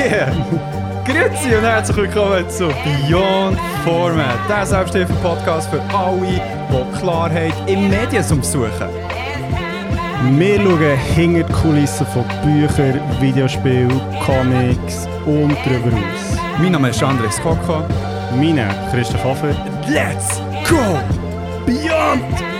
[0.00, 0.32] Ah, yeah!
[1.04, 6.40] Grüezi und herzlich willkommen zu Beyond Format, der Selbsthilfe-Podcast für alle,
[6.70, 8.88] die Klarheit im Mediensum suchen.
[10.38, 16.38] Wir schauen hinter die Kulissen von Büchern, Videospielen, Comics und darüber aus.
[16.58, 17.82] Mein Name ist Andres Koko.
[18.36, 18.58] Mein
[18.90, 19.54] Christoph Hofer.
[19.86, 20.98] Let's go
[21.66, 22.59] Beyond!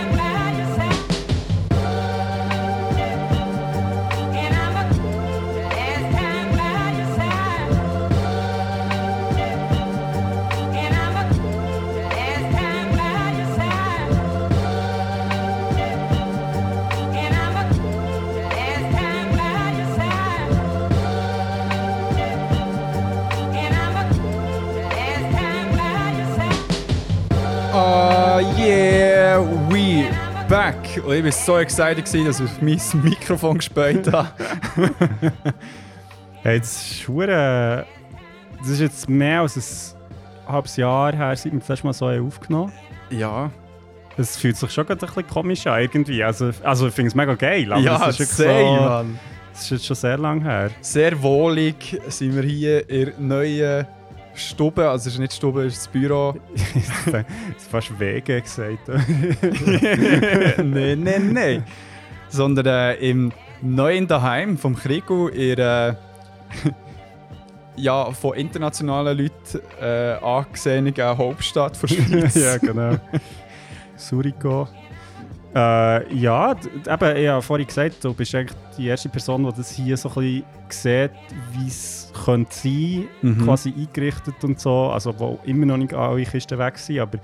[31.05, 34.29] Und ich war so excited, gewesen, dass ich auf mein Mikrofon gespielt habe.
[36.43, 37.85] Hey, das, ist verdammt-
[38.61, 39.95] das ist jetzt mehr als
[40.47, 42.71] ein halbes Jahr her, seit wir das letzte Mal so aufgenommen
[43.11, 43.51] ja,
[44.17, 46.23] Es fühlt sich schon gerade ein bisschen komisch an irgendwie.
[46.23, 49.19] Also, also ich finde es mega geil, aber ja, das, ist same, so, Mann.
[49.53, 50.71] das ist jetzt schon sehr lange her.
[50.81, 53.87] Sehr wohlig sind wir hier in der neuen
[54.33, 54.89] Stube.
[54.89, 56.35] Also, es ist nicht Stube, es ist das Büro.
[57.05, 57.25] das
[57.57, 58.87] ist fast Wege gesagt.
[60.57, 61.63] nein, nein, nein.
[62.29, 65.97] Sondern äh, im neuen Daheim vom Krigo in der
[67.75, 72.35] ja, von internationalen Leuten äh, angesehenen Hauptstadt der Schweiz.
[72.35, 72.97] ja, genau.
[73.95, 74.67] Suriko.
[75.53, 79.71] Äh, ja, eben, ich habe vorhin gesagt, du bist eigentlich die erste Person, die das
[79.71, 81.11] hier so ein bisschen sieht,
[81.53, 83.43] wie es könnte sein, Mhm.
[83.43, 84.89] quasi eingerichtet und so.
[84.91, 87.19] Also, wo immer noch nicht alle Kisten weg sind, aber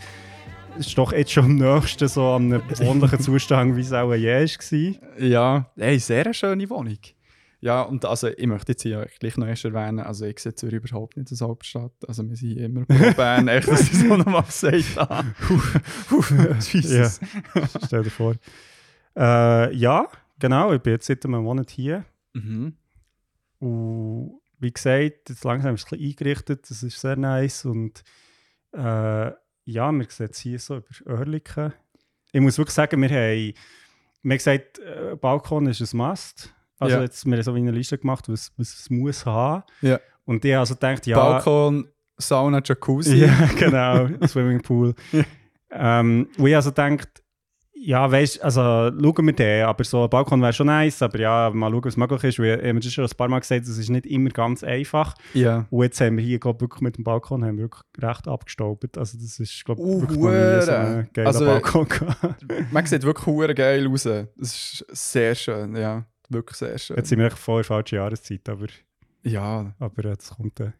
[0.77, 4.13] es ist doch jetzt schon am nächsten so an einem wohnlichen Zustand, wie es auch
[4.13, 5.25] je war.
[5.25, 6.97] Ja, hey, sehr eine schöne Wohnung.
[7.59, 10.83] Ja, und also ich möchte jetzt hier gleich noch erst erwähnen, also ich sehe Zürich
[10.83, 11.93] überhaupt nicht als Hauptstadt.
[12.07, 15.33] Also wir sind immer pro Bern, echt, dass ich so nochmal gesagt habe.
[16.07, 16.23] Puh,
[16.59, 17.19] Jesus.
[17.85, 18.35] Stell dir vor.
[19.15, 20.07] Äh, ja,
[20.37, 22.05] genau, ich bin jetzt seit einem Monat hier.
[22.33, 22.75] Mhm.
[23.59, 27.65] Und wie gesagt, jetzt langsam ist es ein bisschen eingerichtet, das ist sehr nice.
[27.65, 28.03] Und
[28.73, 29.31] äh,
[29.65, 31.73] ja, wir sehen es hier so über Oerlikon.
[32.31, 33.53] Ich muss wirklich sagen, wir haben,
[34.21, 36.53] wir haben gesagt, äh, Balkon ist ein Must.
[36.79, 37.01] Also Ja.
[37.03, 39.63] jetzt, wir haben so wie eine Liste gemacht, was, was es muss haben.
[39.81, 39.99] Ja.
[40.25, 41.17] Und ich habe also gedacht, ja...
[41.17, 43.15] Balkon, Sauna, Jacuzzi.
[43.25, 44.93] Ja, genau, Swimmingpool.
[45.71, 47.23] ähm, und ich also gedacht,
[47.79, 51.51] ja, weißt also schauen wir den, aber so ein Balkon wäre schon nice, aber ja,
[51.53, 52.39] mal schauen, was möglich ist.
[52.39, 55.13] Wir haben schon ein paar Mal gesagt, es ist nicht immer ganz einfach.
[55.35, 55.67] ja.
[55.69, 58.97] Und jetzt haben wir hier, glaube wirklich mit dem Balkon haben wir wirklich recht abgestaubt.
[58.97, 61.87] Also das ist, glaube Uh, wirklich noch so ein geiler Also- Balkon.
[62.71, 64.03] Man sieht wirklich geil raus.
[64.03, 66.03] Das ist sehr schön, ja.
[66.29, 66.97] Wirklich sehr schön.
[66.97, 68.67] Jetzt sind wir voll in der falschen Jahreszeit, aber,
[69.23, 70.73] Ja, aber jetzt kommt der.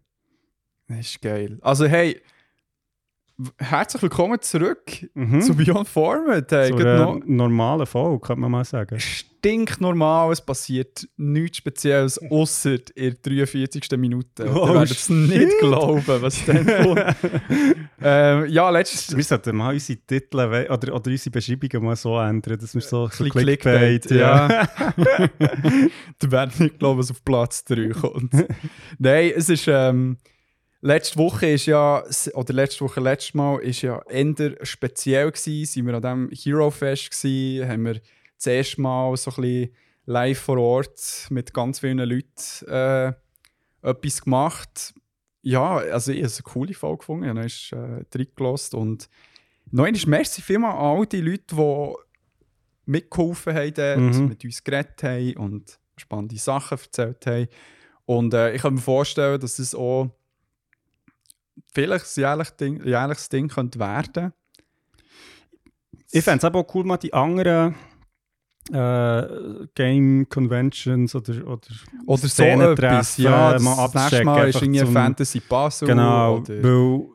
[0.88, 1.58] das ist geil.
[1.62, 2.22] Also hey,
[3.60, 4.82] herzlich willkommen zurück
[5.14, 5.42] Mhm.
[5.42, 6.52] zu Beyond Format.
[6.52, 9.00] Hey, so gerade noch- einer normalen Folge, könnte man mal sagen.
[9.00, 13.96] stinknormal, es passiert nichts Spezielles, außer in der 43.
[13.98, 14.50] Minute.
[14.52, 17.00] Oh, Ihr werdet es nicht glauben, was dann kommt.
[18.02, 22.58] ähm, ja, letztes Wir sollten mal unsere Titel oder, oder unsere Beschreibungen mal so ändern,
[22.58, 24.68] dass wir so, so Bisschen Clickbait, ja.
[26.20, 28.34] Du werdet nicht glauben, was auf Platz 3 kommt.
[28.98, 29.68] Nein, es ist.
[29.68, 30.18] Ähm,
[30.88, 32.04] letzte Woche ist ja,
[32.34, 35.66] oder letzte Woche, letztes Mal, ist ja eher speziell gewesen.
[35.66, 38.02] Sind wir an diesem Hero Fest gewesen, haben wir
[38.38, 43.14] das erste Mal so ein bisschen live vor Ort mit ganz vielen Leuten äh,
[43.82, 44.94] etwas gemacht.
[45.42, 47.38] Ja, also ich habe es eine coole Folge gefunden.
[47.46, 49.10] Ich habe noch äh, reingelassen und
[49.72, 51.94] noch einmal merci vielmal an all die Leute, die
[52.86, 54.28] mitgeholfen haben dort, Mhm.
[54.30, 57.48] mit uns geredet haben und spannende Sachen erzählt haben.
[58.06, 60.10] Und äh, ich kann mir vorstellen, dass es auch
[61.78, 64.34] vielleicht ein jährlich Ding, jährliches Ding könnte werden
[66.12, 67.76] Ich fände es aber auch cool, mal die anderen
[68.72, 69.24] äh,
[69.76, 71.68] Game Conventions oder, oder,
[72.08, 73.18] Oder so Szenentreffen etwas.
[73.18, 75.88] Ja, das, mal das nächste Mal ist irgendwie Fantasy Puzzle.
[75.88, 77.08] Genau, Oder, weil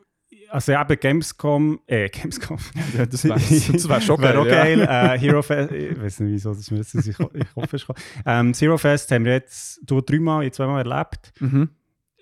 [0.49, 2.57] also eben Gamescom, äh, Gamescom,
[2.97, 4.37] ja, das wäre wär schon geil.
[4.37, 4.63] auch ja.
[4.63, 4.81] geil.
[4.81, 7.99] Äh, Hero Fest, ich weiß nicht wieso, das mir jetzt ich, ich hoffe, es kommt.
[8.25, 11.33] Ähm, Zero Fest haben wir jetzt du dreimal, zweimal erlebt.
[11.39, 11.69] Mhm.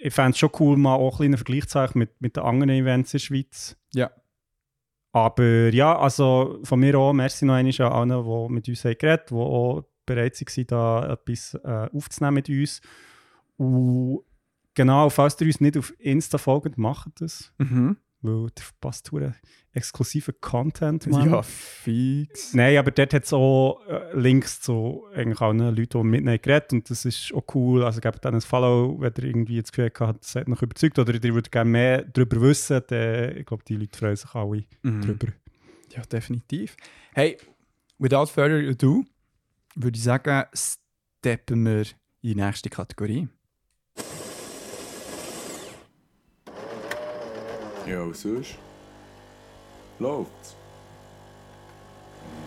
[0.03, 2.43] Ich fände es schon cool, mal auch ein einen Vergleich zu haben mit, mit den
[2.43, 3.77] anderen Events in der Schweiz.
[3.93, 4.11] Ja.
[5.13, 8.97] Aber ja, also von mir auch, merci noch einmal an allen, die mit uns haben
[8.97, 12.81] geredet haben, die auch bereit waren, da etwas äh, aufzunehmen mit uns.
[13.57, 14.23] Und
[14.73, 17.53] genau, falls ihr uns nicht auf Insta folgt, macht das.
[17.57, 17.97] Mhm.
[18.21, 19.11] Weil der verpasst
[19.73, 21.29] exklusiven Content, Mann.
[21.29, 22.53] Ja, fix.
[22.53, 26.73] Nein, aber dort hat es auch äh, Links zu eigentlich allen Leuten, die ihnen geredet
[26.73, 27.83] und das ist auch cool.
[27.83, 30.99] Also gebt dann ein Follow, wenn ihr irgendwie das Gefühl habt, das hat noch überzeugt
[30.99, 34.63] oder ihr würdet gerne mehr darüber wissen, dann, ich glaube, die Leute freuen sich alle
[34.83, 35.01] Mhm.
[35.01, 35.27] drüber.
[35.95, 36.75] Ja, definitiv.
[37.13, 37.37] Hey,
[37.97, 39.03] without further ado,
[39.75, 41.85] würde ich sagen, steppen wir in
[42.23, 43.27] die nächste Kategorie.
[47.91, 48.55] Ja, was sonst?
[49.99, 50.55] Läuft's?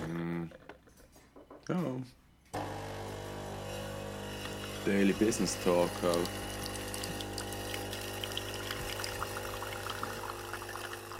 [0.08, 0.44] Mm.
[1.68, 1.84] Ja.
[4.86, 6.30] Daily Business Talk halt.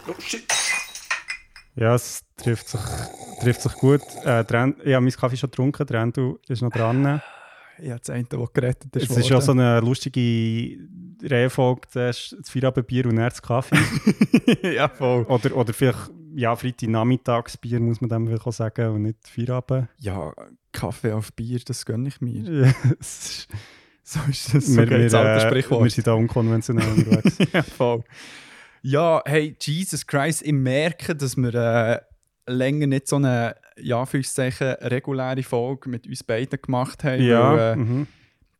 [0.09, 0.45] Oh shit!
[1.75, 2.81] Ja, es trifft sich,
[3.43, 4.01] trifft sich gut.
[4.25, 7.21] Äh, ich habe meinen Kaffee schon getrunken, der Endo ist noch dran.
[7.79, 9.11] Ich habe das eine, das gerettet ist.
[9.11, 10.79] Es ist ja so eine lustige
[11.23, 13.77] Reihenfolge, zuerst das Feierabendbier und dann das Kaffee.
[14.75, 15.25] ja, voll.
[15.25, 19.89] oder, oder vielleicht, ja, Freitagnachmittagsbier muss man dem vielleicht auch sagen und nicht Feierabend.
[19.99, 20.33] Ja,
[20.73, 22.75] Kaffee auf Bier, das gönne ich mir.
[24.07, 24.77] So ist das.
[24.77, 25.83] Wir, wir, alte äh, Sprichwort.
[25.83, 27.39] wir sind da unkonventionell unterwegs.
[27.53, 28.05] ja, voll.
[28.83, 32.01] Ja, hey, Jesus Christ, ich merke, dass wir äh,
[32.47, 37.23] länger nicht so eine, ja, Anführungszeichen, reguläre Folge mit uns beiden gemacht haben.
[37.23, 38.07] ja, Weil, äh, mhm.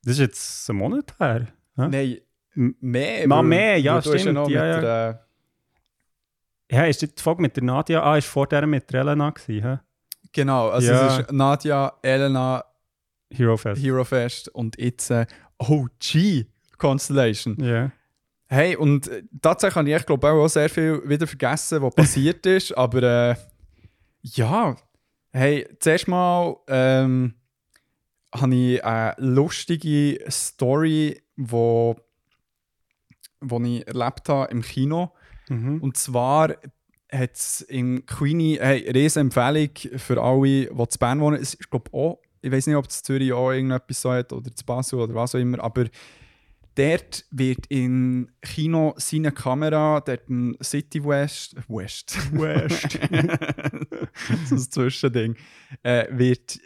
[0.03, 1.47] Das ist jetzt ein Monat her.
[1.77, 1.89] hä?
[1.89, 2.17] Nein,
[2.55, 3.27] mehr.
[3.29, 5.27] Mal mehr, ja, stimmt, noch ja, mit Der,
[6.71, 8.03] Ja, ist die Folge mit der Nadia?
[8.03, 9.79] Ah, ist vor der mit der Elena gewesen, hä?
[10.33, 11.07] genau, also Ja.
[11.07, 12.65] es ist Nadja, Elena,
[13.33, 13.83] Hero Fest.
[13.83, 15.27] Hero Fest und jetzt äh,
[15.59, 16.47] OG
[16.79, 17.57] Constellation.
[17.63, 17.91] Ja.
[18.47, 22.45] Hey, und äh, tatsächlich habe ich, ich glaube auch sehr viel wieder vergessen, was passiert
[22.47, 23.35] ist, aber äh,
[24.23, 24.77] ja,
[25.33, 27.35] hey, zuerst mal ähm,
[28.35, 31.97] habe ich eine lustige Story, wo,
[33.45, 35.13] wo ich erlebt habe im Kino.
[35.49, 35.81] Mhm.
[35.81, 36.57] Und zwar
[37.11, 41.41] hat es im Queenie, hey, riesen Empfehlung für alle, die zu Bern wohnen.
[41.41, 44.55] Es ist, glaube auch, ich weiß nicht, ob es Zürich auch irgendetwas so hat oder
[44.55, 45.87] zu Basel oder was auch immer, aber
[46.75, 52.99] dort wird in Kino seine Kamera, dort im City West, West, West,
[54.47, 55.37] so ein Zwischending,
[55.83, 56.59] äh, wird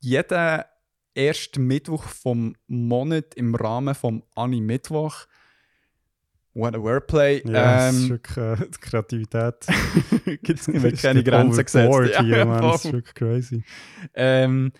[0.00, 0.62] jeden
[1.14, 5.26] ersten Mittwoch vom Monat im Rahmen vom Ani-Mittwoch
[6.54, 7.42] What a Wordplay.
[7.46, 9.66] Ja, es ist ähm, wirklich äh, die Kreativität.
[10.42, 11.88] gibt es Es keine Grenzen gesetzt.
[11.88, 12.62] overboard hier, Ja, Mann.
[12.62, 13.64] Das ist wirklich crazy.
[14.14, 14.72] ähm,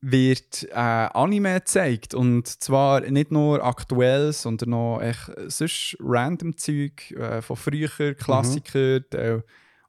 [0.00, 2.14] wird äh, Anime gezeigt.
[2.14, 8.14] Und zwar nicht nur aktuell, sondern noch echt äh, sonst random Zeug äh, von früher,
[8.14, 9.40] Klassiker, äh,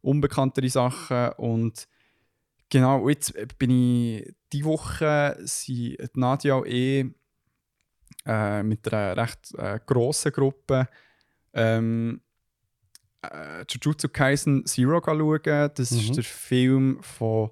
[0.01, 1.29] unbekanntere Sachen.
[1.37, 1.87] Und
[2.69, 7.05] genau, jetzt bin ich diese Woche sind die Nadia und ich
[8.25, 10.87] äh, mit einer recht äh, grossen Gruppe
[11.55, 12.21] ähm,
[13.23, 15.71] äh, Jujutsu Kaisen Zero schauen.
[15.75, 15.97] Das Mhm.
[15.99, 17.49] ist der Film von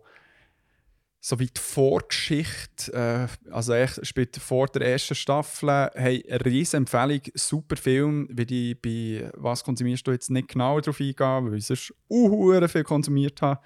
[1.26, 6.78] so wie die Vorgeschichte, äh, also echt spielt vor der ersten Staffel, hey, eine riesen
[6.80, 11.16] Empfehlung, super Film, wie ich bei «Was konsumierst du?» jetzt nicht genauer darauf eingehen,
[11.52, 13.62] weil ich sonst uh, viel konsumiert habe.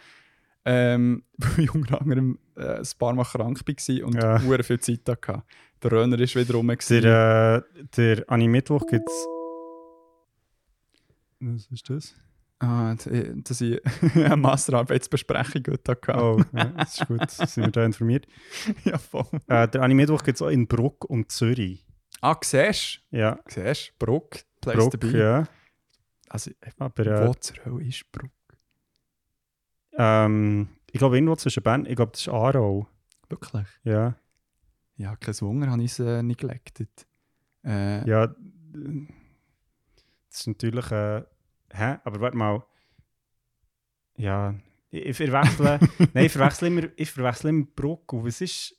[0.66, 4.38] Ähm, weil ich unter anderem äh, ein paar Mal krank war und Ja.
[4.63, 5.42] viel Zeit hatte.
[5.81, 6.68] Der Röner war wieder rum.
[6.90, 9.37] Der, äh, der Anime-Mittwoch gibt es.
[11.39, 12.15] Was ist das?
[12.59, 13.79] Ah, d- dass ich
[14.15, 16.13] eine Masterarbeitsbesprechung heute hatte.
[16.17, 17.29] Oh, ja, das ist gut.
[17.29, 18.27] Sind wir da informiert.
[18.83, 19.27] ja, voll.
[19.47, 21.85] Äh, der Anime-Mittwoch gibt es auch in Bruck und Zürich.
[22.21, 23.41] Ah, siehst Ja, du?
[23.51, 24.06] Siehst du?
[24.06, 25.17] Bruck, Place Bruck, to be.
[25.17, 25.47] ja.
[26.29, 28.31] Also, äh, Aber äh, wo zur Hölle ist Bruck?
[29.94, 32.87] ähm, ich glaube, irgendwo zwischen Bern, ich glaube, das ist Aarau.
[33.29, 33.67] Wirklich?
[33.83, 34.15] Ja,
[34.95, 36.89] Ja, kein Wunder, habe ich es äh, neglected.
[37.63, 38.33] Äh, ja.
[40.30, 40.92] Das ist natürlich.
[40.92, 41.24] Äh,
[41.74, 41.98] hä?
[42.04, 42.64] Aber warte mal.
[44.18, 44.56] Ja,
[44.90, 45.80] ich, verwechsle.
[46.14, 48.14] nein, ich verwechsle immer, ich verwechsle immer Bruck.
[48.14, 48.76] Und was ist.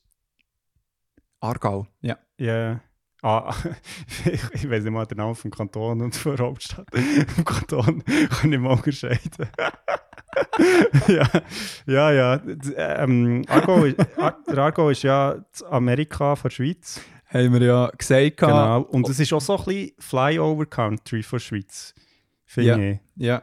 [1.40, 2.18] Aargau, ja.
[2.38, 2.80] Ja.
[3.22, 3.52] Ah,
[4.24, 6.86] ich, ich weiß nicht mal den Namen vom Kanton und von der Hauptstadt.
[7.34, 9.48] Vom Kanton kann ich mal unterscheiden.
[11.08, 11.28] ja,
[11.86, 12.42] ja, ja.
[12.76, 17.00] Ähm, Argo, ist- Ar- der Argo ist ja das Amerika von der Schweiz.
[17.30, 18.36] Haben wir ja gesagt.
[18.38, 18.82] Genau.
[18.82, 21.94] Und es ist auch so ein bisschen Flyover-Country von der Schweiz.
[22.46, 22.78] Finde Ja.
[22.78, 22.98] ich.
[23.16, 23.42] Ja.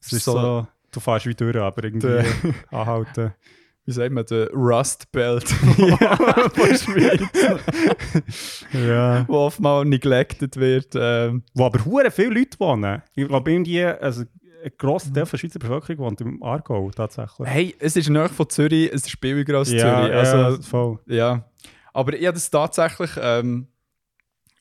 [0.00, 2.22] Es ist so, du fährst wie durch, aber irgendwie
[2.70, 3.32] anhalten.
[3.84, 9.24] Wie sagt man, der Rust Belt von der Schweiz, ja.
[9.26, 10.90] wo oftmals neglected wird.
[10.94, 13.02] Ähm, Wo aber hure viele Leute wohnen.
[13.16, 14.22] Ich glaube, irgendwie, also
[14.64, 17.48] ein grosser Teil der Schweizer Bevölkerung wohnt im Aargau tatsächlich.
[17.48, 20.14] hey, es ist nahe von Zürich, es ist billiger als ja, Zürich.
[20.16, 20.98] Also, ja, voll.
[21.06, 21.44] Ja,
[21.92, 23.68] aber ich habe das tatsächlich ähm,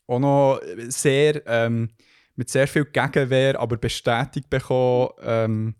[0.08, 1.90] auch noch sehr ähm,
[2.36, 5.76] mit sehr viel Gegenwehr, aber bestätigt bekommen, ähm,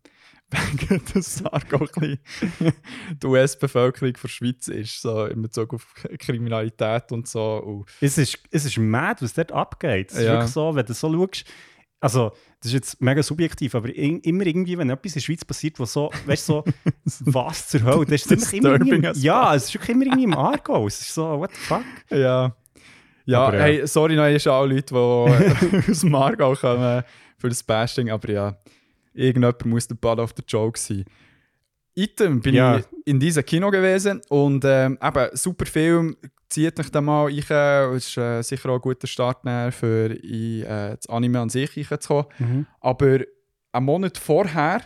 [0.52, 2.20] wegen dass Sarg auch ein
[2.60, 2.74] bisschen
[3.24, 7.56] die US-Bevölkerung der Schweiz ist, so in Bezug auf Kriminalität und so.
[7.58, 10.12] Und Es ist, es ist mad, was dort abgeht.
[10.12, 10.34] Es ist Ja.
[10.34, 11.46] wirklich so, wenn du so schaust,
[12.02, 15.46] also das ist jetzt mega subjektiv, aber in, immer irgendwie, wenn etwas in der Schweiz
[15.46, 16.64] passiert, wo so, weißt du,
[17.06, 20.24] so, was zur Hölle, das ist immer irgendwie, as ja, es ist wirklich immer irgendwie
[20.26, 20.86] im Argo.
[20.88, 21.84] Es ist so, what the fuck?
[22.10, 22.54] Ja.
[23.26, 23.64] Ja, Aber ja.
[23.64, 27.04] hey, sorry noch ist alle Leute, die aus dem Aargau kommen
[27.38, 28.58] für das Bashing, aber ja,
[29.14, 31.06] irgendjemand muss der Ball auf der Joke sein.
[31.94, 32.78] Item bin Ja.
[32.80, 36.18] ich in diesem Kino gewesen und ähm, eben, super Film,
[36.52, 39.44] zieht euch da mal rein, ist äh, sicher auch ein guter Start
[39.74, 42.68] für in, äh, das Anime an sich reinzukommen.
[42.80, 43.20] Aber
[43.72, 44.82] einen Monat vorher,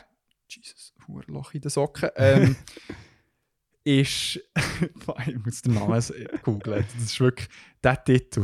[0.48, 0.94] Jesus,
[1.28, 2.56] Loch in den Socken, ähm,
[3.84, 4.40] ist.
[5.28, 6.02] ich muss den Namen
[6.44, 6.86] googeln.
[6.96, 7.50] Das ist wirklich
[7.84, 8.44] der Titel.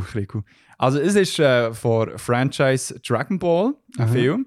[0.78, 4.12] Also, es ist äh, von Franchise Dragon Ball, ein Mhm.
[4.12, 4.46] Film.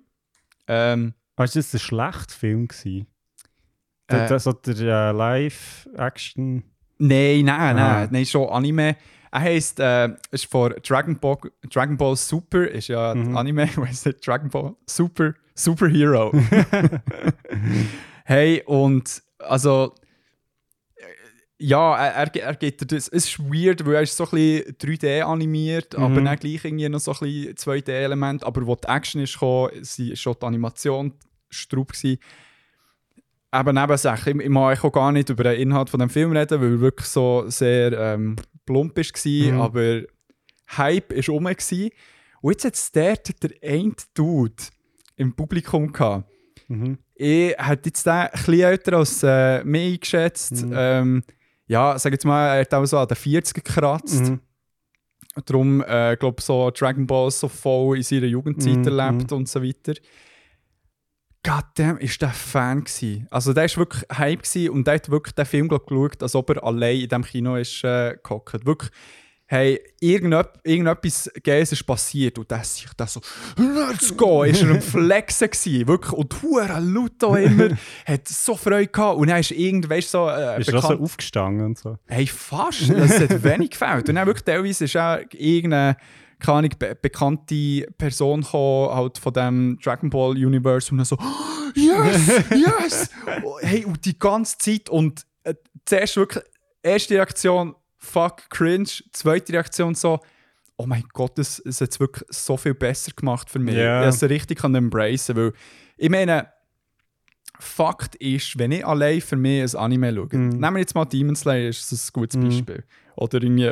[0.67, 2.67] Ähm, du, das ein schlechter Film.
[2.67, 3.07] Gewesen.
[4.07, 4.15] Äh.
[4.15, 6.63] Der, der, so der äh, Live-Action.
[6.97, 7.99] Nein, nein, Ah.
[8.01, 8.95] nein, nein, schon Anime.
[9.31, 11.37] Er heisst, äh, ist von Dragon Ball,
[11.69, 13.35] Dragon Ball Super, ist ja Mhm.
[13.35, 16.31] Anime, weißt du, Dragon Ball Super, Superhero.
[18.25, 19.93] hey, und also,
[21.57, 24.75] ja, er, er, er gibt das, es ist weird, weil er ist so ein bisschen
[24.77, 26.25] 3D animiert, aber Mhm.
[26.25, 30.11] dann gleich irgendwie noch so ein bisschen 2D-Element, aber wo die Action ist gekommen, sie
[30.11, 31.13] ist schon die Animation
[31.49, 32.19] strub gsi.
[33.53, 36.59] Eben Nebensache, ich, ich mag auch gar nicht über den Inhalt von dem Film reden,
[36.61, 38.35] weil er wirklich so sehr ähm,
[38.65, 39.61] plump war, Mhm.
[39.61, 40.01] aber
[40.77, 41.45] Hype war rum.
[41.45, 41.89] Gewesen.
[42.41, 44.55] Und jetzt hat es dort der eine Dude
[45.15, 46.29] im Publikum gehabt.
[46.67, 46.97] Mhm.
[47.13, 50.65] Ich hätte jetzt den ein bisschen älter als äh, mich eingeschätzt.
[50.65, 50.73] Mhm.
[50.75, 51.23] Ähm,
[51.67, 54.21] ja, sag jetzt mal, er hat auch so an den 40 gekratzt.
[54.23, 54.39] Mhm.
[55.45, 59.61] Darum, äh, glaube so Dragon Ball so voll in seiner Jugendzeit Mhm, erlebt und so
[59.63, 59.93] weiter.
[61.45, 63.25] Goddamn, ist der Fan gsi.
[63.29, 66.33] Also der ist wirklich Hype gsi und der hat wirklich den Film glaub, geschaut, als
[66.33, 68.65] ob er allein in diesem Kino ist äh, gehockt.
[68.65, 68.89] Wirklich,
[69.45, 73.21] hey, irgendetwas, irgendetwas Geiles ist passiert und der sich da so,
[73.57, 75.85] let's go, ist er am Flexen gsi.
[75.85, 80.17] Wirklich, und hure auch immer, hat so Freude gehabt und dann ist irgend, weißt du,
[80.17, 81.99] so, äh, Ist er so aufgestanden und so?
[82.07, 82.89] Hey, fast.
[82.89, 84.09] Das hat wenig gefällt.
[84.09, 85.95] Und dann wirklich teilweise ist auch irgendeine
[86.39, 91.17] keine Ahnung, be bekannte Person gekommen, halt von dem Dragon Ball Universe und dann so
[91.19, 92.27] «Oh, «Yes!
[92.51, 93.09] Yes!»
[93.61, 96.43] Hey, und die ganze Zeit und äh, zuerst wirklich,
[96.83, 100.19] erste Reaktion «Fuck, cringe», zweite Reaktion so
[100.77, 103.75] «Oh mein Gott, es, es hat es wirklich so viel besser gemacht für mich».
[103.75, 104.01] Ja.
[104.07, 105.53] Ich es richtig kann embracen, weil
[105.97, 106.49] ich meine,
[107.59, 110.49] Fakt ist, wenn ich allein für mich ein Anime schaue, Mhm.
[110.59, 112.43] nehmen wir jetzt mal Demon Slayer, ist das ein gutes Mhm.
[112.49, 112.83] Beispiel.
[113.15, 113.71] Oder irgendwie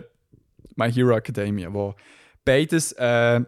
[0.75, 1.93] My Hero Academia, wo
[2.45, 3.41] beides äh,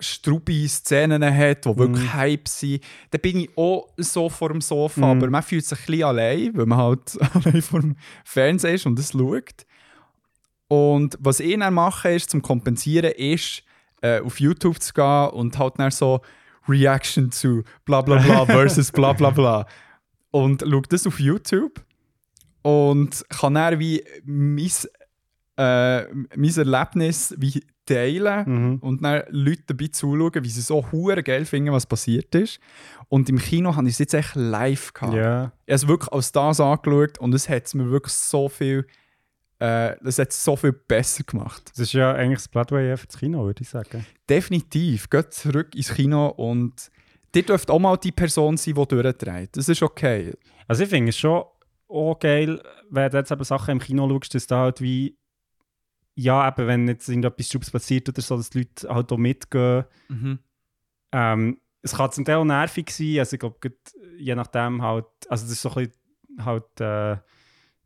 [0.00, 2.14] strubi Szenen hat, die wirklich Mhm.
[2.14, 2.82] Hype sind.
[3.10, 5.04] Da bin ich auch so vor dem Sofa, Mhm.
[5.22, 8.86] aber man fühlt sich ein bisschen allein, weil man halt allein vor dem Fernseher ist
[8.86, 9.66] und es schaut.
[10.68, 13.62] Und was ich dann mache, ist, zum Kompensieren, ist,
[14.02, 16.20] äh, auf YouTube zu gehen und halt dann so
[16.68, 19.66] Reaction zu bla bla bla versus bla bla bla.
[20.30, 21.84] Und schaue das auf YouTube
[22.62, 24.70] und kann dann wie mein,
[25.56, 26.04] äh,
[26.36, 28.78] mein Erlebnis wie teilen Mhm.
[28.78, 32.58] und dann Leute dabei zuschauen, wie sie so hure geil finden, was passiert ist.
[33.08, 35.14] Und im Kino habe ich es jetzt echt live gehabt.
[35.14, 35.52] Ja.
[35.66, 38.86] Ich habe es wirklich als das angeschaut und es hat mir wirklich so viel,
[39.58, 41.70] äh, das hat es so viel besser gemacht.
[41.70, 44.04] Das ist ja eigentlich das Broadway für das Kino, würde ich sagen.
[44.28, 45.10] Definitiv.
[45.10, 46.90] Geht zurück ins Kino und
[47.34, 49.56] dir dürfte auch mal die Person sein, die durchdreht.
[49.56, 50.32] Das ist okay.
[50.66, 51.44] Also ich finde es schon
[51.88, 52.60] auch geil,
[52.90, 55.16] wenn du jetzt eben Sachen im Kino schaust, dass da halt wie
[56.16, 59.84] ja, eben, wenn jetzt irgendetwas Schubs passiert oder so, dass die Leute halt auch mitgehen.
[61.12, 63.58] Ähm, es kann zum Teil auch nervig sein, also ich glaube,
[64.16, 67.16] je nachdem halt, also das ist so ein bisschen halt äh,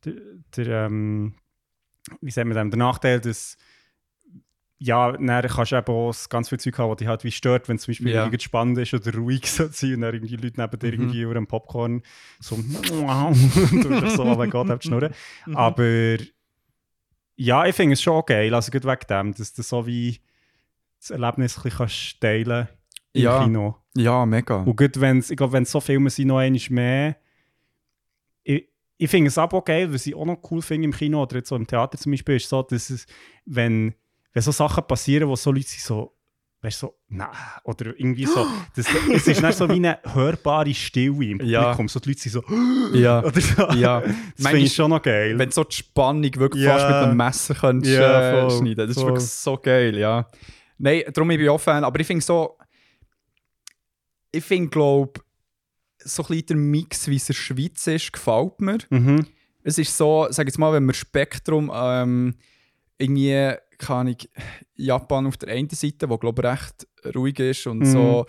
[0.04, 0.14] der,
[0.56, 1.34] der ähm,
[2.20, 3.56] wie sagt man dem, der Nachteil, dass
[4.80, 7.68] ja, dann kannst du eben auch ganz viel Zeug haben, was dich halt wie stört,
[7.68, 8.22] wenn es zum Beispiel Ja.
[8.24, 10.92] irgendwie spannend ist oder ruhig so sein und dann irgendwie Leute neben dir Mhm.
[10.92, 12.02] irgendwie über dem Popcorn
[12.38, 15.12] so und du dich so, oh mein Gott, auf die Schnurren.
[15.54, 16.18] Aber
[17.40, 20.20] ja, ich finde es schon geil, also gut wegen dem, dass du so wie
[20.98, 22.68] das Erlebnis ein bisschen kannst teilen
[23.12, 23.44] im Ja.
[23.44, 23.76] Kino.
[23.96, 24.62] Ja, mega.
[24.62, 27.16] Und gut, wenn's, ich glaube, wenn es so Filme sind, noch einmal mehr.
[28.42, 31.22] Ich, ich finde es aber auch geil, was ich auch noch cool finde im Kino
[31.22, 33.06] oder jetzt so im Theater zum Beispiel, ist so, dass es,
[33.44, 33.94] wenn,
[34.32, 36.17] wenn so Sachen passieren, wo so Leute sind so,
[36.60, 37.28] weißt du, so, nein,
[37.64, 41.62] oder irgendwie so, das, es ist nicht so wie eine hörbare Stille im Ja.
[41.64, 42.42] Publikum, so die Leute sind so,
[42.98, 43.18] Ja.
[43.24, 43.68] oder so.
[43.76, 44.00] ja.
[44.00, 45.38] Das finde ich schon noch geil.
[45.38, 46.72] Wenn du so die Spannung wirklich Ja.
[46.76, 49.06] fast mit einem Messer könntest, Ja, äh, schneiden Das ist voll.
[49.12, 50.26] wirklich so geil, ja.
[50.78, 51.84] Nein, darum ich bin ich auch Fan.
[51.84, 52.56] Aber ich finde so,
[54.32, 55.20] ich finde, glaube
[56.04, 58.78] so ein bisschen der Mix, wie es in der Schweiz ist, gefällt mir.
[58.90, 59.26] Mhm.
[59.64, 62.34] Es ist so, sag jetzt mal, wenn wir Spektrum ähm,
[62.98, 64.28] irgendwie, kann ich
[64.74, 67.84] Japan auf der einen Seite, wo glaube ich recht ruhig ist und Mhm.
[67.84, 68.26] so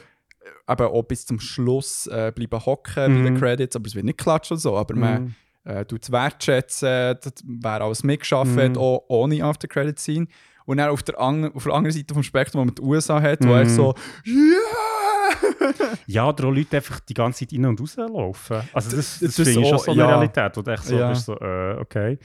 [0.68, 3.38] äh, eben auch bis zum Schluss äh, bleiben hocken bei den Mhm.
[3.40, 5.36] Credits, aber es wird nicht klatschen und so, aber man Mhm.
[5.66, 8.60] äh, tut es wertschätzen, das- wer alles mitgeschafft Mhm.
[8.62, 10.28] hat, auch ohne After-Credit-Scene.
[10.66, 13.44] Und dann auf der, auf der anderen Seite vom Spektrum, wo man die USA hat,
[13.44, 13.54] wo Mhm.
[13.56, 18.62] er so «Yeah!» Ja, oder auch Leute einfach die ganze Zeit rein und rauslaufen.
[18.74, 20.08] Also das, das, Das ist finde ich schon so eine ja.
[20.08, 21.10] Realität, wo du echt so Ja.
[21.10, 22.18] bist, so, äh, okay.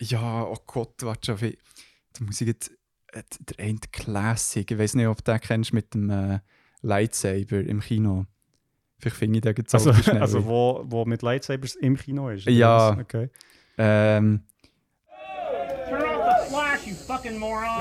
[0.00, 1.58] Ja, oh Gott, warte schon, wie.
[2.18, 2.70] Da muss ich jetzt.
[3.12, 6.40] äh, Der eine Classic, ich weiß nicht, ob du den kennst mit dem äh,
[6.82, 8.26] Lightsaber im Kino.
[8.98, 10.20] Vielleicht finde ich den jetzt Also, schnell.
[10.20, 12.46] also wo, wo mit Lightsabers im Kino ist.
[12.46, 12.98] Ja.
[12.98, 13.30] Okay.
[13.78, 14.42] ähm,
[15.88, 17.78] Turn off the flash, you fucking moron!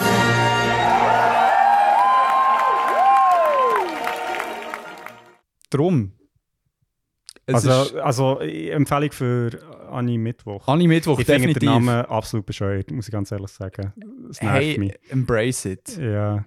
[5.69, 6.13] drum.
[7.49, 10.67] Es Also, also äh, Empfehlung für Anni Mittwoch.
[10.67, 11.61] Anni Mittwoch, ich finde definitiv.
[11.61, 13.93] den Namen absolut bescheuert, muss ich ganz ehrlich sagen.
[14.29, 14.93] Es nervt hey, mich.
[15.09, 15.97] embrace it.
[15.97, 16.45] Ja.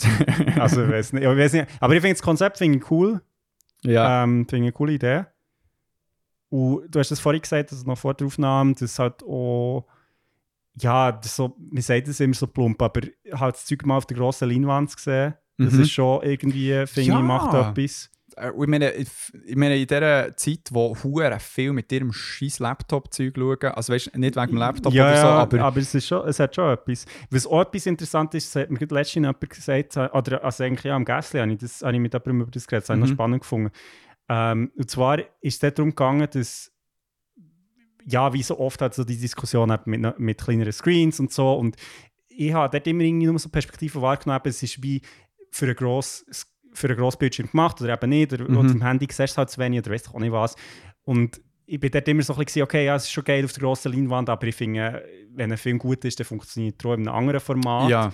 [0.58, 1.66] Also, ich weiß nicht, ich weiß nicht.
[1.80, 3.20] Aber ich finde das Konzept finde ich cool.
[3.82, 4.24] ja.
[4.24, 5.24] Ähm, finde ich eine coole Idee.
[6.50, 9.86] Und du hast das vorhin gesagt, dass noch vor der Aufnahme, das halt auch,
[10.80, 13.00] ja, das so, man sagt das immer so plump, aber
[13.32, 15.82] halt das Zeug mal auf der grossen Leinwand zu sehen, das Mhm.
[15.82, 17.18] ist schon irgendwie, finde Ja.
[17.18, 18.10] ich, macht etwas.
[18.38, 23.34] Äh, ich meine, ich, meine, in dieser Zeit, wo Huren viel mit ihrem scheiß Laptop-Zeug
[23.36, 26.06] schauen, also weißt du, nicht wegen dem Laptop ja, oder so, aber, aber, es, ist
[26.06, 27.06] schon, es hat schon etwas.
[27.30, 30.84] Was auch etwas interessant ist, das hat mir letztens jemand gesagt, äh, oder also eigentlich
[30.84, 32.98] ja, am Gässli habe ich, das, habe ich mit jemandem über das geredet, das habe
[32.98, 33.10] ich Mhm.
[33.10, 33.70] noch spannend gefunden.
[34.28, 36.72] Ähm, und zwar ist es darum gegangen, dass
[38.04, 41.76] ja, wie so oft hat so die Diskussion mit, mit kleineren Screens und so und
[42.28, 45.02] ich habe dort immer irgendwie nur so Perspektiven wahrgenommen, es ist wie
[45.50, 46.46] für ein grosses
[46.78, 48.56] für einen Grossbildschirm gemacht oder eben nicht, oder, Mhm.
[48.56, 50.54] oder im Handy siehst du halt zu wenig oder weißt auch nicht was.
[51.04, 53.52] Und ich bin dort immer so ein bisschen, okay, ja, es ist schon geil auf
[53.52, 56.94] der grossen Leinwand, aber ich finde, wenn ein Film gut ist, dann funktioniert er auch
[56.94, 57.90] in einem anderen Format.
[57.90, 58.12] ja.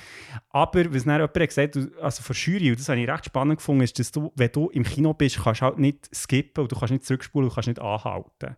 [0.50, 3.58] Aber was dann jemand gesagt hat, also von Jury, und das habe ich recht spannend
[3.58, 6.72] gefunden, ist, dass du, wenn du im Kino bist, kannst du halt nicht skippen und
[6.72, 8.56] du kannst nicht zurückspulen und du kannst nicht anhalten.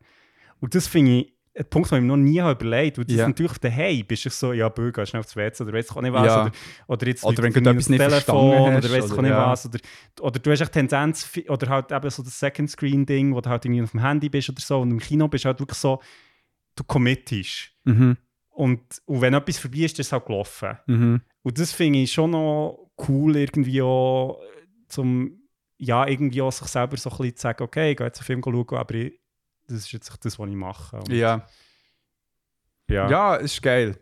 [0.61, 3.09] Und das finde ich ein Punkt, den ich mir noch nie habe überlegt habe.
[3.09, 3.27] Weil Ja.
[3.29, 6.13] natürlich daheim bist du so, ja, gehst schnell aufs WC oder weißt du auch nicht
[6.13, 6.27] was.
[6.27, 6.43] Ja.
[6.43, 6.53] Oder,
[6.89, 8.39] oder jetzt Oder wenn du etwas nicht Telefon hast, oder
[9.05, 9.51] auch oder- nicht ja.
[9.51, 9.67] was.
[9.67, 9.79] Oder,
[10.21, 13.83] oder du hast echt Tendenz, oder halt eben so das Second-Screen-Ding, wo du halt irgendwie
[13.83, 14.81] auf dem Handy bist oder so.
[14.81, 16.01] Und im Kino bist du halt wirklich so,
[16.75, 17.71] du committest.
[17.85, 18.17] Mhm.
[18.51, 20.77] Und, und wenn etwas vorbei ist, ist es halt gelaufen.
[20.87, 21.21] Mhm.
[21.43, 24.41] Und das finde ich schon noch cool, irgendwie auch
[24.89, 25.41] zum,
[25.79, 28.27] ja, irgendwie auch sich selber so ein bisschen zu sagen, okay, ich gehe jetzt einen
[28.27, 29.19] Film schauen, aber ich,
[29.69, 30.97] das ist jetzt das, was ich mache.
[30.97, 31.47] Und, Ja.
[32.89, 33.11] ja.
[33.11, 33.99] Ja, es ist geil.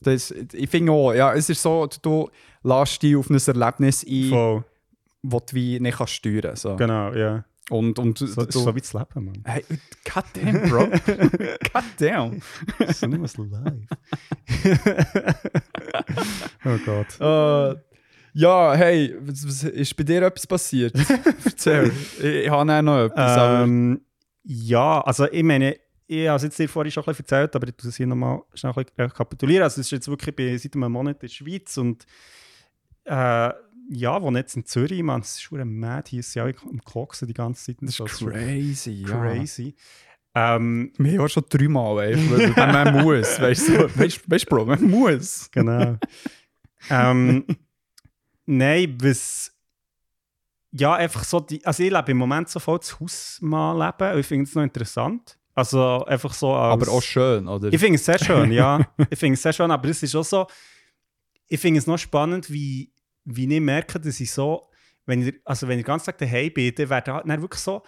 [0.00, 2.30] Das, ich finde auch, ja, es ist so, du,
[2.62, 4.64] lässt dich auf ein Erlebnis ein, Voll.
[5.22, 6.62] das du wie nicht kannst steuern kannst.
[6.62, 6.76] So.
[6.76, 7.44] Genau, ja.
[7.68, 9.42] Und, und So, du, so wie das Leben, Mann.
[9.44, 9.64] hey,
[10.04, 10.86] goddamn, Bro.
[11.72, 12.40] goddamn.
[12.92, 13.72] so nicht was live.
[16.64, 17.20] oh Gott.
[17.20, 17.80] Äh,
[18.34, 19.14] ja, hey,
[19.72, 20.94] ist bei dir etwas passiert?
[21.44, 21.90] Erzähl.
[22.18, 23.62] Ich, ich habe auch noch etwas.
[23.64, 24.00] Ähm,
[24.48, 27.66] ja, also ich meine, ich habe es jetzt dir vorhin schon ein bisschen erzählt, aber
[27.66, 29.64] ich tue es hier nochmal schnell ein bisschen rekapitulieren.
[29.64, 32.06] Also es ist jetzt wirklich bei, seit einem Monat in der Schweiz und
[33.04, 33.50] äh,
[33.88, 36.82] ja, wo jetzt in Zürich, man, es ist schon mad, hier ist ja auch am
[36.84, 37.76] Koksen die ganze Zeit.
[37.80, 39.08] das so, ist es crazy, ja.
[39.08, 39.74] crazy.
[40.34, 42.16] Ähm, Wir haben schon dreimal, weil
[42.56, 43.40] man muss.
[43.40, 45.50] Weißt du, weißt, weißt, Bro, man muss.
[45.50, 45.96] genau.
[46.90, 47.44] ähm,
[48.46, 49.55] nein, was.
[50.78, 54.44] Ja, einfach so, die, also ich lebe im Moment so voll das Hausmann-Leben ich finde
[54.44, 55.38] es noch interessant.
[55.54, 57.72] Also einfach so als, Aber auch schön, oder?
[57.72, 58.86] Ich finde es sehr schön, ja.
[59.10, 60.46] ich finde es sehr schön, aber es ist auch so,
[61.48, 62.92] ich finde es noch spannend, wie,
[63.24, 64.68] wie ich merke, dass ich so,
[65.06, 67.62] wenn ich, also wenn ich den ganzen Tag daheim bin, dann werden halt dann wirklich
[67.62, 67.82] so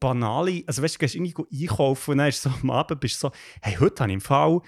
[0.00, 3.22] banale, also weißt du, du gehst irgendwie einkaufen und dann ist so am Abend bist
[3.22, 4.60] du so, hey, heute habe ich im Fall,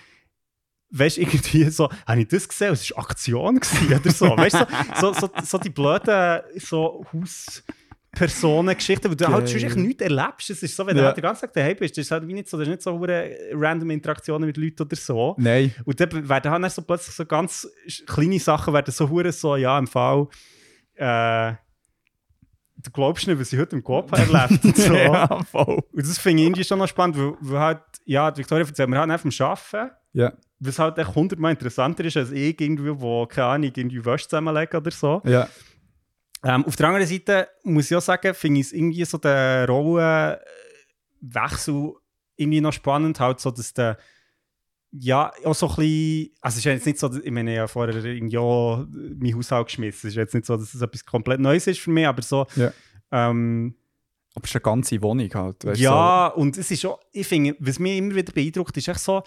[0.98, 4.57] weißt du, irgendwie so, habe ich das gesehen, es war Aktion gewesen oder so, weißt
[4.61, 4.66] du,
[5.00, 7.62] so, so, so, so die blöden, so Haus...
[8.16, 9.48] Personengeschichten, wo du halt Geil.
[9.48, 10.48] sonst echt nichts erlebst.
[10.48, 11.09] Es ist so, wenn du Ja.
[11.09, 12.83] halt den ganzen Tag daheim bist, das ist halt wie nicht so, das ist nicht
[12.83, 15.35] so hure random Interaktionen mit Leuten oder so.
[15.37, 15.74] Nein.
[15.85, 17.68] Und dann werden halt dann so plötzlich so ganz
[18.07, 20.28] kleine Sachen werden so hure so, ja, im Fall,
[20.94, 21.54] äh,
[22.76, 24.94] du glaubst nicht, was ich heute im Coop erlebt und so.
[24.94, 25.83] ja, voll.
[25.92, 28.88] Und das finde ich irgendwie schon noch spannend, weil, weil halt, ja, die Victoria erzählt
[28.88, 30.33] mir halt einfach am Arbeiten, Ja,
[30.66, 34.79] was halt echt hundertmal interessanter ist als ich irgendwie, wo, keine Ahnung, irgendwie Wäsche zusammenlegen
[34.81, 35.20] oder so.
[35.24, 35.48] ja.
[36.46, 39.64] Ähm, auf der anderen Seite muss ich auch sagen, finde ich es irgendwie so den
[41.22, 41.92] Rollenwechsel
[42.37, 43.96] irgendwie noch spannend, halt so, dass der
[44.96, 47.59] ja, auch so ein bisschen, also es ist ja jetzt nicht so, ich meine, ich
[47.59, 49.96] habe vorher irgendwie auch mein Haushalt geschmissen.
[50.09, 52.46] Es ist jetzt nicht so, dass es etwas komplett Neues ist für mich, aber so,
[52.55, 52.72] Ja.
[53.11, 53.74] ähm,
[54.37, 55.64] Aber es ist eine ganze Wohnung halt.
[55.64, 59.00] Weißt, ja, und es ist auch, ich finde, was mich immer wieder beeindruckt, ist echt
[59.00, 59.24] so,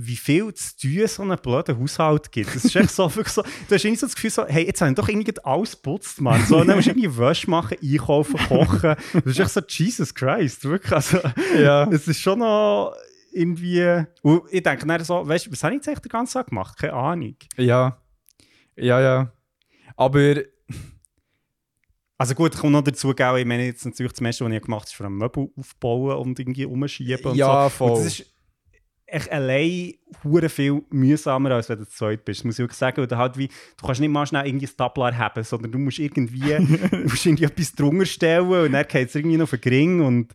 [0.00, 2.54] wie viel zu tun so einen blöden Haushalt gibt.
[2.54, 4.80] Das ist echt so, wirklich so, du hast irgendwie so das Gefühl, so, hey, jetzt
[4.80, 6.44] habe ich doch irgendwie alles geputzt, Mann.
[6.46, 8.94] So, dann musst du irgendwie Wäsche machen, einkaufen, kochen.
[9.12, 10.92] Das ist echt so, Jesus Christ, wirklich.
[10.92, 11.58] Also, So.
[11.58, 11.88] Ja.
[11.90, 12.94] es ist schon noch
[13.32, 16.34] irgendwie, und ich denke dann so, weißt du, was habe ich jetzt eigentlich den ganzen
[16.34, 16.78] Tag gemacht?
[16.78, 17.34] Keine Ahnung.
[17.56, 18.00] ja.
[18.76, 19.32] Ja, ja.
[19.96, 20.36] Aber
[22.16, 24.62] Also gut, ich komme noch dazu, gell, ich meine jetzt natürlich das meiste, was ich
[24.62, 27.70] gemacht habe, ist vor allem Möbel aufbauen und irgendwie umschieben und Ja, so.
[27.70, 27.90] voll.
[27.90, 28.26] Und das ist
[29.10, 32.40] echt allein hure viel mühsamer, als wenn du zu zweit bist.
[32.40, 33.00] Das muss ich wirklich sagen.
[33.00, 35.98] Oder halt wie, du kannst nicht mal schnell irgendwie ein Tablar haben, sondern du musst
[35.98, 36.54] irgendwie,
[37.04, 40.32] musst irgendwie etwas drunter stellen und dann geht es irgendwie noch auf den Gring und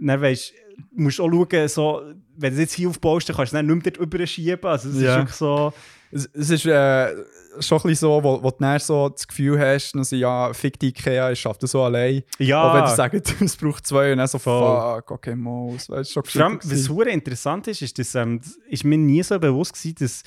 [0.00, 0.52] dann weißt
[0.96, 2.02] du, musst auch schauen, so,
[2.36, 4.64] wenn du es jetzt hier aufbaust, dann kannst du es nicht mehr dort überschieben.
[4.64, 5.12] Also es Ja.
[5.14, 5.72] ist wirklich so...
[6.12, 7.14] es, es ist äh,
[7.60, 10.78] schon ein bisschen so, wo, wo du dann so das Gefühl hast, dass ja, fick
[10.78, 12.22] die Ikea, ich schaffe das so allein.
[12.38, 14.96] Ja, Auch wenn du sagst, es braucht zwei und dann so, Voll.
[14.96, 18.40] fuck, okay, Maus, weißt du, schon Vor allem, was super interessant ist, ist, dass ähm,
[18.68, 20.22] ist mir nie so bewusst gewesen, dass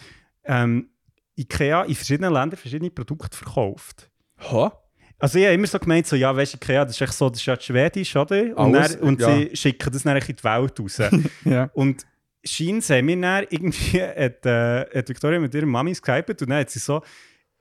[0.45, 0.89] ähm,
[1.37, 4.09] IKEA in verschiedenen Ländern verschiedene Produkte verkauft.
[4.51, 4.79] Ha?
[5.19, 7.29] Also ich habe immer so gemeint, so, ja, weißt du, IKEA, das ist echt so,
[7.29, 8.57] das ist ja Schwedisch, oder?
[8.57, 9.35] Und, Alles, dann, und ja.
[9.35, 11.01] sie schicken das dann in die Welt raus.
[11.45, 11.69] Ja.
[11.73, 12.05] und
[12.43, 16.59] scheint haben wir dann irgendwie, hat, äh, hat Victoria mit ihrer Mami geskypt und dann
[16.59, 17.01] hat sie so,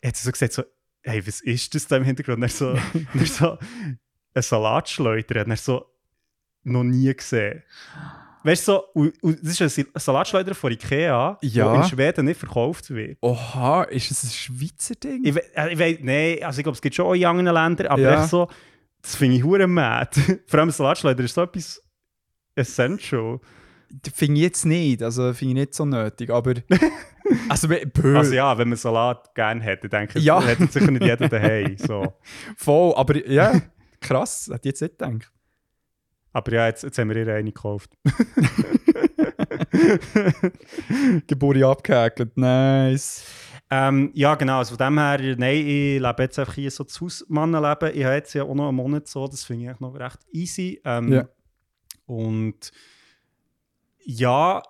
[0.04, 0.62] hat sie so gesagt, so,
[1.02, 2.42] hey, was ist das da im Hintergrund?
[2.42, 2.74] Und so,
[3.14, 3.58] er so
[4.34, 5.86] ein Salatschleuder, und er so,
[6.64, 7.62] noch nie gesehen.
[8.44, 11.72] Weißt du, so, das ist ein Salatschleuder von Ikea, Ja.
[11.72, 13.18] der in Schweden nicht verkauft wird.
[13.20, 15.24] Oha, ist es ein Schweizer Ding?
[15.24, 17.86] Ich, äh, ich weiß, nein, also ich glaube, es gibt schon auch in anderen Ländern,
[17.88, 18.26] aber Ja.
[18.26, 18.48] so,
[19.00, 20.10] das finde ich hure mad.
[20.48, 21.80] Vor allem Salatschleuder ist so etwas
[22.56, 23.40] essential.
[24.14, 26.54] Finde ich jetzt nicht, also finde ich nicht so nötig, aber...
[27.48, 27.68] also,
[28.14, 30.42] Also ja, wenn man Salat gerne hätte, denke ich, Ja.
[30.42, 31.76] hätte sicher nicht jeder daheim.
[31.78, 32.14] So.
[32.56, 33.60] voll, aber ja,
[34.00, 35.30] krass, hätte ich jetzt nicht gedacht.
[36.32, 37.90] Aber ja, jetzt, jetzt haben wir ihr eine gekauft.
[41.26, 43.24] Geburt abgehäkelt, nice.
[43.70, 44.58] Ähm, ja, genau.
[44.58, 47.90] Also von dem her, nein, ich lebe jetzt einfach hier so das Hausmannenleben.
[47.94, 50.80] Ich habe jetzt ja auch noch einen Monat so, das finde ich noch recht easy.
[50.84, 51.28] Ähm, Ja.
[52.06, 52.70] Und
[54.04, 54.62] ja,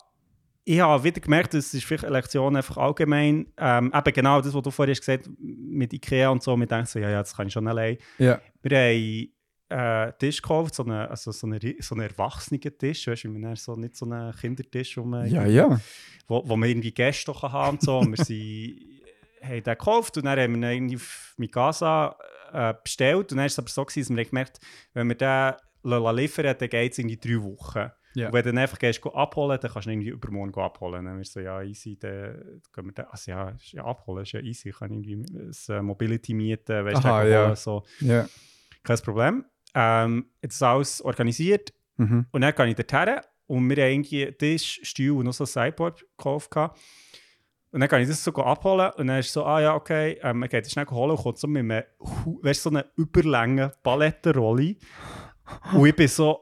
[0.65, 3.53] ich habe wieder gemerkt, das ist vielleicht eine Lektion einfach allgemein.
[3.59, 6.57] Ähm, eben genau das, was du vorhin gesagt hast, mit Ikea und so.
[6.57, 7.99] Wir denken so, ja, ja, das kann ich schon allein.
[8.19, 8.41] Ja.
[8.63, 13.09] Wir haben äh, Tisch gekauft, so einen, also so einen, ri- so einen erwachsenen Tisch,
[13.09, 15.81] weißt du, dann so, nicht so einen Kindertisch, wo man Ja, ja.
[16.29, 17.99] wo, wo man irgendwie Gäste haben und so.
[17.99, 18.79] Und wir sind,
[19.43, 22.17] haben den gekauft und dann haben wir ihn irgendwie auf Mikasa
[22.53, 23.17] äh, bestellt.
[23.19, 24.61] Und dann war es aber so, gewesen, dass wir gemerkt
[24.95, 25.55] wenn wir den
[26.17, 27.91] liefern, dann geht es irgendwie drei Wochen.
[28.15, 28.27] Ja.
[28.27, 31.05] Und wenn du dann einfach gehst, abholen, dann kannst du ihn irgendwie übermorgen abholen.
[31.05, 34.33] Dann wir so, ja, easy, dann gehen wir den, also ja, ist ja, abholen ist
[34.33, 34.71] ja easy.
[34.71, 37.57] Ich kann irgendwie ein äh, Mobility mieten, weißt du, Aha, ja.
[37.57, 37.83] so.
[38.01, 38.29] Ja.
[38.83, 39.45] Kein Problem.
[39.75, 41.73] Ähm, jetzt ist alles organisiert.
[41.97, 42.27] Mhm.
[42.31, 45.47] Und dann gehe ich dorthin und wir haben irgendwie Tisch, Stuhl und noch so ein
[45.47, 46.51] Sideboard gekauft.
[46.51, 46.81] gehabt.
[47.71, 50.41] Und dann kann ich das so abholen und dann ist so, ah ja, okay, ähm,
[50.41, 51.83] man geht das schnell holen und kommt so mit einem,
[52.43, 54.77] weißt, so einer überlängen Palettenrolle.
[55.73, 56.39] Und ich bin so,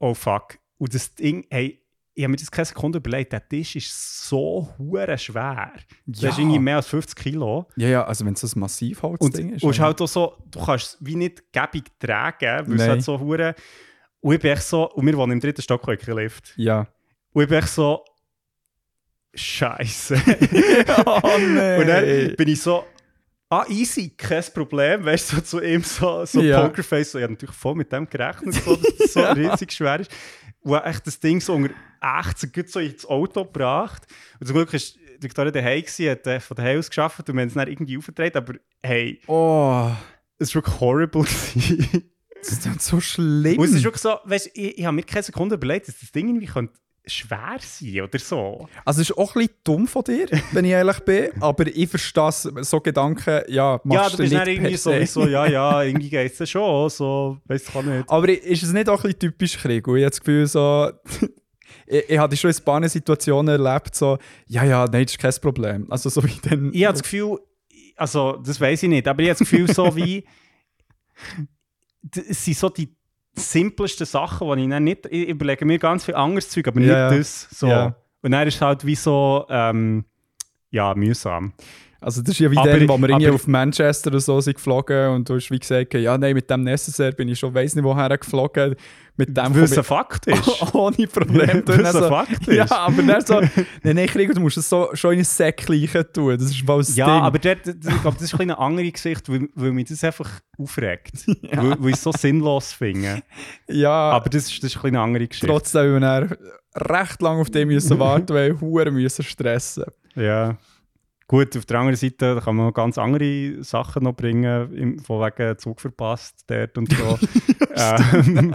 [0.00, 0.58] oh fuck.
[0.82, 1.80] Und das Ding, hey,
[2.12, 5.72] ich habe mir das keine Sekunde überlegt, der Tisch ist so hure schwer.
[6.06, 6.30] Das Ja.
[6.30, 7.68] ist irgendwie mehr als 50 Kilo.
[7.76, 9.62] Ja, ja, also wenn es so ein Massivholzding Und, ist.
[9.62, 12.88] und es halt auch so, du kannst es wie nicht gäbig tragen, weil es Nein.
[12.90, 13.54] halt so hure.
[14.20, 16.52] Und ich bin echt so, und wir wohnen im dritten Stock, kein Lift.
[16.56, 16.88] Ja.
[17.32, 18.04] Und ich bin echt so,
[19.34, 20.14] Scheiße.
[21.06, 21.80] oh nein.
[21.80, 22.84] und dann bin ich so,
[23.48, 25.04] ah, easy, kein Problem.
[25.04, 26.62] Weißt du, so zu ihm so, so Ja.
[26.66, 27.12] Pokerface.
[27.12, 30.10] So, ich habe natürlich voll mit dem gerechnet, so, dass das so riesig schwer ist.
[30.64, 34.02] Wo echt das Ding so unter 18 gut so ins Auto gebracht.
[34.40, 37.40] Und zum Glück ist Victoria daheim gewesen, hat äh, von daheim aus geschafft und wir
[37.42, 38.36] haben es dann irgendwie aufgedreht.
[38.36, 39.90] Aber hey, Oh,
[40.38, 41.22] es war wirklich horrible.
[41.22, 43.58] das ist so schlimm.
[43.58, 46.10] Und es ist wirklich so, weißt, ich, ich habe mir keine Sekunde überlegt, dass das
[46.12, 48.68] Ding irgendwie könnte schwer sein oder so.
[48.84, 51.88] Also es ist auch ein bisschen dumm von dir, wenn ich ehrlich bin, aber ich
[51.88, 55.06] verstehe so Gedanken, ja, ja, machst du du bist nicht dann irgendwie per so, se.
[55.06, 58.08] so, ja, ja, irgendwie geht es ja schon, so, weißt du, kann nicht.
[58.08, 59.86] Aber ist es nicht auch ein bisschen typisch Krieg?
[59.88, 60.90] Und ich habe das Gefühl, so,
[61.86, 65.34] ich, ich hatte schon in paar Situationen erlebt, so, ja, ja, nein, das ist kein
[65.40, 65.90] Problem.
[65.90, 66.70] Also so wie dann...
[66.72, 67.38] Ich habe das Gefühl,
[67.96, 70.24] also, das weiß ich nicht, aber ich habe das Gefühl, so wie,
[72.28, 72.94] es sind so die
[73.34, 76.90] simplesten Sachen, die ich dann nicht, ich überlege mir ganz viel anderes Zeug, aber nicht
[76.90, 77.16] Ja, ja.
[77.16, 77.66] das, so.
[77.68, 77.96] Ja.
[78.22, 80.04] Und dann ist es halt wie so, ähm,
[80.70, 81.52] ja, mühsam.
[82.02, 84.54] Also das ist ja wie Aber- dann, wo wir irgendwie auf Manchester oder so sind
[84.54, 87.74] geflogen und du hast wie gesagt, ja nein, mit dem Necessaire bin ich schon weiss
[87.74, 88.74] nicht woher geflogen.
[89.16, 90.48] Mit dem Weil es ein Fakt ist.
[90.74, 91.62] ohne Problem.
[91.66, 92.72] Weil es ein Fakt ja, ist.
[92.72, 93.40] aber dann so,
[93.82, 95.76] nein, nein, Krieg, du musst es so, schon in ein Säckchen
[96.14, 96.36] tun.
[96.38, 97.22] Das ist das Ja, Ding.
[97.22, 100.30] aber dort, ich glaube, das ist ein eine andere Geschichte, weil, weil mich das einfach
[100.58, 101.26] aufregt.
[101.26, 103.22] Weil, weil ich es so sinnlos finde.
[103.68, 105.46] ja, Aber das ist, das ist ein eine andere Geschichte.
[105.46, 106.34] trotzdem, wir dann
[106.74, 109.84] recht lange auf dem müssen warten, weil wir hure müssen stressen.
[110.14, 110.56] Ja.
[111.32, 115.18] Gut, auf der anderen Seite kann man noch ganz andere Sachen noch bringen, im, von
[115.18, 117.18] wegen Zug verpasst dort und so.
[117.74, 118.54] ähm,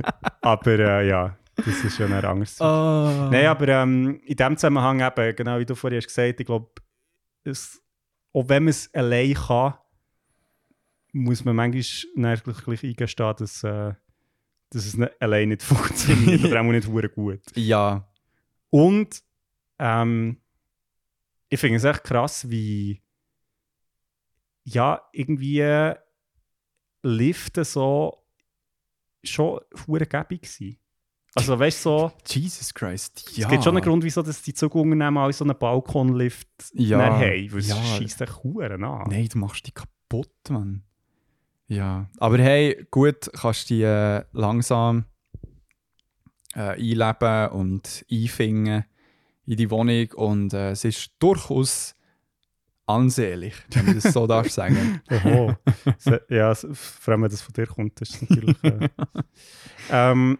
[0.42, 2.60] aber äh, ja, das ist ja ein anderes.
[2.60, 3.30] Ah.
[3.32, 6.68] Nein, aber ähm, in dem Zusammenhang eben, genau wie du vorhin hast gesagt, ich glaube,
[8.34, 9.78] auch wenn man es allein kann,
[11.14, 13.94] muss man manchmal gleich, eingestehen, dass, äh,
[14.68, 17.40] dass es nicht, allein nicht funktioniert oder auch nicht gut.
[17.54, 18.06] Ja,
[18.68, 19.22] Und
[19.78, 20.42] ähm,
[21.48, 23.02] ich finde es echt krass, wie
[24.64, 25.94] ja, irgendwie
[27.02, 28.22] Liften so
[29.24, 30.78] schon hure gäbig waren.
[31.34, 33.30] Also weißt du, so, Jesus Christ.
[33.36, 33.46] Ja.
[33.46, 37.20] es gibt schon einen Grund, wieso dass die Zugunternehmen alle so einen Balkonlift Ja, haben,
[37.20, 37.76] weil es ja.
[37.76, 39.08] scheisst echt Huren an.
[39.08, 40.82] Nein, du machst die kaputt, Mann.
[41.68, 45.04] Ja, aber hey, gut, kannst die äh, langsam
[46.54, 48.84] äh, einleben und einfingen
[49.48, 51.94] in die Wohnung und äh, es ist durchaus
[52.86, 55.00] ansehlich, wenn man das so darf sagen.
[55.10, 55.54] Oho.
[56.28, 58.62] Ja, vor allem, wenn das von dir kommt, ist natürlich...
[58.62, 58.88] Äh,
[59.90, 60.38] ähm,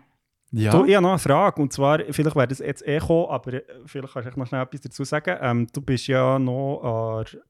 [0.50, 3.30] Ja, Du, ich habe noch eine Frage, und zwar, vielleicht wäre das jetzt eh kommen,
[3.30, 5.36] aber äh, vielleicht kannst du noch schnell etwas dazu sagen.
[5.40, 7.40] Ähm, du bist ja noch an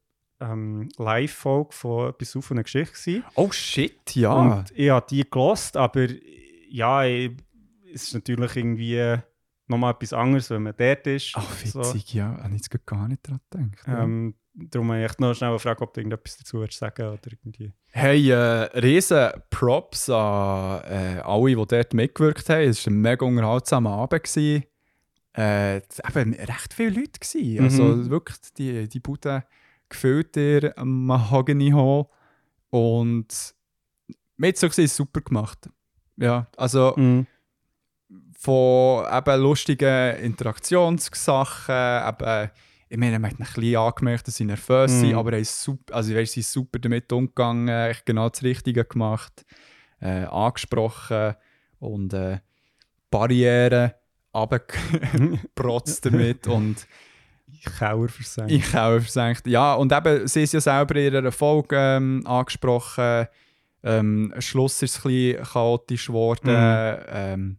[0.41, 3.25] ähm, Live-Folge von «Bis auf eine Geschichte» gewesen.
[3.35, 4.33] oh shit, ja.
[4.33, 6.07] und ich habe die gelost, aber
[6.69, 7.33] ja, ich,
[7.93, 9.19] es ist natürlich irgendwie
[9.71, 11.33] nochmal etwas anderes, wenn man dort ist.
[11.35, 11.81] Ach, So.
[11.81, 12.37] witzig, ja.
[12.43, 13.85] Habe ich jetzt gar nicht dran gedacht.
[13.87, 17.07] Ähm, darum habe ich echt noch schnell eine Frage, ob du irgendetwas dazu willst sagen
[17.09, 17.73] oder irgendwie.
[17.91, 18.37] Hey, äh,
[18.79, 22.63] riesen Props an äh, alle, die dort mitgewirkt haben.
[22.69, 24.25] Es war ein mega unterhaltsamer Abend.
[24.25, 24.65] Gewesen.
[25.37, 27.19] Äh, es waren eben recht viele Leute.
[27.21, 27.63] Gewesen.
[27.65, 28.11] Also Mhm.
[28.11, 29.45] wirklich, die, die Bude
[29.89, 32.07] gefüllt ihr Mahogany Hall.
[32.71, 33.55] Und
[34.37, 35.69] mit so gesehen super gemacht.
[36.17, 36.95] Ja, also
[38.41, 41.75] von eben lustigen Interaktionssachen,
[42.09, 42.51] eben,
[42.89, 45.01] ich meine, man hat ein bisschen angemerkt, dass sie nervös Mhm.
[45.01, 48.43] sind, aber er ist super, also, weißt, sie sind super damit umgegangen, echt genau das
[48.45, 49.45] Richtige gemacht,
[50.01, 51.35] äh, angesprochen
[51.81, 52.39] und äh,
[53.11, 53.91] Barrieren
[54.33, 56.87] abgeprotzt damit und
[57.51, 58.53] Ich Kauer versenkt.
[58.53, 59.47] ich auch versenkt.
[59.47, 63.27] Ja, und eben, sie ist ja selber in ihrer Folge ähm, angesprochen.
[63.83, 67.03] Ähm, Schluss ist es ein bisschen chaotisch geworden, Mhm.
[67.09, 67.57] ähm,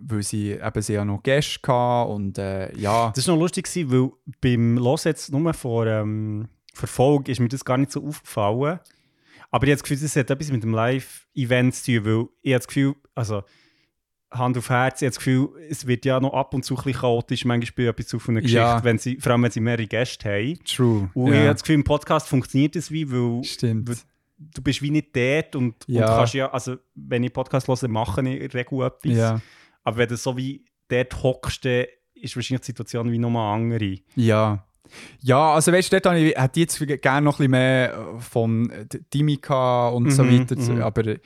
[0.00, 3.12] weil sie eben sie ja noch Gäste hatten und äh, ja.
[3.14, 7.48] Das war noch lustig, gewesen, weil beim Los jetzt nur vor ähm, Verfolg ist mir
[7.48, 8.80] das gar nicht so aufgefallen.
[9.50, 12.52] Aber ich habe das Gefühl, das hat etwas mit dem Live-Event zu tun, weil ich
[12.52, 13.42] habe das Gefühl, also
[14.30, 16.82] Hand auf Herz, ich habe das Gefühl, es wird ja noch ab und zu ein
[16.84, 18.82] bisschen chaotisch, manchmal bei etwas auf einer Geschichte, Ja.
[18.82, 20.58] wenn sie, vor allem wenn sie mehrere Gäste haben.
[20.64, 21.10] True.
[21.12, 21.40] Und ich ja.
[21.40, 23.88] habe das Gefühl, im Podcast funktioniert das wie, weil Stimmt.
[23.90, 23.96] weil-
[24.38, 26.08] du bist wie nicht dort und, Ja.
[26.10, 29.12] und kannst ja, also wenn ich Podcast höre, mache ich in der Regel etwas.
[29.16, 29.40] Ja.
[29.84, 33.98] Aber wenn du so wie dort hockst, dann ist wahrscheinlich die Situation wie nochmal andere.
[34.14, 34.64] Ja.
[35.20, 38.20] Ja, also weißt du, dort ich hätte ich jetzt gerne noch ein bisschen mehr äh,
[38.20, 40.56] von äh, Dimika und so Mhm, weiter.
[40.58, 40.82] zu- mhm.
[40.82, 41.18] Aber äh,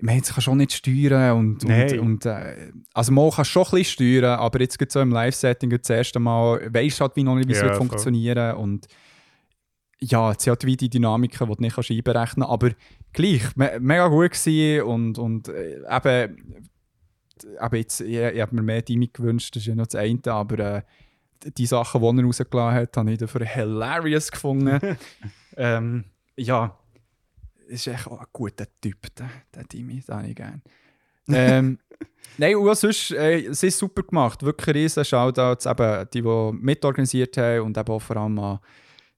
[0.00, 1.98] man kann schon nicht steuern und, Nein.
[2.00, 5.70] und äh, also man kann schon ein bisschen steuern, aber jetzt geht so im Live-Setting
[5.70, 7.88] das erste Mal, weißt du halt wie noch nicht, wie es Ja, wird voll.
[7.88, 8.86] funktionieren und
[10.00, 12.70] ja, jetzt hat wie die Dynamiken, die du nicht kannst einberechnen kannst, aber
[13.12, 16.68] gleich, me mega gut gewesen und, und äh, eben,
[17.44, 20.20] eben jetzt, ich, ich habe mir mehr Timing gewünscht, das ist ja noch das eine,
[20.26, 20.82] aber äh,
[21.56, 24.96] die Sachen, die er rausgelassen hat, habe ich dafür hilarious gefunden.
[25.56, 26.04] ähm,
[26.36, 26.78] ja,
[27.66, 30.62] ist echt auch ein guter Typ, der, der Timmy, den habe ich gerne.
[31.28, 31.78] ähm,
[32.38, 34.42] Nein, und sonst, äh, es ist super gemacht.
[34.42, 38.58] Wirklich riesen Shoutouts, eben die, die mitorganisiert haben und eben auch vor allem an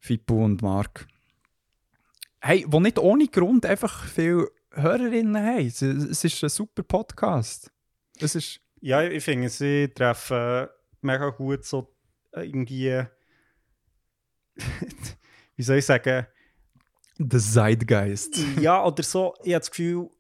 [0.01, 1.07] Fippo und Marc.
[2.41, 5.67] Hey, die nicht ohne Grund einfach viele Hörerinnen haben.
[5.67, 7.71] Es, es ist ein super Podcast.
[8.21, 8.61] Es ist...
[8.81, 10.69] Ja, ich finde, sie treffen
[11.01, 11.95] mega gut so
[12.33, 13.03] äh, irgendwie.
[15.57, 16.27] wie soll ich sagen?
[17.19, 18.39] Der Zeitgeist.
[18.61, 20.11] ja, oder so, ich habe das Gefühl,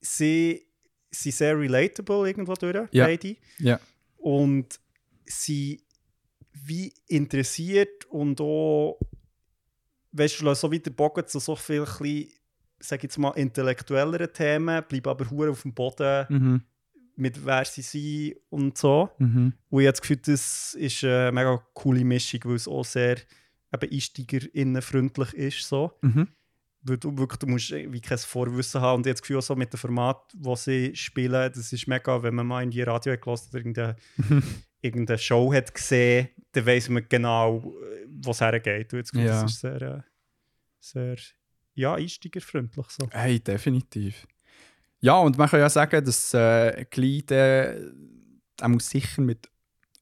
[0.00, 0.66] sie
[1.10, 3.06] sind sehr relatable irgendwo durch, Ja.
[3.06, 3.36] beide.
[3.58, 3.80] Ja.
[4.18, 4.78] Und
[5.26, 5.82] sie
[6.52, 8.98] wie interessiert und auch,
[10.12, 11.84] weißt du, so weiter Bogen zu so viel,
[12.78, 16.64] sag jetzt mal, intellektuelleren Themen, bleiben aber hure auf dem Boden Mhm.
[17.20, 19.10] Mit wer sie sind und so.
[19.18, 19.52] Mhm.
[19.68, 23.18] Und ich habe das Gefühl, das ist eine mega coole Mischung, weil es auch sehr
[23.72, 25.68] eben EinsteigerInnen-freundlich ist.
[25.68, 25.92] So.
[26.00, 26.28] Mhm.
[26.82, 28.96] Weil du wirklich, du musst wie kein Vorwissen haben.
[28.96, 32.22] Und ich habe das Gefühl, so mit dem Format, das sie spielen, das ist mega,
[32.22, 33.96] wenn man mal in die Radio gehört oder irgendeine,
[34.80, 37.74] irgendeine Show hat gesehen, dann weiss man genau,
[38.08, 38.92] wo es hergeht.
[38.92, 39.42] Und jetzt Ja.
[39.42, 40.00] Das ist sehr, äh,
[40.80, 41.16] sehr
[41.74, 42.86] ja, einsteigerfreundlich.
[42.88, 43.08] So.
[43.12, 44.26] Hey, definitiv.
[45.00, 47.74] Ja, und man kann ja sagen, dass äh, Glied, äh,
[48.60, 49.48] er muss sicher mit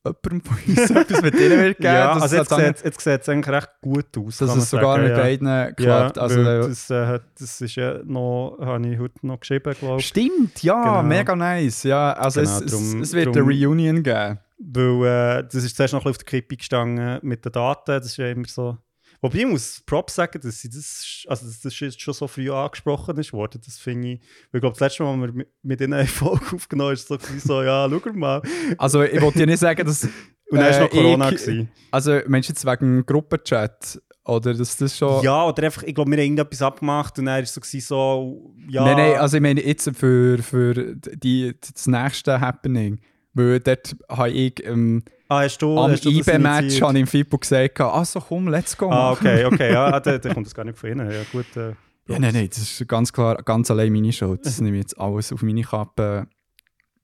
[0.04, 1.94] jemandem von uns etwas mit ihnen wird geben.
[1.94, 4.38] Ja, also jetzt sieht jetzt sieht es eigentlich recht gut aus.
[4.38, 5.18] dass es sogar sagen, mit ja.
[5.22, 6.16] beiden klappt.
[6.16, 9.74] Ja, also, äh, das, äh, hat- das ist ja noch, habe ich heute noch geschrieben,
[9.78, 10.06] glaube ich.
[10.06, 11.02] Stimmt, ja, Genau.
[11.02, 11.82] mega nice.
[11.84, 14.38] Ja, also Genau, es, drum- es wird drum- eine Reunion geben.
[14.61, 17.82] Weil äh, das ist zuerst noch ein bisschen auf der Kippe gestanden mit den Daten.
[17.92, 18.76] Das ist ja immer so.
[19.20, 22.50] Wobei ich muss Props sagen, dass sie das, also dass das jetzt schon so früh
[22.50, 23.61] angesprochen ist worden.
[23.64, 24.20] Das finde ich.
[24.50, 27.11] Weil ich glaube, das letzte Mal, als wir mit, ihnen eine Folge aufgenommen haben, ist
[27.11, 28.42] es so, so ja, schau mal.
[28.76, 30.09] Also ich wollte dir nicht sagen, dass...
[30.50, 31.31] Und dann war äh, noch Corona.
[31.31, 31.70] ich- gewesen.
[31.90, 34.00] Also meinst du jetzt wegen Gruppenchat?
[34.24, 35.22] Oder dass das schon...
[35.22, 38.54] Ja, oder einfach, ich glaube, wir haben irgendetwas abgemacht und dann war es so, so
[38.68, 38.85] ja.
[38.85, 43.00] Nein, nein, also ich meine jetzt für, für die, das nächste Happening.
[43.34, 48.48] Weil dort habe ich ähm, ah, hast du, am IB-Match im Fippo gesagt, also komm,
[48.48, 48.90] let's go.
[48.90, 51.10] Ah, okay, okay, ja, ah, dann, dann kommt das gar nicht von Ihnen.
[51.10, 51.46] Ja, gut.
[51.56, 51.74] Äh,
[52.08, 54.36] Ja, nein, nein, das ist ganz klar ganz allein meine Show.
[54.36, 56.26] Das nehme ich jetzt alles auf meine Kappe.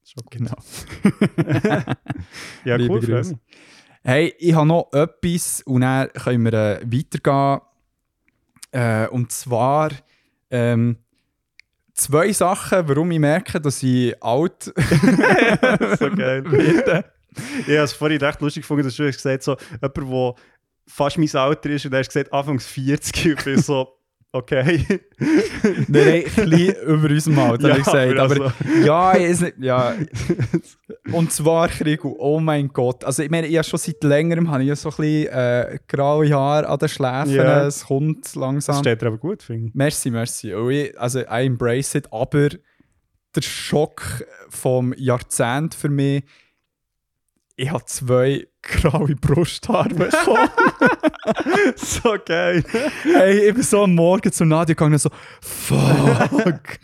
[0.05, 0.25] schon.
[0.31, 0.57] Genau.
[2.65, 3.39] Ja, Liebe cool, Grüße.
[4.03, 7.61] Hey, ich habe noch etwas und dann können wir äh, weitergehen.
[8.73, 9.91] Äh, und zwar
[10.51, 10.99] ähm,
[11.95, 14.73] zwei Sachen, warum ich merke, dass ich alt so
[16.11, 16.45] geil.
[16.51, 17.05] werde.
[17.61, 20.35] Ich habe es vorhin recht lustig gefunden, dass du hast gesagt so jemand, der
[20.87, 23.89] fast mein Alter ist und er hat gesagt, Anfangs 40 und ich bin so,
[24.33, 24.85] okay.
[25.19, 28.19] Nein, nein, ein bisschen über unserem Alter, habe ich gesagt.
[28.19, 28.53] aber also-
[28.85, 29.95] ja, weiß nicht, ja.
[31.13, 33.05] Und zwar, Krigu, oh mein Gott.
[33.05, 35.79] Also ich meine, ich habe schon seit längerem habe ich ja so ein bisschen äh,
[35.87, 37.35] graue Haare an den Schläfen.
[37.35, 37.67] Ja.
[37.67, 38.77] Es kommt Das langsam.
[38.79, 39.75] steht dir aber gut, finde ich.
[39.75, 40.55] Merci, merci.
[40.55, 42.49] Oh, ich, also, I embrace it, aber
[43.37, 46.23] der Schock vom Jahrzehnt für mich,
[47.57, 50.49] ich habe zwei graue Brusthaare bekommen.
[51.77, 52.65] so geil.
[53.03, 56.79] hey, ich bin so am Morgen zum Nadia gegangen und so, fuck.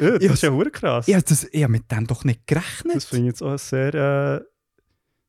[0.00, 1.08] Ja, das Ja, ist ja hure krass.
[1.08, 2.96] ich habe das- ich habe mit dem doch nicht gerechnet.
[2.96, 3.94] Das finde ich jetzt auch sehr...
[3.94, 4.44] Äh,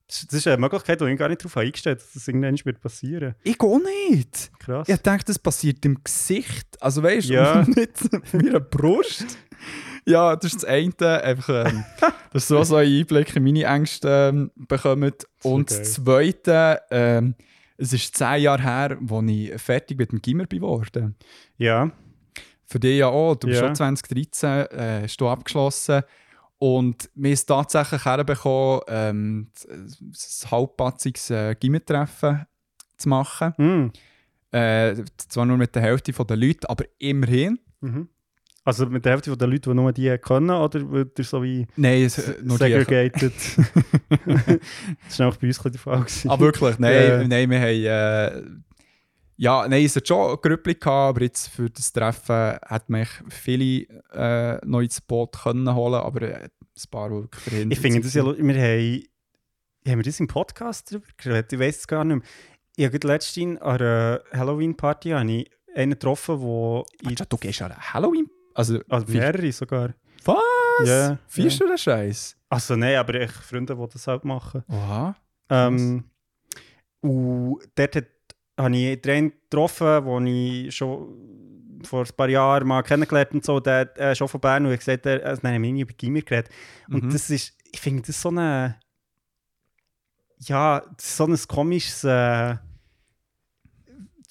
[0.08, 2.58] das das ist eine Möglichkeit, wo ich gar nicht darauf eingestellt habe, dass das irgendwann
[2.66, 3.34] wird passieren.
[3.44, 4.52] ich gehe nicht.
[4.60, 4.90] Krass.
[4.90, 6.68] Ich dachte, das passiert im Gesicht.
[6.82, 7.64] Also weißt du, Ja.
[7.68, 9.38] nicht auf meiner Brust.
[10.06, 11.22] Ja, das ist das eine.
[11.24, 11.84] Einfach, ähm,
[12.34, 15.12] dass so, so einen Einblick in meine Ängste ähm, bekommen.
[15.40, 15.80] So Und geil.
[15.80, 17.36] das zweite, ähm,
[17.78, 21.16] es ist zehn Jahre her, als ich fertig mit dem Gimmer geworden
[21.58, 21.92] Ja.
[22.66, 23.36] Für dich ja auch.
[23.36, 23.68] Du bist Ja.
[23.68, 26.04] schon 2013 äh, hast du abgeschlossen.
[26.58, 29.52] Und wir haben tatsächlich herbekommen, ähm,
[30.12, 32.46] das halbpatziges äh, Gimmertreffen
[32.98, 33.54] zu machen.
[33.58, 33.92] Hm.
[34.52, 37.60] Äh, zwar nur mit der Hälfte der Leute, aber immerhin.
[37.82, 38.10] Mhm.
[38.64, 41.66] Also mit der Hälfte der Leute, die nur die können, oder wird ihr so wie
[41.76, 42.66] Nein, es, äh, nur die.
[42.66, 43.34] segregated?
[45.08, 46.00] das war auch bei uns Fall.
[46.02, 46.30] gewesen.
[46.30, 46.78] Ah, wirklich?
[46.78, 47.28] Nein, Ja.
[47.28, 48.46] nein wir haben.
[48.46, 48.62] Äh,
[49.38, 53.02] ja, nein, es hat schon eine Gruppe gehabt, aber jetzt für das Treffen hat man
[53.02, 56.50] echt viele äh, noch ins Boot können holen, aber äh, ein
[56.92, 59.04] paar die wirklich verhindert Ich finde das ja, wir haben,
[59.88, 61.52] haben wir das im Podcast darüber geredet?
[61.54, 62.26] Ich weiß es gar nicht mehr.
[62.76, 66.84] Ich habe letztens an einer Halloween-Party habe ich einen getroffen, der...
[67.22, 68.30] Ach, du gehst an Halloween?
[68.54, 69.94] Also, Also mehrere sogar.
[70.26, 70.38] was?
[70.88, 72.36] Ja, Feierst du den Scheiß?
[72.50, 74.64] Also nein, aber ich Freunde, die das halt machen.
[74.68, 75.16] Oha.
[75.50, 76.04] Ähm,
[77.02, 78.06] und dort hat,
[78.60, 83.60] habe ich einen getroffen, den ich schon vor ein paar Jahren mal kennengelernt und so.
[83.60, 85.94] Der äh, schon von Bern und hat gesagt, er, also, nein, wir haben nie über
[85.94, 86.52] Gimmer geredet.
[86.90, 87.10] Und Mhm.
[87.12, 88.78] das ist, ich finde das so eine,
[90.40, 92.56] ja, das ist so ein komisches äh,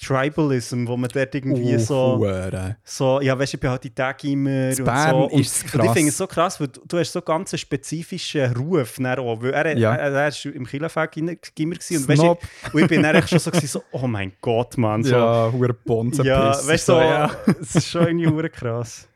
[0.04, 2.76] Tribalism, wo man dort irgendwie Oh, so, Hure.
[2.84, 5.16] so, ja, weißt du, ich bin halt die Tag immer In und Bern so.
[5.28, 5.92] Und, ist es und ich krass.
[5.92, 9.42] finde es so krass, weil du, du hast so ganz einen spezifischen Ruf dann auch,
[9.42, 9.94] weil er, Ja.
[9.94, 13.38] er, er ist im Killenfeld immer gewesen und, weißt, ich, und ich bin dann schon
[13.38, 17.00] so, gewesen, so, oh mein Gott, Mann, so, Ja, hure Bonzen ja, weißt du, so,
[17.00, 17.30] ja.
[17.60, 19.06] es ist schon irgendwie hure krass.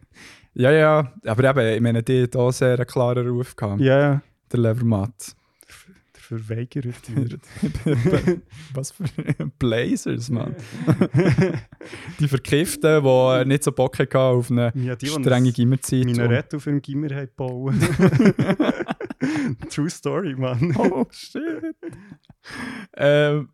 [0.54, 4.20] ja, ja, aber eben, ich meine, die hat auch sehr einen klaren Ruf gehabt, Ja,
[4.52, 5.34] der Levermatt.
[6.38, 6.86] Verweigert
[8.74, 9.04] Was für
[9.58, 10.54] Blazers, Mann.
[12.20, 16.04] die Verkifften, die nicht so Bock hatten auf eine Ja, die, strenge Gimmerzeit.
[16.04, 17.74] Minarett auf dem Gimmer gebaut.
[19.70, 20.74] True Story, Mann.
[20.76, 21.74] Oh, shit.
[22.96, 23.48] ähm,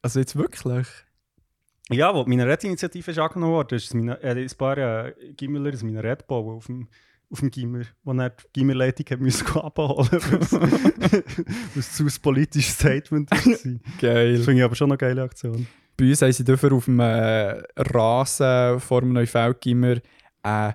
[0.00, 0.86] also jetzt wirklich?
[1.90, 5.86] Ja, wo die Minarett-Initiative ist angenommen worden, ist ein, äh, ein paar äh, Gimmerler ein
[5.86, 6.88] Minarett bauen auf dem,
[7.32, 11.24] auf dem Gimmer, wo dann die Gimmerleitung gehen abholen musste, weil
[11.76, 13.38] es zu ein politisches Statement war.
[13.44, 13.62] Das
[14.00, 14.36] Geil.
[14.38, 15.66] finde ich aber schon eine geile Aktion.
[15.96, 19.96] Bei uns haben sie dafür auf dem äh, Rasen vor dem Neufeldgimmer
[20.42, 20.74] einen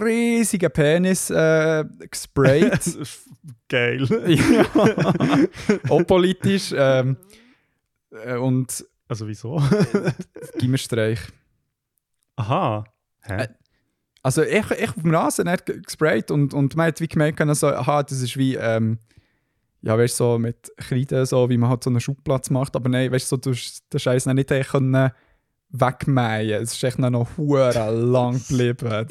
[0.00, 2.72] riesigen Penis äh, gesprayt.
[2.72, 3.24] das
[3.68, 4.06] geil.
[4.28, 4.64] ja.
[5.88, 6.72] Auch politisch.
[6.76, 7.16] Ähm,
[8.24, 9.62] äh, und Also wieso?
[10.58, 11.20] Gimmerstreich.
[12.36, 12.84] Aha.
[13.22, 13.48] Hä?
[14.26, 17.40] Also ich, ich auf dem Rasen nicht ge- gesprayt und, und man hat wie gemerkt,
[17.40, 18.98] also, aha, das ist wie, ähm,
[19.82, 23.12] ja, weißt so mit Kreide, so wie man halt so einen Schubplatz macht, aber nein,
[23.12, 25.12] weißt so, du den Scheiß nicht können
[25.70, 26.60] wegmähen.
[26.60, 29.06] Es ist echt noch hure lang geblieben.
[29.06, 29.08] Das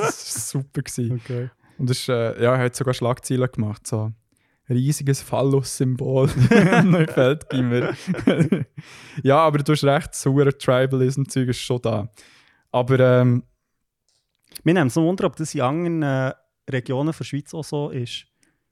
[0.56, 0.82] war super.
[0.82, 1.22] Gewesen.
[1.24, 1.50] Okay.
[1.78, 4.12] Und das ist, äh, ja, er hat sogar Schlagzeilen gemacht, so
[4.70, 7.94] riesiges Phallus-Symbol im Neufeldgimmer.
[9.24, 12.10] ja, aber du hast recht, das hure Tribalism-Zeug ist schon da.
[12.74, 13.44] Aber ähm,
[14.64, 16.34] Wir nehmen so Wunder, ob das in anderen äh,
[16.70, 18.26] Regionen der Schweiz auch so ist.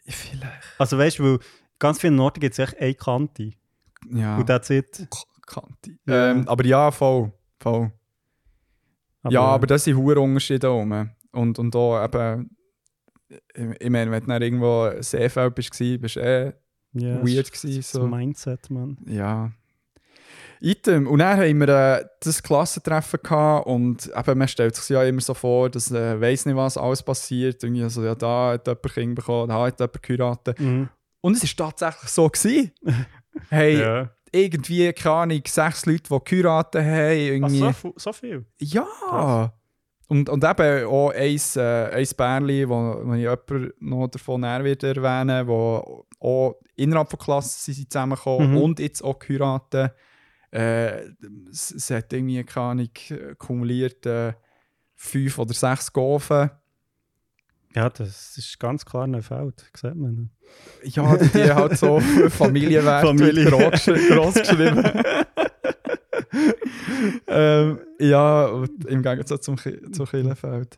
[0.07, 1.39] vielleicht, Also weißt du, weil
[1.79, 3.51] ganz viele Norden gibt es echt eine Kante.
[4.09, 4.37] ja.
[4.37, 5.07] Und that's it.
[5.45, 5.97] Kante.
[6.07, 6.31] Ja.
[6.31, 7.31] Ähm, aber ja, voll.
[7.59, 7.91] voll.
[9.29, 11.11] ja, aber das sind hohe Unterschiede oben.
[11.31, 12.49] Und, und da eben,
[13.79, 16.53] ich, meine, wenn du dann irgendwo Seefeld bist, bist du eh
[16.93, 17.81] ja, weird das gewesen.
[17.81, 18.97] So Mindset, man.
[19.07, 19.51] Ja.
[20.63, 21.07] Item.
[21.07, 25.21] Und dann haben wir äh, das Klassentreffen gehabt und eben, man stellt sich ja immer
[25.21, 27.63] so vor, dass äh, weiss nicht, was alles passiert.
[27.63, 30.59] Irgendwie so, ja, da hat jemand Kind bekommen, da hat jemand geheiratet.
[30.59, 30.89] Mhm.
[31.21, 32.27] Und es war tatsächlich so.
[32.29, 32.71] Gewesen.
[33.49, 34.09] hey, Ja.
[34.31, 36.91] irgendwie, keine Ahnung, sechs Leute, die geheiratet haben.
[36.93, 37.57] Ach, Irgendwie.
[37.59, 38.45] so, fu- so viel?
[38.59, 38.85] Ja!
[39.09, 39.49] Krass.
[40.07, 44.63] Und, und eben auch ein, äh, ein Bärli, wo, wo ich jemanden noch davon näher
[44.63, 48.57] wird erwähnen wo auch innerhalb der Klasse sind sie zusammengekommen Mhm.
[48.57, 49.93] und jetzt auch geheiratet.
[50.53, 51.07] Äh,
[51.51, 52.89] es, es hat irgendwie, keine Ahnung,
[53.39, 54.33] kumuliert äh,
[54.95, 56.51] fünf oder sechs Gofen.
[57.75, 60.29] Ja, das ist ganz klar ein Feld, sieht man.
[60.83, 61.99] Ja, die, die halt so
[62.29, 63.45] Familienwert Familie.
[63.49, 64.83] Groß, groß geschrieben.
[67.27, 70.77] ähm, ja, im Gegensatz zum, zum Kirchenfeld.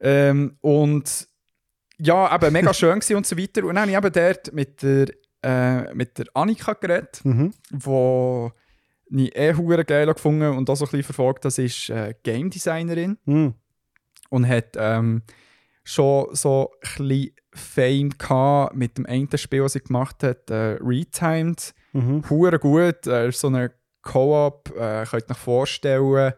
[0.00, 1.26] Ähm, und
[1.98, 3.64] ja, eben mega schön und so weiter.
[3.64, 5.08] Und dann habe ich eben dort mit der,
[5.42, 7.52] äh, mit der Annika geredet, Mhm.
[7.70, 8.52] wo
[9.10, 11.44] ich eh hure geil gefunden und auch so ein bisschen verfolgt.
[11.44, 13.54] Das ist äh, Game Designerin Mhm.
[14.30, 15.22] und hat ähm,
[15.84, 20.76] schon so ein bisschen Fame gehabt mit dem einen Spiel, was sie gemacht hat, äh,
[20.80, 21.74] Retimed.
[21.92, 22.22] Mhm.
[22.28, 26.32] Hure gut, äh, so eine Co-op, äh, könnt ihr euch vorstellen,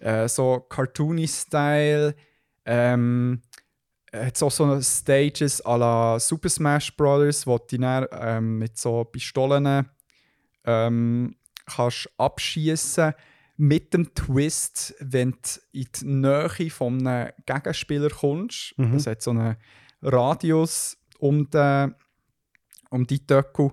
[0.00, 2.14] äh, so Cartoony-Style.
[2.66, 3.42] Ähm,
[4.12, 9.04] hat so so Stages à la Super Smash Bros., wo du dann ähm, mit so
[9.04, 9.86] Pistolen
[10.64, 11.36] ähm,
[11.74, 13.12] kannst abschießen
[13.56, 15.38] mit dem Twist, wenn du
[15.72, 18.72] in die Nähe von einem Gegenspieler kommst.
[18.78, 18.92] Mhm.
[18.94, 19.56] Das hat so einen
[20.02, 21.94] Radius um den,
[22.90, 23.70] um die Töckel,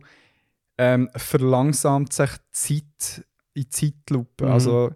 [0.77, 4.45] ähm, verlangsamt sich die Zeit in Zeitlupe.
[4.45, 4.51] Mhm.
[4.51, 4.91] Also,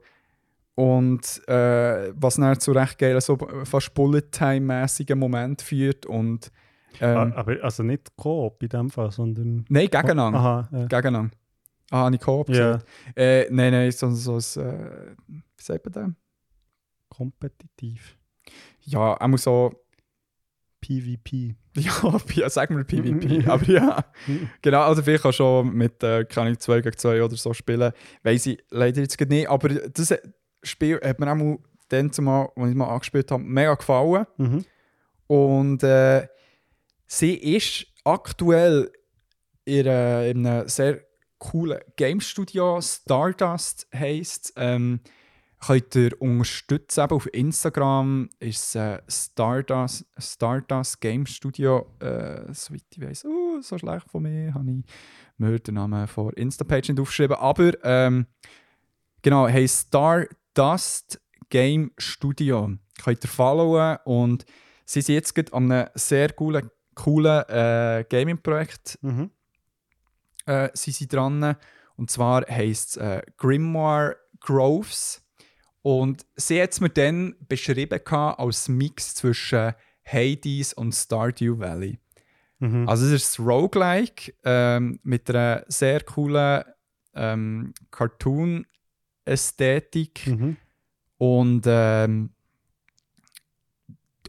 [0.75, 6.05] und äh, was dann zu recht geilen, so fast Bullet-Time-mäßigen Moment führt.
[6.05, 6.51] Und,
[6.99, 9.65] ähm, Ah, aber also nicht Coop in dem Fall, sondern.
[9.69, 10.39] nein, gegeneinander.
[10.39, 10.85] Aha, ja.
[10.85, 11.35] Gegeneinander.
[11.91, 12.87] Ah, habe ich Coop gesagt?
[13.15, 16.09] Äh, nein, nein, so, so ein, äh, wie sagt man das?
[17.09, 18.17] Kompetitiv.
[18.83, 19.71] Ja, auch so,
[20.79, 21.55] PvP.
[21.75, 24.05] ja, ja, sagen wir PvP, aber ja.
[24.61, 27.91] Genau, also vielleicht auch schon mit, äh, kann ich 2 gegen 2 oder so spielen.
[28.23, 30.15] Weiß ich leider jetzt nicht, aber das
[30.63, 34.25] Spiel hat mir auch mal dann zumal, als ich mal angespielt habe, mega gefallen.
[34.37, 34.65] Mhm.
[35.27, 36.27] Und äh,
[37.05, 38.91] sie ist aktuell
[39.65, 41.01] in, äh, in einem sehr
[41.41, 45.01] coolen Game Studio, Stardust heisst ähm,
[45.63, 52.99] Könnt ihr unterstützen, eben auf Instagram ist äh, Stardust, Stardust Game Studio, äh, soweit ich
[52.99, 54.83] weiß, uh, so schlecht von mir, habe ich
[55.37, 58.25] mir den Namen von Instapage nicht aufgeschrieben, aber ähm,
[59.21, 62.71] genau, heisst Stardust Game Studio.
[63.03, 64.45] Könnt ihr followen und
[64.85, 69.29] sie sind jetzt gerade an einem sehr coolen, coolen äh, Gaming-Projekt Mhm.
[70.45, 71.55] Äh, sind sie dran.
[71.95, 75.21] Und zwar heisst es äh, Grimoire Groves.
[75.83, 77.99] Und sie hat es mir dann beschrieben
[78.37, 79.73] als Mix zwischen
[80.05, 81.99] Hades und Stardew Valley.
[82.59, 82.87] Mhm.
[82.87, 86.63] Also es ist Roguelike ähm, mit einer sehr coolen
[87.15, 87.73] ähm,
[89.25, 90.57] Cartoon-Ästhetik Mhm.
[91.17, 92.29] und ähm,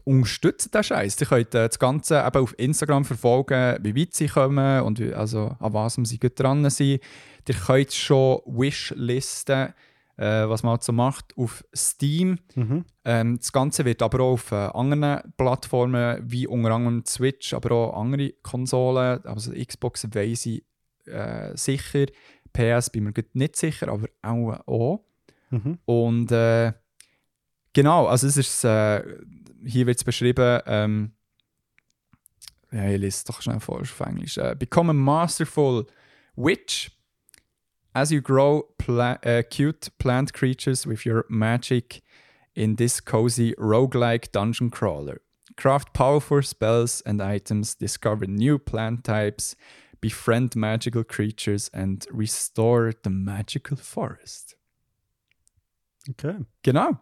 [0.05, 1.17] unterstützt den Scheiß.
[1.17, 5.13] Sie könnt äh, das Ganze eben auf Instagram verfolgen, wie weit sie kommen und wie,
[5.13, 7.01] also an was sie gut dran sind.
[7.47, 9.73] Ihr könnt schon Wishlisten,
[10.17, 12.39] äh, was man halt so macht, auf Steam.
[12.55, 12.85] Mhm.
[13.05, 17.71] Ähm, das Ganze wird aber auch auf äh, anderen Plattformen, wie unter anderem Switch, aber
[17.71, 20.63] auch andere Konsolen, also Xbox weiss ich
[21.05, 22.05] äh, sicher,
[22.53, 25.05] PS bin mir nicht sicher, aber auch auch.
[25.49, 25.79] Mhm.
[25.85, 26.73] Und äh,
[27.73, 29.03] genau, also es ist, äh,
[29.65, 31.11] hier wird es beschrieben, ähm,
[32.71, 34.37] ja, ich lese es doch schnell vor auf Englisch.
[34.37, 35.85] Äh, Become a masterful
[36.35, 36.91] witch
[37.93, 42.01] as you grow pla äh, cute plant creatures with your magic
[42.55, 45.21] in this cozy roguelike dungeon crawler.
[45.55, 49.55] Craft powerful spells and items, discover new plant types,
[50.01, 54.55] befriend magical creatures and restore the magical forest.
[56.09, 56.37] Okay.
[56.63, 56.99] Genau.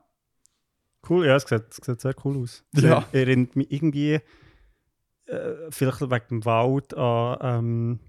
[1.10, 2.64] Cool, ja, es sieht, es sieht sehr cool aus.
[2.76, 3.06] Es Ja.
[3.12, 4.20] erinnert mich irgendwie,
[5.26, 8.00] äh, vielleicht wegen dem Wald, an ähm,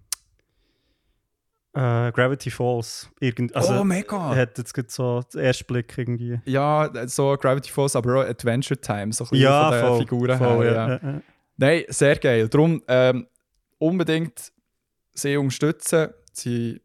[1.74, 3.09] äh, Gravity Falls.
[3.20, 4.34] Irgend, also, oh, mega!
[4.36, 6.38] hat jetzt so den ersten Blick irgendwie.
[6.45, 9.99] Ja, so Gravity Falls, aber auch Adventure Time, so ein bisschen Ja, von den voll,
[10.01, 11.01] Figuren voll, her.
[11.03, 11.22] ja, Ja.
[11.57, 12.49] Nein, sehr geil.
[12.49, 13.26] Darum ähm,
[13.78, 14.53] unbedingt
[15.14, 16.09] sie unterstützen.
[16.32, 16.80] Sie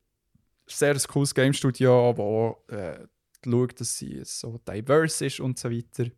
[0.67, 2.13] sehr ein cooles Game Studio,
[2.67, 3.07] das
[3.49, 6.09] schaut, dass sie so diverse ist und so weiter.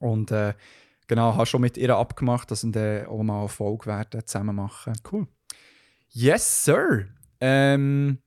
[0.00, 0.54] Und äh,
[1.06, 4.56] genau, habe schon mit ihr abgemacht, dass wir dann auch mal eine Folge werden zusammen
[4.56, 4.94] machen.
[5.10, 5.26] Cool.
[6.10, 7.06] Yes, Sir.
[7.40, 8.18] Ähm,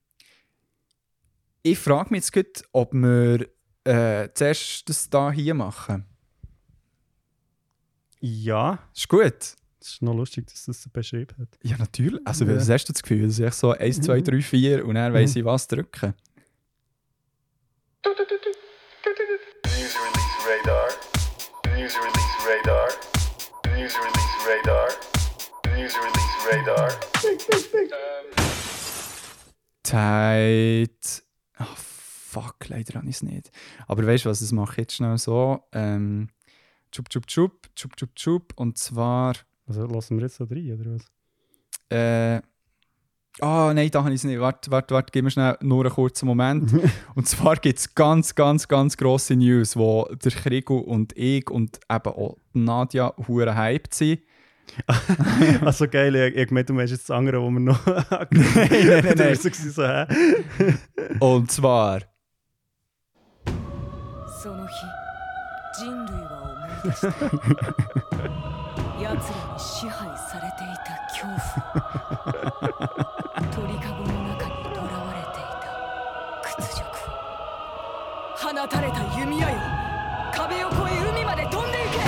[1.63, 3.47] ich frage mich jetzt gut, ob wir
[3.83, 6.05] äh, zuerst das da hier machen.
[8.19, 9.23] Ja, Ist gut.
[9.23, 11.57] es ist noch lustig, dass das beschrieben hat.
[11.63, 12.19] Ja, natürlich.
[12.25, 12.55] Also, Ja.
[12.55, 13.23] was hast du das Gefühl?
[13.27, 16.13] Das ist echt so 1, 2, 3, 4 und dann weiss ich, was drücken.
[18.05, 20.87] User release radar.
[21.77, 22.89] User release radar.
[23.75, 24.89] User release radar.
[25.77, 26.89] User release radar.
[29.83, 31.23] Zeit.
[31.57, 33.51] Ah, fuck, leider habe ich es nicht.
[33.87, 35.63] Aber weißt du was, das mache ich jetzt schnell so.
[35.71, 36.29] Ähm,
[36.91, 38.53] tschup, tschup, tschup, tschup, tschup, tschup.
[38.55, 39.35] Und zwar.
[39.65, 41.05] Also lassen wir jetzt so rein, oder was?
[41.89, 42.41] Äh,
[43.39, 44.39] Ah, nein, da habe ich es nicht.
[44.39, 46.71] Warte, warte, warte, gib mir schnell nur einen kurzen Moment.
[47.15, 51.79] und zwar gibt es ganz, ganz, ganz grosse News, wo der Krigo und ich und
[51.89, 54.21] eben auch Nadja hure hyped sind.
[55.61, 57.85] also geil, ich, ich gemeint, du meinst jetzt das andere, wo wir noch...
[57.85, 59.35] nein, nein, nein, nein.
[59.35, 60.05] So, hä?
[61.19, 62.01] Und zwar,
[73.56, 75.66] その日人類は思い出した奴らに支配されていた恐怖鳥かごの中に囚われていた
[76.42, 76.86] 屈辱
[78.36, 79.56] 放たれた弓矢よ
[80.34, 81.98] 壁を越え海まで飛んでいけ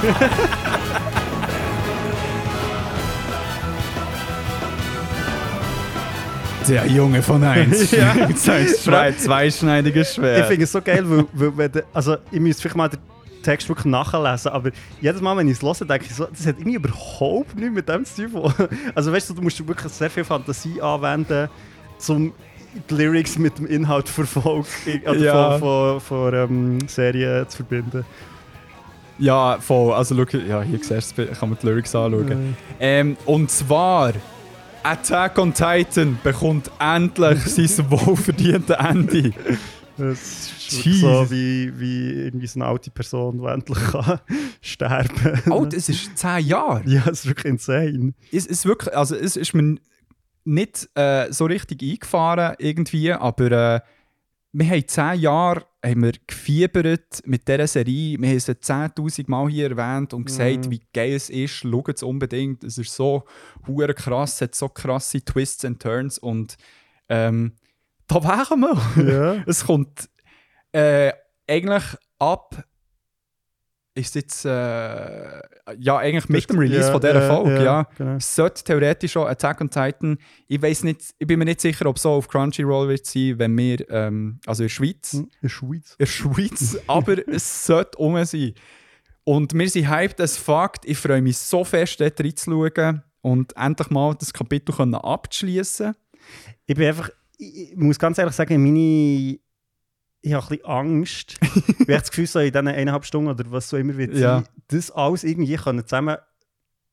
[6.67, 7.91] der Junge von 1.
[7.95, 8.13] Ja.
[8.35, 10.47] Sein zwei, zweischneidiges Ich Schwert.
[10.47, 12.99] finde es so geil, weil, weil wenn du- also ich müsste vielleicht mal den
[13.42, 14.70] Text wirklich nachlesen, aber
[15.00, 17.88] jedes Mal, wenn ich es höre, denke ich so, das hat irgendwie überhaupt nichts mit
[17.88, 18.52] dem zu tun.
[18.94, 21.48] Also weißt du, du musst wirklich sehr viel Fantasie anwenden,
[22.08, 22.32] um
[22.88, 24.68] die Lyrics mit dem Inhalt von Folge,
[25.04, 25.58] also Ja.
[25.58, 28.04] von, von, von ähm, Serien zu verbinden.
[29.18, 29.92] Ja, voll.
[29.92, 32.56] Also, schau, ja, hier siehst du, kann man die Lyrics anschauen.
[32.78, 34.14] Ähm, und zwar,
[34.82, 39.32] Attack on Titan bekommt endlich sein wohlverdientes Ende.
[40.00, 44.20] Das ist so wie, wie irgendwie so eine alte Person, die endlich kann
[44.60, 45.52] sterben kann.
[45.52, 46.82] Oh, das ist 10 Jahre.
[46.86, 48.14] ja, das ist wirklich insane.
[48.32, 49.76] Es ist wirklich, also es ist mir
[50.44, 53.80] nicht äh, so richtig eingefahren irgendwie, aber äh,
[54.52, 58.18] wir haben 10 Jahre haben wir gefiebert mit dieser Serie.
[58.20, 60.70] Wir haben sie 10'000 Mal hier erwähnt und gesagt, Mhm.
[60.72, 61.52] wie geil es ist.
[61.52, 62.64] Schaut es unbedingt.
[62.64, 63.24] Es ist so
[63.94, 66.56] krass, es hat so krasse Twists and Turns und
[67.08, 67.52] ähm,
[68.10, 69.12] da wären wir.
[69.12, 69.42] Ja.
[69.46, 70.08] Es kommt
[70.72, 71.12] äh,
[71.48, 71.84] eigentlich
[72.18, 72.64] ab.
[73.94, 74.44] Ist jetzt.
[74.44, 75.40] Äh,
[75.78, 77.82] ja, eigentlich mit dem Release Ja, von dieser ja, Folge, ja.
[77.96, 78.16] Genau.
[78.20, 80.18] Sollte theoretisch schon Attack on Titan.
[80.48, 83.38] Ich weiß nicht, ich bin mir nicht sicher, ob es so auf Crunchyroll wird sein,
[83.38, 85.90] wenn wir, ähm, also in der Schweiz, In der Schweiz.
[85.92, 88.54] in der Schweiz, aber es sollte um sein.
[89.24, 90.72] Und wir sind hyped as fuck.
[90.84, 95.94] Ich freue mich so fest, dort reinzuschauen und endlich mal das Kapitel können abzuschließen.
[96.66, 97.10] Ich bin einfach,
[97.40, 99.38] ich, ich muss ganz ehrlich sagen, meine.
[100.22, 101.36] Ich habe ein bisschen Angst.
[101.42, 104.40] ich habe das Gefühl, so in diesen eineinhalb Stunden oder was so immer wird Ja.
[104.40, 106.16] sein, das alles irgendwie können zusammen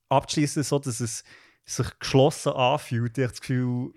[0.08, 1.24] abschließen, so dass es
[1.66, 3.18] sich geschlossen anfühlt.
[3.18, 3.92] Ich habe das Gefühl,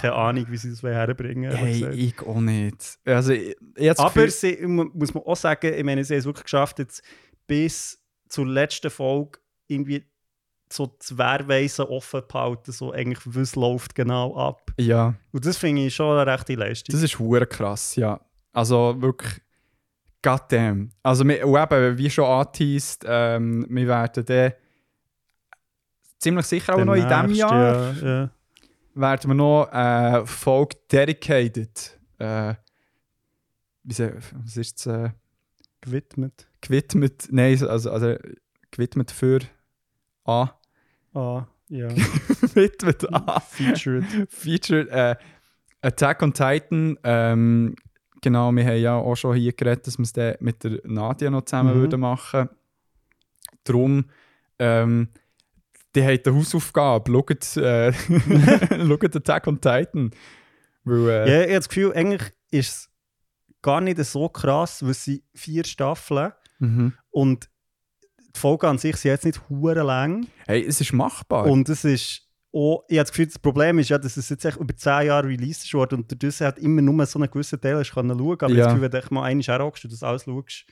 [0.00, 2.98] keine Ahnung, wie sie das herbringen Hey, ich auch nicht.
[3.04, 6.24] Also, ich, ich Aber sie, mu- muss man auch sagen, ich meine, sie haben es
[6.24, 7.02] wirklich geschafft, jetzt
[7.46, 9.38] bis zur letzten Folge
[9.68, 10.04] irgendwie
[10.72, 14.70] so das Wehrweisen offen behalten, so eigentlich, was läuft genau ab.
[14.78, 15.14] ja.
[15.32, 16.92] Und das finde ich schon eine rechte Leistung.
[16.92, 18.20] Das ist hure krass, ja.
[18.52, 19.40] Also wirklich,
[20.22, 20.90] goddamn.
[21.02, 24.52] Also wir, eben, wie schon angeteased, ähm, wir werden dann
[26.18, 28.30] ziemlich sicher auch noch in diesem Jahr Ja.
[28.94, 31.98] werden wir noch eine Folge dedicated.
[32.18, 32.54] Äh,
[33.82, 33.98] wie
[34.44, 34.86] was ist es?
[34.86, 35.10] Äh,
[35.82, 36.46] Gewidmet.
[36.62, 38.14] gewidmet, nein, also, also
[38.70, 39.40] gewidmet für
[40.24, 40.50] A.
[41.14, 41.88] Ah, ja.
[42.40, 43.40] gewidmet A.
[43.40, 44.04] Featured.
[44.28, 45.16] Featured äh,
[45.82, 46.98] Attack on Titan.
[47.04, 47.74] Ähm,
[48.20, 51.44] genau, wir haben ja auch schon hier geredet, dass wir es mit der Nadia noch
[51.44, 51.80] zusammen Mhm.
[51.80, 52.48] würden machen
[53.64, 54.04] Darum,
[54.58, 55.08] ähm,
[55.94, 57.10] die haben eine Hausaufgabe.
[57.10, 57.92] Schaut, äh,
[58.86, 60.10] schaut Attack on Titan.
[60.84, 62.90] Weil, äh, Ja, ich habe das Gefühl, eigentlich ist es
[63.62, 66.92] gar nicht so krass, weil sie vier Staffeln mhm.
[67.10, 67.48] und
[68.34, 70.26] die Folgen an sich sind jetzt nicht hure lang.
[70.46, 71.46] Hey, es ist machbar.
[71.46, 72.22] Und es ist
[72.52, 75.06] auch, ich habe das Gefühl, das Problem ist ja, dass es jetzt echt über 10
[75.06, 78.38] Jahre released worden und dadurch hat immer nur so einen gewissen Teil hast können schauen.
[78.40, 78.56] Aber Ja.
[78.64, 80.64] das Gefühl, wenn du echt mal einmal herhockst und das alles schaust,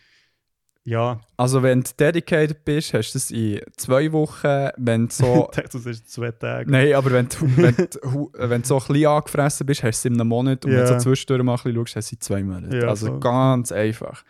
[0.85, 5.49] ja, Also wenn du dedicated bist, hast du es in zwei Wochen, wenn du so...
[5.53, 6.69] ich dachte, das ist zwei Tage.
[6.71, 10.09] Nein, aber wenn du, wenn, du, wenn du so ein bisschen angefressen bist, hast du
[10.09, 10.65] es in einem Monat.
[10.65, 10.99] Und wenn du Ja.
[10.99, 12.81] so zwischendurch mal ein bisschen schaust, hast du es in zwei Monaten.
[12.81, 13.21] Ja, also voll.
[13.21, 14.25] ganz einfach.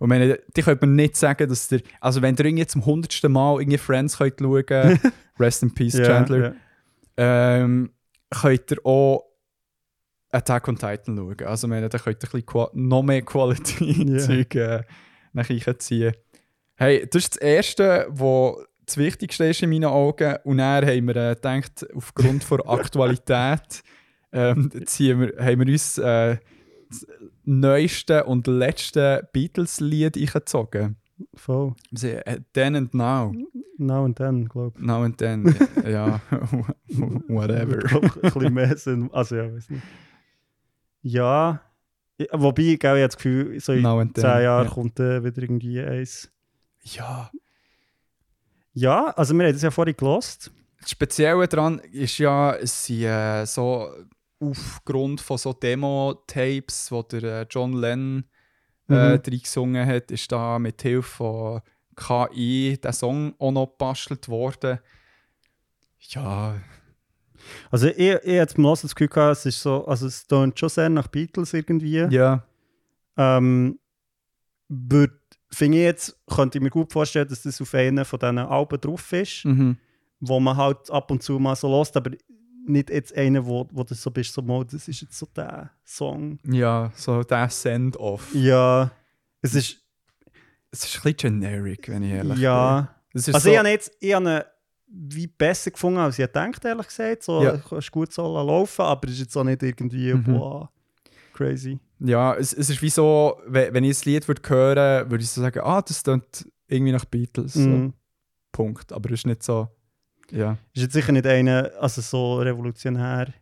[0.00, 1.82] Und meine, die könnte man nicht sagen, dass der...
[2.00, 4.98] Also wenn ihr irgendwie zum hundertsten Mal irgendwie Friends könnt schauen
[5.38, 6.54] Rest in Peace, Chandler,
[7.18, 7.56] ja.
[7.58, 7.92] ähm,
[8.30, 9.26] könnt ihr auch
[10.32, 11.46] Attack on Titan schauen.
[11.46, 13.22] Also meine, da könnt ihr ein bisschen noch mehr.
[13.22, 14.82] Quality-Zeug äh,
[15.34, 15.48] nach
[15.78, 16.14] ziehen.
[16.76, 18.54] Hey, das ist das Erste, was
[18.86, 20.36] das Wichtigste ist in meinen Augen.
[20.44, 23.82] Und dann haben wir äh, gedacht, aufgrund der Aktualität
[24.32, 26.38] ähm, ziehen wir, haben wir uns äh,
[26.90, 27.06] das
[27.44, 30.96] neueste und letzte Beatles-Lied eingezogen.
[31.34, 31.74] Voll.
[31.92, 33.32] Sie, äh, Then and Now.
[33.78, 34.84] Now and then, glaube ich.
[34.84, 35.54] Now and Then.
[35.86, 36.20] ja,
[37.28, 37.78] whatever.
[37.90, 39.10] Ein bisschen mehr Sinn.
[39.12, 39.82] Also ja, weiß nicht.
[41.02, 41.60] Ja,
[42.32, 44.72] wobei, gell, ich habe das Gefühl, so in Now and 10 then, Jahren ja.
[44.72, 46.30] kommt äh, wieder irgendwie eins.
[46.82, 47.30] Ja.
[48.72, 50.50] Ja, also wir haben das ja vorhin gelost.
[50.80, 53.90] Das Spezielle daran ist ja, es sind äh, so
[54.40, 58.24] aufgrund von so Demo-Tapes, wo der äh, John Lennon
[58.88, 59.22] äh, Mhm.
[59.22, 61.60] drin gesungen hat, ist da mit Hilfe von
[61.94, 64.78] KI der Song auch noch gebastelt worden.
[66.08, 66.54] Ja,
[67.70, 70.68] Also ich, ich beim Hören das Gefühl, gehabt, es ist so, also es tönt schon
[70.68, 72.06] sehr nach Beatles irgendwie.
[72.10, 72.44] ja,
[73.16, 73.78] Ähm,
[74.68, 75.12] würd,
[75.50, 78.80] finde ich jetzt, könnte ich mir gut vorstellen, dass das auf einem von diesen Alben
[78.80, 79.76] drauf ist, mhm.
[80.20, 82.10] wo man halt ab und zu mal so lost, aber
[82.66, 85.70] nicht jetzt einen, wo, wo du so bist, so mal, das ist jetzt so der
[85.84, 86.38] Song.
[86.44, 88.34] ja, so der Send-Off.
[88.34, 88.90] Ja,
[89.42, 89.78] es ist,
[90.70, 92.42] Es ist ein bisschen generic, wenn ich ehrlich bin.
[92.42, 92.94] ja.
[93.12, 94.46] Es ist Also so, ich habe jetzt, ich habe
[94.86, 97.22] wie besser gefunden, als ich gedacht, ehrlich gesagt.
[97.24, 97.54] So, Ja.
[97.70, 97.78] ja.
[97.78, 100.24] ist gut so laufen, aber es ist jetzt auch nicht irgendwie, Mhm.
[100.24, 100.70] boah,
[101.32, 101.78] crazy.
[101.98, 105.30] ja, es, es ist wie so, wenn, wenn ich das Lied würde hören würde ich
[105.30, 107.54] so sagen, ah, das klingt irgendwie nach Beatles.
[107.54, 107.60] So.
[107.68, 107.94] Mhm.
[108.52, 108.92] Punkt.
[108.92, 109.68] Aber es ist nicht so,
[110.32, 110.56] ja.
[110.72, 113.32] Ist jetzt sicher nicht einer, also so revolutionär.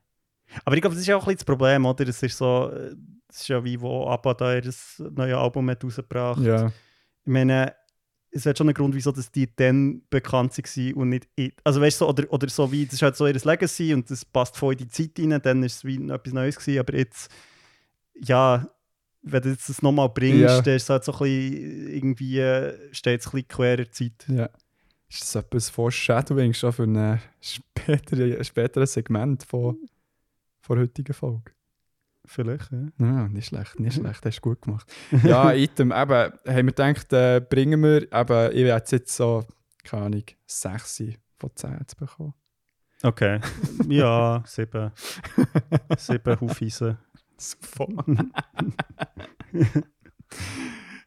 [0.64, 2.07] Aber ich glaube, das ist auch ein bisschen das Problem, oder?
[2.09, 2.95] Es ist so, äh,
[3.28, 4.62] es ist ja wie, wo ABBA da ihr
[5.11, 6.43] neues Album hat rausgebracht.
[6.43, 6.66] ja.
[6.68, 7.74] Ich meine,
[8.30, 11.53] es hat schon einen Grund, wieso dass die dann bekannt waren und nicht ich.
[11.64, 14.11] Also weißt du, so, oder, oder so wie, das ist halt so ihr Legacy und
[14.11, 16.95] das passt voll in die Zeit rein, dann ist es wie etwas Neues gewesen, aber
[16.97, 17.30] jetzt,
[18.14, 18.66] ja,
[19.22, 20.61] wenn du jetzt das nochmal bringst, Ja.
[20.62, 23.76] dann ist es halt so ein bisschen, irgendwie, äh, steht es ein bisschen quer in
[23.84, 24.26] der Zeit.
[24.28, 24.49] Ja.
[25.11, 29.79] Ist das etwas Foreshadowing schon für ein spätere, späteres Segment von,
[30.61, 31.53] von der heutigen Folge?
[32.27, 32.89] Vielleicht, ja.
[32.99, 34.93] Ja, nicht schlecht, nicht schlecht, hast du gut gemacht.
[35.25, 39.45] Ja, Item, eben, haben wir gedacht, äh, bringen wir, eben, ich werde jetzt so,
[39.83, 41.03] keine Ahnung, 6
[41.39, 42.35] von 10 zu bekommen.
[43.03, 43.41] Okay.
[43.89, 44.93] Ja, sieben.
[45.97, 46.99] sieben Hufeisen.
[47.39, 47.89] Super.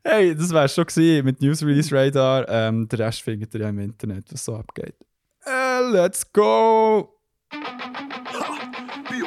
[0.03, 2.47] Hey, das wär's schon gewesen mit News Release Radar.
[2.49, 4.95] Ähm, den Rest findet ihr ja im Internet, was so abgeht.
[5.45, 7.17] Äh, let's go!
[9.09, 9.23] Be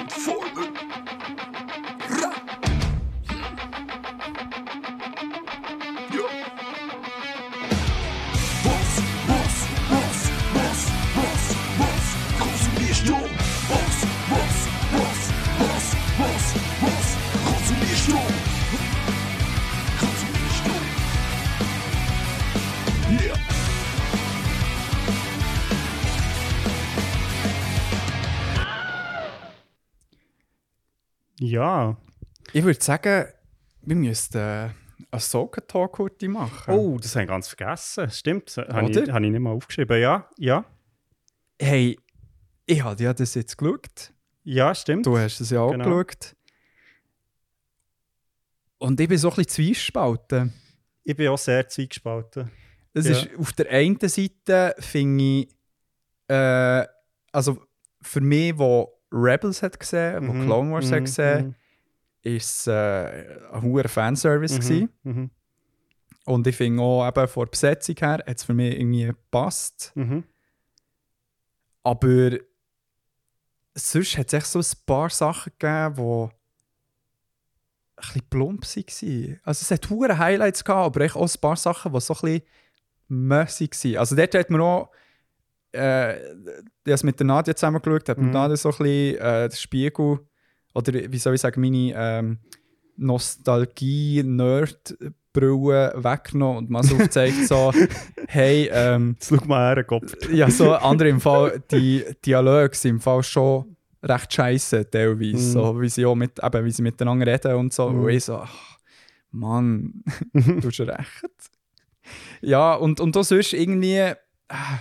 [31.45, 31.97] Ja.
[32.53, 33.27] Ich würde sagen,
[33.83, 34.75] wir müssten einen
[35.21, 36.73] Soka-Talk heute machen.
[36.75, 38.11] Oh, das habe ich ganz vergessen.
[38.11, 40.01] Stimmt, das habe ich, habe ich nicht mal aufgeschrieben.
[40.01, 40.65] Ja, ja.
[41.61, 41.99] Hey,
[42.67, 44.13] ich habe ja das jetzt geschaut.
[44.45, 45.07] Ja, stimmt.
[45.07, 45.85] Du hast es ja auch Genau.
[46.03, 46.35] geschaut.
[48.79, 50.53] Und ich bin so ein bisschen zwiespalten.
[51.05, 52.51] Ich bin auch sehr zweigespalten.
[52.93, 53.13] Es Ja.
[53.13, 55.49] ist auf der einen Seite finde ich
[56.29, 56.87] äh,
[57.33, 57.63] also
[58.01, 61.55] für mich, wo Rebels hat gesehen, wo Mhm, Clone Wars mhm, hat gesehen,
[62.23, 65.31] ist es äh, ein hoher Fanservice mhm, mhm,
[66.25, 69.93] Und ich finde auch eben von der Besetzung her hat es für mich irgendwie gepasst.
[69.95, 70.25] mhm.
[71.83, 72.39] Aber
[73.75, 76.31] sonst hat es echt so ein paar Sachen gegeben, die ein
[77.97, 79.41] bisschen plump waren.
[79.45, 82.21] Also es hat hohe Highlights gehabt, aber echt auch ein paar Sachen, die so ein
[82.21, 82.43] bisschen
[83.09, 83.97] mässig waren.
[83.99, 84.91] Also dort hat man auch
[85.75, 86.23] äh, ich
[86.87, 88.33] habe es mit der Nadia zusammen geschaut, hat mit Mhm.
[88.33, 90.19] Nadia so ein bisschen äh, den Spiegel
[90.75, 92.39] oder wie soll ich sagen, meine ähm,
[92.97, 97.73] Nostalgie-Nerd-Brille weggenommen und mal so aufgezeigt, so,
[98.29, 100.13] hey, ähm, Jetzt schau mal her, Kopf.
[100.33, 105.53] ja, so andere im Fall, die Dialoge sind im Fall schon recht scheiße teilweise, Mhm.
[105.53, 107.89] so, wie sie auch mit, eben, wie sie miteinander reden und so.
[107.89, 108.03] Mhm.
[108.05, 108.79] Und ich so, ach,
[109.31, 110.03] Mann,
[110.33, 111.25] du hast recht.
[112.43, 114.13] Ja, und, und auch sonst irgendwie,
[114.49, 114.79] ah,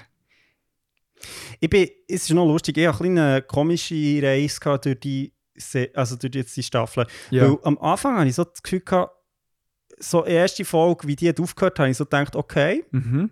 [1.60, 5.90] Ich bin, es ist noch lustig, ich hatte ein eine komische Reise durch die, Se
[5.94, 7.06] also durch jetzt die Staffel.
[7.30, 9.14] ja, Weil am Anfang hatte ich so das Gefühl, gehabt,
[10.00, 13.32] so die erste Folge, wie die hat aufgehört, habe ich so gedacht, okay, mhm.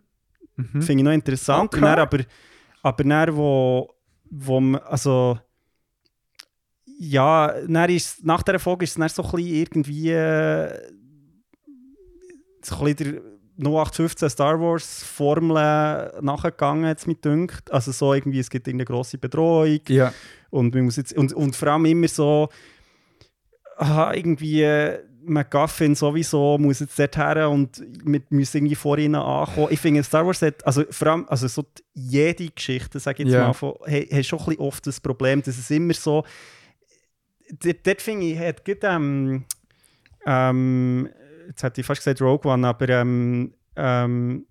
[0.56, 0.82] Mhm.
[0.82, 1.74] finde ich noch interessant.
[1.74, 1.82] Okay.
[1.82, 2.20] Dann aber,
[2.84, 3.94] aber dann, wo,
[4.30, 5.40] wo man, also,
[7.00, 10.92] ja, dann ist, nach dieser Folge ist es dann so ein bisschen irgendwie äh,
[12.64, 13.31] so ein bisschen der
[13.62, 17.72] 0815 Star Wars Formel nachgegangen, jetzt mit dünkt.
[17.72, 20.14] Also so irgendwie, es gibt eine grosse Bedrohung Ja,
[20.50, 22.50] und, man muss jetzt, und, und vor allem immer so,
[23.78, 24.66] aha, irgendwie,
[25.24, 29.68] McGuffin sowieso muss jetzt dort her und wir müssen irgendwie vor ihnen ankommen.
[29.70, 33.36] Ich finde, Star Wars hat, also vor allem, also so jede Geschichte, sage ich jetzt
[33.36, 33.48] Ja.
[33.48, 36.24] mal, von, hey, hat schon ein bisschen oft das Problem, dass es immer so,
[37.64, 39.46] dort, dort finde ich, hat gut, ähm,
[40.26, 41.10] ähm,
[41.52, 44.46] jetzt hätte ich fast gesagt Rogue One, aber ähm, ähm,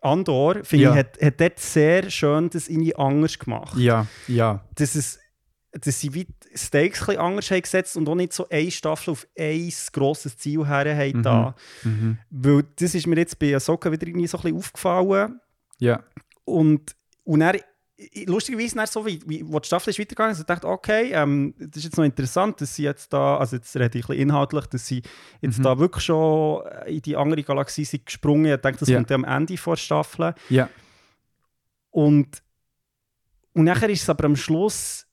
[0.00, 0.90] Andor, finde Ja.
[0.92, 3.76] ich, hat, hat dort sehr schön das irgendwie anders gemacht.
[3.78, 4.64] ja, ja.
[4.76, 5.18] Dass, es,
[5.72, 9.10] dass sie wie Stakes ein bisschen anders haben gesetzt und auch nicht so eine Staffel
[9.10, 11.22] auf ein grosses Ziel her haben Mhm.
[11.22, 11.54] da.
[11.82, 12.18] Mhm.
[12.30, 15.40] Weil das ist mir jetzt bei Ahsoka wieder irgendwie so ein bisschen aufgefallen.
[15.80, 16.02] Ja,
[16.44, 16.94] Und,
[17.24, 17.58] und dann,
[18.26, 21.54] lustigerweise, dann so, wie, wie wo die Staffel ist weitergegangen ist, ich dachte, okay, ähm,
[21.58, 24.22] das ist jetzt noch interessant, dass sie jetzt da, also jetzt rede ich ein bisschen
[24.22, 25.02] inhaltlich, dass sie
[25.40, 25.62] jetzt Mhm.
[25.64, 28.54] da wirklich schon in die andere Galaxie sind gesprungen.
[28.54, 28.96] Ich denke, das Ja.
[28.98, 30.34] kommt ja am Ende vor Staffel.
[30.48, 30.68] ja.
[31.90, 32.42] Und,
[33.54, 35.06] und nachher ist es aber am Schluss,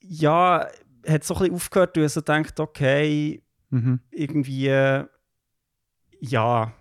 [0.00, 0.66] ja,
[1.06, 4.00] hat so ein bisschen aufgehört, und ich so denkt, okay, Mhm.
[4.10, 5.04] irgendwie, äh,
[6.20, 6.72] ja.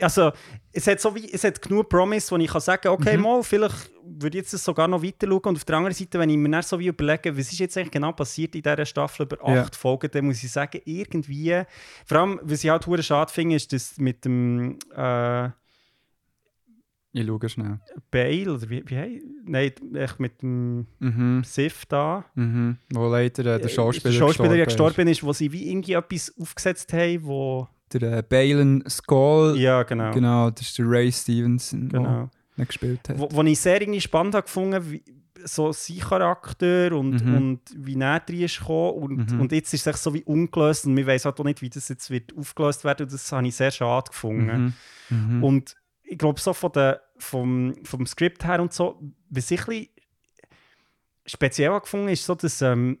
[0.00, 0.32] Also,
[0.72, 3.22] es hat, so wie, es hat genug Promise, wo ich kann sagen okay, Mhm.
[3.22, 5.40] mal, vielleicht würde ich jetzt das sogar noch weiter schauen.
[5.44, 7.76] Und auf der anderen Seite, wenn ich mir dann so wie überlege, was ist jetzt
[7.76, 9.62] eigentlich genau passiert in dieser Staffel über Ja.
[9.62, 11.62] acht Folgen, dann muss ich sagen, irgendwie,
[12.06, 15.48] vor allem, was ich halt schade finde, ist das mit dem äh,
[17.12, 17.80] Ich schaue schnell.
[18.10, 21.42] Bale, oder wie, wie hei- Nein, echt mit dem Mhm.
[21.44, 22.24] Sif da.
[22.34, 22.76] Mhm.
[22.92, 26.34] Wo leider äh, der Schauspieler, der Schauspieler gestorben gestorben ist, wo sie wie irgendwie etwas
[26.38, 27.68] aufgesetzt haben, wo...
[27.92, 29.56] Der äh, Balen Skull.
[29.58, 30.10] Ja, genau.
[30.12, 32.30] Genau, das ist der Ray Stevenson, genau.
[32.56, 33.18] der gespielt hat.
[33.18, 35.02] Wo, wo ich sehr irgendwie spannend habe gefunden wie
[35.44, 37.34] so sein Charakter und, Mhm.
[37.36, 39.02] und wie näher drin ist gekommen.
[39.18, 39.40] Und, Mhm.
[39.42, 41.88] und jetzt ist es so wie ungelöst und wir wissen halt auch nicht, wie das
[41.88, 43.04] jetzt wird aufgelöst werden.
[43.04, 44.74] Und das habe ich sehr schade gefunden.
[45.10, 45.36] Mhm.
[45.36, 45.44] Mhm.
[45.44, 49.66] Und ich glaube, so von der, vom, vom Skript her und so, was ich ein
[49.66, 49.88] bisschen
[51.26, 52.98] speziell gefunden ist so, dass ähm,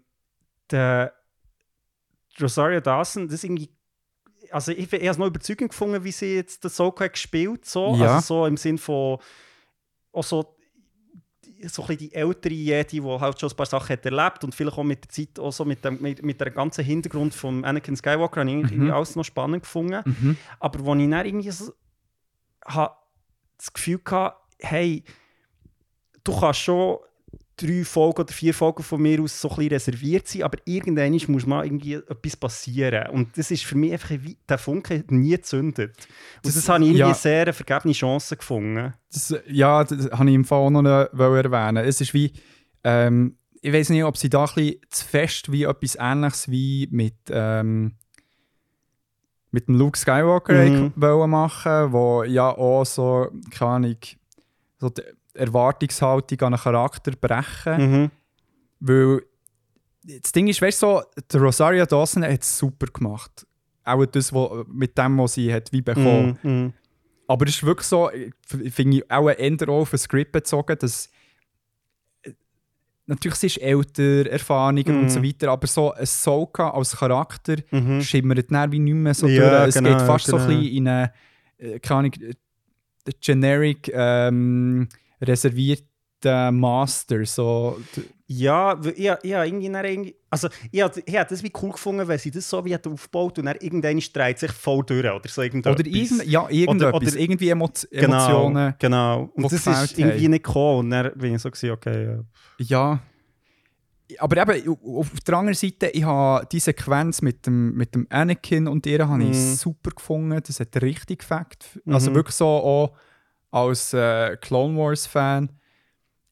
[0.70, 1.12] der
[2.40, 3.70] Rosario Dawson das irgendwie
[4.52, 7.64] also ich, ich habe es noch überzeugend gefunden, wie sie jetzt das Soko hat gespielt
[7.64, 7.94] so.
[7.96, 8.16] Ja.
[8.16, 9.18] Also so im Sinn von
[10.12, 10.56] auch so,
[11.68, 14.54] so ein bisschen die ältere Jedi, die halt schon ein paar Sachen hat erlebt und
[14.54, 17.64] vielleicht auch mit der Zeit auch so mit dem mit, mit der ganzen Hintergrund von
[17.64, 18.62] Anakin Skywalker habe ich Mhm.
[18.72, 20.02] irgendwie alles noch spannend gefunden.
[20.04, 20.36] Mhm.
[20.60, 21.72] Aber wo ich dann irgendwie so,
[22.64, 25.04] das Gefühl hatte, hey,
[26.24, 26.98] du kannst schon
[27.56, 31.18] drei Folgen oder vier Folgen von mir aus so ein bisschen reserviert sein, aber irgendwann
[31.28, 33.08] muss mal irgendwie etwas passieren.
[33.10, 35.96] Und das ist für mich einfach, wie der Funke nie gezündet.
[36.36, 37.06] Und das, Das- habe ich irgendwie ja.
[37.06, 38.92] eine sehr vergebene Chance gefunden.
[39.12, 41.84] Das, ja, das habe ich im Fall auch noch erwähnen.
[41.84, 42.32] Es ist wie,
[42.84, 46.88] ähm, ich weiß nicht, ob sie da ein bisschen zu fest wie etwas Ähnliches wie
[46.90, 47.92] mit, ähm,
[49.50, 50.92] mit dem Luke Skywalker Mhm.
[50.96, 53.96] wollen machen, wo ja auch so, keine Ahnung,
[54.78, 54.90] so
[55.36, 57.90] die Erwartungshaltung an einen Charakter brechen.
[58.02, 58.10] Mhm.
[58.80, 59.22] Weil
[60.02, 63.46] das Ding ist, weißt du, so, der Rosario Dawson hat es super gemacht.
[63.84, 66.38] Auch das, wo, mit dem, was sie hat, wie bekommen.
[66.42, 66.50] Mhm.
[66.50, 66.72] Mhm.
[67.28, 68.10] Aber es ist wirklich so,
[68.46, 71.08] finde ich auch eher auch auf ein Skript bezogen, dass
[73.06, 75.00] natürlich sie ist älter, erfahrener Mhm.
[75.02, 78.00] und so weiter, aber so ein Soka als Charakter Mhm.
[78.00, 79.68] schimmert dann wie nicht mehr so Ja, durch.
[79.68, 80.48] Es genau, geht fast so genau.
[80.48, 81.12] ein bisschen in eine,
[81.58, 84.88] äh, keine Ahnung, äh, generic ähm,
[85.20, 87.24] reservierte Master.
[87.26, 87.78] So,
[88.26, 92.30] Ja, ich, ich, irgendwie, dann irgendwie also ich, hätte das wie cool gefunden, wenn sie
[92.30, 95.78] das so wie hat aufgebaut und dann irgendwann dreht sich voll durch oder so irgendetwas.
[95.80, 96.94] oder irgend, ja, irgendetwas.
[96.94, 98.74] Oder- oder- irgendwie Emo genau, Emotionen.
[98.78, 99.30] Genau.
[99.34, 100.30] Und das ist irgendwie haben.
[100.32, 102.20] nicht gekommen und dann bin ich so gewesen, okay, ja.
[102.58, 103.00] Ja.
[104.18, 108.68] Aber eben, auf der anderen Seite, ich habe die Sequenz mit dem, mit dem Anakin
[108.68, 109.54] und ihr habe ich Mhm.
[109.56, 110.40] super gefunden.
[110.46, 111.80] Das hat richtig gefällt.
[111.86, 112.14] Also Mhm.
[112.14, 112.96] wirklich so auch
[113.56, 115.50] als äh, Clone Wars-Fan.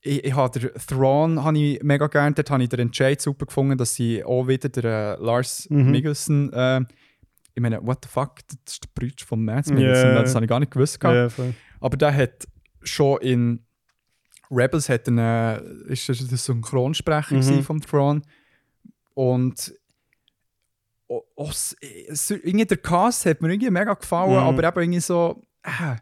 [0.02, 2.34] Ich, ich habe Thrawn habe ich mega gerne.
[2.34, 5.90] Dort habe ich den Entscheid super gefunden, dass sie auch wieder der äh, Lars Mhm.
[5.90, 6.80] Mikkelsen äh,
[7.56, 10.20] ich meine, what the fuck, das ist der Bruder von Mads Mikkelsen, Ja.
[10.22, 11.00] das habe ich gar nicht gewusst.
[11.00, 11.54] voll.
[11.80, 12.46] Aber der hat
[12.82, 13.64] schon in
[14.50, 17.62] Rebels hat eine, ist das der Synchronsprecher Mhm.
[17.62, 18.22] vom Thrawn.
[19.14, 19.72] Und
[21.08, 21.76] o- o- s-
[22.08, 24.36] es- irgendwie der Cast hat mir irgendwie mega gefallen, Mhm.
[24.38, 25.96] aber eben irgendwie so, äh,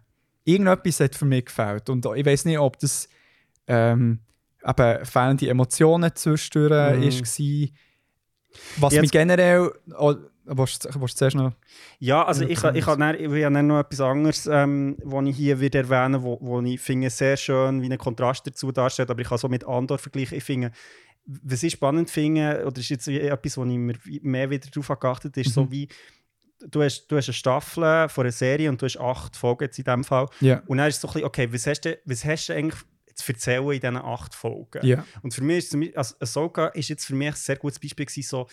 [0.44, 1.88] irgendetwas hat für mich gefällt.
[1.88, 3.08] Und ich weiß nicht, ob das
[3.66, 4.18] ähm,
[4.66, 7.02] eben fehlende Emotionen zwischendurch Mhm.
[7.02, 7.68] ist war.
[8.78, 9.72] Was Jetzt- mich generell.
[9.98, 10.14] Oh,
[10.44, 11.52] willst, du- willst du zuerst noch?
[12.00, 15.24] Ja, also ich, ich, ich habe dann, ich will dann noch etwas anderes, ähm, was
[15.26, 19.10] ich hier wieder erwähnen wo, wo ich finde, sehr schön wie ein Kontrast dazu darstellt,
[19.10, 20.36] aber ich kann so mit Andor vergleichen.
[20.36, 20.72] Ich finde,
[21.24, 25.36] was ich spannend finde, oder ist jetzt etwas, wo ich mir mehr wieder darauf geachtet
[25.36, 25.88] ist, so wie,
[26.68, 29.78] du hast, du hast eine Staffel von einer Serie und du hast acht Folgen jetzt
[29.78, 30.26] in diesem Fall.
[30.40, 30.62] Ja.
[30.66, 32.80] Und dann ist es so ein bisschen, okay, was hast du, was hast du eigentlich
[33.14, 34.84] zu erzählen in diesen acht Folgen?
[34.86, 35.04] Ja.
[35.22, 38.22] Und für mich ist also Ahsoka ist jetzt für mich ein sehr gutes Beispiel gewesen,
[38.28, 38.46] so,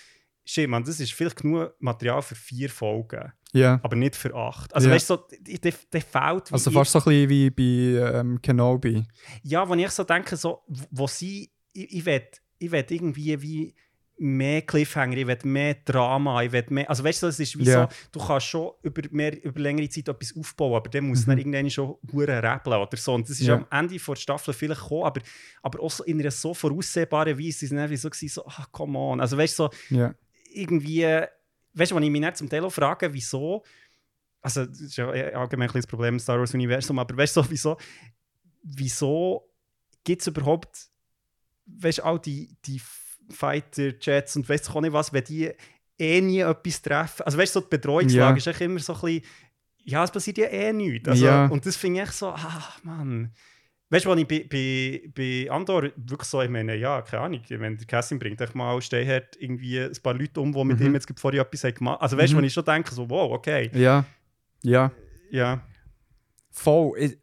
[0.45, 3.80] shit, man, das ist vielleicht genug Material für vier Folgen, Ja.
[3.84, 4.74] aber nicht für acht.
[4.74, 4.95] Also Ja.
[4.95, 6.51] weißt du, so, der, der, fehlt.
[6.51, 9.05] Also ich- fast so ein bisschen wie bei ähm, Kenobi.
[9.43, 12.24] Ja, wenn ich so denke, so, wo- wo sie, ich, ich will,
[12.57, 13.76] ich will irgendwie wie
[14.22, 17.63] mehr Cliffhanger, ich will mehr Drama, ich will mehr, also weißt du, es ist wie
[17.63, 17.88] Ja.
[17.89, 21.30] so, du kannst schon über, mehr, über längere Zeit etwas aufbauen, aber dann muss Mhm.
[21.30, 23.13] dann irgendwann schon hure rebeln oder so.
[23.13, 23.55] Und das ist Ja.
[23.55, 25.22] am Ende der Staffel vielleicht gekommen, aber,
[25.61, 28.97] aber auch so in einer so voraussehbaren Weise, sind wie so, gewesen, so ah, come
[28.99, 29.22] on.
[29.22, 30.13] Also weißt du, so, Ja.
[30.53, 31.03] irgendwie,
[31.74, 33.63] weißt du, wenn ich mich dann zum Teil frage, wieso,
[34.41, 37.49] also das ist ja allgemein ein Problem im Star Wars Universum, aber weißt du, so,
[37.49, 37.78] wieso,
[38.63, 39.49] wieso
[40.03, 40.89] gibt es überhaupt,
[41.65, 42.82] weißt du, all die, die
[43.32, 45.52] Fighter, Jets und weißt du auch nicht was, wenn die
[45.98, 48.38] eh nie etwas treffen, also weißt du, so die Betreuungslage Ja.
[48.38, 49.22] ist echt immer so ein bisschen,
[49.84, 51.08] ja, es passiert ja eh nichts.
[51.10, 51.46] Also, Ja.
[51.48, 53.34] Und das finde ich so, ah, Mann.
[53.92, 57.42] Weißt du, wenn ich bei, bei, bei Andor wirklich so, ich meine, ja, keine Ahnung,
[57.50, 60.86] wenn der Cassim bringt echt mal Stehherd irgendwie ein paar Leute um, die mit Mhm.
[60.86, 62.38] ihm jetzt vorher etwas haben gemacht Also weißt du, Mhm.
[62.38, 64.06] wenn ich schon denke, so, wow, okay, Ja.
[64.62, 64.92] Ja.
[65.32, 65.62] ja.
[66.52, 67.00] Voll.
[67.00, 67.18] Ich,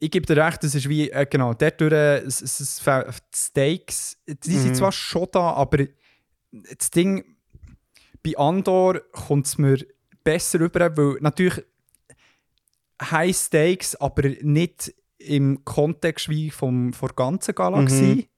[0.00, 2.82] ich gebe dir recht, das ist wie, äh, genau, dort durch, äh, es, es, es,
[2.84, 4.58] die Stakes, die Mhm.
[4.58, 5.86] sind zwar schon da, aber
[6.52, 7.36] das Ding,
[8.22, 9.78] bei Andor kommt es mir
[10.24, 11.64] besser rüber, weil natürlich
[13.02, 18.28] High Stakes, aber nicht im Kontext wie vom, von der ganzen Galaxie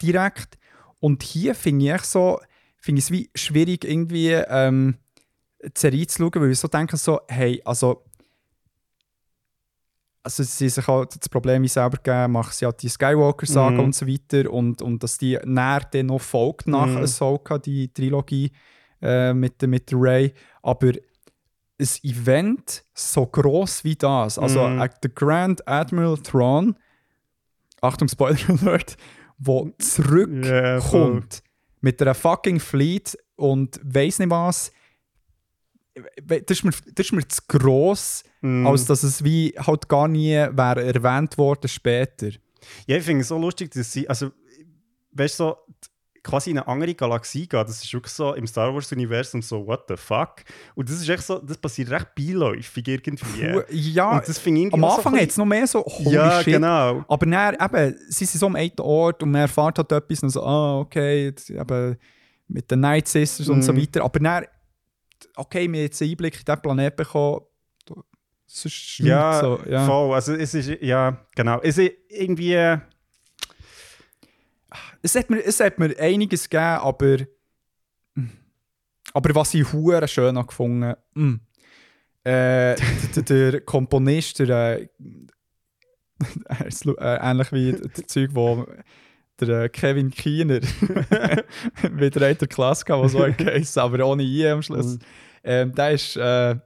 [0.00, 0.58] direkt.
[1.00, 2.40] Und hier finde ich so,
[2.78, 4.96] finde ich es wie schwierig irgendwie ähm,
[5.76, 8.05] schauen, weil ich so denke so, hey, also
[10.26, 13.84] also sie sich halt das Problem selber gegeben, machen sie halt die Skywalker-Saga Mhm.
[13.84, 16.96] und so weiter und, und dass die näher dann noch folgt nach Mhm.
[16.98, 18.50] Ahsoka, die Trilogie
[19.00, 20.88] äh, mit, mit Rey, aber
[21.78, 26.74] ein Event so groß wie das, also äh, der Grand Admiral Thrawn,
[27.80, 28.96] Achtung Spoiler Alert,
[29.38, 31.42] wo zurückkommt
[31.82, 34.72] mit einer fucking Fleet und weiss nicht was,
[36.26, 38.66] das ist mir, das ist mir zu gross, Mhm.
[38.66, 42.28] als dass es wie halt gar nie wäre erwähnt worden später.
[42.86, 44.30] Ja, ich finde es so lustig, dass sie, also,
[45.12, 45.56] weißt du, so,
[46.22, 49.84] quasi in eine andere Galaxie gehen, das ist wirklich so im Star Wars-Universum so, what
[49.88, 50.42] the fuck?
[50.74, 53.62] Und das ist echt so, das passiert recht beiläufig irgendwie.
[53.70, 56.42] Ja, Und das am irgendwie auch Anfang so hat es noch mehr so holy Ja,
[56.42, 56.54] shit.
[56.54, 57.04] genau.
[57.06, 60.30] Aber dann eben, sie sind so am einen Ort und man erfährt halt etwas und
[60.30, 61.96] so, ah, okay, jetzt eben
[62.48, 63.80] mit den Night Sisters und so Mhm.
[63.82, 64.04] weiter.
[64.04, 64.44] Aber dann,
[65.36, 67.40] okay, wir haben jetzt einen Einblick in diesen Planeten bekommen.
[68.98, 69.84] Ja, so, ja.
[69.84, 70.14] voll.
[70.14, 71.60] Also es ist, ja, genau.
[71.62, 72.78] Es ist irgendwie,
[75.06, 77.18] Es hat, mir, es hat mir einiges gegeben, aber.
[79.12, 81.34] Aber was ich hure schön habe gefunden mm.
[82.24, 84.80] äh, der, der Komponist, der.
[84.80, 84.88] Äh,
[86.98, 88.66] äh, ähnlich wie das Zeug, wo
[89.40, 90.60] der äh, Kevin Keener
[91.82, 94.98] wieder in der Klasse gehabt, was so ein Case, aber ohne I am Schluss.
[95.44, 96.56] Ähm, der ist äh,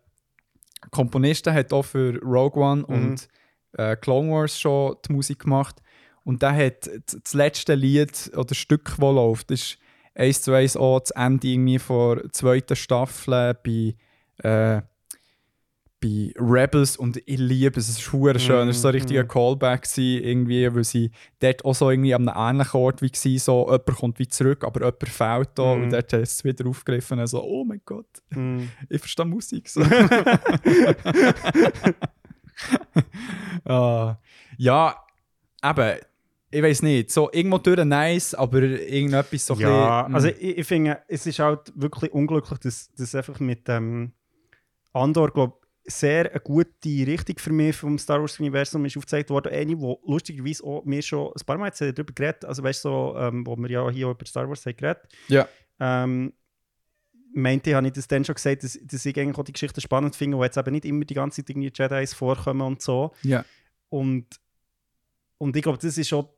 [0.90, 3.28] Komponist, der hat auch für Rogue One und
[3.72, 5.76] äh, Clone Wars schon die Musik gemacht.
[6.24, 9.78] Und der hat das letzte Lied oder Stück, das läuft, ist
[10.14, 13.94] eins zu eins auch das Ende irgendwie von der zweiten Staffel bei,
[14.42, 14.82] äh,
[16.02, 19.24] bei Rebels und ich liebe es, es ist hure schön, es war so ein richtiger
[19.24, 23.38] Callback gewesen, irgendwie, weil sie dort auch so irgendwie an einem ähnlichen Ort wie war,
[23.38, 25.82] so jemand kommt wie zurück, aber jemand fehlt da Mhm.
[25.82, 28.62] und dort hat es wieder aufgegriffen und so, oh mein Gott, Mm.
[28.88, 29.68] ich verstehe Musik.
[29.68, 29.82] So.
[33.64, 34.18] Ah,
[34.58, 34.94] ja,
[35.64, 35.98] eben,
[36.50, 40.58] ich weiß nicht, so irgendwo durch nice, aber irgendetwas so Ja, bisschen, also mm, ich,
[40.58, 44.12] ich finde, es ist halt wirklich unglücklich, dass das einfach mit dem
[44.92, 45.54] Andor, glaube
[45.90, 49.52] sehr eine gute Richtung für mich vom Star Wars Universum ist aufgezeigt worden.
[49.52, 52.88] Eine, wo lustigerweise auch mir schon ein paar Mal jetzt darüber geredet, also weißt du,
[52.88, 55.48] so, ähm, wo wir ja hier über Star Wars haben geredet, ja,
[55.80, 56.32] ähm,
[57.32, 60.16] meinte, habe ich das dann schon gesagt, dass, dass ich eigentlich auch die Geschichte spannend
[60.16, 63.12] finde, wo jetzt eben nicht immer die ganze Zeit irgendwie Jedis vorkommen und so.
[63.22, 63.44] ja,
[63.88, 64.26] Und,
[65.38, 66.28] und ich glaube, das ist schon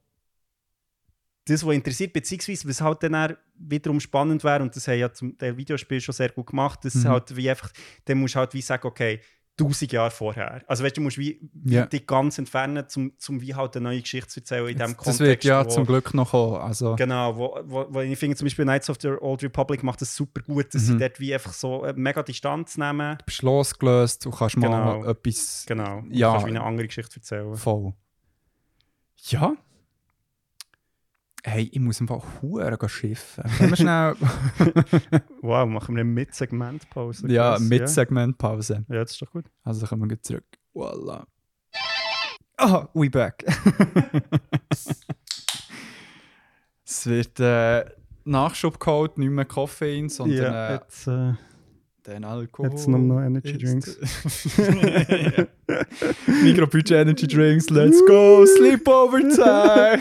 [1.46, 5.12] das, was interessiert, beziehungsweise was halt dann auch wiederum spannend wäre, und das haben ja
[5.12, 7.08] zum Teil Videospiel schon sehr gut gemacht, das Mhm.
[7.08, 7.72] halt wie einfach,
[8.04, 9.20] dann musst du halt wie sagen, okay,
[9.56, 10.62] tausend Jahre vorher.
[10.66, 11.84] Also weißt du, du musst wie, Ja.
[11.86, 14.96] dich ganz entfernen, um zum wie halt eine neue Geschichte zu erzählen in diesem das
[14.96, 15.20] Kontext.
[15.20, 18.46] wird ja wo, zum Glück noch kommen, also, Genau, wo, wo, wo ich finde, zum
[18.46, 20.98] Beispiel Knights of the Old Republic macht das super gut, dass sie Mhm.
[21.00, 23.18] dort wie einfach so äh, mega Distanz nehmen.
[23.18, 25.04] du bist losgelöst, du kannst mal Genau.
[25.10, 26.30] etwas Genau, Ja.
[26.32, 27.54] kannst wie eine andere Geschichte erzählen.
[27.56, 27.92] voll.
[29.28, 29.54] Ja.
[31.44, 33.42] Hey, ich muss einfach Huren schiffen.
[33.58, 34.14] Können wir schnell...
[35.42, 37.26] Wow, machen wir eine Mid-Segment-Pause.
[37.28, 38.84] ja, Krass, mit Segmentpause.
[38.88, 39.46] Ja, das ist doch gut.
[39.64, 40.44] Also kommen wir zurück.
[40.72, 41.26] Voila.
[42.58, 43.44] Ah, we back.
[46.84, 47.86] es wird äh,
[48.24, 51.32] Nachschub geholt, nicht mehr Koffein, sondern ja, äh, jetzt, äh,
[52.06, 52.70] den Alkohol.
[52.70, 53.98] jetzt nur noch Energy Drinks.
[56.44, 60.00] Mikrobudget Energy Drinks, let's go, Sleepover Time!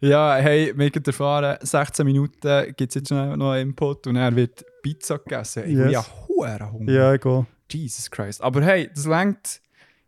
[0.00, 4.34] Ja, hey, wir haben erfahren, 16 Minuten gibt es jetzt noch einen Input und er
[4.34, 5.64] wird Pizza gegessen.
[5.64, 5.84] Ich yes.
[5.84, 5.92] Yes.
[5.92, 6.92] ja hure Hunger.
[6.92, 7.46] ja, egal.
[7.70, 8.42] Jesus Christ.
[8.42, 9.60] Aber hey, das längt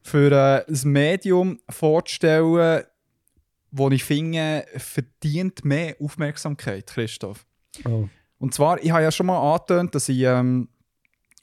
[0.03, 2.85] für äh, ein Medium vorzustellen,
[3.71, 7.47] das ich finde, verdient mehr Aufmerksamkeit, Christoph.
[7.85, 8.09] Oh.
[8.39, 10.69] Und zwar, ich habe ja schon mal angetönt, dass ich ähm,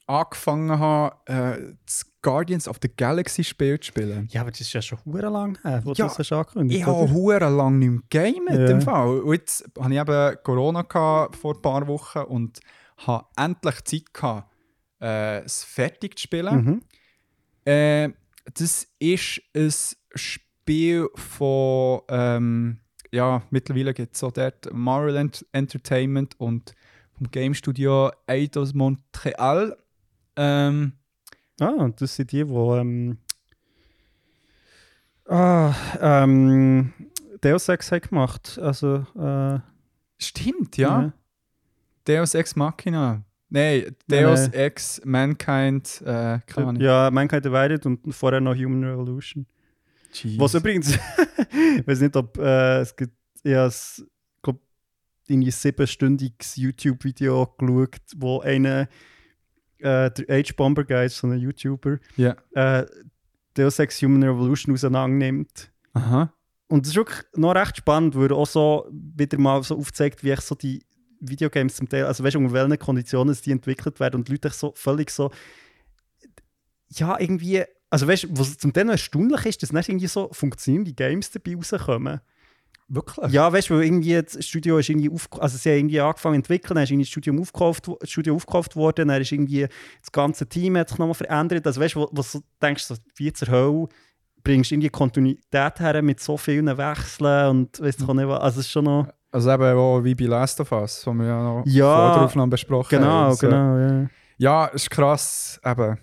[0.07, 4.27] angefangen habe, äh, das Guardians of the Galaxy Spiel zu spielen.
[4.31, 6.79] Ja, aber das ist ja schon hure lang her, wo Ja, du das hast angekündigt
[6.79, 8.01] Ich habe hure lang nicht mehr
[8.31, 8.75] gegamet Ja.
[8.75, 9.19] im Fall.
[9.21, 12.59] Und jetzt hatte ich eben Corona gehabt vor ein paar Wochen und
[12.97, 14.51] habe endlich Zeit gehabt,
[15.01, 16.55] äh, es fertig zu spielen.
[16.63, 16.81] Mhm.
[17.71, 18.09] Äh,
[18.53, 19.73] das ist ein
[20.15, 22.79] Spiel von, ähm,
[23.11, 26.73] ja, mittlerweile gibt es so dort Marvel Ent Entertainment und
[27.17, 29.77] vom Game Studio Eidos Montreal.
[30.35, 30.93] Ähm,
[31.59, 33.17] Ah, und das sind die, die ähm,
[35.25, 36.93] ah, ähm,
[37.41, 38.59] Deus Ex haben gemacht.
[38.61, 39.59] Also, äh,
[40.17, 41.13] stimmt, ja.
[42.05, 43.23] Deus Ex Machina.
[43.49, 44.53] Nein, Deus nein.
[44.53, 46.81] Ex Mankind, äh, keine Ahnung.
[46.81, 49.45] Ja, Mankind Divided und vorher noch Human Revolution.
[50.11, 50.39] Jesus.
[50.39, 50.93] Was übrigens,
[51.77, 54.05] ich weiß nicht, ob äh, es gibt, ja, es
[54.41, 54.59] glaub,
[55.27, 58.89] in ein siebenstündiges YouTube-Video geschaut, wo einer,
[59.85, 62.35] äh, der H-Bomber Guy, ist so ein YouTuber, Ja.
[62.53, 62.85] äh,
[63.53, 65.71] Deus Ex Human Revolution auseinander nimmt.
[65.93, 66.33] Aha.
[66.67, 70.23] Und das ist wirklich noch recht spannend, weil er auch so wieder mal so aufzeigt,
[70.23, 70.83] wie ich so die
[71.21, 74.73] Videogames zum Teil, also weißt du, unter welchen Konditionen die entwickelt werden und Leute so
[74.75, 75.31] völlig so,
[76.89, 80.29] ja, irgendwie, also weißt du, was zum Teil noch erstaunlich ist, dass nicht irgendwie so
[80.31, 82.19] funktionierende Games dabei rauskommen.
[82.87, 83.31] Wirklich?
[83.31, 86.35] Ja, weißt du, weil irgendwie das Studio ist irgendwie auf, also sie haben irgendwie angefangen
[86.43, 89.67] zu entwickeln, dann ist irgendwie das Studio aufgekauft, das Studio aufgekauft worden, dann ist irgendwie
[90.01, 91.65] das ganze Team hat sich nochmal verändert.
[91.65, 92.23] Also weißt du, wo du
[92.61, 93.87] denkst, so, wie zur Hölle
[94.43, 98.59] bringst du irgendwie Kontinuität her mit so vielen Wechseln und weißt du nicht was, also
[98.59, 99.07] es ist schon noch...
[99.31, 102.23] Also eben auch wie bei Last of Us, was wir ja noch Ja, vor der
[102.25, 103.25] Aufnahme besprochen Genau, haben.
[103.29, 104.07] Also, genau, ja.
[104.37, 105.59] Ja, ist krass.
[105.65, 105.97] Eben.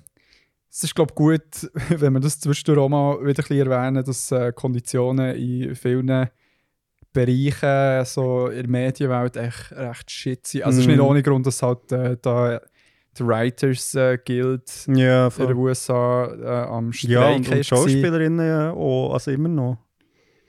[0.71, 4.05] Es ist, glaube ich, gut, wenn wir das zwischendurch auch mal wieder ein bisschen erwähnen,
[4.05, 6.29] dass äh, Konditionen in vielen
[7.13, 10.65] Bereichen so in der Medienwelt echt recht shit sind.
[10.65, 11.05] Also es ist nicht Mhm.
[11.07, 12.61] ohne Grund, dass halt äh, da
[13.19, 17.67] die Writers äh, Guild Ja, in den USA äh, am Streik ja und, und.
[17.67, 19.79] Schauspielerinnen ja auch, also immer noch.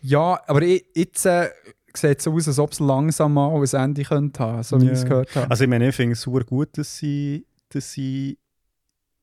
[0.01, 1.49] Ja, aber ich, jetzt äh,
[1.93, 4.85] sieht es so aus, als ob es langsam mal ein Ende könnte haben, so wie
[4.85, 4.91] Ja.
[4.93, 5.49] ich es gehört habe.
[5.51, 8.37] Also ich meine, ich finde es super gut, dass sie, dass sie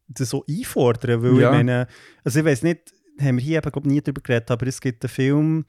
[0.08, 1.50] das so einfordern, weil Ja.
[1.50, 1.86] ich meine,
[2.24, 5.02] also ich weiß nicht, haben wir hier eben glaub, nie darüber geredet, aber es gibt
[5.04, 5.64] einen Film,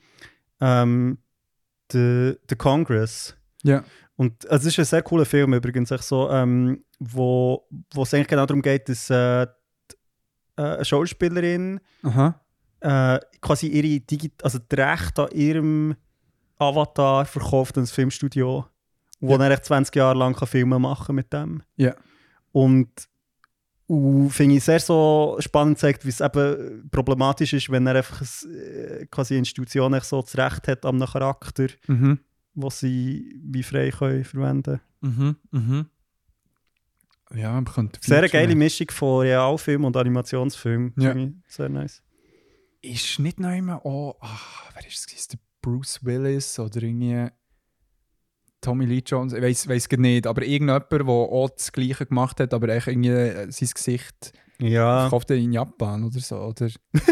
[0.61, 1.17] ähm,
[1.91, 3.35] The, The Congress.
[3.63, 3.83] ja.
[4.17, 8.13] Und also es ist ein sehr cooler Film übrigens, echt so, ähm, wo, wo es
[8.13, 9.47] eigentlich genau darum geht, dass äh,
[9.89, 9.95] die,
[10.57, 11.79] äh, eine Schauspielerin
[12.81, 15.95] äh, quasi ihre Digi also die Rechte an ihrem
[16.59, 18.65] Avatar verkauft an das Filmstudio,
[19.21, 19.37] wo Ja.
[19.39, 21.63] dann echt 20 Jahre lang kann Filme machen mit dem.
[21.77, 21.95] Ja.
[22.51, 22.89] Und
[23.91, 28.21] Und finde ich sehr so spannend zeigt, wie es eben problematisch ist, wenn er einfach
[28.21, 32.19] ein, äh, quasi eine Institution echt so das Recht hat an einem Charakter, Mhm.
[32.53, 35.35] was sie wie frei können verwenden Mhm.
[35.51, 35.85] Mhm.
[37.35, 40.93] Ja, man könnte Sehr eine geile Mischung von Realfilm und Animationsfilm.
[40.97, 41.11] Ja.
[41.11, 42.01] Finde ich Sehr nice.
[42.81, 45.27] Ist nicht noch immer auch, ach, wer ist es?
[45.27, 47.27] Der Bruce Willis oder irgendwie
[48.61, 49.33] Tommy Lee Jones?
[49.33, 53.09] Ich weiß es nicht, aber irgendjemand, der auch das Gleiche gemacht hat, aber echt irgendwie
[53.09, 55.01] äh, sein Gesicht Ja.
[55.01, 56.37] verkauft er in Japan oder so.
[56.37, 56.69] Oder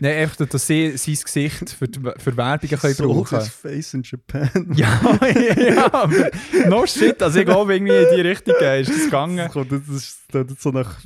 [0.00, 4.02] Nein, einfach, dass sie sein Gesicht für, die- für Werbungen können So brauchen Face in
[4.04, 4.48] Japan.
[4.76, 5.00] Ja,
[5.58, 6.30] ja, aber
[6.68, 7.20] no shit.
[7.20, 9.48] Also ich glaube, irgendwie in die Richtung ist Das, gegangen.
[9.48, 11.00] kommt, das ist das ist so nach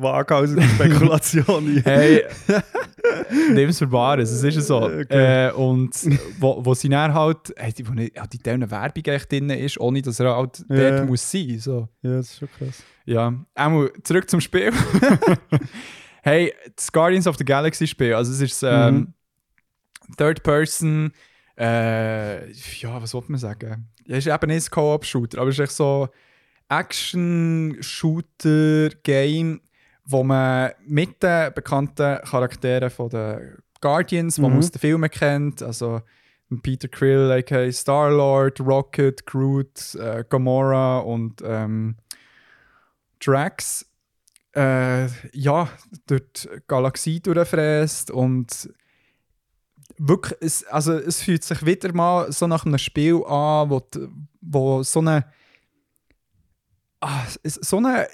[0.00, 1.80] waghausiger Spekulation.
[1.84, 2.24] Hey,
[3.54, 4.82] nimm es für Bares, es ist so.
[4.82, 5.48] Okay.
[5.48, 5.90] Äh, und
[6.40, 9.78] wo, wo sie dann halt, hey, die, wo nicht, die Teil Werbung echt drin ist,
[9.80, 10.90] ohne dass er halt Ja.
[10.98, 11.58] dort muss sein.
[11.58, 11.88] So.
[12.02, 12.82] Ja, das ist schon krass.
[13.04, 14.70] Ja, einmal zurück zum Spiel.
[16.22, 19.14] hey, das Guardians of the Galaxy Spiel, also es ist ähm, Mhm.
[20.16, 21.12] Third Person,
[21.58, 23.88] äh, ja, was wollte man sagen?
[24.06, 26.08] Ja, es ist eben nicht ein Co-op-Shooter, aber es ist echt so
[26.70, 29.60] Action-Shooter-Game,
[30.10, 34.58] wo man mit den bekannten Charakteren von den Guardians, die man Mhm.
[34.58, 36.00] aus den Filmen kennt, also
[36.62, 41.96] Peter Krill, aka Star-Lord, Rocket, Groot, äh, Gamora und ähm,
[43.20, 43.84] Drax
[44.56, 45.68] äh, ja,
[46.06, 48.70] durch die Galaxie durchfräst und
[49.98, 53.82] wirklich, es, also es fühlt sich wieder mal so nach einem Spiel an, wo,
[54.40, 55.26] wo so eine
[57.00, 58.08] ah, so eine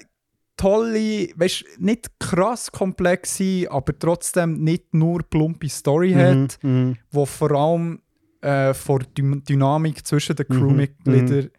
[0.57, 6.97] tolle, weißt, nicht krass komplexe, aber trotzdem nicht nur plumpe Story hat, Mhm.
[7.11, 8.01] wo vor allem
[8.41, 11.51] äh, vor Dy Dynamik zwischen den Mhm, Crewmitgliedern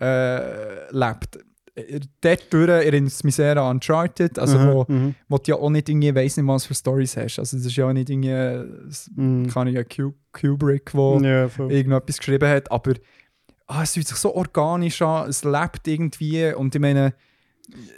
[0.00, 1.38] äh, lebt.
[1.74, 5.56] Äh, Dort durch erinnert mich sehr an Uncharted, also Mhm, wo, mhm, wo du ja
[5.56, 7.38] auch nicht irgendwie weiss nicht, was für Stories hast.
[7.38, 8.30] Also es ist ja auch nicht irgendwie,
[9.16, 9.46] mhm.
[9.48, 11.72] keine Ahnung, Q Kubrick, wo Ja, voll.
[11.72, 12.94] irgendetwas geschrieben hat, aber
[13.66, 17.14] ah, es fühlt sich so organisch an, es lebt irgendwie und ich meine,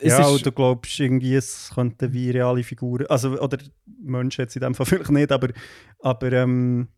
[0.01, 4.43] es ja, ist, und du glaubst irgendwie, es könnten wie reale Figuren, also, oder Menschen
[4.43, 5.49] jetzt in dem Fall vielleicht nicht, aber,
[6.01, 6.89] aber ähm,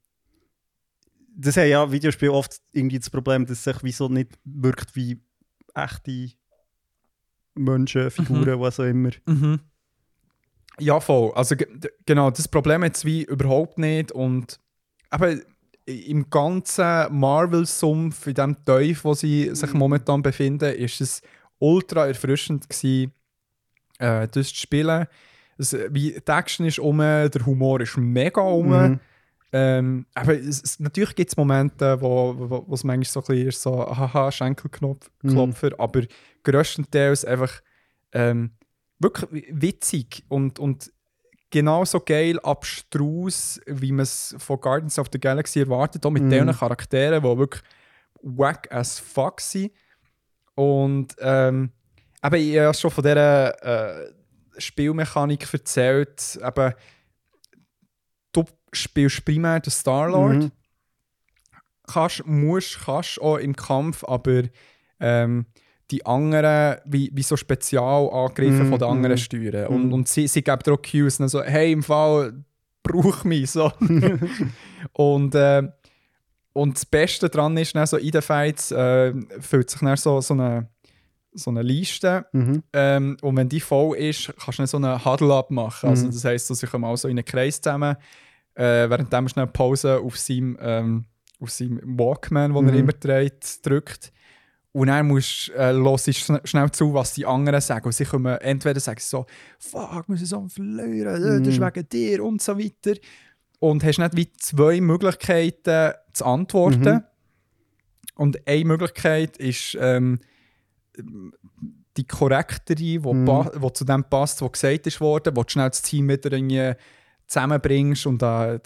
[1.37, 4.95] das haben ja Videospiele oft irgendwie das Problem, dass es sich wie so nicht wirkt
[4.95, 5.20] wie
[5.75, 6.31] echte
[7.55, 9.11] Menschen, Figuren, was auch immer.
[9.27, 9.61] Mhm.
[10.81, 11.33] Ja, voll.
[11.35, 11.55] Also
[12.05, 14.61] genau, das Problem jetzt wie überhaupt nicht und
[15.11, 15.37] aber
[15.87, 21.22] im ganzen Marvel-Sumpf, in dem Teufel, wo sie sich momentan befinden, ist es
[21.59, 23.13] ultra erfrischend gewesen,
[23.99, 25.07] äh, das zu spielen.
[25.57, 28.69] Es, wie, die Action ist um, der Humor ist mega um.
[28.71, 29.01] Mhm.
[29.53, 33.49] Ähm, aber es, natürlich gibt es Momente, wo, wo, wo es manchmal so ein bisschen
[33.49, 36.03] ist, so haha, Schenkelklopfer, Klopfer, aber
[36.43, 37.63] grösstenteils einfach
[38.11, 38.51] ähm,
[38.99, 40.93] wirklich witzig und, und
[41.51, 46.31] genauso geil abstrus, wie man es von Guardians of the Galaxy erwartet, auch mit Mhm.
[46.31, 47.63] diesen Charakteren, die wirklich
[48.23, 49.71] wack as fuck sind.
[50.55, 51.71] Und ähm,
[52.25, 54.13] eben, ich habe schon von dieser äh,
[54.59, 56.73] Spielmechanik erzählt, eben,
[58.33, 60.37] du spielst primär den Star-Lord.
[60.37, 60.51] Mhm.
[61.87, 64.45] Kannst, musst, kannst auch im Kampf, aber
[65.01, 65.47] ähm,
[65.91, 69.19] die anderen, wie, wie so Spezialangriffe Mhm, von den anderen mhm.
[69.19, 69.67] steuern.
[69.67, 69.93] Und, Mhm.
[69.93, 72.43] und sie, sie geben dir auch Cues, dann so, hey, im Fall,
[72.83, 73.71] brauch mich so.
[74.93, 75.63] und, äh,
[76.55, 80.21] und das Beste daran ist, dann so in den Fights äh, füllt sich dann so,
[80.22, 80.68] so, eine,
[81.35, 82.63] so eine Liste Mhm.
[82.72, 85.91] ähm, und wenn die voll ist, kannst du dann so einen Huddle-Up machen.
[85.91, 86.13] Also Mhm.
[86.13, 87.97] das heisst, dass sich mal so in einen Kreis zusammen,
[88.55, 91.05] äh, während man schnell Pause auf seinem, ähm,
[91.41, 92.79] auf seinem Walkman, den er Mhm.
[92.79, 94.13] immer trägt, drückt.
[94.72, 97.87] Und dann musst, äh, hörst du schn schnell zu, was die anderen sagen.
[97.87, 99.25] Und sie kommen entweder sagen so,
[99.59, 101.64] fuck, wir sind so am Verlieren, äh, das ist Mhm.
[101.67, 102.99] wegen dir und so weiter.
[103.70, 106.95] Und hast nicht wie zwei Möglichkeiten zu antworten.
[106.95, 107.03] Mhm.
[108.16, 110.20] Und eine Möglichkeit ist, ähm,
[111.96, 113.74] die korrektere, die Mhm.
[113.74, 116.72] zu dem passt, was gesagt ist worden, wo du schnell das Team wieder irgendwie
[117.26, 118.58] zusammenbringst und äh,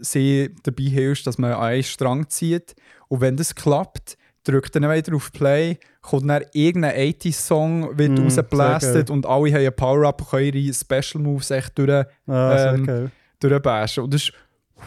[0.00, 2.74] sie dabei hilfst, dass man an einen Strang zieht.
[3.08, 8.24] Und wenn das klappt, drückt dann wieder auf Play, kommt dann irgendein 80-Song, wird Mhm,
[8.24, 13.10] rausgeblastet und alle haben einen Power-Up und können ihre Special Moves echt durch, Ah, Ähm.
[13.42, 14.04] Durchbashen.
[14.04, 14.32] Und das ist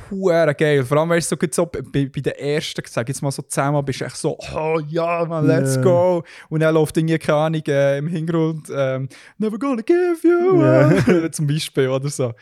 [0.10, 0.84] hure geil.
[0.84, 3.84] Vor allem, weißt du, so, so bei, bei den ersten, sag jetzt mal so zusammen,
[3.86, 5.82] bist du echt so, oh ja, man, let's Ja.
[5.82, 6.24] go.
[6.50, 9.08] Und dann läuft irgendwie, keine Ahnung, äh, im Hintergrund, ähm,
[9.38, 11.32] never gonna give you up.
[11.34, 12.34] Zum Beispiel, oder so.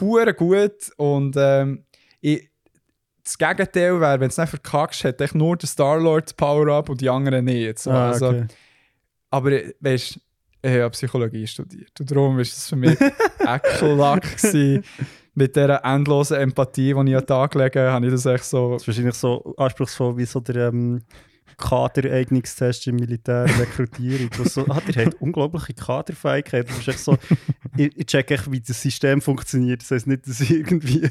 [0.00, 0.90] Hure gut.
[0.96, 1.84] Und ähm,
[2.20, 2.48] ich,
[3.24, 7.08] das Gegenteil wäre, wenn es nicht verkackst, hätte ich nur der Star-Lord Power-Up und die
[7.08, 7.78] anderen nicht.
[7.78, 7.90] So.
[7.90, 8.46] Ah, also, okay.
[9.30, 9.50] aber
[9.80, 10.18] weißt
[10.62, 11.92] Ich habe Psychologie studiert.
[11.98, 12.98] Und darum war es für mich
[13.38, 14.84] Eckelack gewesen.
[15.34, 18.72] Mit dieser endlosen Empathie, die ich an den Tag lege, habe ich das echt so...
[18.72, 21.02] Das ist wahrscheinlich so anspruchsvoll wie so der ähm,
[21.56, 24.30] Kadereignungstest im Militär, Rekrutierung.
[24.44, 26.68] so, ah, der hat unglaubliche Kaderfähigkeit.
[26.68, 27.16] Das ist echt so,
[27.76, 29.82] ich, ich check echt, wie das System funktioniert.
[29.82, 31.02] Das heisst nicht, dass ich irgendwie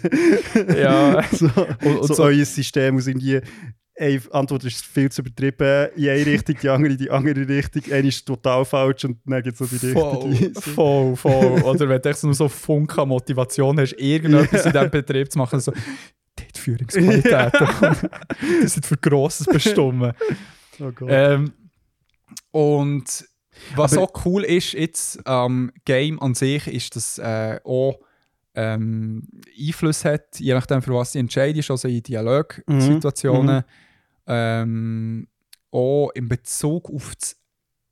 [0.77, 1.23] Ja.
[1.31, 1.45] so,
[1.85, 3.41] Und- und so, so- euer System aus irgendwie
[3.99, 7.83] eine Antwort ist viel zu übertrieben, in eine Richtung, die andere in die andere Richtung,
[7.91, 10.61] eine ist total falsch und dann gibt es so die richtige.
[10.61, 11.61] voll, voll.
[11.63, 15.59] Oder wenn du echt nur so Funke Motivation hast, irgendetwas in diesem Betrieb zu machen,
[15.59, 17.67] so, die Führungsqualitäten,
[18.63, 20.13] die sind für Grosses bestimmen.
[20.79, 21.09] Oh Gott.
[21.11, 21.51] Ähm,
[22.51, 23.25] und
[23.75, 27.99] was Aber- auch cool ist jetzt am Game an sich, ist, dass äh, auch
[28.55, 29.27] ähm,
[29.57, 33.63] Einfluss hat, je nachdem, für was du entscheidest, also in Dialogsituationen,
[34.29, 35.27] ähm,
[35.71, 37.35] auch in Bezug auf das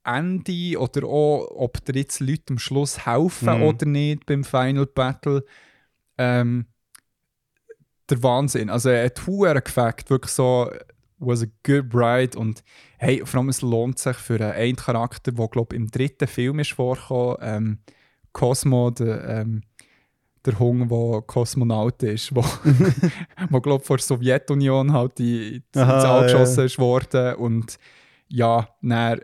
[0.06, 3.64] Ende oder auch, ob dir jetzt Leute am Schluss helfen Mhm.
[3.64, 5.44] oder nicht beim Final Battle.
[6.18, 6.68] Ähm,
[8.10, 8.70] der Wahnsinn.
[8.70, 10.72] Also er hat verdammt gefällt, wirklich so
[11.20, 12.64] was a good ride und
[13.00, 16.60] hey, vor allem es lohnt sich für einen einen Charakter, der glaube im dritten Film
[16.60, 17.80] ist vorgekommen, ähm,
[18.32, 19.64] Cosmo, der, ähm,
[20.46, 22.42] der Hunger, der Kosmonaut ist, wo,
[23.50, 26.44] wo glaube vor der Sowjetunion halt in, ins Aha, ja.
[26.44, 27.78] ist worden und
[28.30, 29.20] ja, dann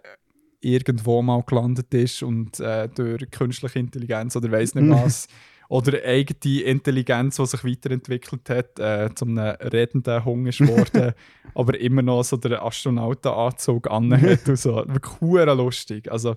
[0.62, 5.28] irgendwo mal gelandet ist und äh, durch künstliche Intelligenz oder weiß nicht was
[5.70, 11.14] oder eigene Intelligenz, die sich weiterentwickelt hat, äh, zum einem redenden Hunger ist geworden,
[11.56, 14.84] aber immer noch so den Astronautenanzug anhat und so.
[14.88, 16.12] Wirklich lustig.
[16.12, 16.36] Also,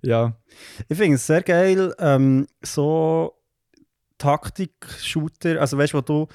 [0.00, 0.36] ja.
[0.88, 3.34] Ich finde es sehr geil, ähm, so
[4.22, 6.26] Taktik-Shooter, also weißt du, wo du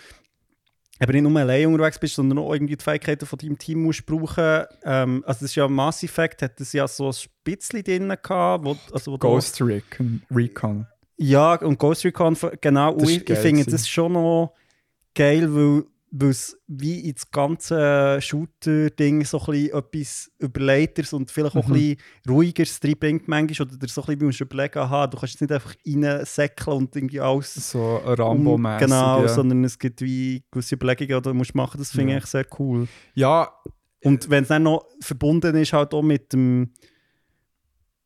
[1.00, 4.06] eben nicht nur allein unterwegs bist, sondern auch irgendwie die Fähigkeiten von deinem Team musst
[4.06, 4.66] brauchen.
[4.84, 8.66] Ähm, also das ist ja Mass Effect, hat das ja so ein Spitzli drin gehabt,
[8.66, 10.22] wo, also wo du- Ghost Recon.
[10.32, 10.88] Recon.
[11.18, 12.98] Ja, und Ghost Recon, genau.
[13.00, 14.54] Ich, ich finde das schon noch
[15.16, 21.56] geil, weil weil es wie ins ganze Shooter-Ding so ein bisschen etwas Überleiteres und vielleicht
[21.58, 21.74] auch Mhm.
[21.74, 21.98] ein bisschen
[22.30, 23.68] ruhigeres reinbringt manchmal.
[23.68, 27.20] Oder so ein bisschen musst überlegen, aha, du kannst jetzt nicht einfach reinsäckeln und irgendwie
[27.20, 28.86] alles So Rambo-mäßig.
[28.88, 29.28] Genau, ja.
[29.28, 32.20] sondern es gibt wie gewisse Überlegungen, die du musst machen Das finde Ja.
[32.20, 32.88] ich sehr cool.
[33.14, 33.52] ja,
[34.04, 36.72] Und wenn es dann noch verbunden ist, halt auch mit dem,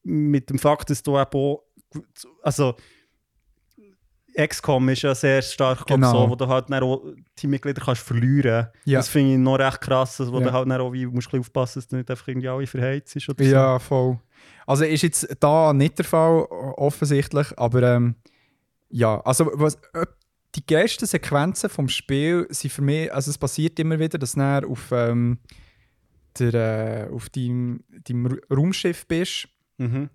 [0.04, 1.64] mit dem Fakt, dass du eben auch,
[2.42, 2.76] also
[4.36, 6.12] XCOM ist ja sehr stark Genau.
[6.26, 7.04] so, wo du halt dann auch
[7.36, 8.68] Teammitglieder kannst verlieren.
[8.86, 9.00] Ja.
[9.00, 10.46] Das finde ich noch recht krass, wo Ja.
[10.46, 13.28] du halt dann auch wie, musst aufpassen, dass du nicht einfach irgendwie alle verheizt ist
[13.30, 14.20] oder Ja, voll.
[14.66, 16.44] Also ist jetzt da nicht der Fall,
[16.78, 18.16] offensichtlich, aber ähm,
[18.90, 20.06] ja, also was, äh,
[20.56, 24.42] die geilsten Sequenzen vom Spiel sind für mich, also es passiert immer wieder, dass du
[24.68, 25.40] auf, ähm,
[26.40, 26.54] der,
[27.10, 29.48] äh, auf deinem, deinem Raumschiff bist
[29.78, 29.84] so.
[29.86, 30.10] Mhm.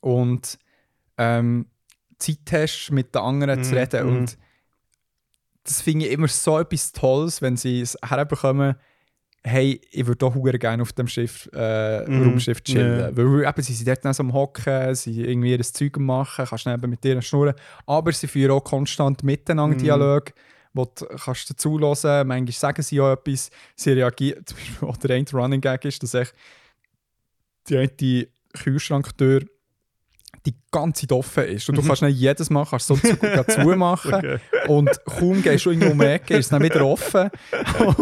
[0.00, 0.58] und
[1.18, 1.66] ähm,
[2.18, 4.06] Zeit hast, mit den anderen zu Mhm, reden.
[4.06, 4.16] mhm.
[4.16, 4.38] Und
[5.64, 8.76] das finde ich immer so etwas Tolles, wenn sie es herbekommen,
[9.44, 12.98] hey, ich würde auch hure gerne auf dem Schiff, äh, Mhm, Raumschiff chillen.
[13.00, 13.16] ja.
[13.16, 16.66] Weil eben, sie sind dort dann so am Hocken, sie irgendwie ihr Zeug machen, kannst
[16.66, 17.54] dann eben mit denen schnurren.
[17.86, 19.80] Aber sie führen auch konstant miteinander Mhm.
[19.80, 20.32] Dialog,
[20.74, 22.26] wo du kannst dazu hören.
[22.28, 24.42] Manchmal sagen sie auch etwas, sie reagieren.
[24.46, 26.34] Zum Beispiel auch der eine Running Gag ist, dass echt
[27.68, 29.44] die eine Kühlschranktür
[30.50, 31.68] die ganze Zeit offen ist.
[31.68, 33.16] Und du kannst nicht jedes Mal kannst so zu,
[33.48, 34.14] zumachen.
[34.14, 34.38] Okay.
[34.66, 37.30] Und kaum gehst du irgendwo um Ecke, ist es dann wieder offen.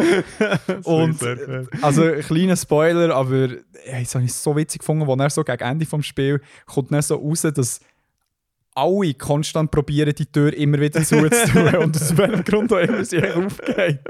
[0.84, 1.18] Und
[1.82, 3.48] also ein kleiner Spoiler, aber
[3.84, 6.92] hey, das habe ich so witzig gefunden, wo er so gegen Ende vom Spiel kommt
[6.92, 7.80] dann so raus, dass
[8.76, 13.22] alle konstant probieren, die Tür immer wieder zuzutun und aus welchem Grund auch immer sie
[13.22, 14.00] aufgeht.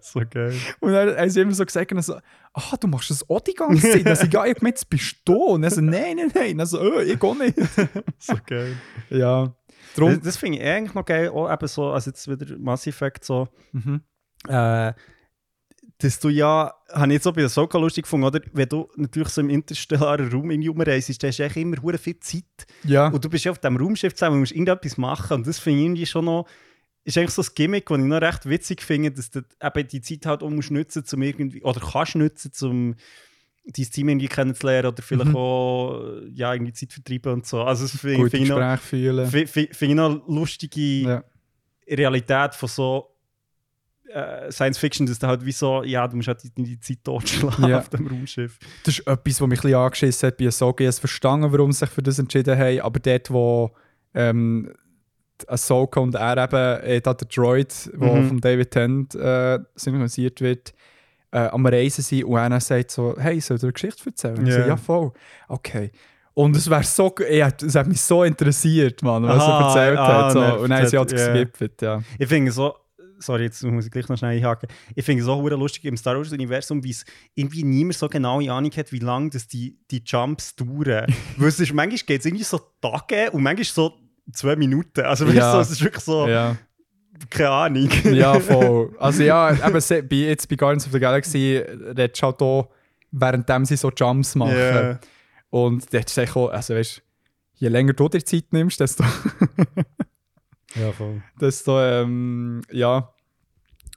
[0.00, 0.54] so geil.
[0.80, 2.14] Und dann haben sie immer so gesagt, also,
[2.54, 4.06] ah, du machst das auch die ganze Zeit.
[4.06, 5.34] Dann sage ich, ja, ich jetzt bist du.
[5.34, 6.58] Und dann so, nein, nein, nein.
[6.58, 7.56] Dann so, oh, ich auch nicht.
[8.18, 8.76] So geil.
[9.10, 9.44] Ja.
[9.46, 12.86] Das, Drum, das finde ich eigentlich noch geil, auch eben so, also jetzt wieder Mass
[12.86, 14.00] Effect so, mhm.
[14.48, 14.92] äh,
[15.98, 18.40] dass du ja, habe ich jetzt auch bei der Soka lustig gefunden, oder?
[18.52, 22.18] Wenn du natürlich so im interstellaren Raum irgendwie rumreist, hast du echt immer hure viel
[22.20, 22.44] Zeit.
[22.82, 23.08] ja.
[23.08, 25.34] Und du bist ja auf diesem Raumschiff zusammen und musst irgendetwas machen.
[25.38, 26.46] Und das finde ich irgendwie schon noch,
[27.04, 30.00] ist eigentlich so ein Gimmick, das ich noch recht witzig finde, dass du eben die
[30.00, 32.94] Zeit halt auch musst nutzen, zum irgendwie, oder kannst nutzen, um
[33.66, 35.36] dein Team irgendwie kennenzulernen oder vielleicht Mhm.
[35.36, 36.02] auch
[36.32, 37.62] ja, irgendwie Zeit vertreiben und so.
[37.62, 39.26] Also das finde find ich, noch- Gespräche fühlen.
[39.30, 41.24] fi- fi- finde ich noch lustige Ja.
[41.88, 43.10] Realität von so
[44.12, 46.98] äh, Science Fiction, dass du halt wie so, ja, du musst halt die, die Zeit
[47.04, 47.78] totschlagen Ja.
[47.78, 48.58] auf dem Raumschiff.
[48.84, 50.84] Das ist etwas, was mich ein bisschen angeschissen hat bei Ahsoka.
[50.84, 53.70] Ich habe verstanden, warum sie sich für das entschieden haben, aber dort, wo
[54.14, 54.72] ähm,
[55.48, 58.28] Ahsoka und er eben, äh, der Droid, der Mhm.
[58.28, 60.72] von David Tennant äh, synchronisiert wird,
[61.32, 64.46] äh, am Reisen sind und einer sagt so, hey, soll ich dir eine Geschichte erzählen?
[64.46, 64.76] Ich so, Ja.
[64.76, 65.12] voll.
[65.48, 65.90] Okay.
[66.34, 70.24] Und es wäre so, es hat mich so interessiert, Mann, was Aha, er erzählt ah,
[70.26, 70.32] hat.
[70.32, 70.38] So.
[70.40, 72.02] und er dann haben sie halt erzählt, geskippt, ja.
[72.18, 72.74] Ich finde so,
[73.24, 74.68] sorry, jetzt muss ich gleich noch schnell einhaken.
[74.94, 78.70] Ich finde es auch lustig im Star Wars-Universum, wie es irgendwie niemand so genaue Ahnung
[78.76, 81.06] hat, wie lange das die, die Jumps dauern.
[81.36, 83.94] Weil es ist, manchmal geht es irgendwie so Tage und manchmal so
[84.32, 85.00] zwei Minuten.
[85.02, 85.52] Also weißt du, Ja.
[85.52, 86.56] so, es ist wirklich so, Ja.
[87.30, 87.90] keine Ahnung.
[88.12, 88.94] ja, voll.
[88.98, 92.68] Also ja, bei, jetzt bei Guardians of the Galaxy redest du halt auch,
[93.10, 94.56] währenddem sie so Jumps machen.
[94.56, 94.98] Ja.
[95.50, 97.00] Und dort ist auch, also weißt
[97.56, 99.04] je länger du dir Zeit nimmst, desto,
[100.74, 101.22] ja, voll.
[101.40, 103.13] desto ähm, ja,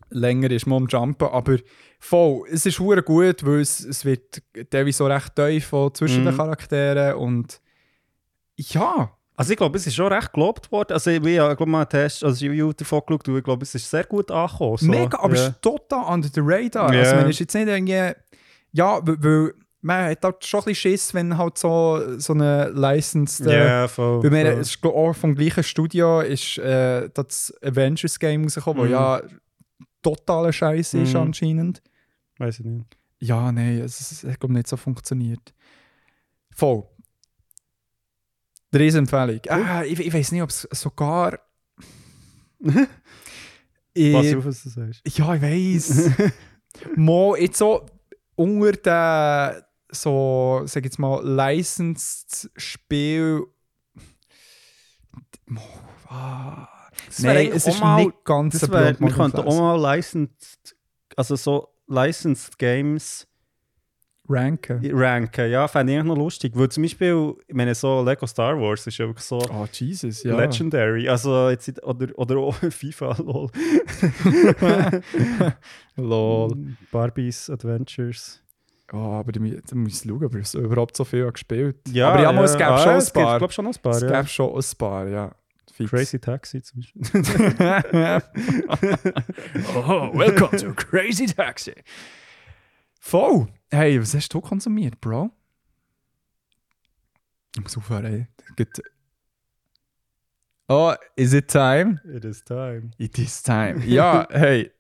[0.10, 1.28] länger ist man am Jumpen.
[1.30, 1.58] Aber
[2.00, 6.34] voll, es ist hure gut, weil es, es wird teilweise so recht tief zwischen den
[6.34, 6.38] Mhm.
[6.38, 7.60] Charakteren und
[8.56, 10.94] ja, Also ich glaube, es ist schon recht gelobt worden.
[10.94, 13.76] Also ich habe glaub, mal einen Test, ich habe davon geschaut und ich glaube, es
[13.76, 14.78] ist sehr gut angekommen.
[14.78, 14.88] So.
[14.88, 15.42] Mega, aber ja.
[15.44, 16.92] es ist total under the radar.
[16.94, 17.02] Ja.
[17.02, 18.14] Also, man ist jetzt nicht irgendwie.
[18.72, 22.70] Ja, weil, weil man hat halt schon ein bisschen Schiss, wenn halt so, so eine
[22.72, 23.46] licensed.
[23.46, 24.24] äh, Ja, voll.
[24.24, 24.62] Weil wir, voll.
[24.62, 28.88] es ist auch vom gleichen Studio ist äh, das Avengers Game rausgekommen, Mhm.
[28.88, 29.22] wo ja
[30.16, 31.20] totaler Scheiß ist Mhm.
[31.20, 31.82] anscheinend.
[32.38, 32.98] Weiß ich nicht.
[33.20, 35.54] Ja, nein, es, es hat glaub, nicht so funktioniert.
[36.52, 36.84] Voll.
[38.74, 39.42] Riesenempfehlung.
[39.50, 41.40] Ah, ich, ich weiß nicht, ob es sogar.
[43.94, 45.02] ich, Pass auf, was du sagst.
[45.18, 46.12] ja, ich weiß.
[46.96, 47.86] Mo, jetzt so
[48.36, 53.46] unter den so, sag jetzt mal, licensed Spiel.
[55.46, 55.62] Mo,
[56.08, 56.68] ah.
[57.08, 60.76] Das Nein, es ist mal- nicht ganz Das wär, wir könnten auch mal licensed,
[61.16, 63.26] also so licensed Games
[64.30, 64.82] ranken.
[64.94, 65.50] ranken.
[65.50, 66.52] Ja, fände ich noch lustig.
[66.56, 70.22] Weil zum Beispiel, ich meine, so Lego Star Wars ist ja wirklich so Oh, Jesus,
[70.24, 70.36] ja.
[70.38, 71.08] legendary.
[71.08, 73.50] Also jetzt, oder, oder auch FIFA, lol.
[75.96, 76.76] Lol.
[76.92, 78.42] Barbies Adventures.
[78.94, 82.46] Oh, aber muss ich schauen, ob es überhaupt so viel gespielt Ja, Aber ja, mal,
[82.46, 83.38] es gäbe ah, schon ein es paar.
[83.38, 84.08] glaub schon noch ein paar, Es ja.
[84.12, 85.36] gäbe schon ein paar, ja.
[85.78, 85.92] Fix.
[85.92, 87.02] Crazy Taxi zum Beispiel.
[89.76, 91.76] oh, welcome to Crazy Taxi.
[93.00, 93.48] Voll.
[93.70, 95.30] Hey, was hast du konsumiert, Bro?
[97.56, 98.28] Ich muss aufhören, ey.
[100.68, 102.02] Oh, is it time?
[102.06, 102.90] It is time.
[102.98, 103.86] It is time.
[103.86, 104.72] Ja, hey,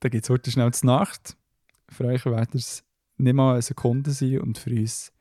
[0.00, 1.36] da geht es heute schnell zur Nacht.
[1.88, 2.82] Für euch wird es
[3.18, 5.12] nicht mal eine Sekunde sein und für uns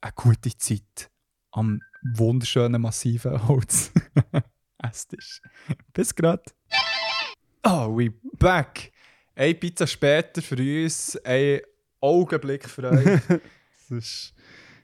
[0.00, 1.10] eine gute Zeit
[1.50, 1.80] am
[2.14, 3.90] wunderschönen, massiven Holz.
[4.78, 5.42] Esstisch.
[5.92, 6.54] Bis grad.
[7.64, 8.92] Oh, we back.
[9.34, 11.60] Eine Pizza später für uns, ein
[12.00, 13.20] Augenblick für euch.
[13.90, 14.34] Das ist,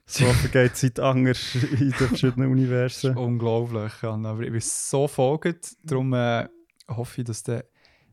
[0.06, 3.14] so vergeht Zeit anders in den verschiedenen Universen.
[3.18, 4.30] Unglaublich, Anna.
[4.30, 6.48] Aber ich bin so folgend, darum äh,
[6.88, 7.66] hoffe ich, dass der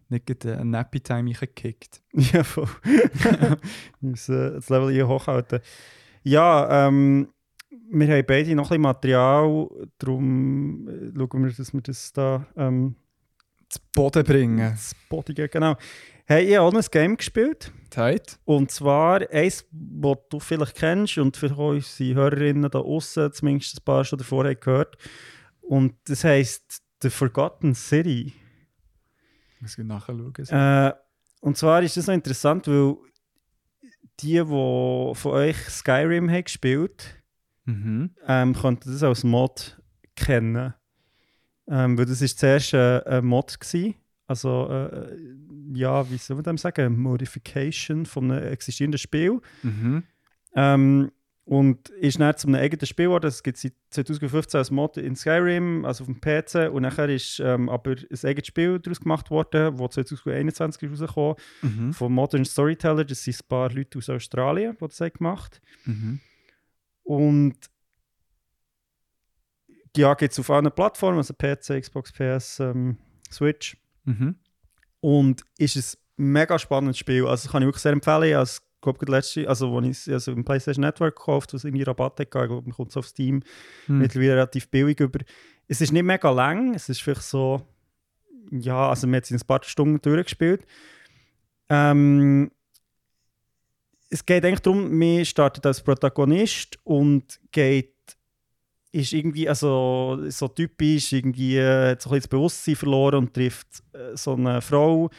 [0.10, 2.02] nicht ein Nappy-Time reinkickt.
[2.14, 2.68] Ja, voll.
[2.84, 3.58] wir
[4.02, 5.62] müssen das Level hier hochhalten.
[6.24, 7.30] Ja, ähm,
[7.92, 12.48] wir haben beide noch ein bisschen Material, darum äh, schauen wir, dass wir das da
[12.56, 12.96] ähm,
[13.70, 14.78] Zu Boden bringen.
[15.10, 15.50] Body geben.
[15.52, 15.76] Genau.
[16.26, 17.72] Hey, ich habe auch ein Game gespielt.
[17.90, 18.40] Zeit?
[18.46, 23.84] Und zwar eins, das du vielleicht kennst und auch unsere Hörerinnen da außen zumindest ein
[23.84, 24.98] paar schon davor haben gehört.
[25.62, 28.34] Und das heisst The Forgotten City.
[29.60, 30.34] Muss ich nachschauen.
[30.48, 30.94] Äh,
[31.42, 32.96] und zwar ist das noch interessant, weil
[34.22, 37.21] die, die von euch Skyrim haben gespielt
[37.66, 38.12] Mhm.
[38.28, 39.82] ähm, könnten das als Mod
[40.16, 40.74] kennen.
[41.68, 43.60] Ähm, weil das war zuerst äh, ein Mod.
[43.60, 43.96] Gewesen.
[44.28, 45.16] Also, äh,
[45.74, 46.98] ja, wie soll man dem sagen?
[47.00, 49.40] Modification von einem existierenden Spiel.
[49.62, 50.04] Mhm.
[50.56, 51.12] Ähm,
[51.44, 53.26] und ist dann zu einem eigenen Spiel geworden.
[53.28, 56.72] Es gibt seit 2015 als Mod in Skyrim, also auf dem PC.
[56.72, 61.36] Und nachher ist ähm, aber ein eigenes Spiel daraus gemacht worden, das 2021 ist rausgekommen
[61.62, 61.94] Mhm.
[61.94, 63.04] von Modern Storyteller.
[63.06, 66.20] Das sind ein paar Leute aus Australien, die das haben gemacht Mhm.
[67.04, 67.56] Und
[69.96, 72.98] ja, gibt es auf allen Plattformen, also PC, Xbox, PS, ähm,
[73.32, 73.78] Switch.
[74.06, 74.36] Mhm.
[75.02, 77.26] Und ist ein mega spannendes Spiel.
[77.28, 78.24] Also kann ich wirklich sehr empfehlen.
[78.44, 81.84] Ich glaube, das letzte, also, als ich es also im PlayStation Network gekauft was irgendwie
[81.84, 83.44] Rabatt hat, ich glaube, man kommt es auf Steam
[83.86, 84.00] Hm.
[84.00, 85.20] mittlerweile relativ billig über.
[85.68, 87.62] Es ist nicht mega lang, es ist vielleicht so,
[88.50, 90.66] ja, also wir haben es in ein paar Stunden durchgespielt.
[91.70, 92.52] Ähm,
[94.12, 97.96] es geht eigentlich darum, man startet als Protagonist und geht,
[98.92, 103.34] ist irgendwie, also so typisch, irgendwie äh, hat so ein bisschen das Bewusstsein verloren und
[103.34, 105.10] trifft äh, so eine Frau,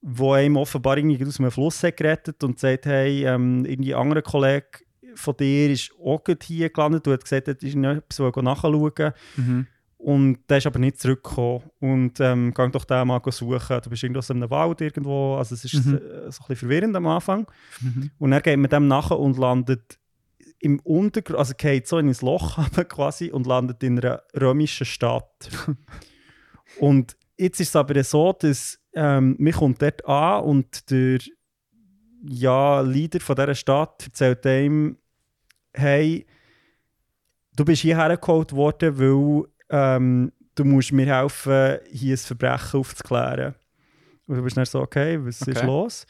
[0.00, 4.22] die einem offenbar irgendwie aus einem Fluss hat gerettet und sagt, hey, ähm, irgendwie anderer
[4.22, 4.68] Kollege
[5.16, 9.12] von dir ist auch hier gelandet und hat gesagt, er ist etwas wollte nachschauen.
[9.36, 9.66] Mhm.
[9.98, 11.64] Und der ist aber nicht zurückgekommen.
[11.80, 13.80] Und ähm, geh doch den mal suchen.
[13.82, 15.36] Du bist irgendwo in einem Wald irgendwo.
[15.36, 15.96] Also es ist Mhm.
[15.96, 17.50] äh, so ein bisschen verwirrend am Anfang.
[17.80, 18.10] Mhm.
[18.18, 19.98] Und dann geht man dem nachher und landet
[20.60, 22.58] im Untergrund, also geht so in ein Loch
[22.88, 25.50] quasi und landet in einer römischen Stadt.
[26.80, 31.18] und jetzt ist es aber so, dass ähm, kommt dort an und der
[32.24, 34.96] ja, Leader von dieser Stadt erzählt ihm,
[35.72, 36.26] hey,
[37.54, 43.54] du bist hierher geholt worden, weil ähm, du musst mir helfen, hier ein Verbrechen aufzuklären.
[44.26, 45.66] Und du bist dann so, okay, was ist Okay.
[45.66, 46.06] los?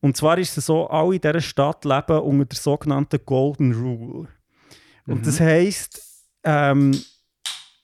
[0.00, 4.28] Und zwar ist es so, alle in dieser Stadt leben unter der sogenannten Golden Rule.
[5.06, 6.00] Und das heisst,
[6.44, 6.98] ähm,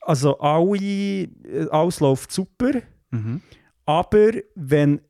[0.03, 2.73] also alle, äh, alles läuft super,
[3.11, 3.41] Mhm.
[3.85, 5.01] aber wenn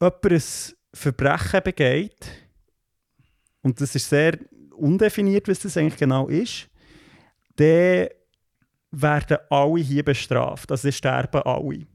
[0.00, 0.42] jemand ein
[0.94, 2.26] Verbrechen begeht,
[3.62, 4.38] und das ist sehr
[4.74, 6.68] undefiniert, was das eigentlich genau ist,
[7.56, 8.08] dann
[8.90, 10.70] werden alle hier bestraft.
[10.70, 11.86] Also sie sterben alle.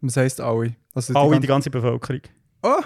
[0.00, 0.74] Was heisst alle?
[0.94, 2.22] Also alle, die die ganze Bevölkerung.
[2.62, 2.82] Oh!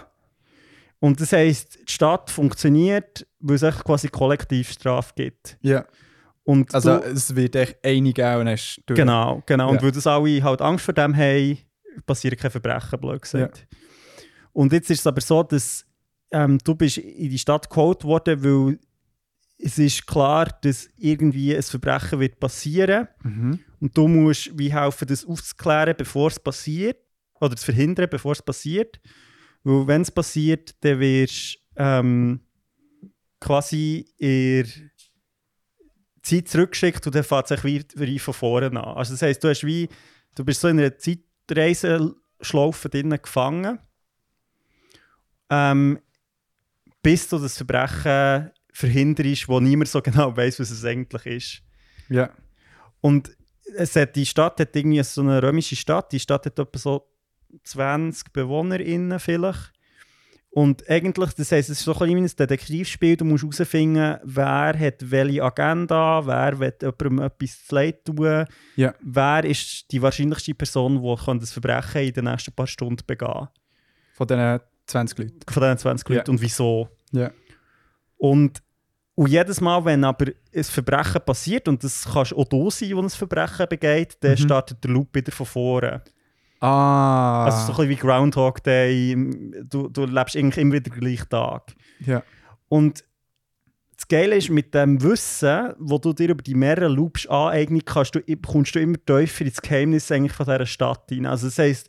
[0.98, 5.59] Und das heisst, die Stadt funktioniert, weil es echt quasi Kollektivstrafe gibt.
[5.60, 5.85] Ja.
[6.44, 8.47] Und Also du, es wird echt einige geben und
[8.86, 8.97] durch.
[8.97, 9.70] Genau, genau.
[9.70, 9.82] Und Ja.
[9.82, 11.59] weil das alle halt Angst vor dem haben,
[12.06, 13.66] passieren keine Verbrechen, blöd gesagt.
[14.52, 15.85] Und jetzt ist es aber so, dass
[16.31, 18.78] ähm, du bist in die Stadt geholt worden, weil
[19.59, 23.61] es ist klar, dass irgendwie ein Verbrechen wird passieren Mhm.
[23.81, 26.99] und du musst wie helfen, das aufzuklären, bevor es passiert
[27.41, 29.01] oder zu verhindern, bevor es passiert.
[29.65, 32.41] Weil wenn es passiert, dann wirst ähm,
[33.41, 34.66] quasi in
[36.23, 38.77] Zeit zurückgeschickt und dann fängt es sich wieder wie von vorne an.
[38.77, 39.89] Also das heisst, du, hast wie,
[40.35, 43.78] du bist so in einer Zeitreiseschlaufe drinnen gefangen,
[45.51, 45.99] ähm,
[47.03, 51.62] bis du das Verbrechen verhinderst, wo niemand so genau weiß, was es eigentlich ist.
[52.09, 52.31] Ja.
[53.01, 53.35] Und
[53.77, 56.12] es hat, die Stadt hat irgendwie so eine römische Stadt.
[56.12, 57.09] Die Stadt hat etwa so
[57.65, 59.73] 20 BewohnerInnen vielleicht.
[60.51, 63.16] Und eigentlich, das heisst, es ist so ein bisschen ein Detektivspiel.
[63.16, 68.44] Du musst herausfinden, wer hat welche Agenda, wer will jemandem etwas zu leid tun,
[68.77, 68.94] Ja.
[69.03, 73.48] wer ist die wahrscheinlichste Person, die das Verbrechen in den nächsten paar Stunden begehen kann.
[74.15, 75.40] Von diesen 20 Leuten.
[75.51, 76.16] Von diesen 20 Ja.
[76.16, 76.89] Leuten und wieso.
[77.12, 77.31] Ja.
[78.19, 78.62] Und,
[79.16, 83.01] und jedes Mal, wenn aber ein Verbrechen passiert, und das kannst auch du sein, wo
[83.02, 84.36] ein Verbrechen begeht, dann Mhm.
[84.36, 86.02] startet der Loop wieder von vorne.
[86.60, 87.44] Ah.
[87.47, 89.14] Also so ein bisschen wie Groundhog Day.
[89.68, 91.74] Du, du lebst eigentlich immer wieder den gleichen Tag.
[92.01, 92.22] ja.
[92.68, 93.05] Und
[93.97, 98.14] das Geile ist, mit dem Wissen, wo du dir über die mehreren Loops aneignest, kannst
[98.14, 101.30] du, kommst du immer tiefer ins Geheimnis eigentlich von dieser Stadt hinein.
[101.30, 101.88] Also das heisst,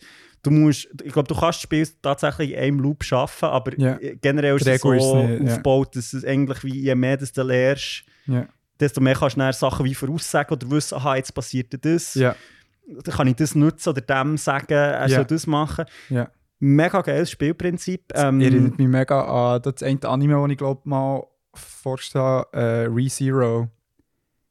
[0.49, 3.97] du musst, ich glaube, du kannst das Spiel tatsächlich in einem Loop schaffen, aber Ja.
[4.21, 7.43] generell ist es so ist nicht, aufgebaut, dass es eigentlich wie, je mehr das du
[7.43, 8.47] lernst, Ja.
[8.79, 12.13] desto mehr kannst du dann Sachen wie voraussagen oder wissen, aha, jetzt passiert das.
[12.13, 12.35] Dann
[13.13, 15.85] kann ich das nutzen oder dem sagen, er soll das machen.
[16.09, 16.29] Ja.
[16.59, 18.13] Mega geiles Spielprinzip.
[18.15, 23.67] Ähm, Erinnert mich mega an das eine Anime, das ich glaube mal vorstelle, äh, ReZero,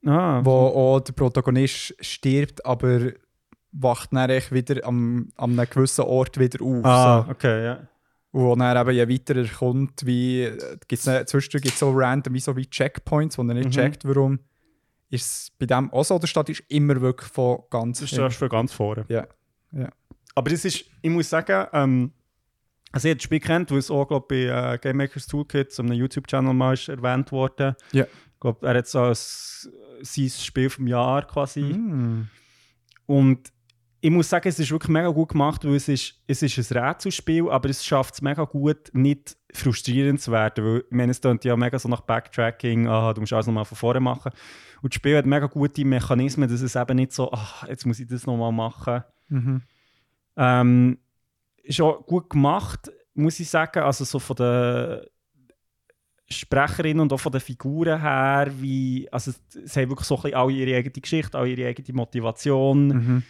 [0.07, 3.13] ah, wo auch der Protagonist stirbt, aber
[3.79, 6.85] wacht dann echt wieder am, an einem gewissen Ort wieder auf.
[6.85, 7.31] ah, So.
[7.31, 7.89] okay, ja.
[8.33, 10.51] Und wo dann eben je weiter er kommt, wie,
[10.89, 13.71] gibt's zwischendurch gibt es so random wie, so wie Checkpoints, wo er nicht Mhm.
[13.71, 14.41] checkt, warum.
[15.09, 18.19] Ist es bei dem auch so, der Stadt ist immer wirklich von ganz Das ist
[18.19, 19.05] das für ganz vorne.
[19.09, 19.27] Ja.
[19.73, 19.89] Ja.
[20.35, 22.13] Aber das ist, ich muss sagen, ähm,
[22.93, 25.27] also ich habe das Spiel kennt, weil es auch, glaube ich, bei äh, Game Makers
[25.27, 27.75] Toolkit, so einem YouTube-Channel mal ist erwähnt worden.
[27.93, 28.05] Ja.
[28.05, 29.71] Ich glaube, er hat so als
[30.03, 31.63] sein Spiel vom Jahr quasi.
[31.63, 32.29] Mm.
[33.07, 33.51] Und
[34.01, 36.79] ich muss sagen, es ist wirklich mega gut gemacht, weil es ist, es ist ein
[36.79, 40.65] Rätselspiel, aber es schafft es mega gut, nicht frustrierend zu werden.
[40.65, 43.65] Weil, ich meine, es klingt ja mega so nach Backtracking, aha, du musst alles nochmal
[43.65, 44.33] von vorne machen.
[44.83, 47.99] Und das Spiel hat mega gute Mechanismen, dass es eben nicht so, ach, jetzt muss
[47.99, 49.03] ich das nochmal machen.
[49.29, 49.63] Mhm.
[50.37, 50.99] Ähm,
[51.63, 53.81] ist auch gut gemacht, muss ich sagen.
[53.81, 55.01] Also so von den
[56.29, 60.39] Sprecherinnen und auch von den Figuren her, wie, also sie haben wirklich so ein bisschen
[60.39, 62.89] alle ihre eigene Geschichte, alle ihre eigene Motivation.
[62.89, 63.23] Mhm.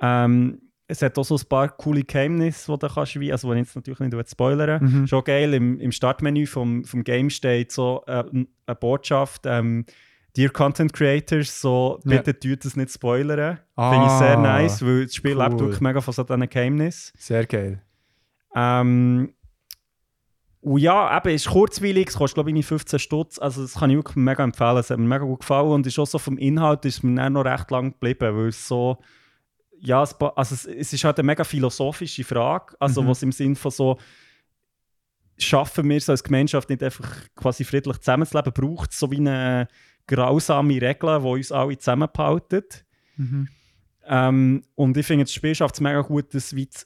[0.00, 3.60] Ähm, es hat auch so ein paar coole Geheimnisse, die du kannst, wie, also die
[3.60, 4.82] ich jetzt natürlich nicht spoilern.
[4.82, 5.06] Mhm.
[5.06, 9.84] Schon geil, im, im Startmenü vom, vom Game steht so äh, eine Botschaft, ähm,
[10.36, 12.20] Dear Content Creators, so Ja.
[12.20, 13.58] bitte tut das nicht spoilern.
[13.76, 15.44] Finde ich sehr Ah, nice, weil das Spiel cool.
[15.44, 17.12] lebt wirklich mega von so diesen Geheimnissen.
[17.18, 17.82] Sehr geil.
[18.54, 19.32] Ähm,
[20.62, 23.90] und ja, eben, es ist kurzweilig, es kostet glaube ich 15 Stutz, also das kann
[23.90, 26.36] ich wirklich mega empfehlen, es hat mir mega gut gefallen und ist auch so vom
[26.36, 28.98] Inhalt ist mir dann noch recht lang geblieben, weil es so,
[29.80, 33.08] ja, es, also es, es ist halt eine mega philosophische Frage, also Mhm.
[33.08, 33.98] was im Sinn von so,
[35.38, 39.68] schaffen wir es als Gemeinschaft nicht einfach quasi friedlich zusammenzuleben, braucht es so wie eine
[40.06, 42.64] grausame Regel, die uns alle zusammenhalten.
[43.16, 43.48] Mhm.
[44.04, 46.84] Ähm, und ich finde, das Spiel schafft es mega gut, das wie zu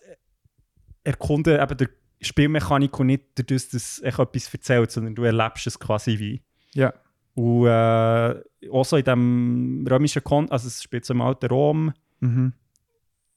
[1.02, 1.88] erkunden, eben der
[2.20, 6.42] Spielmechanik und nicht dadurch, dass echt etwas erzählt, sondern du erlebst es quasi wie.
[6.74, 6.92] Ja.
[7.34, 11.92] Und äh, auch so in dem römischen Kon also es spielt so im alten Rom,
[12.20, 12.52] Mhm.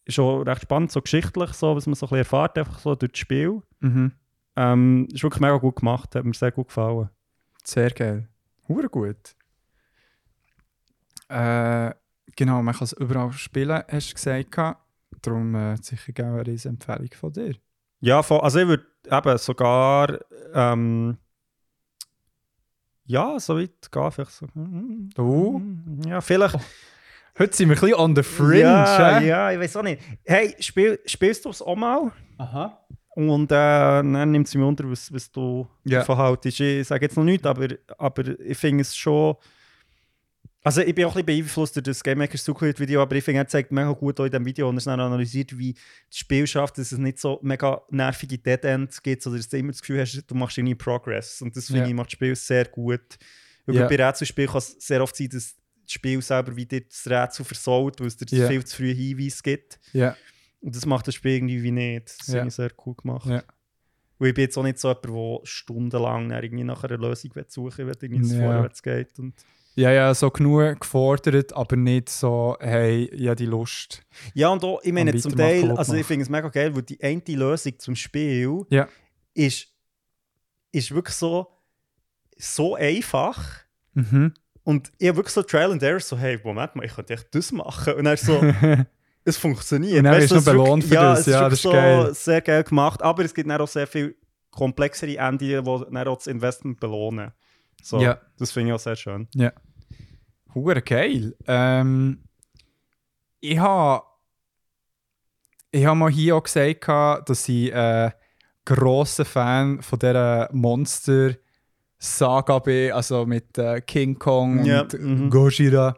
[0.07, 2.95] Ist auch recht spannend, so geschichtlich, so, was man so ein bisschen erfährt, einfach so
[2.95, 3.61] durch das Spiel.
[3.79, 4.11] Mhm.
[4.55, 7.09] Ähm, ist wirklich mega gut gemacht, hat mir sehr gut gefallen.
[7.63, 8.27] Sehr geil.
[8.67, 9.35] Hure gut.
[11.29, 11.93] Äh,
[12.35, 14.77] genau, man kann es überall spielen, hast du gesagt.
[15.21, 17.55] Darum äh, sicher gerne eine Empfehlung von dir.
[17.99, 20.19] Ja, voll, also ich würde eben sogar
[20.53, 21.17] ähm,
[23.07, 24.47] ja, so weit gehen, vielleicht so.
[24.53, 25.61] Du?
[26.05, 26.59] Ja, vielleicht.
[27.39, 28.61] Heute sind wir ein bisschen on the fringe.
[28.61, 30.01] ja, ja, ich weiß auch nicht.
[30.26, 32.11] Hey, spiel, spielst du es auch mal?
[32.38, 32.84] Aha.
[33.15, 35.99] Und äh, dann nimmt sie mir unter, was, was du Ja.
[35.99, 36.59] davon haltest.
[36.59, 39.35] Ich sage jetzt noch nichts, aber, aber ich finde es schon.
[40.64, 43.39] Also, ich bin auch ein bisschen beeinflusst durch das Game Makers Zukunft-Video, aber ich finde,
[43.41, 45.73] er zeigt mega gut auch in diesem Video und er ist dann analysiert, wie
[46.09, 49.72] das Spiel schafft, dass es nicht so mega nervige Dead-Ends gibt, sondern dass du immer
[49.72, 51.41] das Gefühl hast, du machst irgendwie Progress.
[51.41, 51.88] Und das finde Ja.
[51.88, 53.18] ich macht das Spiel sehr gut.
[53.65, 53.88] Über Ja.
[53.88, 55.55] bei Rätselspielen kann es sehr oft sein, dass
[55.88, 58.47] das Spiel selber wie dir das Rätsel versaut, weil es dir Ja.
[58.47, 59.80] viel zu früh Hinweise gibt.
[59.93, 60.15] Ja.
[60.61, 62.19] Und das macht das Spiel irgendwie wie nicht.
[62.19, 63.27] Das finde ich sehr cool gemacht.
[63.30, 63.43] Ja.
[64.19, 67.88] Weil ich bin jetzt auch nicht so jemand, der stundenlang irgendwie nach einer Lösung suchen
[67.88, 68.39] will, wenn es Ja.
[68.39, 69.18] vorwärts geht.
[69.19, 69.34] Und
[69.76, 74.01] ja, ja, so genug gefordert, aber nicht so, hey, ja, die Lust.
[74.34, 76.99] ja, und auch, ich meine zum Teil, also ich finde es mega geil, weil die
[77.03, 78.88] eine Lösung zum Spiel Ja.
[79.35, 79.68] ist,
[80.72, 81.47] ist wirklich so,
[82.35, 83.61] so einfach.
[83.93, 84.34] Mhm.
[84.68, 87.34] Und ich habe wirklich so Trial and Error, so, hey, Moment mal, ich könnte echt
[87.34, 87.94] das machen.
[87.94, 88.44] Und dann so,
[89.23, 89.99] es funktioniert.
[89.99, 91.19] Und dann Weißt wirst du es noch ist belohnt für ja, das.
[91.22, 92.06] Ist Ja, das ist geil.
[92.07, 93.02] so sehr geil gemacht.
[93.02, 94.18] Aber es gibt dann auch sehr viel
[94.52, 97.31] komplexere Enden, die dann auch das Investment belohnen.
[97.81, 98.19] So, Ja.
[98.38, 99.30] Das finde ich auch sehr schön.
[100.53, 101.34] Hure geil.
[101.48, 102.26] Ähm,
[103.39, 104.03] ich habe
[105.72, 108.11] ich ha mal hier auch gesagt, dass ich äh,
[108.65, 110.49] grosser Fan von dieser
[111.98, 115.30] Monster-Saga bin, also mit äh, King Kong Ja, und mhm.
[115.30, 115.98] Gojira.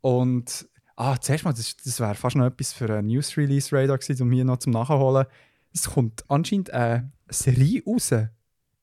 [0.00, 4.32] Und ah, zuerst mal, das, das wäre fast noch etwas für einen News-Release-Radar gewesen, um
[4.32, 5.26] hier noch zum Nachholen.
[5.72, 8.28] Es kommt anscheinend eine Serie raus in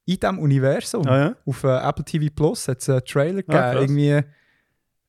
[0.06, 1.08] diesem Universum.
[1.08, 1.36] Ah, ja?
[1.46, 3.58] Auf äh, Apple TV Plus hat es einen Trailer gegeben.
[3.58, 3.82] Ah, krass.
[3.82, 4.22] Irgendwie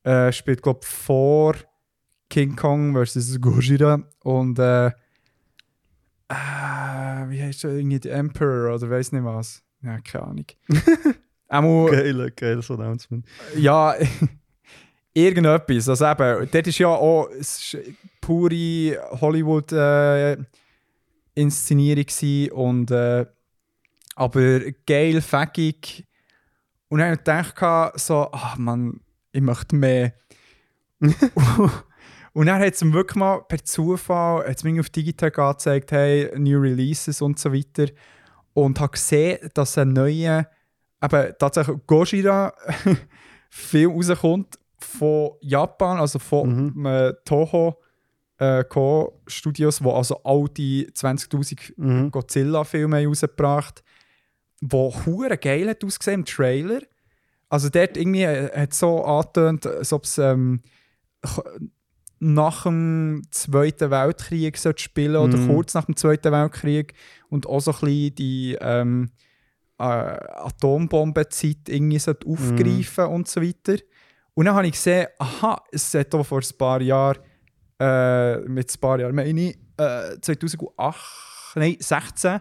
[0.04, 1.54] äh, spielt, glaube ich, vor
[2.28, 3.40] King Kong vs.
[3.40, 4.02] Gojira.
[4.22, 4.88] Und äh,
[6.28, 7.70] äh, wie heißt der?
[7.72, 9.62] Irgendwie der Emperor oder weiß nicht was.
[9.82, 10.46] Ja, keine Ahnung.
[11.48, 13.26] Einmal, Geil, geiles Announcement.
[13.56, 13.94] ja,
[15.14, 15.88] irgendetwas.
[15.88, 17.78] Also eben, dort ist ja auch es ist
[18.20, 23.26] pure Hollywood-Inszenierung gewesen und äh,
[24.14, 26.06] aber geil, fäckig.
[26.88, 29.00] Und dann habe ich gedacht, so, ach man,
[29.32, 30.12] ich möchte mehr.
[31.00, 36.30] und dann hat es mir wirklich mal per Zufall hat's mir auf Digitech angezeigt, hey,
[36.38, 37.86] New Releases und so weiter.
[38.54, 40.46] Und habe gesehen, dass ein neuer,
[41.02, 42.52] eben tatsächlich Gojira
[43.50, 46.86] Film rauskommt von Japan, also von Mhm.
[46.86, 47.78] äh, Toho
[48.38, 49.20] äh, Co.
[49.26, 52.10] Studios, wo also all die 20.000 Mhm.
[52.10, 53.82] Godzilla-Filme rausgebracht
[54.64, 56.82] wo hure geil hat ausgesehen im Trailer.
[57.48, 60.62] Also dort irgendwie äh, hat so angetönt, als ob es ähm,
[62.24, 65.48] nach dem Zweiten Weltkrieg spielen oder Mhm.
[65.48, 66.94] kurz nach dem Zweiten Weltkrieg
[67.28, 69.10] und auch so ein bisschen die ähm,
[69.78, 73.74] äh, Atombombenzeit irgendwie sollte aufgreifen und so weiter.
[74.34, 77.18] Und dann habe ich gesehen, aha, es hat auch vor ein paar Jahren,
[77.80, 82.40] äh, mit ein paar Jahren meine ich, äh, 2008, nein, 16,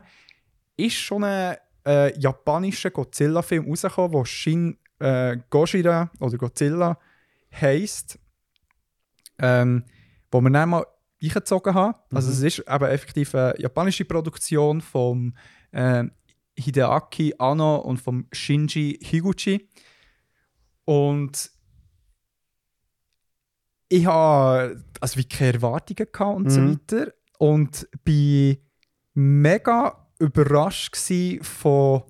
[0.77, 6.99] ist schon ein äh, japanischer Godzilla-Film rausgekommen, der Shin äh, Gojira oder Godzilla
[7.59, 8.19] heisst.
[9.41, 9.83] Ähm,
[10.31, 10.85] wo wir dann mal
[11.21, 11.95] eingezogen haben.
[12.13, 15.35] Also es ist eben effektiv eine japanische Produktion von
[15.71, 16.03] äh,
[16.57, 19.67] Hideaki Anno und vom Shinji Higuchi.
[20.85, 21.51] Und
[23.89, 26.71] ich habe also wie keine Erwartungen gehabt und so Mhm.
[26.71, 27.13] weiter.
[27.39, 28.57] Und bin
[29.13, 30.95] mega überrascht
[31.41, 32.03] von,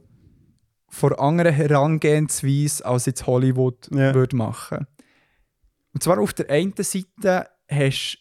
[0.90, 4.14] von anderen Herangehensweise, als jetzt Hollywood Ja.
[4.14, 4.86] würde machen.
[5.94, 8.18] Und zwar auf der einen Seite hast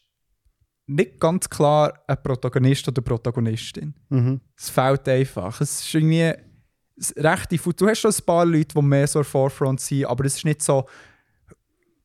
[0.87, 3.95] du nicht ganz klar einen Protagonist oder Protagonistin.
[4.09, 4.41] Mhm.
[4.57, 5.61] Es fehlt einfach.
[5.61, 6.35] Es ist irgendwie
[7.17, 7.77] recht diffus.
[7.77, 10.63] Du hast schon ein paar Leute, die mehr so Forefront sind, aber es ist nicht
[10.63, 10.87] so,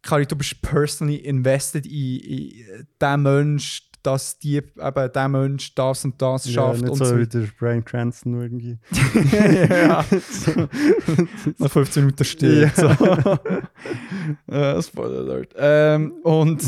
[0.02, 6.06] Kari, du bist personally invested in, in den Mensch, dass die, eben der Mensch das
[6.06, 7.18] und das Ja, schafft nicht und so so.
[7.18, 8.78] wie der Brian Cranston irgendwie.
[9.70, 10.06] ja.
[11.58, 12.72] Nach 15 Minuten still.
[12.76, 12.88] So.
[14.54, 15.54] äh, Spoiler Alert.
[15.58, 16.64] Ähm, und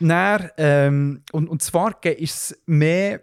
[0.00, 3.22] dann, ähm, und, und zwar ist es mehr.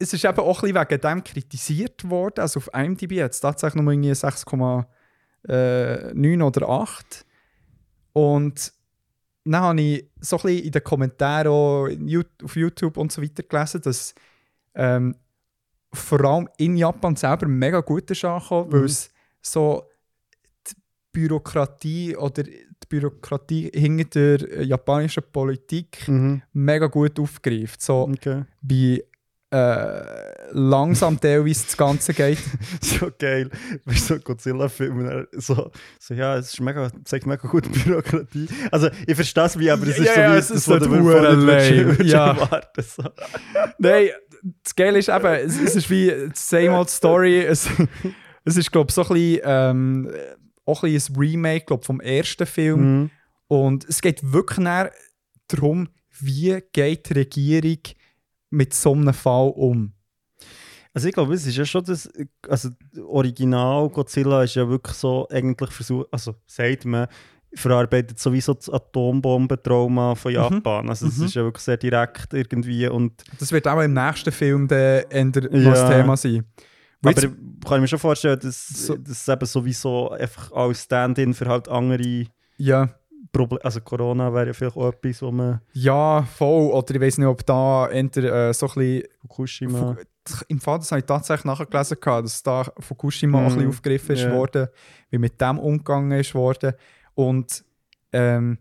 [0.00, 2.40] Es ist eben auch ein bisschen wegen dem kritisiert worden.
[2.40, 4.84] Also auf IMDb hat es tatsächlich nur irgendwie 6,6
[5.48, 7.26] äh, 9 oder 8.
[8.12, 8.72] Und
[9.44, 11.88] dann habe ich so ein bisschen in den Kommentaren auch
[12.44, 14.14] auf YouTube und so weiter gelesen, dass
[14.74, 15.14] ähm,
[15.92, 19.10] vor allem in Japan selber mega gut ist angekommen, weil es
[19.40, 19.84] so
[20.66, 20.74] die
[21.12, 26.42] Bürokratie oder die Bürokratie hinter der japanischen Politik Mhm.
[26.52, 27.80] mega gut aufgreift.
[27.80, 28.44] So Okay.
[28.60, 29.02] wie
[29.50, 32.38] äh, langsam teilweise das Ganze geht.
[32.82, 33.50] so geil.
[33.86, 38.46] Du, so Godzilla-Filme, so, so, ja, es ist mega, zeigt mega gute Bürokratie.
[38.70, 40.86] Also, ich verstehe es wie, aber es ist Ja, so ja, wie es ist was
[40.86, 41.86] vorher würdest- lame.
[41.98, 42.26] würdest Ja.
[42.32, 43.02] erwarten, so.
[43.78, 44.08] Nein,
[44.62, 47.40] das Geile ist eben, es, es ist wie same old story.
[47.40, 47.68] Es,
[48.44, 50.10] es ist, glaube ich, so ein bisschen, ähm,
[50.66, 52.80] auch ein, bisschen ein Remake glaub, vom ersten Film.
[53.00, 53.10] Mhm.
[53.48, 54.66] Und es geht wirklich
[55.48, 55.88] darum,
[56.20, 57.78] wie geht die Regierung
[58.50, 59.92] mit so einem Fall um.
[60.94, 62.08] Also ich glaube, es ist ja schon das,
[62.48, 62.70] also
[63.06, 67.06] Original Godzilla ist ja wirklich so eigentlich versucht, also sagt man,
[67.54, 70.88] verarbeitet sowieso das Atombombentrauma von Japan.
[70.88, 71.24] Also es Mhm.
[71.26, 75.70] ist ja wirklich sehr direkt irgendwie und Das wird auch im nächsten Film noch Ja.
[75.70, 76.44] das Thema sein.
[77.02, 77.28] Aber jetzt-
[77.64, 81.46] kann ich mir schon vorstellen, dass, So- dass es eben sowieso einfach als Stand-in für
[81.46, 82.24] halt andere
[82.56, 82.88] ja,
[83.32, 86.70] Probleme, also Corona wäre ja vielleicht auch etwas, wo man ja, voll.
[86.72, 89.96] Oder ich weiß nicht, ob da Ender äh, so ein bisschen Fukushima...
[90.48, 93.54] im Fall, das habe ich tatsächlich nachgelesen, dass da Fukushima auch ein Mhm.
[93.56, 94.32] bisschen aufgegriffen ist Ja.
[94.32, 94.68] worden,
[95.10, 96.74] wie mit dem umgegangen ist worden.
[97.14, 97.64] Und
[98.12, 98.58] ähm,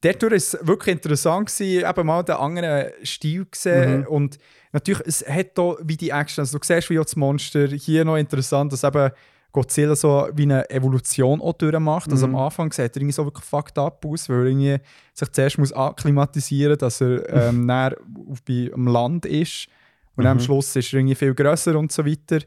[0.00, 4.00] dadurch war es wirklich interessant, gewesen, eben mal den anderen Stil gesehen.
[4.00, 4.06] Mhm.
[4.06, 4.38] Und
[4.72, 8.04] natürlich, es hat da wie die Action, also du siehst wie auch das Monster, hier
[8.04, 9.10] noch interessant, dass eben
[9.52, 12.10] Godzilla so wie eine Evolution auch durchmacht.
[12.10, 12.34] Also Mhm.
[12.36, 14.78] am Anfang sieht er irgendwie so wirklich fucked up aus, weil er irgendwie
[15.12, 17.96] sich zuerst muss akklimatisieren muss, dass er ähm, näher
[18.28, 19.68] auf, bei, am Land ist.
[20.16, 20.42] Und dann am Mhm.
[20.42, 22.38] Schluss ist er irgendwie viel grösser und so weiter.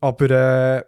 [0.00, 0.84] Aber äh,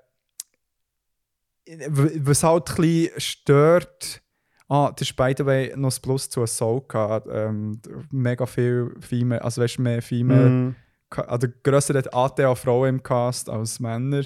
[1.88, 4.22] was halt ein bisschen stört,
[4.68, 7.28] ah, das ist by the way noch das Plus zu Soul gehabt.
[7.30, 7.80] Ähm,
[8.10, 10.74] mega viel Female, also weißt du, mehr Female, Mhm.
[11.10, 14.22] Ka- also grösser hat Anteil an Frauen im Cast als Männer.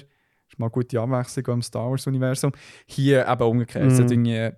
[0.47, 2.51] Das ist mal eine gute Abwechslung im Star Wars-Universum.
[2.85, 4.49] Hier eben umgekehrt, es hat irgendwie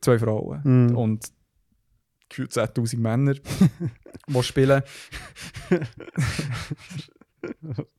[0.00, 0.96] zwei Frauen Mhm.
[0.96, 1.26] und
[2.28, 3.34] gefühlt 10'000 Männer,
[4.28, 4.82] die spielen.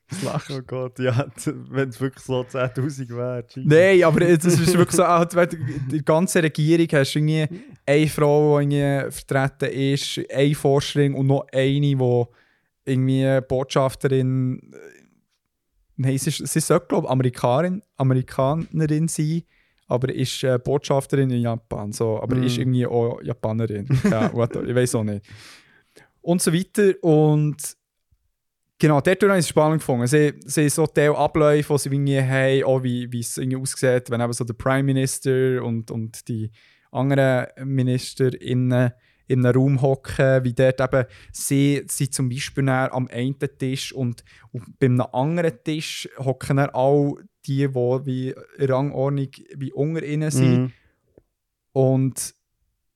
[0.09, 0.55] Das Lachen.
[0.57, 3.45] Oh Gott, ja, wenn es wirklich so 10'000 wäre.
[3.57, 7.47] Nein, aber es ist wirklich so, halt, der ganzen Regierung hast irgendwie
[7.85, 12.23] eine Frau, die irgendwie vertreten ist, eine Forscherin und noch eine, die
[12.85, 14.73] irgendwie Botschafterin.
[15.97, 19.43] Nein, sie, sie sollte, glaube ich, Amerikanerin, Amerikanerin sein,
[19.87, 21.91] aber ist äh, Botschafterin in Japan.
[21.91, 22.43] So, aber Mm.
[22.43, 23.87] ist irgendwie auch Japanerin.
[24.09, 25.25] ja, ich weiß auch nicht.
[26.21, 26.93] Und so weiter.
[27.01, 27.75] Und
[28.77, 30.05] Genau, dort habe ich es spannend gefunden.
[30.05, 34.09] Sie, sie so Teil Abläufe, die sie irgendwie haben, auch wie, wie es irgendwie aussieht,
[34.09, 36.51] wenn eben so der Prime Minister und, und die
[36.91, 38.91] anderen MinisterInnen
[39.27, 44.23] in einem Raum hocken, wie dort eben sie sind zum Beispiel am einen Tisch und,
[44.51, 47.15] und bei einem anderen Tisch hocken dann all
[47.45, 50.61] die, die wie Rangordnung wie unter ihnen sind.
[50.61, 50.71] Mhm.
[51.73, 52.35] Und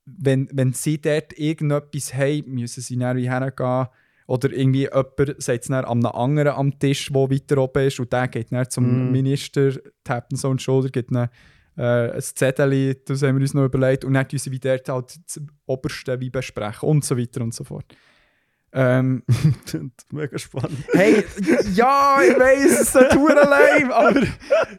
[0.05, 3.87] wenn, wenn sie dort irgendetwas haben, müssen sie dann wie hergehen.
[4.27, 7.99] Oder irgendwie jemand sagt es dann an einem anderen am Tisch, der weiter oben ist,
[7.99, 9.11] und der geht dann zum Mhm.
[9.11, 9.71] Minister,
[10.03, 11.29] tappt so die Schulter, gibt dann
[11.79, 14.89] äh, ein Zettel, das haben wir uns noch überlegt, und dann tun sie wie dort
[14.89, 17.85] halt das Oberste wie besprechen und so weiter und so fort.
[18.71, 19.23] Ähm,
[20.11, 20.77] Mega spannend.
[20.93, 21.23] Hey,
[21.73, 24.19] ja, ich weiß, es ist nicht hure lame, aber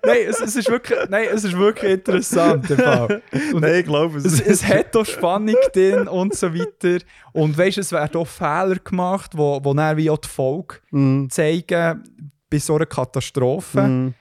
[0.05, 2.71] nein, es, es, ist wirklich, nein, es ist wirklich interessant.
[2.71, 3.21] im Fall.
[3.53, 4.25] Und Nein, ich glaube es.
[4.27, 7.05] es, es hat auch Spannung drin und so weiter.
[7.33, 10.77] Und weißt du, es werden auch Fehler gemacht, wo, wo dann wie auch die Folge
[10.93, 11.29] Mhm.
[11.29, 12.05] zeigen
[12.49, 13.83] bei so einer Katastrophe.
[13.83, 14.15] Mhm.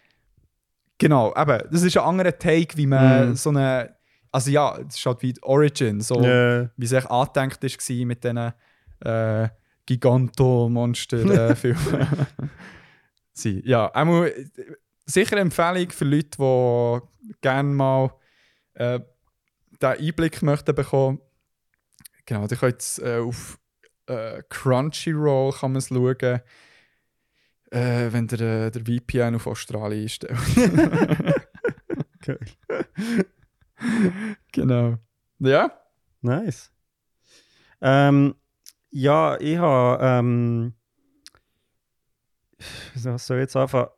[0.99, 3.35] Genau, eben, das ist ein anderer Take, wie man Mhm.
[3.35, 3.95] so eine.
[4.31, 6.69] Also ja, es ist halt wie die Origin, so Ja.
[6.77, 8.53] wie es echt angedenkt war mit diesen
[9.03, 9.49] äh,
[9.87, 12.17] Giganto-Monster-Filmen.
[13.33, 14.45] Sie, ja, einmal äh,
[15.05, 18.11] sicher eine Empfehlung für Leute, die gerne mal
[18.73, 18.99] äh,
[19.81, 21.19] diesen Einblick möchten bekommen.
[22.25, 23.57] Genau, ihr könnt es äh, auf
[24.07, 26.41] äh, Crunchyroll kann man es schauen,
[27.71, 30.37] äh, wenn der, äh, der VPN auf Australien einstellt.
[32.21, 32.39] Geil.
[34.51, 34.97] genau.
[35.39, 35.71] Ja?
[36.21, 36.71] Nice.
[37.81, 38.35] Ähm,
[38.91, 40.03] ja, ich habe.
[40.03, 40.73] Ähm,
[43.03, 43.89] was soll ich jetzt anfangen?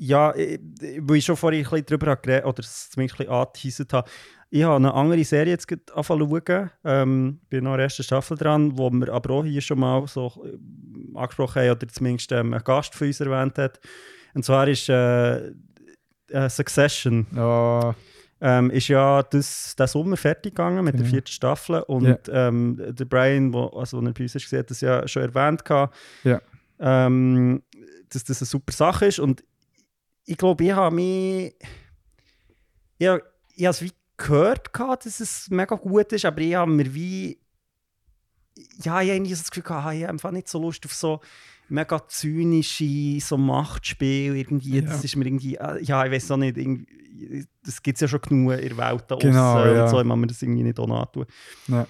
[0.00, 3.26] Ja, ich, ich- weil ich schon vorhin ein bisschen drüber geredet, oder es zumindest ein
[3.26, 4.10] bisschen angeteasert habe.
[4.50, 6.70] Ich habe eine andere Serie jetzt angefangen zu.
[6.84, 10.06] Ähm, bin noch in der ersten Staffel dran, wo wir aber auch hier schon mal
[10.06, 13.78] so äh, angesprochen haben, oder zumindest ähm, ein Gast von uns erwähnt hat.
[14.34, 15.48] Und zwar ist äh,
[16.30, 17.94] äh, Succession Ja,
[18.40, 21.10] ähm, ist ja das, der Sommer fertig gegangen mit der Genau.
[21.10, 21.82] vierten Staffel.
[21.82, 22.48] Und Ja.
[22.48, 25.64] ähm, der Brian, wo, also, wo er bei uns ist, hat das ja schon erwähnt,
[25.64, 25.94] gehabt,
[26.24, 26.40] Ja.
[26.78, 27.62] ähm,
[28.08, 29.18] dass das eine super Sache ist.
[29.18, 29.44] Und
[30.24, 31.54] ich glaube, ich habe mich.
[32.98, 33.08] Ich,
[33.56, 33.84] ich habe es
[34.18, 37.38] gehört, gehabt, dass es mega gut ist, aber ich habe mir wie.
[38.82, 41.20] Ja, ich habe das Gefühl, gehabt, ah, ich habe einfach nicht so Lust auf so
[41.68, 44.76] mega zynische so Machtspiel irgendwie.
[44.80, 44.82] Ja.
[44.82, 45.54] Das ist mir irgendwie.
[45.56, 46.56] äh, Ja, ich weiß auch nicht.
[46.56, 49.84] Irgendwie, das gibt es ja schon genug in der Welt da Genau, ja.
[49.84, 50.00] und so.
[50.00, 51.26] Ich mag mir das irgendwie nicht auch antun.
[51.68, 51.86] Ja.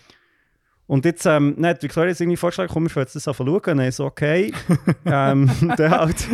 [0.87, 3.45] Und jetzt, ähm, nein, hat Victoria jetzt irgendwie vorgeschlagen, komm, wir wollen jetzt das einfach
[3.47, 3.77] schauen.
[3.79, 4.53] Dann so, okay.
[5.05, 6.29] ähm, dann halt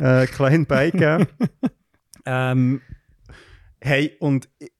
[0.00, 1.26] äh, kleinen Beigeben.
[2.26, 2.80] ähm,
[3.80, 4.72] hey, und ich-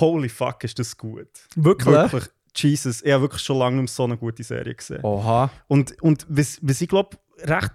[0.00, 1.28] holy fuck, ist das gut.
[1.56, 2.24] wirklich?
[2.56, 5.00] Jesus, ich habe wirklich schon lange nicht so eine gute Serie gesehen.
[5.02, 5.50] Oha.
[5.68, 7.70] Und, und was, was ich glaube, recht,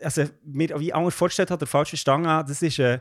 [0.00, 3.00] also mir wie anders vorgestellt hat, der falsch verstanden hat, das ist, äh,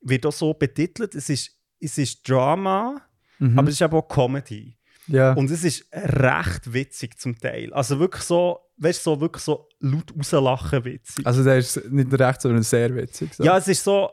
[0.00, 1.50] wird auch so betitelt, es ist,
[1.80, 3.00] es ist Drama,
[3.40, 3.58] Mhm.
[3.58, 4.76] aber es ist eben auch Comedy.
[5.08, 5.32] ja.
[5.32, 7.72] Und es ist recht witzig zum Teil.
[7.74, 11.26] Also wirklich so, weißt du, so, wirklich so laut rauslachen witzig.
[11.26, 13.34] also der ist nicht recht, sondern sehr witzig.
[13.34, 13.42] So.
[13.44, 14.08] Ja, es ist so.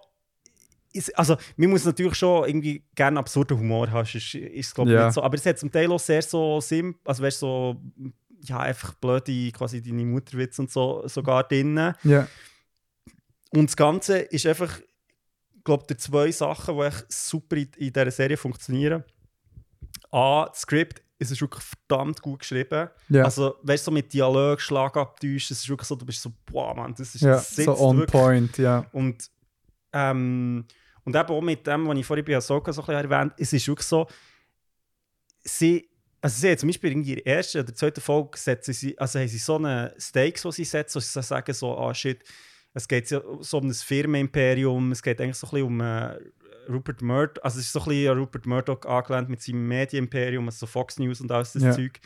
[0.93, 4.95] Ist, also, man muss natürlich schon irgendwie gerne absurden Humor haben, ist, ist glaube ich
[4.95, 5.05] Ja.
[5.05, 5.23] nicht so.
[5.23, 7.81] Aber es hat zum Teil auch sehr so simpel, also weißt so,
[8.43, 11.93] ja, einfach blöde, quasi deine Mutterwitz und so sogar drin.
[12.03, 12.27] ja.
[13.53, 17.91] Und das Ganze ist einfach, ich glaube, die zwei Sachen, die echt super in, in
[17.93, 19.03] dieser Serie funktionieren.
[20.09, 22.89] A, das Skript, es ist wirklich verdammt gut geschrieben.
[23.09, 23.25] Ja.
[23.25, 26.73] Also, weißt du, so mit Dialog, Schlagabtäusch, es ist wirklich so, du bist so, boah,
[26.73, 28.11] Mann, das ist ja, das so on wirklich.
[28.21, 28.85] point, ja.
[28.93, 29.29] Und,
[29.93, 30.65] ähm,
[31.03, 33.53] und eben auch mit dem, was ich vorhin bei Ahsoka so ein bisschen erwähnt es
[33.53, 34.07] ist wirklich so,
[35.43, 35.89] sie,
[36.21, 39.37] also sie zum Beispiel in der ersten oder zweiten Folge setzen sie, also haben sie
[39.37, 42.23] so eine Stakes, die sie setzen, wo sie so sagen so, ah shit,
[42.73, 46.17] es geht so um ein Firmenimperium, es geht eigentlich so ein bisschen um äh,
[46.69, 50.67] Rupert Murdoch, also es ist so ein bisschen Rupert Murdoch angelehnt mit seinem Medienimperium, also
[50.67, 51.71] Fox News und alles das Ja.
[51.71, 51.99] Zeug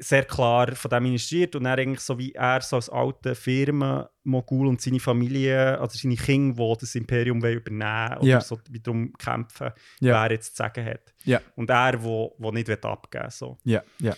[0.00, 4.66] sehr klar von dem initiiert und dann eigentlich so wie er so als alter Firmenmogul
[4.66, 8.40] und seine Familie, also seine Kinder, die das Imperium übernehmen oder Ja.
[8.40, 9.70] so wiederum kämpfen,
[10.00, 10.22] Ja.
[10.24, 11.14] wer jetzt zu sagen hat.
[11.24, 11.40] Ja.
[11.56, 13.30] Und er, wo, wo nicht abgeben will.
[13.30, 13.58] So.
[13.64, 14.14] Ja, ja.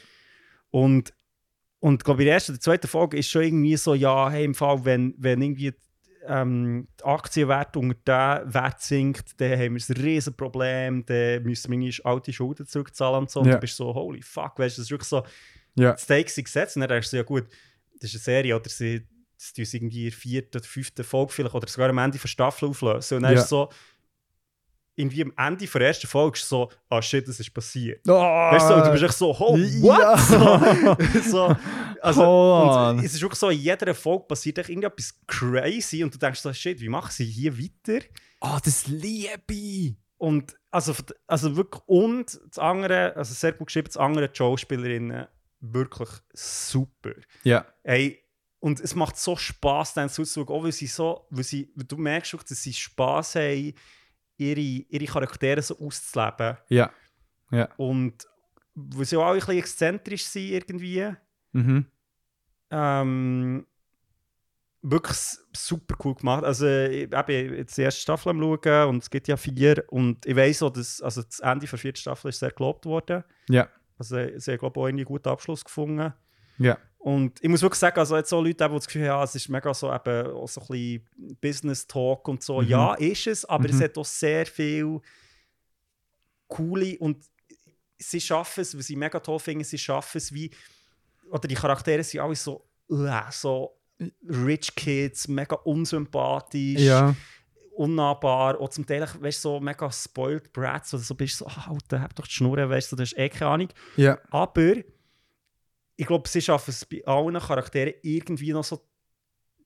[0.71, 1.13] Und,
[1.81, 4.55] und glaube in der ersten oder zweiten Folge ist schon irgendwie so, ja, hey, im
[4.55, 5.73] Fall, wenn, wenn irgendwie
[6.29, 11.71] ähm, der Aktienwert unter den Wert sinkt, dann haben wir ein riesen Problem, dann müssen
[11.73, 13.41] wir irgendwie alte Schulden zurückzahlen und so.
[13.41, 13.55] Und Ja.
[13.55, 15.23] du bist so, holy fuck, weißt du, das ist wirklich so,
[15.75, 15.93] Ja.
[15.93, 17.47] die Stakes sind gesetzt und dann denkst du, ja gut,
[18.01, 19.07] das ist eine Serie oder sie
[19.37, 22.29] das tun irgendwie in der vierten oder fünften Folge vielleicht oder sogar am Ende der
[22.29, 23.17] Staffel auflösen.
[23.19, 23.41] Und dann Ja.
[23.43, 23.69] ist so,
[24.97, 28.01] irgendwie am Ende der ersten Folge ist so, ah shit, das ist passiert.
[28.09, 29.99] Oh, Weißt du, und du bist echt so, oh, what?
[30.01, 30.19] Ja.
[31.21, 31.57] So, so,
[32.03, 36.41] also, und es ist wirklich so, in jeder Folge passiert irgendetwas crazy und du denkst
[36.41, 38.05] so, shit, wie machen sie hier weiter?
[38.41, 39.97] Ah, das liebe ich.
[40.17, 40.95] Und also,
[41.27, 45.27] also wirklich, und das andere, also sehr gut geschrieben, das andere, Schauspielerinnen,
[45.61, 47.13] wirklich super.
[47.45, 47.67] Ja.
[47.83, 48.23] Ey,
[48.61, 51.97] und es macht so Spaß, dann zuzuschauen, auch weil sie so, weil sie, weil du
[51.97, 53.75] merkst auch, dass sie Spaß haben,
[54.37, 56.57] ihre, ihre Charaktere so auszuleben.
[56.69, 56.91] Ja.
[57.77, 58.27] Und
[58.75, 61.15] weil sie auch ein bisschen exzentrisch sind irgendwie.
[61.53, 61.87] Mhm.
[62.71, 63.67] Ähm,
[64.83, 65.17] wirklich
[65.57, 66.45] super cool gemacht.
[66.45, 69.85] Also, ich bin jetzt die erste Staffel am schauen und es gibt ja vier.
[69.89, 73.25] Und ich weiß auch, dass also das Ende der vierten Staffel ist sehr gelobt worden.
[73.49, 73.69] Ja.
[73.99, 76.13] Also, sie haben, glaube ich, auch einen guten Abschluss gefunden.
[76.59, 76.79] Ja.
[76.99, 79.35] Und ich muss wirklich sagen, also jetzt so Leute, die das Gefühl haben, ja, es
[79.35, 82.61] ist mega so, eben, auch so ein bisschen Business Talk und so.
[82.61, 82.69] Mhm.
[82.69, 83.83] Ja, ist es, aber es Mhm.
[83.85, 85.01] hat auch sehr viel
[86.49, 87.25] coole und
[87.99, 90.51] sie schaffen es, was ich mega toll finde, sie schaffen es wie,
[91.31, 93.79] oder die Charaktere sind alle so, uh, so
[94.29, 97.15] rich Kids, mega unsympathisch, Ja.
[97.77, 101.51] unnahbar, auch zum Teil, weißt du, so mega spoiled brats oder so, bist du so,
[101.51, 103.69] ah, Alter, hab doch die Schnur, weißt du, das ist eh keine Ahnung.
[103.97, 104.19] Ja.
[104.31, 104.75] Aber
[105.97, 108.85] ich glaube, sie schaffen es bei allen Charakteren irgendwie noch so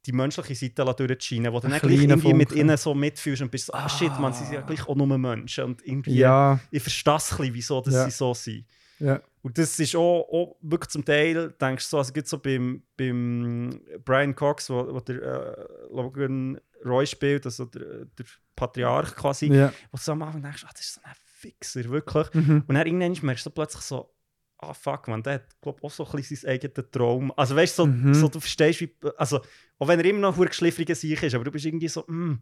[0.06, 2.60] die menschliche Seite durchzuscheinen, wo du dann gleich irgendwie mit Funke.
[2.60, 5.06] ihnen so mitfühlst und bist so, ah shit, man, sie sind ja gleich auch nur
[5.18, 6.58] Menschen und irgendwie, Ja.
[6.70, 8.04] ich verstehe es ein bisschen, wieso dass Ja.
[8.06, 8.64] sie so sind.
[8.98, 9.20] Ja.
[9.42, 12.82] Und das ist auch, auch wirklich zum Teil, denkst du so, also gibt so beim,
[12.96, 19.46] beim Brian Cox, wo, wo der äh, Logan Roy spielt, also der, der Patriarch quasi,
[19.46, 19.72] Ja.
[19.90, 22.32] wo du so am Anfang denkst, ah, das ist so ein Fixer, wirklich.
[22.34, 22.62] Mhm.
[22.68, 24.14] Und dann irgendwann merkst du so plötzlich so,
[24.58, 27.32] ah fuck, man, der hat glaub, auch so ein bisschen seinen eigenen Traum.
[27.36, 28.14] Also weißt du, so, Mhm.
[28.14, 29.40] so, du verstehst, wie, also
[29.80, 32.38] auch wenn er immer noch ein geschliffriger Sieg ist, aber du bist irgendwie so, mm,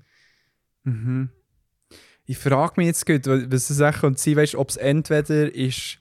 [0.84, 1.30] Mhm.
[2.26, 5.98] Ich frage mich jetzt gut, was es echt könnte sein, weißt, ob es entweder ist,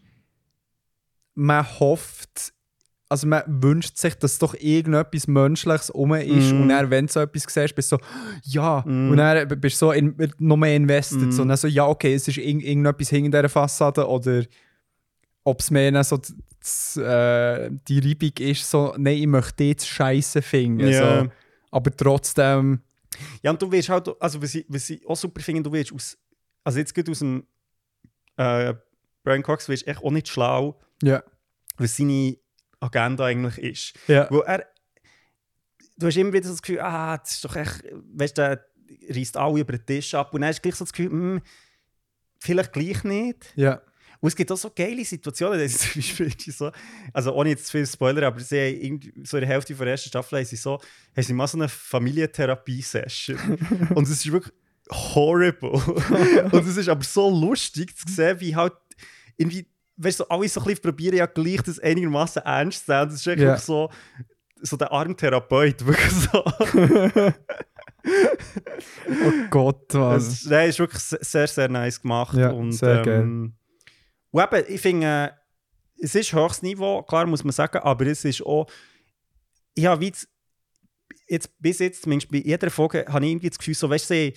[1.39, 2.53] man hofft
[3.11, 6.61] also man wünscht sich, dass doch irgendetwas Menschliches rum ist Mm.
[6.61, 8.01] und dann, wenn du so etwas siehst, bist du so,
[8.43, 9.09] ja, Mm.
[9.09, 11.31] und dann bist du so in, noch mehr invested, Mm.
[11.31, 14.43] so, und dann so, ja, okay, es ist irgend, irgendetwas hinter dieser Fassade oder
[15.43, 16.19] ob es mehr so
[16.59, 21.23] das, äh, die Reibung ist, so, nein, ich möchte jetzt Scheiße finden, Ja.
[21.23, 21.31] so.
[21.71, 22.81] aber trotzdem,
[23.41, 25.91] Ja, und du wirst halt, also was ich, was ich auch super finde, du wirst
[25.93, 26.15] aus,
[26.63, 27.43] also jetzt geht aus dem
[28.37, 28.75] äh,
[29.23, 31.23] Brian Cox, wirst echt auch nicht schlau, ja,
[31.77, 32.37] was seine
[32.79, 33.93] Agenda eigentlich ist.
[34.07, 34.65] ja, Weil er,
[35.97, 38.65] du hast immer wieder so das Gefühl, ah, das ist doch echt, weißt du, der
[39.09, 41.41] reißt alle über den Tisch ab und dann hast du gleich so das Gefühl, hm,
[42.39, 43.53] vielleicht gleich nicht.
[43.55, 43.81] ja,
[44.19, 46.71] Und es gibt auch so geile Situationen, dass zum Beispiel so,
[47.13, 50.09] also ohne jetzt zu viel Spoiler, aber sie haben so in der Hälfte der ersten
[50.09, 50.79] Staffel haben sie so,
[51.15, 53.57] haben sie mal so eine Familientherapie-Session.
[53.95, 54.53] und es ist wirklich
[54.91, 55.71] horrible.
[56.51, 58.73] und es ist aber so lustig zu sehen, wie halt
[59.37, 59.67] irgendwie,
[59.99, 63.09] weißt du, so, alle so ein bisschen probieren ja gleich das einigermaßen ernst zu nehmen.
[63.09, 63.89] Das ist wirklich so,
[64.61, 66.43] so der arme Therapeut, wirklich so.
[69.09, 70.45] oh Gott, was.
[70.45, 72.37] nein, ist wirklich se- sehr, sehr nice gemacht.
[72.37, 73.53] Ja, und, sehr ähm,
[74.31, 75.29] und eben, ich finde, äh,
[76.01, 78.67] es ist höchstes Niveau, klar muss man sagen, aber es ist auch,
[79.73, 80.29] ich habe wie jetzt,
[81.27, 84.33] jetzt, bis jetzt, zumindest bei jeder Folge, habe ich irgendwie das Gefühl, so, weißt du,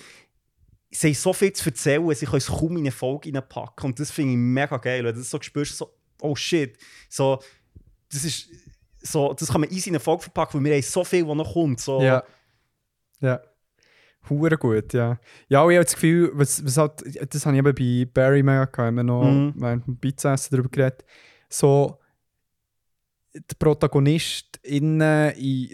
[0.93, 3.85] sie, haben so viel zu erzählen, sie können es kaum in eine Folge reinpacken.
[3.87, 6.77] Und das finde ich mega geil, weil du das so spürst, so, oh shit,
[7.09, 7.39] so,
[8.11, 8.47] das ist,
[9.01, 11.35] so, das kann man easy in eine Folge verpacken, weil wir haben so viel, was
[11.35, 11.79] noch kommt.
[11.79, 12.01] So.
[12.01, 12.23] Ja.
[13.19, 13.41] Ja.
[14.29, 15.19] Hure gut, ja.
[15.49, 18.41] Ja, und ich habe das Gefühl, was, was halt, das habe ich eben bei Barry
[18.41, 19.53] mega gehabt, wir noch Mhm.
[19.57, 21.03] während dem Pizza-Essen darüber geredet.
[21.49, 21.99] So,
[23.33, 25.01] der Protagonist in,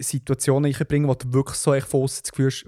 [0.00, 2.66] Situationen einbringen, wo du wirklich so echt von das Gefühl hast,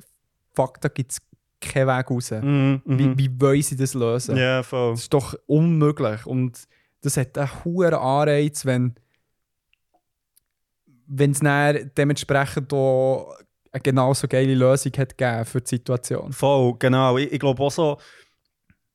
[0.54, 1.18] fuck, da gibt es
[1.62, 2.30] keinen Weg raus.
[2.30, 3.18] Mhm, Wie, mhm.
[3.18, 4.36] wie wollen sie das lösen?
[4.36, 4.92] Ja, voll.
[4.92, 6.26] Das ist doch unmöglich.
[6.26, 6.58] Und
[7.00, 8.94] das hat einen hohen Anreiz, wenn
[11.14, 11.40] wenn es
[11.94, 13.36] dementsprechend auch
[13.70, 16.32] eine genauso geile Lösung hat gegeben für die Situation.
[16.32, 17.18] Voll, genau.
[17.18, 17.98] Ich, ich glaube auch so,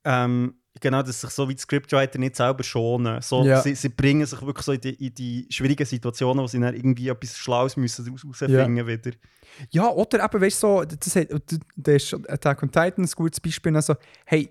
[0.04, 3.22] ähm, genau, dass sich so wie die Scriptwriter nicht selber schonen.
[3.22, 3.62] So, Ja.
[3.62, 6.74] sie, sie bringen sich wirklich so in die, in die schwierigen Situationen, wo sie dann
[6.76, 9.12] irgendwie etwas Schlaues müssen raus- rausfinden wieder.
[9.70, 11.28] Ja, oder eben, weißt du, so, das hat,
[11.76, 13.76] das ist Attack on Titan ein gutes Beispiel.
[13.76, 13.96] Also,
[14.26, 14.50] hey,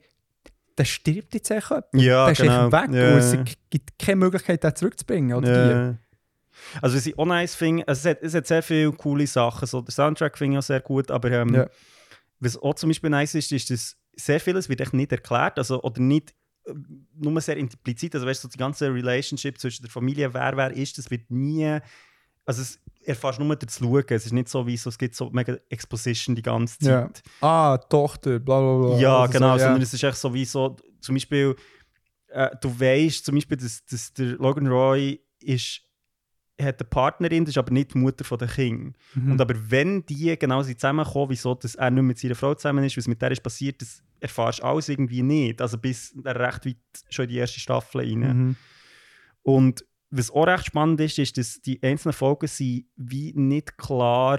[0.78, 1.84] der stirbt jetzt jemand.
[1.94, 2.72] Ja, der ist genau.
[2.72, 2.90] weg.
[2.92, 3.12] Ja.
[3.12, 3.36] Und es
[3.70, 5.36] gibt keine Möglichkeit, den zurückzubringen.
[5.36, 5.70] Oder die?
[5.72, 5.94] Ja.
[6.82, 9.66] Also, was ich auch nice finde, also es, hat, es hat sehr viele coole Sachen.
[9.66, 11.66] So, der Soundtrack finde ich auch sehr gut, aber ähm, Ja.
[12.40, 15.82] was auch zum Beispiel nice ist, ist, dass sehr vieles wird echt nicht erklärt also,
[15.82, 16.34] oder nicht
[16.66, 16.72] äh,
[17.14, 18.14] nur sehr implizit.
[18.14, 21.30] Also, weißt du, so die ganze Relationship zwischen der Familie, wer wer ist, das wird
[21.30, 21.78] nie.
[22.44, 24.04] Also, es erfährst nur durch zu schauen.
[24.08, 26.78] Es ist nicht so wie so, es gibt so mega Exposition die ganze.
[26.78, 27.22] Zeit.
[27.40, 28.98] Ah, Tochter, bla bla bla.
[28.98, 29.64] Ja, Also genau, So, ja.
[29.64, 31.54] sondern es ist echt so wie so, zum Beispiel,
[32.28, 35.82] äh, du weißt zum Beispiel, dass, dass der Logan Roy ist,
[36.60, 38.94] hat eine Partnerin, das ist aber nicht die Mutter von den Kindern.
[39.14, 39.32] Mhm.
[39.32, 42.84] Und aber wenn die genau sind zusammenkommen, wieso dass er nicht mit seiner Frau zusammen
[42.84, 45.60] ist, was mit der ist passiert, das erfährst du alles irgendwie nicht.
[45.60, 46.76] Also bis recht weit
[47.10, 48.18] schon in die erste Staffel rein.
[48.20, 48.56] Mhm.
[49.42, 54.38] Und was auch recht spannend ist, ist, dass die einzelnen Folgen sind wie nicht klar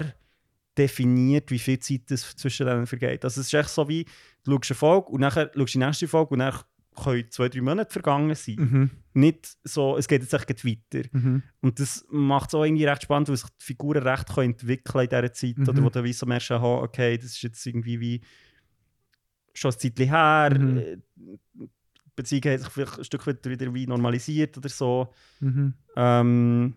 [0.76, 3.24] definiert, wie viel Zeit das zwischen denen vergeht.
[3.24, 4.04] Also es ist echt so wie,
[4.44, 6.54] du schaust eine Folge und nachher schaust du die nächste Folge und dann
[7.02, 8.56] können zwei, drei Monate vergangen sein.
[8.56, 8.90] Mhm.
[9.14, 11.08] Nicht so, es geht jetzt echt weiter.
[11.12, 11.42] Mhm.
[11.60, 15.04] Und das macht es auch irgendwie recht spannend, weil sich die Figuren recht können entwickeln
[15.04, 15.58] in dieser Zeit.
[15.58, 15.68] Mhm.
[15.68, 18.20] Oder wo du wie so merkst, aha, okay, das ist jetzt irgendwie wie
[19.54, 20.58] schon ein Zeitchen her.
[20.58, 20.78] Mhm.
[20.78, 20.96] äh,
[21.56, 21.70] Die
[22.14, 25.12] Beziehung hat sich vielleicht ein Stück weit wieder wie normalisiert oder so.
[25.40, 25.74] Mhm.
[25.96, 26.74] Ähm,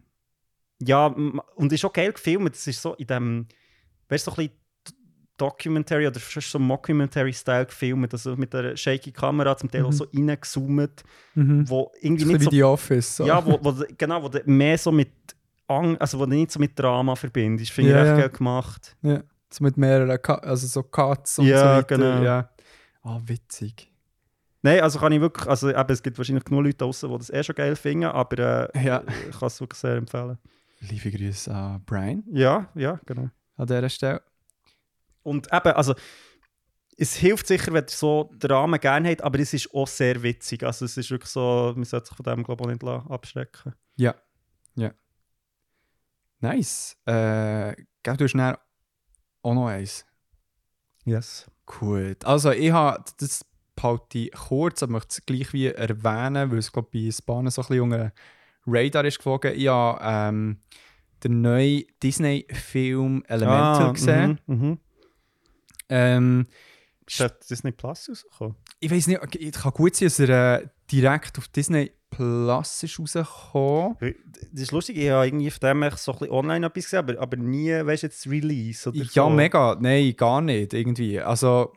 [0.81, 2.55] ja, und ist auch geil gefilmt.
[2.55, 3.47] Es ist so in dem,
[4.09, 4.60] weißt du, so ein bisschen
[5.41, 8.13] Documentary oder fast so Mockumentary-Style gefilmt.
[8.13, 9.93] Also mit der shaky Kamera zum Teil auch Mhm.
[9.93, 11.03] so reingezoomt,
[11.35, 11.69] Mhm.
[11.69, 13.15] wo irgendwie nicht so wie die Office.
[13.17, 13.25] So.
[13.25, 15.09] ja, wo, wo, genau, wo du mehr so mit
[15.67, 17.71] Ang also wo du nicht so mit Drama verbindest.
[17.71, 18.27] Finde Ja, ich echt ja.
[18.27, 18.95] geil gemacht.
[19.01, 21.83] Ja, so mit mehreren, Ka also so Cuts und Ja, so weiter.
[21.97, 22.21] genau.
[22.23, 22.49] Ja.
[23.03, 23.89] Ah, witzig.
[24.63, 27.29] Nein, also kann ich wirklich, also eben, es gibt wahrscheinlich genug Leute draußen, die das
[27.31, 29.01] eh schon geil finden, aber äh, Ja.
[29.31, 30.37] ich kann es wirklich sehr empfehlen.
[30.81, 33.29] Liebe Grüße an Brian Ja, ja, genau.
[33.55, 34.21] an dieser Stelle.
[35.23, 35.95] Und eben, also
[36.97, 40.63] es hilft sicher, wenn ihr so Drama gerne habt, aber es ist auch sehr witzig.
[40.63, 43.73] Also es ist wirklich so, man sollte sich von dem glaube ich nicht abschrecken.
[43.95, 44.15] Ja.
[44.75, 44.91] Ja.
[46.39, 46.97] Nice.
[47.05, 48.57] Äh, gell, du hast dann
[49.43, 50.05] auch noch eins.
[51.05, 51.49] Yes.
[51.65, 52.25] Gut.
[52.25, 53.45] Also, ich habe das
[53.75, 57.51] behalte ich kurz, aber möchte es gleich wie erwähnen, weil es, glaube ich, bei Spanen
[57.51, 58.13] so ein bisschen unter
[58.67, 59.53] Radar ist geflogen.
[59.55, 60.59] Ich habe ähm,
[61.23, 64.39] den neuen Disney-Film Elemental gesehen.
[64.45, 64.79] Mhm, mhm.
[65.91, 66.47] Ähm,
[67.05, 68.55] Ist das Disney Plus rausgekommen?
[68.79, 72.99] ich weiß nicht, es kann gut sein, dass er äh, direkt auf Disney Plus ist
[72.99, 73.97] rausgekommen.
[74.51, 77.19] Das ist lustig, ich habe irgendwie von dem so ein bisschen online etwas gesehen, aber,
[77.19, 79.29] aber nie, weißt du, jetzt Release oder Ja, so.
[79.29, 79.77] mega.
[79.79, 80.73] Nein, gar nicht.
[80.73, 81.19] Irgendwie.
[81.21, 81.73] Also,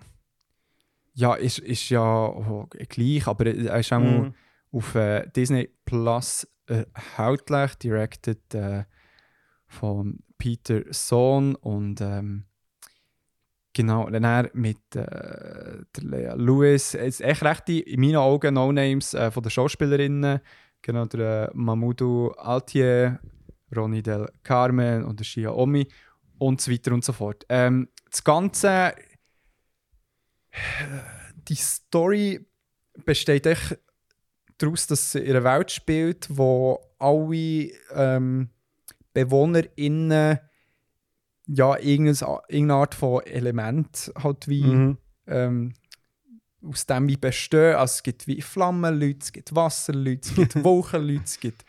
[1.13, 4.35] ja, ist, ist ja oh, gleich, aber er ist auch Mhm.
[4.73, 6.85] auf äh, Disney Plus äh,
[7.17, 8.85] hautlich, directed äh,
[9.69, 12.45] von Peter Sohn und ähm,
[13.75, 16.75] genau, dann er mit äh.
[16.75, 20.41] Es ist echt recht die, in meinen Augen No-Names äh, von den Schauspielerinnen.
[20.81, 23.21] Genau, der äh, Mamoudou Altier,
[23.75, 25.87] Ronnie Del Carmen und der Shia Omi
[26.39, 27.45] und so weiter und so fort.
[27.49, 28.95] Ähm, das Ganze,
[31.49, 32.47] die Story
[33.05, 33.79] besteht echt
[34.59, 38.51] daraus, dass es in einer Welt spielt, wo alle ähm,
[39.13, 40.39] BewohnerInnen
[41.47, 44.99] ja irgendeine, irgendeine Art von Element halt wie Mhm.
[45.27, 45.75] ähm,
[46.63, 47.75] aus dem wie bestehen.
[47.77, 51.65] Also es gibt wie Flammenleute, es gibt Wasserleute, es gibt Wolkenleute, es gibt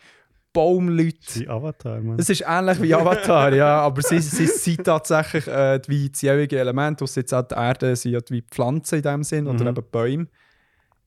[0.53, 1.39] Baumleute.
[1.39, 2.17] Die Avatar, man.
[2.17, 6.57] Es ist ähnlich wie Avatar, ja, aber sie, sie sind tatsächlich äh, wie das ewige
[6.57, 9.77] Element, was jetzt auch die Erde sind, halt wie Pflanzen in dem Sinn oder Mhm.
[9.77, 10.27] eben Bäume.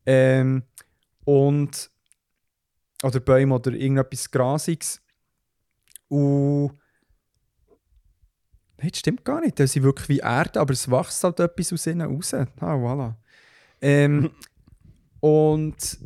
[0.04, 0.64] Ähm,
[1.24, 1.90] und
[3.02, 5.00] oder Bäume oder irgendetwas Grasiges.
[6.08, 6.72] Und
[8.78, 9.58] Nein, das stimmt gar nicht.
[9.58, 12.32] Das sind wirklich wie Erde, aber es wächst halt etwas aus ihnen raus.
[12.34, 13.14] Ah, voilà.
[13.80, 14.30] Ähm,
[15.20, 15.98] und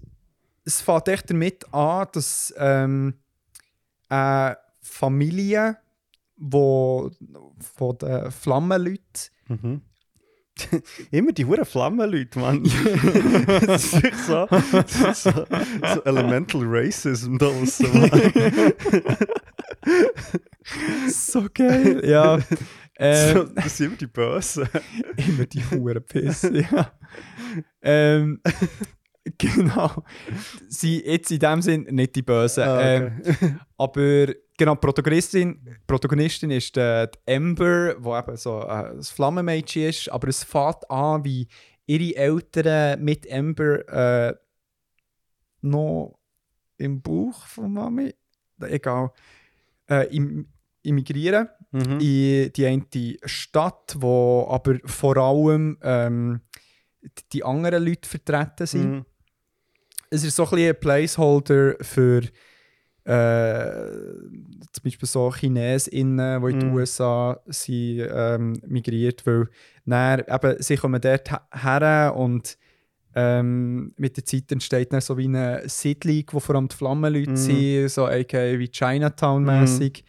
[0.64, 3.14] es fängt echt damit an, dass ähm,
[4.08, 5.76] eine Familie,
[6.36, 7.10] wo
[7.58, 9.82] von den Flammenleuten Mhm.
[11.10, 12.62] Immer die hure Flammenleute, Mann.
[13.66, 14.46] das ist so,
[15.14, 15.44] so,
[15.94, 18.10] so Elemental Racism da draussen, Mann.
[21.08, 22.02] So geil.
[22.04, 22.38] ja.
[22.98, 24.68] Ähm, So, das sind immer die Bösen.
[25.16, 26.42] immer die Hurenpiss.
[26.42, 26.92] ja.
[27.80, 28.40] ähm,
[29.38, 30.04] genau.
[30.68, 32.62] Sie jetzt in dem Sinn nicht die Bösen.
[32.62, 33.54] Ah, ähm, okay.
[33.78, 40.12] aber genau, Protagonistin, Protagonistin ist äh, die Amber, die eben so äh, das Flammenmädchen ist.
[40.12, 41.48] Aber es fängt an, wie
[41.86, 43.88] ihre Eltern mit Amber
[44.28, 44.34] äh,
[45.62, 46.18] noch
[46.76, 48.14] im Bauch von Mami,
[48.60, 49.12] egal,
[49.88, 50.48] äh, im,
[50.82, 52.00] immigrieren Mhm.
[52.00, 56.40] in die eine Stadt, wo aber vor allem ähm,
[57.32, 58.90] die- anderen Leute vertreten sind.
[58.90, 59.04] Mhm.
[60.10, 62.22] Es ist so ein bisschen ein Placeholder für
[63.04, 63.90] äh,
[64.72, 66.72] zum Beispiel so ChinesInnen, die in die Mhm.
[66.74, 69.48] USA sind, ähm, migriert, weil
[69.84, 72.56] dann, eben, sie kommen dort he- her und
[73.14, 77.30] ähm, mit der Zeit entsteht dann so wie eine Siedlung, wo vor allem die Flammenleute
[77.32, 77.36] Mhm.
[77.36, 80.02] sind, so aka wie Chinatown-mäßig.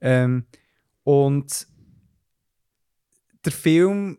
[0.00, 0.44] Ähm,
[1.04, 1.66] und
[3.44, 4.18] der Film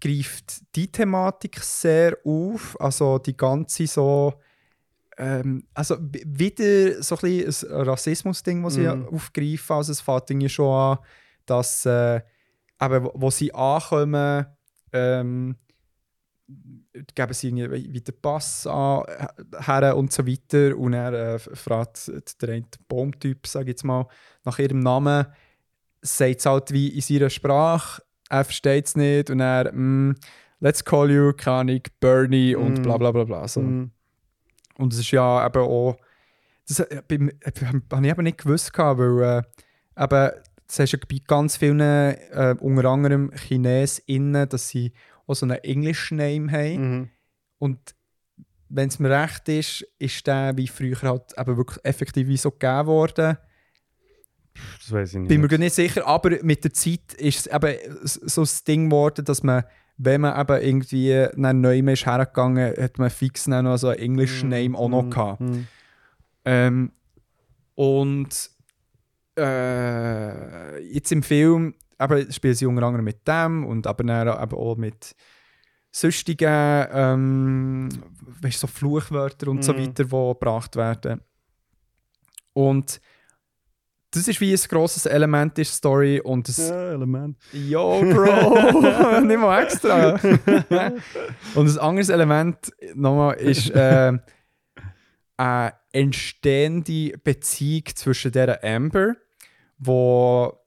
[0.00, 4.34] greift die Thematik sehr auf, also die ganze so
[5.18, 9.08] ähm, also wieder so ein ein Rassismus-Ding, das sie Mhm.
[9.08, 9.76] aufgreifen.
[9.76, 10.98] Also es fängt irgendwie schon an,
[11.46, 12.16] dass äh,
[12.80, 14.46] eben, wo- wo sie ankommen,
[14.92, 15.56] ähm,
[17.14, 19.04] geben sie irgendwie wieder Pass an,
[19.66, 20.76] her und so weiter.
[20.76, 22.10] Und er äh, fragt
[22.40, 24.06] der eine Baumtyp, sage ich jetzt mal,
[24.44, 25.26] nach ihrem Namen,
[26.02, 30.16] sagt es halt wie in seiner Sprache, er versteht es nicht und er, mm,
[30.60, 32.82] let's call you, keine Ahnung, Bernie und Mm.
[32.82, 33.48] bla bla bla bla.
[33.48, 33.60] So.
[33.60, 33.90] Mhm.
[34.78, 35.96] Und es ist ja eben auch,
[36.66, 37.30] das äh, äh,
[37.90, 39.44] habe ich eben nicht gewusst, weil
[39.96, 40.30] äh, eben,
[40.66, 44.92] das hast du ja bei ganz vielen, äh, unter anderem ChinesInnen, dass sie
[45.26, 46.98] auch so einen English Name haben.
[46.98, 47.08] Mhm.
[47.58, 47.94] Und
[48.68, 52.50] wenn es mir recht ist, ist der wie früher halt eben wirklich effektiv wie so
[52.50, 53.36] gegeben worden.
[54.78, 55.28] Das weiß ich nicht.
[55.28, 59.24] Bin mir nicht sicher, aber mit der Zeit ist es eben so das Ding geworden,
[59.24, 59.64] dass man,
[59.96, 64.00] wenn man eben irgendwie nach neu ist hergegangen, hat man fix dann noch so einen
[64.00, 65.40] englischen Name auch noch gehabt.
[65.40, 65.66] Mhm.
[66.44, 66.92] Ähm,
[67.74, 68.50] und
[69.38, 74.56] äh, jetzt im Film eben, spielen sie unter anderem mit dem und aber dann eben
[74.56, 75.14] auch mit
[75.90, 77.88] sonstigen ähm,
[78.40, 79.78] weißt, so Fluchwörter und so Mhm.
[79.78, 81.20] weiter, die gebracht werden.
[82.54, 83.00] Und
[84.14, 87.38] das ist wie ein grosses Element in der Story und das, Ja, Element.
[87.52, 89.20] Yo, Bro!
[89.22, 90.14] Nicht mal extra.
[91.54, 92.58] Und ein anderes Element
[92.94, 94.12] nochmal ist äh,
[95.38, 99.14] eine entstehende Beziehung zwischen der Amber,
[99.78, 100.58] wo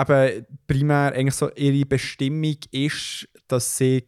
[0.00, 4.04] eben primär eigentlich so ihre Bestimmung ist, dass sie,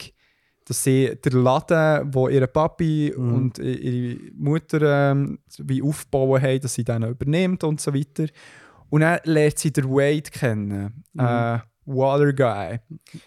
[0.64, 3.34] dass sie der Laden, wo ihre Papi Mhm.
[3.34, 8.26] und ihre Mutter ähm, wie aufbauen haben, dass sie dann übernimmt und so weiter.
[8.90, 11.20] Und dann lernt sie den Wade kennen, Mhm.
[11.20, 12.78] äh, Water Guy.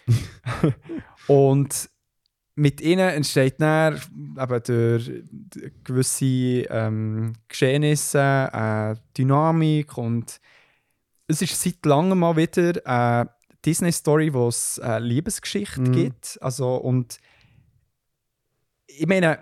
[1.28, 1.90] und
[2.54, 4.00] mit ihnen entsteht dann
[4.40, 5.12] eben durch
[5.84, 6.24] gewisse
[6.70, 10.40] ähm, Geschehnisse eine Dynamik und
[11.28, 13.30] es ist seit langem mal wieder eine
[13.64, 15.92] Disney-Story, wo es eine Liebesgeschichte Mhm.
[15.92, 16.38] gibt.
[16.40, 17.18] Also, und
[18.86, 19.38] ich meine,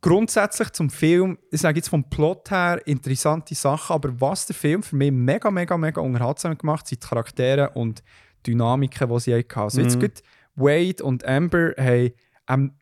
[0.00, 4.82] grundsätzlich zum Film, ich sage jetzt vom Plot her interessante Sachen, aber was der Film
[4.82, 8.02] für mich mega, mega, mega unterhaltsam gemacht hat, sind die Charaktere und
[8.46, 9.58] Dynamiken, die sie hatten.
[9.60, 10.00] Also jetzt Mhm.
[10.00, 10.22] gut,
[10.56, 12.10] Wade und Amber haben
[12.48, 12.74] ähm,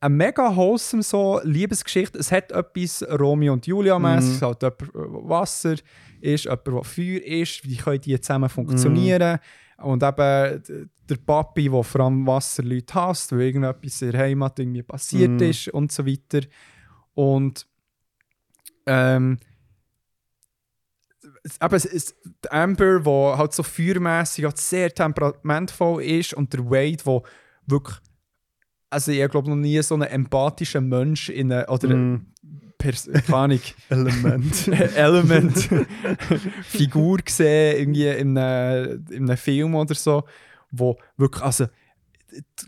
[0.00, 2.18] eine mega wholesome so Liebesgeschichte.
[2.18, 4.30] Es hat etwas Romeo und Julia mäßig.
[4.30, 4.36] Mhm.
[4.36, 5.74] Es hat der Wasser
[6.20, 7.64] ist, jemand, der Feuer ist.
[7.68, 9.38] Wie können die zusammen funktionieren?
[9.78, 10.62] Und eben
[11.08, 15.40] der Papi, der vor allem Wasserleute hasst, weil irgendetwas in der Heimat irgendwie passiert Mhm.
[15.50, 16.40] ist und so weiter.
[17.14, 17.66] Und
[18.86, 19.38] ähm,
[21.62, 22.16] eben, es ist
[22.50, 27.22] Amber, die halt so feuermässig halt sehr temperamentvoll ist und der Wade, der
[27.66, 27.96] wirklich
[28.90, 32.26] also ich glaube noch nie so einen empathischen Mensch in eine, oder Mhm.
[32.78, 33.60] Pers Ahnung,
[33.90, 34.68] Element.
[34.96, 35.68] Element
[36.64, 40.24] Figur gesehen, irgendwie in einem, in einem Film oder so,
[40.70, 41.66] wo wirklich, also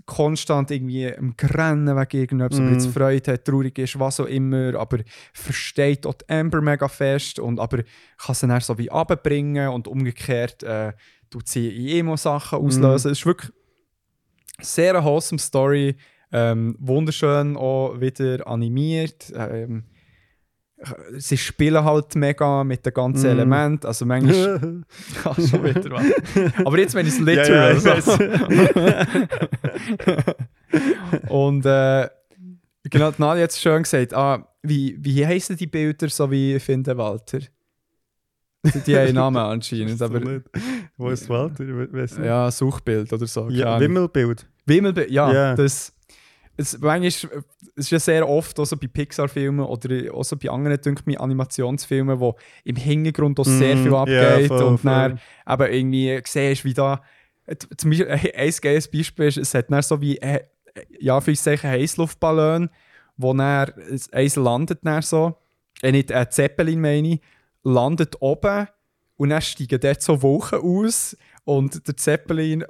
[0.07, 2.93] konstant irgendwie im Grennen wegen irgendetwas, ob er jetzt Mm.
[2.93, 4.99] Freude hat, traurig ist, was auch immer, aber
[5.33, 7.83] versteht auch die Amber mega fest und aber
[8.17, 10.93] kann sie dann so wie runterbringen und umgekehrt äh,
[11.29, 13.13] tut sie in Emo-Sachen auslösen.
[13.13, 13.53] Es ist wirklich
[14.61, 15.97] sehr eine wholesome Story,
[16.33, 19.33] ähm, wunderschön auch wieder animiert.
[19.35, 19.85] Ähm,
[21.19, 23.33] sie spielen halt mega mit den ganzen Mm.
[23.33, 23.87] Elementen.
[23.87, 24.83] Also manchmal.
[25.25, 26.05] ja, schon wieder was.
[26.65, 28.19] Aber jetzt, wenn ich es Ja, literal ja, ich so.
[31.35, 32.09] Und äh,
[32.85, 34.15] genau, Nadia hat es schön gesagt.
[34.15, 37.39] Ah, wie, wie heissen die Bilder so wie finden Walter?
[38.63, 40.01] Die, die haben einen Namen anscheinend.
[40.03, 40.43] aber.
[40.97, 41.65] Wo ist Walter?
[41.93, 42.27] Weiss nicht.
[42.27, 43.49] ja, Suchbild oder so.
[43.49, 43.81] Ja.
[43.81, 44.47] Wimmelbild.
[44.67, 45.33] Wimmelbild, ja.
[45.33, 45.55] Ja.
[45.55, 45.93] Das,
[46.57, 47.43] es, manchmal,
[47.81, 51.03] es ist ja sehr oft auch so bei Pixar-Filmen oder auch so bei anderen denke
[51.07, 54.91] ich, Animationsfilmen, wo im Hintergrund auch sehr Mm, viel abgeht voll, und voll.
[54.91, 57.01] dann eben irgendwie siehst, wie da
[57.47, 60.41] äh, zum Beispiel äh, ein geiles Beispiel ist, es hat dann so wie äh,
[60.99, 62.71] ja, für Heißluftballon,
[63.17, 63.73] wo dann
[64.13, 65.37] eins landet dann so,
[65.83, 67.21] äh, nicht ein Zeppelin meine ich,
[67.65, 68.69] landet oben
[69.17, 72.65] und dann steigen dort so Wolken aus und der Zeppelin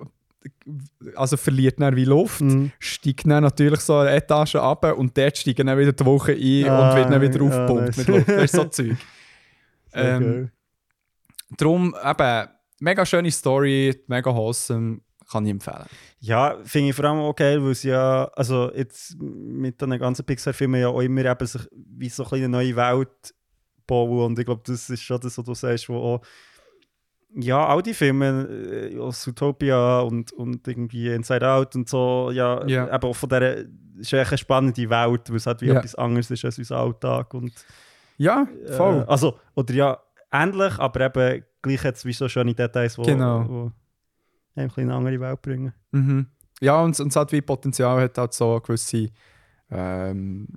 [1.16, 2.72] also verliert dann wie Luft, Mhm.
[2.78, 6.68] steigt dann natürlich so eine Etage ab und dort steigen dann wieder die Woche ein
[6.68, 7.96] Ah, und wird dann wieder ah, aufgepumpt nice.
[7.98, 8.28] mit Luft.
[8.28, 8.96] Das ist so Zeug.
[9.92, 10.52] Ähm, geil.
[11.56, 12.48] Darum eben,
[12.80, 15.00] mega schöne Story, mega wholesome,
[15.30, 15.84] kann ich empfehlen.
[16.20, 20.24] Ja, finde ich vor allem auch geil, weil es ja, also jetzt mit den ganzen
[20.24, 23.34] Pixar-Filmen ja auch immer eben sich wie so eine kleine neue Welt
[23.86, 26.20] bauen und ich glaube, das ist schon das, was du sagst, wo auch
[27.36, 28.48] ja, all die Filme
[28.90, 33.56] äh, aus Utopia und, und irgendwie Inside Out und so, ja, eben auch von dieser,
[33.98, 35.74] ist echt eine spannende Welt, weil es halt wie Ja.
[35.78, 37.52] etwas anderes ist als unser Alltag und
[38.18, 38.46] Ja,
[38.76, 39.00] voll.
[39.02, 39.98] äh, also, oder ja,
[40.32, 43.44] ähnlich, aber eben gleich jetzt wie so schöne Details, die Genau.
[43.48, 43.72] wo einem
[44.56, 45.72] ein bisschen in eine andere Welt bringen.
[45.92, 46.26] Mhm.
[46.60, 49.08] Ja, und, und es hat wie Potenzial, hat halt so gewisse
[49.70, 50.48] ähm,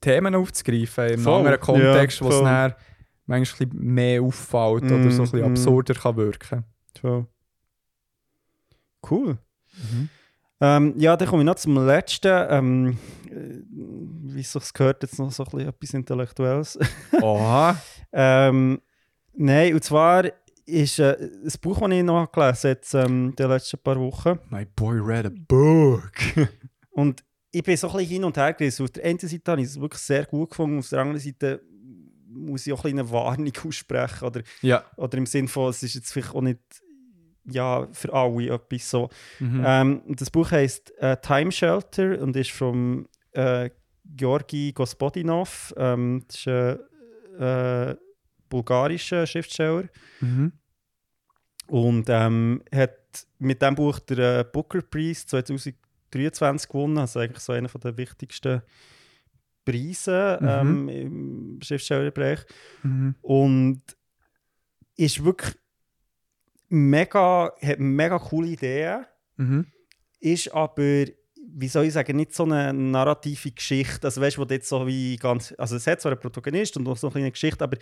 [0.00, 2.46] Themen aufzugreifen in einem Voll, anderen Kontext, ja, wo es dann
[3.32, 5.50] manchmal ein mehr auffällt oder Mm, so ein bisschen mm.
[5.50, 6.64] absurder kann wirken.
[7.00, 7.26] So.
[9.10, 9.38] Cool.
[9.72, 10.08] Mhm.
[10.60, 12.46] Ähm, ja, dann komme ich noch zum letzten.
[12.50, 12.98] Ähm,
[13.28, 13.62] äh,
[14.34, 16.78] wie es sich gehört, jetzt noch so ein bisschen etwas Intellektuelles.
[17.20, 17.76] Oha.
[18.12, 18.80] ähm,
[19.34, 20.24] Nein, und zwar
[20.66, 23.98] ist äh, ein Buch, das ich noch gelesen habe, jetzt, ähm, in den letzten paar
[23.98, 24.38] Wochen.
[24.50, 26.12] My boy read a book.
[26.90, 28.84] Und ich bin so ein bisschen hin und her gerissen.
[28.84, 31.62] Auf der einen Seite habe ich es wirklich sehr gut gefunden, auf der anderen Seite
[32.34, 34.24] muss ich auch ein eine Warnung aussprechen.
[34.24, 34.84] Oder, ja.
[34.96, 36.60] oder im Sinne von, es ist jetzt vielleicht auch nicht
[37.44, 39.08] ja, für alle etwas so.
[39.40, 39.62] Mhm.
[39.64, 43.70] Ähm, das Buch heißt äh, Time Shelter und ist von äh,
[44.04, 45.74] Georgi Gospodinov.
[45.76, 46.78] Ähm, das ist ein
[47.38, 47.96] äh,
[48.48, 49.88] bulgarischer Schriftsteller.
[50.20, 50.52] Mhm.
[51.66, 56.98] Und ähm, hat mit diesem Buch den äh, Booker Prize 2023 gewonnen.
[56.98, 58.62] Also eigentlich so einer der wichtigsten
[59.64, 60.48] Preise Mhm.
[60.48, 62.40] ähm, im Schriftstellerbereich.
[62.82, 63.14] Mhm.
[63.22, 63.82] Und
[64.96, 65.54] ist wirklich
[66.68, 69.04] mega, hat mega coole Ideen,
[69.36, 69.66] Mhm.
[70.20, 71.04] ist aber,
[71.54, 74.06] wie soll ich sagen, nicht so eine narrative Geschichte.
[74.06, 76.96] Also weißt du, jetzt so wie ganz, also es hat zwar einen Protagonist und auch
[76.96, 77.76] so eine kleine Geschichte, aber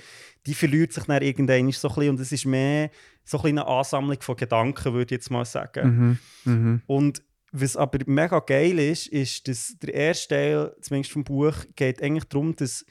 [0.46, 2.90] die verliert sich dann irgendwann so ein bisschen und es ist mehr
[3.24, 6.18] so ein eine Ansammlung von Gedanken, würde ich jetzt mal sagen.
[6.44, 6.52] Mhm.
[6.52, 6.82] Mhm.
[6.86, 7.22] Und
[7.52, 12.24] was aber mega geil ist, ist, dass der erste Teil, zumindest vom Buch, geht eigentlich
[12.24, 12.84] darum, dass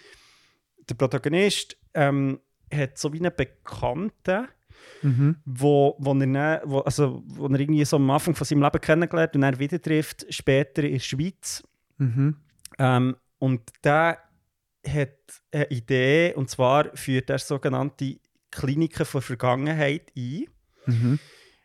[0.90, 2.40] der Protagonist ähm,
[2.72, 4.48] hat so wie einen Bekannten
[5.02, 5.38] Mhm.
[5.46, 8.82] wo, wo, er, dann, wo, also, wo er irgendwie so am Anfang von seinem Leben
[8.82, 11.64] kennengelernt und dann wieder trifft, später in der Schweiz.
[11.98, 12.36] Mhm.
[12.78, 14.20] Ähm, und der
[14.86, 15.18] hat
[15.52, 18.20] eine Idee, und zwar führt er sogenannte
[18.52, 20.46] Kliniken von Vergangenheit ein.
[20.86, 21.20] Mhm.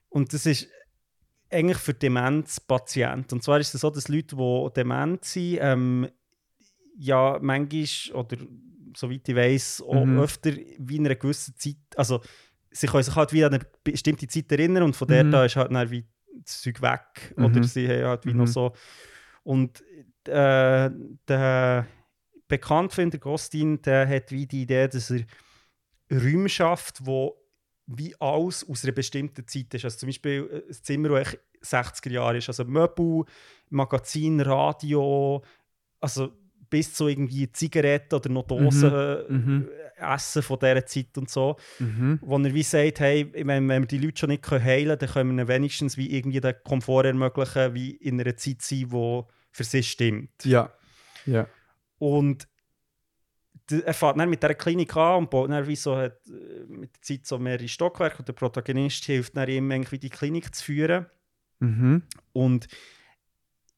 [0.09, 0.69] Und das ist
[1.55, 3.36] eigentlich für Demenzpatienten.
[3.39, 6.09] Und zwar ist es so, dass Leute, die dement sind, ähm,
[6.97, 7.86] ja, manchmal,
[8.20, 8.36] oder
[8.97, 10.18] soweit ich weiß, auch Mhm.
[10.20, 12.20] öfter wie in einer gewissen Zeit, also
[12.70, 15.31] sie können sich halt wie an eine bestimmte Zeit erinnern und von der Mhm.
[15.31, 16.05] da ist halt dann wie
[16.43, 17.35] das Zeug weg.
[17.36, 17.44] Mhm.
[17.44, 18.52] Oder sie haben halt wie noch Mhm.
[18.52, 18.72] so.
[19.43, 19.82] Und
[20.28, 20.90] äh,
[21.28, 21.86] der
[22.48, 25.20] Bekanntfinder Gostin, der hat wie die Idee, dass er
[26.10, 27.35] Räume schafft, wo
[27.86, 29.85] wie alles aus einer bestimmten Zeit ist.
[29.85, 32.48] Also zum Beispiel äh, ein Zimmer, das echt 60er Jahre ist.
[32.48, 33.24] Also Möbel,
[33.70, 35.43] Magazin, Radio,
[36.01, 36.32] also
[36.70, 38.90] bis zu irgendwie Zigaretten oder noch Dosen
[39.28, 39.69] Mhm.
[39.98, 41.56] äh, Essen von dieser Zeit und so.
[41.78, 42.19] Mhm.
[42.20, 45.09] Wo er wie sagt, hey, wenn, wenn wir die Leute schon nicht heilen können, dann
[45.09, 49.65] können wir wenigstens wie irgendwie den Komfort ermöglichen, wie in einer Zeit sein, die für
[49.65, 50.44] sie stimmt.
[50.44, 50.73] Ja.
[51.27, 51.47] Ja.
[51.98, 52.48] Und
[53.70, 56.95] er fährt dann mit dieser Klinik an und baut dann wie so hat, äh, mit
[56.95, 60.65] der Zeit so mehrere Stockwerke und der Protagonist hilft dann ihm irgendwie die Klinik zu
[60.65, 61.07] führen.
[61.61, 62.03] Mhm.
[62.32, 62.69] Und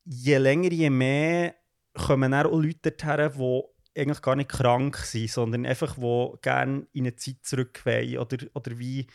[0.05, 1.55] je länger, je mehr
[1.95, 6.87] kommen dann auch Leute dorthin, die eigentlich gar nicht krank sind, sondern einfach, die gerne
[6.93, 9.07] in eine Zeit zurück wollen oder, oder wie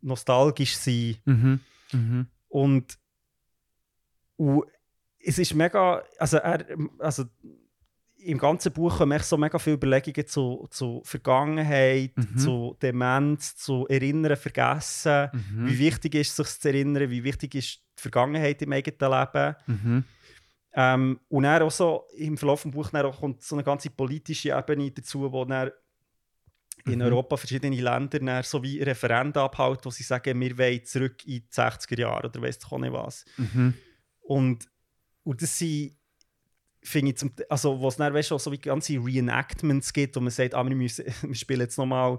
[0.00, 1.20] nostalgisch sind.
[1.26, 1.60] Mhm.
[1.92, 2.26] Mhm.
[2.48, 2.98] Und,
[4.36, 4.64] und
[5.18, 6.64] es ist mega, also, er,
[6.98, 7.24] also
[8.24, 12.36] im ganzen Buch kommen echt so mega viele Überlegungen zu, zu Vergangenheit, Mhm.
[12.38, 15.28] zu Demenz, zu Erinnern, Vergessen.
[15.32, 15.66] Mhm.
[15.68, 17.08] Wie wichtig ist es, sich zu erinnern?
[17.10, 19.56] Wie wichtig ist die Vergangenheit im eigenen Leben?
[19.66, 20.04] Mhm.
[20.72, 24.50] Ähm, und dann auch so im Verlauf des Buches auch kommt so eine ganze politische
[24.56, 25.70] Ebene dazu, wo dann
[26.86, 27.02] in Mhm.
[27.06, 31.42] Europa verschiedene Länder dann so wie Referenden abhalten, wo sie sagen, wir wollen zurück in
[31.42, 33.24] die 60er Jahre oder weiss doch auch nicht was.
[33.36, 33.74] Mhm.
[34.20, 34.68] Und,
[35.24, 35.96] und das sind,
[36.82, 40.20] finde ich, zum, also wo es dann weißt, auch so wie ganze Reenactments gibt, wo
[40.20, 42.18] man sagt, ah, wir, müssen, wir spielen jetzt nochmal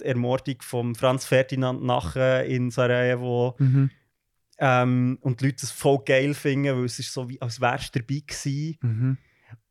[0.00, 3.54] die Ermordung von Franz Ferdinand nachher in Sarajevo.
[3.58, 3.90] Mhm.
[4.58, 7.94] Ähm, und die Leute das voll geil finden, weil es ist so wie, als wärst
[7.94, 8.78] du dabei gewesen.
[8.80, 9.18] Mhm.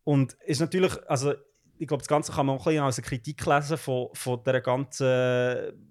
[0.04, 1.34] Und ist natürlich, also
[1.78, 4.44] ich glaube, das Ganze kann man auch ein bisschen als eine Kritik lesen von, von
[4.44, 5.91] der ganzen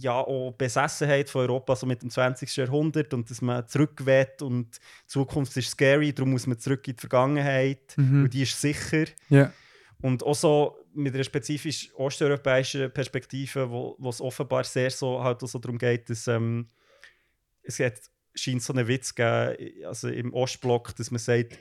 [0.00, 2.54] ja, auch Besessenheit von Europa so mit dem 20.
[2.56, 6.86] Jahrhundert und dass man zurück will und die Zukunft ist scary, darum muss man zurück
[6.88, 8.24] in die Vergangenheit Mhm.
[8.24, 9.04] und die ist sicher.
[9.28, 9.52] Ja.
[10.00, 15.42] Und auch so mit einer spezifisch osteuropäischen Perspektive, wo wo es offenbar sehr so, halt
[15.42, 16.68] auch so darum geht, dass ähm,
[17.62, 18.00] es hat,
[18.34, 21.58] scheint so einen Witz zu geben, also im Ostblock, dass man sagt,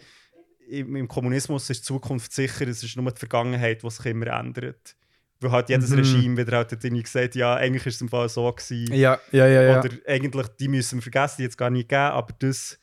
[0.70, 4.28] im, im Kommunismus ist die Zukunft sicher, es ist nur die Vergangenheit, die sich immer
[4.28, 4.96] ändert.
[5.40, 5.98] Weil halt jedes Mhm.
[5.98, 8.94] Regime wieder halt hat irgendwie gesagt, ja, eigentlich ist es im Fall so gewesen.
[8.94, 9.80] Ja, ja, ja, ja.
[9.80, 12.80] Oder eigentlich, die müssen wir vergessen, die jetzt gar nicht geben, aber das.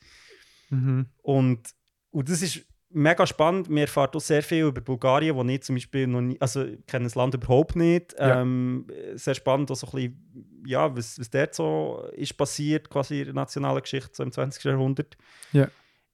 [0.69, 1.07] Mhm.
[1.21, 1.69] Und,
[2.11, 3.69] und das ist mega spannend.
[3.69, 6.85] Wir erfahren auch sehr viel über Bulgarien, wo ich zum Beispiel noch nie, also ich
[6.87, 8.15] kenne das Land überhaupt nicht.
[8.17, 8.41] Ja.
[8.41, 13.19] Ähm, sehr spannend, auch so ein bisschen, ja, was, was dort so ist passiert, quasi
[13.19, 14.63] in der nationalen Geschichte so im 20.
[14.63, 15.17] Jahrhundert.
[15.51, 15.67] Ja.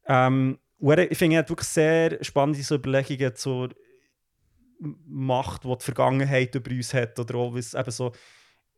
[0.08, 3.70] Ähm, ich finde, er hat wirklich sehr spannende so Überlegungen zur
[5.06, 7.20] Macht, die die Vergangenheit über uns hat.
[7.20, 8.12] Oder auch, eben so,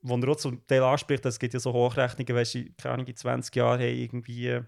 [0.02, 3.08] wo er auch zum Teil anspricht, es gibt ja so Hochrechnungen, weißt du, keine Ahnung,
[3.08, 4.60] in 20 Jahren haben irgendwie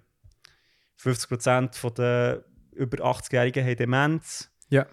[0.97, 4.49] 50% der über 80-Jährigen haben Demenz.
[4.69, 4.85] Ja.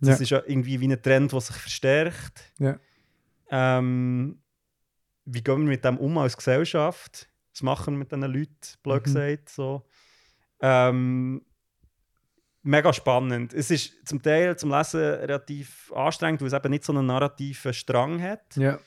[0.00, 0.22] Das Ja.
[0.22, 2.52] ist ja irgendwie wie ein Trend, der sich verstärkt.
[2.58, 2.78] Ja.
[3.50, 4.42] Ähm,
[5.24, 7.28] wie gehen wir mit dem um als Gesellschaft?
[7.52, 8.50] Was machen wir mit diesen Leuten,
[8.82, 9.04] blöd Mhm.
[9.04, 9.48] gesagt?
[9.48, 9.86] So.
[10.60, 11.42] Ähm,
[12.66, 13.52] mega spannend.
[13.54, 17.72] Es ist zum Teil zum Lesen relativ anstrengend, weil es eben nicht so einen narrativen
[17.72, 18.56] Strang hat.
[18.56, 18.78] Ja.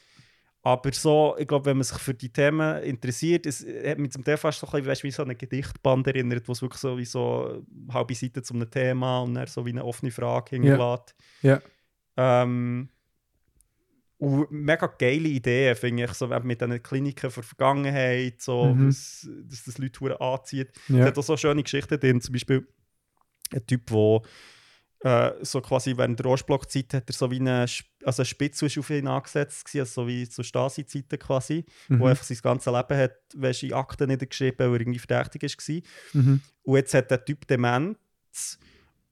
[0.62, 4.24] Aber so, ich glaube, wenn man sich für die Themen interessiert, es hat mich zum
[4.26, 6.98] Teil fast so ein bisschen, weißt, wie so eine Gedichtband erinnert, wo es wirklich so
[6.98, 11.16] wie so halbe Seite zu einem Thema und dann so wie eine offene Frage hinterlässt.
[11.42, 11.62] Ja.
[12.18, 12.90] Ähm,
[14.18, 18.90] und mega geile Ideen, finde ich, so mit diesen Kliniken für Vergangenheit, so, Mhm.
[18.90, 20.72] was, dass das Leute anzieht.
[20.90, 21.06] Es Ja.
[21.06, 22.68] hat auch so schöne Geschichten drin, zum Beispiel
[23.54, 24.22] ein Typ, der
[25.02, 27.66] äh, so quasi während der Ostblockzeit hat er so wie eine,
[28.04, 32.00] also eine Spitze auf ihn angesetzt, gewesen, also so wie zu Stasi-Zeiten quasi, Mhm.
[32.00, 36.22] wo einfach sein ganzes Leben hat, weißt, in Akten niedergeschrieben, weil er irgendwie verdächtig war.
[36.22, 36.42] Mhm.
[36.64, 37.98] Und jetzt hat der Typ Demenz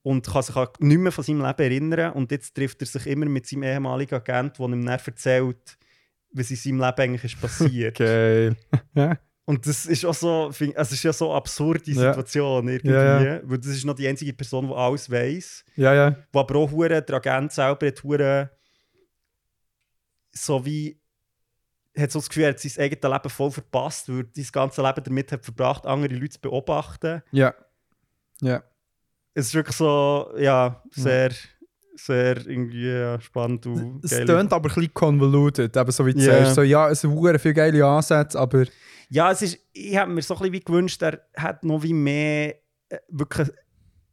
[0.04, 2.14] und kann sich nicht mehr von seinem Leben erinnern.
[2.14, 5.78] Und jetzt trifft er sich immer mit seinem ehemaligen Agent, der ihm dann erzählt,
[6.32, 7.98] was in seinem Leben eigentlich ist passiert.
[7.98, 8.56] Geil.
[8.94, 9.18] ja.
[9.50, 12.12] Und das ist auch so, es ist ja so eine absurde Ja.
[12.14, 12.92] Situation irgendwie.
[12.94, 15.64] Ja, Weil das ist noch die einzige Person, die alles weiß.
[15.78, 16.10] Ja, ja.
[16.12, 18.50] Die aber auch hure, der Agent selber hat hure
[20.34, 21.00] so wie
[21.98, 24.84] hat so das Gefühl, er hat sein eigenes Leben voll verpasst, weil er sein ganzes
[24.84, 27.24] Leben damit hat verbracht, andere Leute zu beobachten.
[27.32, 27.56] Ja.
[28.42, 28.62] Ja.
[29.34, 31.32] Es ist wirklich so, ja, sehr,
[32.00, 36.20] sehr irgendwie ja, spannend und Es tönt aber ein bisschen convoluted, eben so wie du
[36.20, 36.44] Ja.
[36.46, 36.56] sagst.
[36.56, 38.66] So, ja, es sind viele geile Ansätze, aber
[39.10, 41.94] Ja, es ist, ich habe mir so ein bisschen wie gewünscht, er hat noch wie
[41.94, 42.56] mehr
[42.90, 43.50] äh, wirklich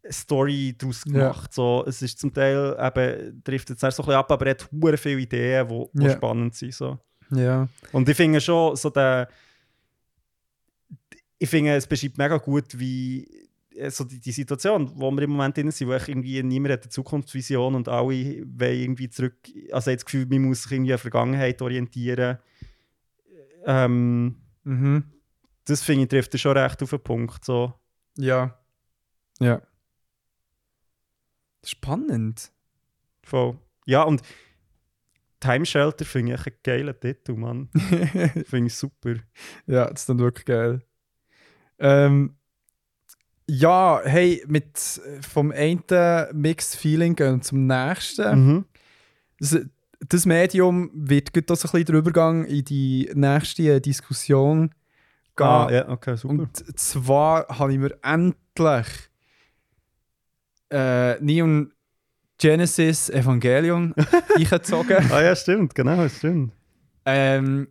[0.03, 1.53] eine Story daraus gemacht.
[1.53, 4.69] So, es ist zum Teil eben, trifft jetzt so ein bisschen ab, aber er hat
[4.73, 6.11] hure viele Ideen, die die Ja.
[6.17, 6.75] spannend sind.
[6.75, 6.99] So.
[7.31, 7.69] ja.
[7.93, 9.29] Und ich finde schon, so der,
[11.39, 13.44] ich finde, es beschreibt mega gut, wie
[13.77, 16.73] äh, so die, die Situation, wo wir im Moment drin sind, wo echt irgendwie niemand
[16.75, 19.37] hat eine Zukunftsvision und alle wollen irgendwie zurück,
[19.73, 22.39] also hat das Gefühl, man muss sich irgendwie an die Vergangenheit orientieren.
[23.67, 25.05] Ähm, Mhm.
[25.67, 27.45] das finde ich, trifft schon recht auf den Punkt.
[27.45, 27.75] So.
[28.17, 28.59] Ja.
[29.41, 29.61] Ja.
[31.65, 32.53] Spannend.
[33.23, 33.59] Voll.
[33.87, 34.23] Ja, und
[35.41, 37.69] Time Shelter finde ich echt einen geilen Titel, Mann.
[38.47, 39.15] finde ich super.
[39.67, 40.83] Ja, das ist dann wirklich geil.
[41.79, 42.37] Ähm,
[43.49, 45.83] ja, hey, mit äh, vom einen
[46.33, 48.47] Mixed Feeling gehen zum nächsten.
[48.47, 48.65] Mhm.
[49.39, 49.59] Das,
[50.09, 54.71] das Medium wird gut so ein bisschen der Übergang in die nächste Diskussion
[55.37, 55.47] gehen.
[55.47, 56.35] Ah, ja, okay, super.
[56.35, 58.87] Und zwar habe ich mir endlich
[60.71, 61.73] äh, Neon
[62.39, 63.95] Genesis Evangelion
[64.37, 65.11] eingezogen.
[65.11, 66.53] ah ja, stimmt, genau, stimmt.
[67.07, 67.69] Ähm,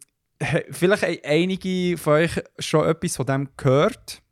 [0.72, 4.23] vielleicht haben einige von euch schon etwas von dem gehört.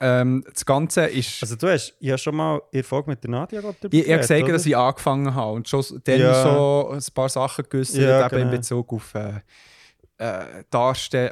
[0.00, 1.42] Ähm, das Ganze ist.
[1.42, 4.20] Also du hast ja schon mal in Folge mit der Nadia darüber ich ich habe
[4.20, 4.66] gesagt, dass oder?
[4.70, 6.42] ich angefangen habe und schon dann Ja.
[6.42, 8.50] so ein paar Sachen gegessen, Ja, eben in genau.
[8.56, 9.40] Bezug auf äh,
[10.18, 10.64] äh,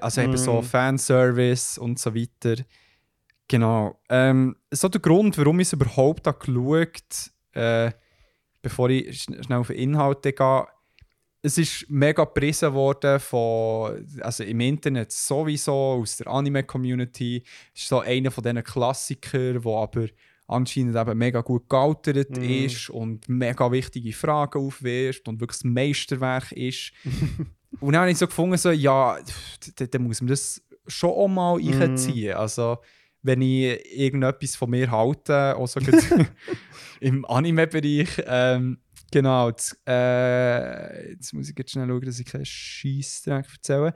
[0.00, 0.64] also eben so Mm.
[0.64, 2.62] Fanservice und so weiter.
[3.48, 4.00] Genau.
[4.08, 7.92] Ähm, so der Grund, warum ich es überhaupt habe geschaut äh,
[8.62, 10.66] bevor ich schn- schnell auf die Inhalte gehe,
[11.42, 17.42] es ist mega gepriesen worden von, also im Internet sowieso, aus der Anime-Community.
[17.74, 20.06] Es ist so einer von diesen Klassikern, der aber
[20.48, 22.42] anscheinend eben mega gut gealtert Mhm.
[22.66, 26.92] ist und mega wichtige Fragen aufwirft und wirklich ein Meisterwerk ist.
[27.80, 29.18] und dann habe ich so gefunden, so, ja,
[29.76, 32.34] dann muss man das schon auch mal einziehen.
[32.34, 32.78] Also,
[33.22, 35.80] wenn ich irgendetwas von mir halte, auch so
[37.00, 38.78] im Anime-Bereich, ähm,
[39.10, 43.94] genau, das, äh, jetzt muss ich jetzt schnell schauen, dass ich keinen Scheissdreck erzähle.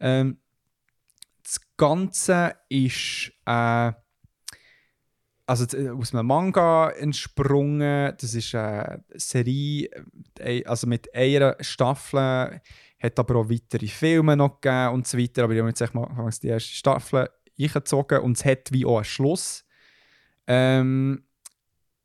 [0.00, 0.38] Ähm,
[1.42, 3.92] das Ganze ist äh,
[5.46, 8.14] also aus einem Manga entsprungen.
[8.18, 9.90] Das ist eine Serie,
[10.38, 12.60] äh, also mit einer Staffel,
[13.02, 15.44] hat aber auch weitere Filme noch gegeben und so weiter.
[15.44, 17.28] Aber ich habe jetzt mal die erste Staffel
[17.58, 19.64] eingezogen und es hat wie auch einen Schluss.
[20.46, 21.24] Ähm,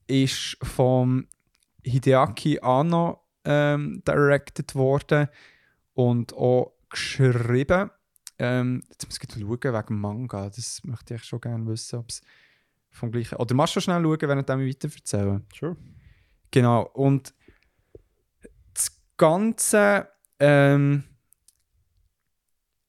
[0.07, 1.27] ist vom
[1.89, 5.27] Hideaki Anno ähm, directed worden
[5.93, 7.89] und auch geschrieben.
[8.39, 10.49] Ähm, jetzt muss ich schauen wegen Manga.
[10.49, 12.21] Das möchte ich schon gerne wissen, ob es
[12.91, 13.35] vom gleichen.
[13.37, 15.45] Oder machst du schnell schauen, während ich weiter erzählen?
[15.57, 15.75] Sure.
[16.51, 16.83] Genau.
[16.93, 17.33] Und
[18.73, 20.07] das Ganze,
[20.39, 21.03] ähm,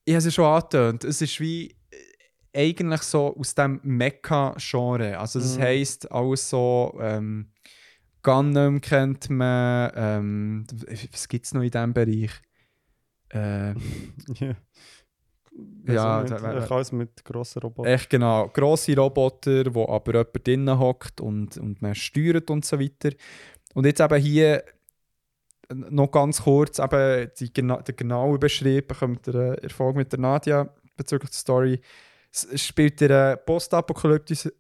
[0.05, 5.19] ich habe es ja schon angetönt, es ist wie äh, eigentlich so aus dem Mecha-Genre.
[5.19, 5.63] Also das Mhm.
[5.63, 7.53] heisst, alles so ähm,
[8.29, 10.65] Gundam kennt man, ähm,
[11.13, 12.31] was gibt es noch in diesem Bereich?
[13.31, 13.75] Äh,
[14.41, 14.55] Ja.
[15.87, 17.93] Ja, also da- mit, ich kann es mit grossen Robotern.
[17.93, 18.49] Echt genau.
[18.49, 23.11] Grosse Roboter, wo aber jemand drinnen hockt und, und man steuert und so weiter.
[23.75, 24.63] Und jetzt eben hier
[25.73, 30.69] noch ganz kurz eben die, gena der genaue Beschrieb bekommt der Erfolg mit der Nadia
[30.97, 31.81] bezüglich der Story.
[32.31, 34.53] Es spielt in einer postapokalyptischen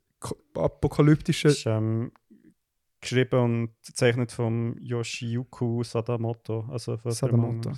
[0.54, 2.12] apokalyptischen ähm,
[3.00, 6.66] geschrieben und gezeichnet von Yoshiyuku Sadamoto.
[6.70, 7.72] Also von Sadamoto.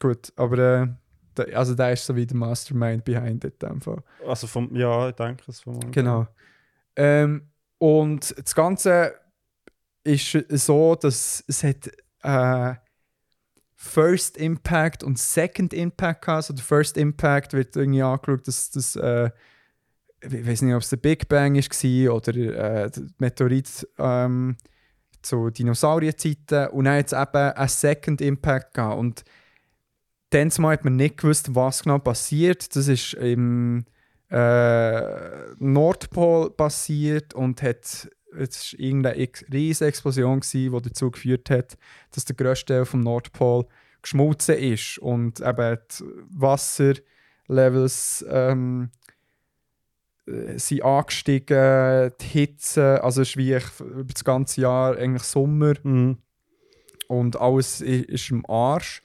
[0.00, 0.88] Gut, aber äh,
[1.36, 4.02] der, also der ist so wie der Mastermind behind it Fall.
[4.26, 5.90] Also vom, ja, ich denke es vom Manga.
[5.90, 6.26] Genau.
[6.96, 9.14] Ähm, und das Ganze
[10.04, 11.90] ist so, dass es hat
[12.22, 12.74] äh,
[13.74, 16.34] First Impact und Second Impact hat.
[16.36, 19.30] Also der First Impact wird irgendwie angeschaut, dass das äh,
[20.20, 24.56] ich weiß nicht, ob es der Big Bang war oder äh, Meteorit ähm,
[25.22, 28.98] zu Dinosaurierzeiten und dann es eben einen Second Impact gehabt.
[28.98, 29.24] Und
[30.30, 32.74] dann zumal hat man nicht gewusst, was genau passiert.
[32.74, 33.84] Das ist im
[34.30, 41.78] äh, Nordpol passiert und hat war irgendeine riesige Explosion gewesen, die dazu geführt hat,
[42.12, 43.66] dass der grösste Teil vom Nordpol
[44.02, 48.97] geschmolzen ist und eben die Wasserlevels ähm, äh,
[50.56, 55.74] sind angestiegen, die Hitze, also es ist wie ich- über das ganze Jahr eigentlich Sommer
[55.82, 56.18] Mhm.
[57.08, 59.02] und alles ist im Arsch.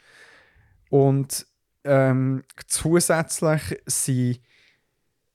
[0.90, 1.46] Und
[1.86, 4.40] ähm, zusätzlich sind,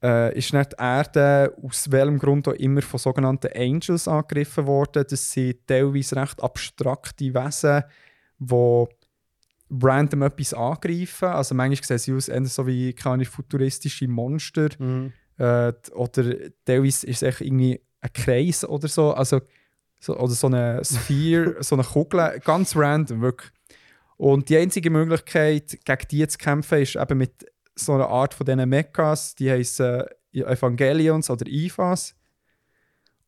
[0.03, 5.05] äh, ist nicht die Erde aus welchem Grund auch immer von sogenannten Angels angegriffen worden.
[5.09, 7.83] Das sind teilweise recht abstrakte Wesen,
[8.39, 8.87] die
[9.71, 11.29] random etwas angreifen.
[11.29, 14.69] Also manchmal sehen sie aus so wie keine futuristische Monster.
[14.79, 15.13] Mhm.
[15.39, 19.13] Äh, oder teilweise ist es echt irgendwie ein Kreis oder so.
[19.13, 19.41] Also,
[20.01, 22.41] so oder so eine Sphere, so eine Kugel.
[22.45, 23.51] Ganz random, wirklich.
[24.17, 27.47] Und die einzige Möglichkeit, gegen die zu kämpfen, ist eben mit
[27.77, 29.35] so einer Art von diesen Mechas.
[29.37, 32.15] Die heißen Evangelions oder IFAs.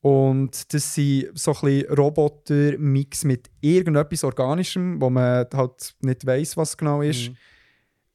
[0.01, 6.57] Und das sind so ein bisschen Roboter-Mix mit irgendetwas Organischem, wo man halt nicht weiß,
[6.57, 7.28] was genau ist.
[7.28, 7.37] Mhm.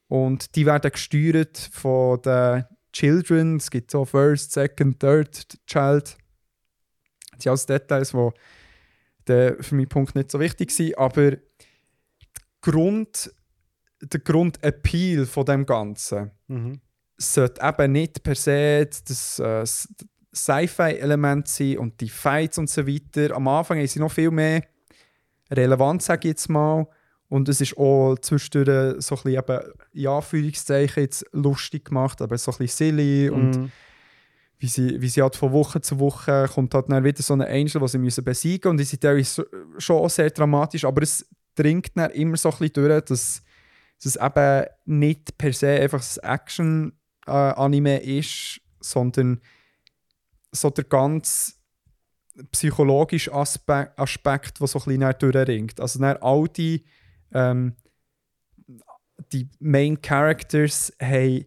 [0.08, 2.66] Und die werden gesteuert von den
[2.96, 3.58] Children.
[3.58, 6.18] Es gibt so First, Second, Third Child.
[7.34, 8.12] Das sind alles Details,
[9.28, 10.98] die für meinen Punkt nicht so wichtig sind.
[10.98, 11.40] Aber der
[12.62, 13.32] Grund,
[14.02, 16.80] der Grundappeal von dem Ganzen Mhm.
[17.18, 19.90] sollte eben nicht per se das äh, S-
[20.34, 23.36] Sci-Fi-Element sein und die Fights und so weiter.
[23.36, 24.64] Am Anfang haben sie noch viel mehr
[25.52, 26.88] relevant, sage ich jetzt mal.
[27.28, 29.60] Und es ist auch zwischendurch so ein bisschen eben,
[29.94, 33.72] in Anführungszeichen jetzt lustig gemacht, aber so ein bisschen silly und Mhm.
[34.60, 37.42] wie sie, wie sie halt von Woche zu Woche kommt halt dann wieder so ein
[37.42, 39.46] Angel, den sie müssen besiegen und die sind teilweise
[39.80, 43.42] schon auch sehr dramatisch, aber es dringt dann immer so ein bisschen durch, dass,
[44.02, 49.42] dass es eben nicht per se einfach ein Action-Anime ist, sondern
[50.52, 51.54] so der ganze
[52.52, 55.80] psychologische Aspekt, Aspekt der so ein bisschen durchringt.
[55.80, 56.84] Also dann all die,
[57.34, 57.76] ähm,
[59.32, 61.46] die Main Characters haben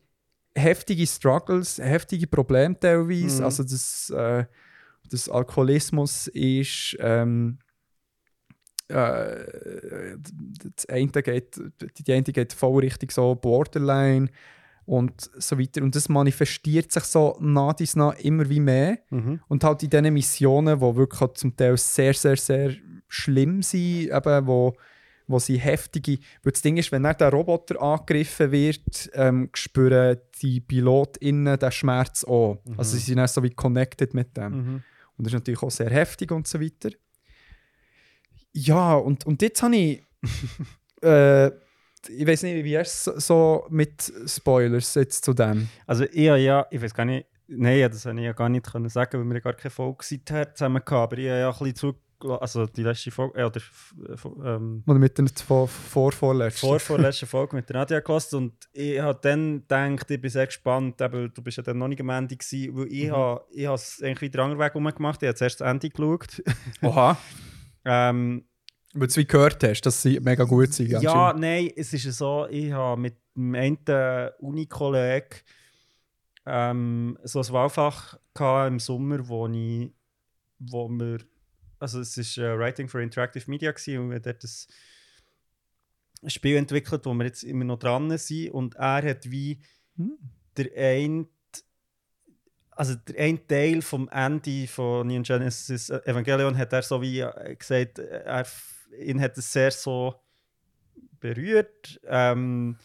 [0.55, 3.39] heftige Struggles, heftige Probleme teilweise.
[3.39, 3.45] Mhm.
[3.45, 4.45] Also das, äh,
[5.11, 7.59] das Alkoholismus ist ähm,
[8.89, 11.61] äh, das eine geht,
[11.99, 14.29] die eine geht voll richtig so Borderline
[14.87, 15.83] und so weiter.
[15.83, 18.99] Und das manifestiert sich so nach dies nach immer wie mehr.
[19.11, 19.41] Mhm.
[19.49, 22.75] Und halt in diesen Missionen, die wirklich halt zum Teil sehr, sehr, sehr
[23.09, 24.75] schlimm sind, eben, wo,
[25.29, 26.19] wo sie heftige.
[26.43, 32.25] Weil das Ding ist, wenn der Roboter angegriffen wird, ähm, spüren die PilotInnen den Schmerz
[32.25, 32.59] auch.
[32.77, 34.53] Also sie sind dann so wie connected mit dem.
[34.53, 34.83] Mhm.
[35.17, 36.91] Und das ist natürlich auch sehr heftig und so weiter.
[38.53, 40.03] Ja, und, und jetzt habe ich.
[41.03, 41.51] äh,
[42.09, 45.69] ich weiß nicht, wie ist es so mit Spoilers jetzt zu dem?
[45.87, 48.71] Also ich habe ja, ich weiß gar nicht, nein, das habe ich ja gar nicht
[48.71, 51.51] können sagen, weil wir ja gar keine Folge seither zusammen hatten, aber ich habe ja
[51.51, 53.61] ein bisschen zugelassen, also die letzte Folge, äh, oder
[54.45, 56.66] ähm, Oder mit der vor, vor vorletzten?
[56.66, 60.47] vor vorletzten Folge mit der Nadia gelassen und ich habe dann gedacht, ich bin sehr
[60.47, 63.11] gespannt, eben, du bist ja dann noch nicht am Ende gewesen, weil ich ich
[63.66, 66.43] habe es eigentlich wieder anderen Weg gemacht, ich habe zuerst das Ende geschaut.
[66.82, 67.16] Oha.
[67.85, 68.45] ähm,
[68.95, 70.90] Weil du es wie gehört hast, dass sie mega gut sind.
[71.03, 75.39] Ja, nein, es ist ja so, ich habe mit dem einen Unikollegen
[76.49, 78.19] ähm, so ein Wahlfach
[78.66, 79.93] im Sommer, wo, ich,
[80.59, 81.19] wo wir,
[81.79, 84.45] also es ist äh, Writing for Interactive Media gewesen, und wir haben dort
[86.23, 89.61] ein Spiel entwickelt, wo wir jetzt immer noch dran sind und er hat wie
[90.57, 91.29] der ein
[92.71, 97.57] also der ein Teil vom Ende von Neon Genesis Evangelion hat er so wie äh,
[97.57, 98.47] gesagt, er,
[98.97, 100.15] ihn hat es sehr so
[101.19, 102.79] berührt, ähm,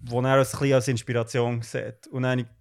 [0.00, 2.08] wo er es ein bisschen als Inspiration sieht.
[2.08, 2.55] Und dann habe ich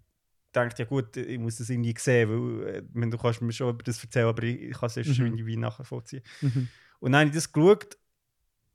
[0.64, 3.52] gedacht, ja gut, ich muss das irgendwie sehen, weil äh, ich meine, du kannst mir
[3.53, 5.26] schon über das erzählen, aber ich, ich kann es erst Mhm.
[5.27, 6.23] irgendwie nachvollziehen.
[6.41, 6.68] Mhm.
[6.99, 7.98] Und dann habe ich das geschaut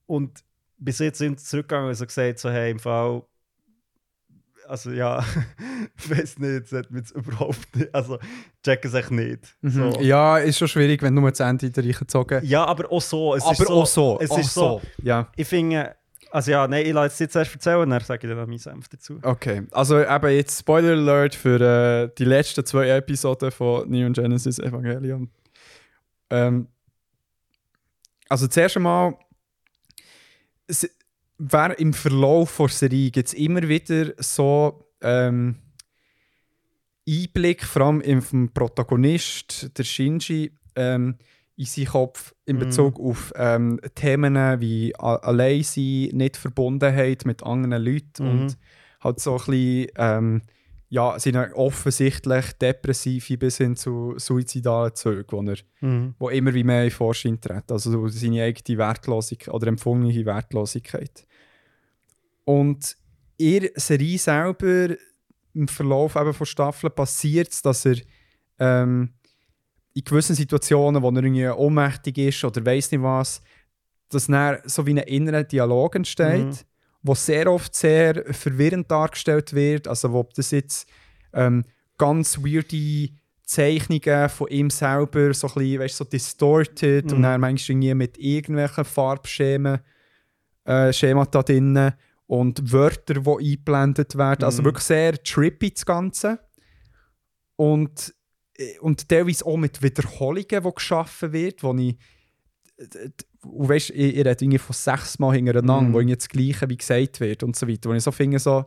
[0.07, 0.45] und
[0.79, 3.23] bis jetzt sind sie zurückgegangen und so gesagt, so, hey, im Fall,
[4.69, 5.25] also ja,
[5.99, 8.19] ich weiß nicht, das hat mir jetzt überhaupt nicht, also
[8.63, 9.57] checken es echt nicht.
[9.63, 9.71] Mhm.
[9.71, 10.01] So.
[10.01, 13.35] Ja, ist schon schwierig, wenn du nur das Ende reingezogen Ja, aber auch so.
[13.35, 14.19] Es Aber ist so, auch so.
[14.21, 14.83] Es auch ist so.
[15.03, 15.97] Ja, Ich finde,
[16.31, 18.59] also ja, nein, ich lasse es jetzt erst erzählen und dann sage ich dann meinen
[18.59, 19.19] Senf dazu.
[19.23, 19.67] okay.
[19.71, 25.31] Also eben jetzt Spoiler Alert für äh, die letzten zwei Episoden von Neon Genesis Evangelion.
[26.31, 26.69] Ähm,
[28.29, 29.19] also zuerst einmal,
[31.39, 35.57] wer im Verlauf der Serie gibt es immer wieder so ähm,
[37.09, 41.17] Einblick, vor allem vom Protagonist, der Shinji, ähm,
[41.57, 42.61] in seinen Kopf in Mhm.
[42.61, 48.31] Bezug auf ähm, Themen wie allein sein, nicht Verbundenheit mit anderen Leuten Mhm.
[48.31, 48.59] und
[49.01, 50.43] halt so ein bisschen, ähm,
[50.89, 56.15] ja, seine offensichtlich depressive bis hin zu suizidalen Züge, wo er Mhm.
[56.19, 57.71] wo immer wie mehr in Vorschein tritt.
[57.71, 61.27] Also so seine eigene Wertlosigkeit oder empfundene Wertlosigkeit.
[62.45, 62.97] Und
[63.39, 64.97] der Serie selber,
[65.55, 67.97] im Verlauf eben von Staffeln, passiert es, dass er
[68.59, 69.11] ähm,
[69.95, 73.43] in gewissen Situationen, wo er irgendwie ohnmächtig ist oder weiß nicht was,
[74.09, 76.47] dass dann so wie ein innerer Dialog entsteht.
[76.47, 76.57] Mhm.
[77.03, 79.89] wo sehr oft sehr verwirrend dargestellt wird.
[79.89, 80.87] Also, ob das jetzt
[81.33, 81.65] ähm,
[81.97, 83.09] ganz weirde
[83.47, 87.23] Zeichnungen von ihm selber, so ein bisschen, weißt, so distorted und Mhm.
[87.23, 89.81] dann manchmal irgendwie mit irgendwelchen Farbschemen
[90.67, 91.93] äh, Schemata drin
[92.27, 94.45] und Wörter, die eingeblendet werden.
[94.45, 94.67] Also Mhm.
[94.67, 96.39] wirklich sehr trippy das Ganze.
[97.57, 98.15] Und,
[98.81, 101.97] und teilweise auch mit Wiederholungen, die geschaffen wird, wo ich
[103.43, 105.93] und weißt, ich, ich rede von sechs Mal hintereinander, Mhm.
[105.93, 107.89] wo irgendwie das Gleiche wie gesagt wird und so weiter.
[107.91, 108.65] Wo ich so finde, so.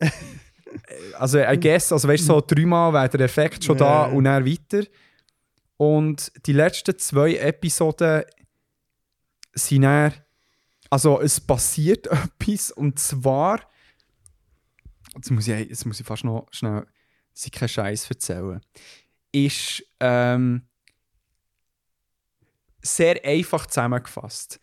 [1.18, 4.12] also, I guess, also weißt, so dreimal wäre der Effekt schon da Ja.
[4.12, 4.84] und dann weiter.
[5.76, 8.22] Und die letzten zwei Episoden
[9.54, 10.12] sind dann.
[10.90, 12.06] Also, es passiert
[12.40, 13.60] etwas und zwar.
[15.14, 16.86] Jetzt muss ich, jetzt muss ich fast noch schnell.
[17.32, 18.60] Sie keinen Scheiß erzählen.
[19.32, 19.84] Ist.
[20.00, 20.62] Ähm,
[22.82, 24.60] sehr einfach zusammengefasst.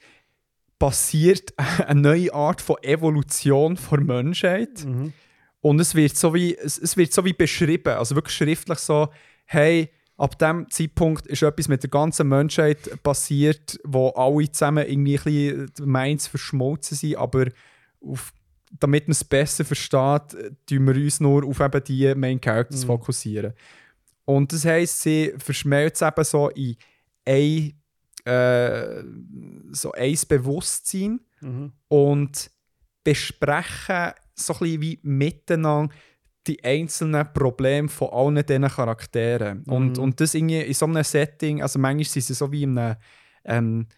[0.77, 1.53] Passiert
[1.87, 4.85] eine neue Art von Evolution der Menschheit.
[4.85, 5.13] Mhm.
[5.61, 9.09] Und es wird, so wie, es, es wird so wie beschrieben, also wirklich schriftlich so,
[9.45, 15.17] hey, ab dem Zeitpunkt ist etwas mit der ganzen Menschheit passiert, wo alle zusammen irgendwie
[15.17, 17.47] ein bisschen meins verschmolzen sind, aber
[17.99, 18.31] auf,
[18.71, 22.83] damit man es besser versteht, äh, tun wir uns nur auf eben die Main Characters
[22.83, 22.87] Mhm.
[22.87, 23.53] fokussieren.
[24.25, 26.75] Und das heisst, sie verschmelzen eben so in
[27.25, 27.73] ein,
[28.25, 29.03] äh,
[29.71, 31.71] so ein Bewusstsein Mhm.
[31.87, 32.51] und
[33.03, 35.93] besprechen so ein bisschen wie miteinander
[36.47, 39.63] die einzelnen Probleme von allen diesen Charakteren.
[39.63, 40.03] Und, Mhm.
[40.03, 42.95] und das irgendwie in so einem Setting, also manchmal sind sie so wie in einem,
[43.45, 43.93] ähm, äh,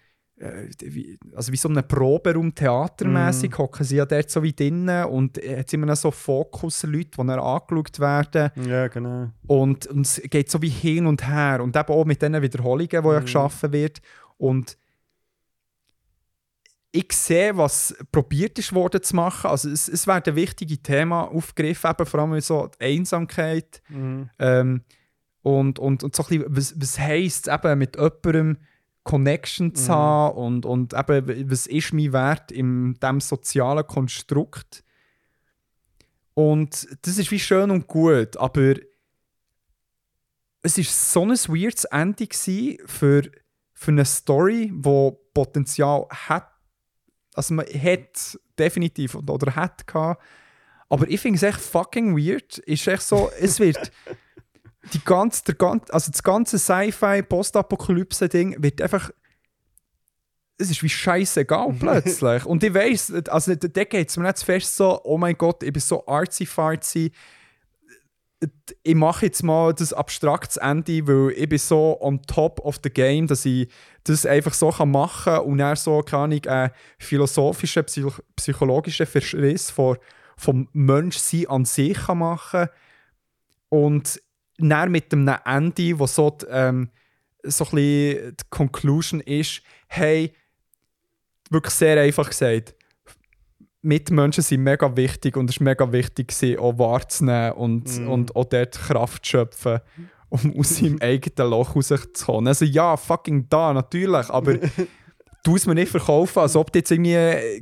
[0.82, 3.58] wie, also wie so einem Proberaum theatermäßig, Mhm.
[3.60, 8.00] hocken sie ja dort so wie drinnen und jetzt immer so Fokusleute, die dann angeschaut
[8.00, 8.52] werden.
[8.68, 9.30] Ja, genau.
[9.48, 11.62] Und, und es geht so wie hin und her.
[11.62, 13.22] Und eben auch mit diesen Wiederholungen, die ja Mhm.
[13.26, 14.02] geschaffen wird.
[14.38, 14.78] Und
[16.94, 19.50] ich sehe, was probiert ist worden zu machen.
[19.50, 23.82] Also es, es werden wichtige Themen aufgegriffen, eben vor allem so die Einsamkeit.
[23.90, 24.30] Mhm.
[24.40, 24.82] Ähm,
[25.42, 28.58] und, und, und so ein bisschen, was, was heisst es eben mit jemandem
[29.04, 29.96] Connection zu Mhm.
[29.96, 34.84] haben und, und eben, was ist mein Wert in diesem sozialen Konstrukt.
[36.34, 38.76] Und das ist wie schön und gut, aber
[40.62, 42.28] es ist so ein weirdes Ende
[42.86, 43.24] für,
[43.74, 46.48] für eine Story, die Potenzial hat.
[47.34, 50.22] Also man hat definitiv oder, hat gehabt.
[50.90, 52.60] Aber ich finde es echt fucking weird.
[52.60, 53.92] Ist echt so, es wird
[55.16, 59.12] ganze, der ganze, also das ganze Sci-Fi Postapokalypse-Ding wird einfach
[60.58, 62.46] es ist wie scheißegal plötzlich.
[62.46, 65.74] Und ich weiß, also da geht es mir nicht fest so, oh mein Gott, ich
[65.74, 67.12] bin so artsy-fartsy.
[68.82, 72.90] Ich mache jetzt mal das abstraktes Ende, weil ich bin so on top of the
[72.90, 73.72] game, dass ich
[74.04, 79.72] das einfach so kann machen und dann so, keine Ahnung, einen philosophischen, psych psychologischen Verschriss
[80.38, 82.70] vom Menschsein an sich kann machen
[83.70, 84.20] und
[84.70, 86.90] dann mit einem Ende, wo so, die, ähm,
[87.44, 90.34] so ein bisschen die Conclusion ist, hey,
[91.50, 92.76] wirklich sehr einfach gesagt,
[93.84, 98.08] Mitmenschen sind mega wichtig und es ist mega wichtig, sie auch wahrzunehmen und, Mhm.
[98.10, 99.80] und auch dort Kraft zu schöpfen,
[100.30, 102.48] um aus seinem eigenen Loch rauszukommen.
[102.48, 104.58] Also ja, fucking da, natürlich, aber
[105.44, 107.62] du es mir nicht verkaufen, als ob du jetzt irgendwie, äh,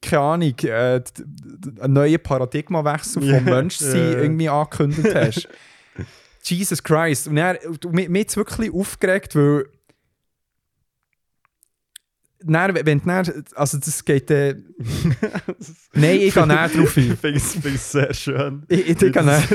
[0.00, 1.02] keine Ahnung, äh,
[1.80, 4.18] einen neuen Paradigmawechsel vom Ja, Menschsein ja.
[4.20, 5.48] irgendwie angekündigt hast.
[6.42, 7.28] Jesus Christ.
[7.28, 7.58] Und er,
[7.90, 9.66] mich mich wirklich aufgeregt, weil
[12.40, 14.54] dann, wenn dann, also das geht äh,
[15.92, 17.12] Nein, ich gehe näher drauf ein.
[17.12, 17.38] Ich finde
[17.74, 18.62] es sehr schön.
[18.68, 19.42] Ich, ich, ich gehe näher.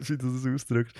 [0.00, 0.96] wie du das ausdrückst.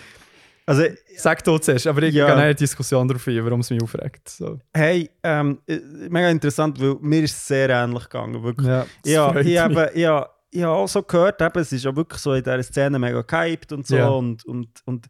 [0.67, 0.85] Also,
[1.17, 2.27] Sag du zuerst, aber ich Ja.
[2.27, 4.29] gehe eine Diskussion darauf ein, warum es mich aufregt.
[4.29, 4.61] So.
[4.75, 5.79] hey, ähm, äh,
[6.11, 8.43] mega interessant, weil mir ist es sehr ähnlich gegangen.
[8.43, 8.69] Wirklich.
[8.69, 12.21] Ja, Ja, ich habe ja, ich habe auch so gehört, eben, es ist ja wirklich
[12.21, 13.97] so in dieser Szene mega gehypt und so.
[13.97, 14.09] Ja.
[14.09, 15.07] Und, und, und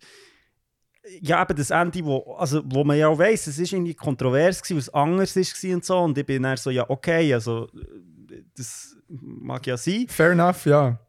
[1.20, 4.62] ja, eben das Ende, wo, also, wo man ja auch weiss, es ist irgendwie kontrovers
[4.62, 5.98] gewesen, was anders war und so.
[5.98, 7.68] Und ich bin dann so, ja, okay, also
[8.54, 10.06] das mag ja sein.
[10.08, 11.00] Fair enough, ja.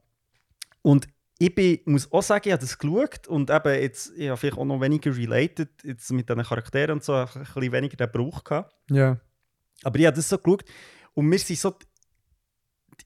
[0.82, 4.38] Und ich bin, muss auch sagen, ich habe das geschaut und eben jetzt, ich habe
[4.38, 8.12] vielleicht auch noch weniger related jetzt mit diesen Charakteren und so, ein bisschen weniger den
[8.12, 8.74] Brauch gehabt.
[8.90, 9.20] Ja.
[9.84, 10.64] Aber ich habe das so geschaut
[11.14, 11.74] und mir sind so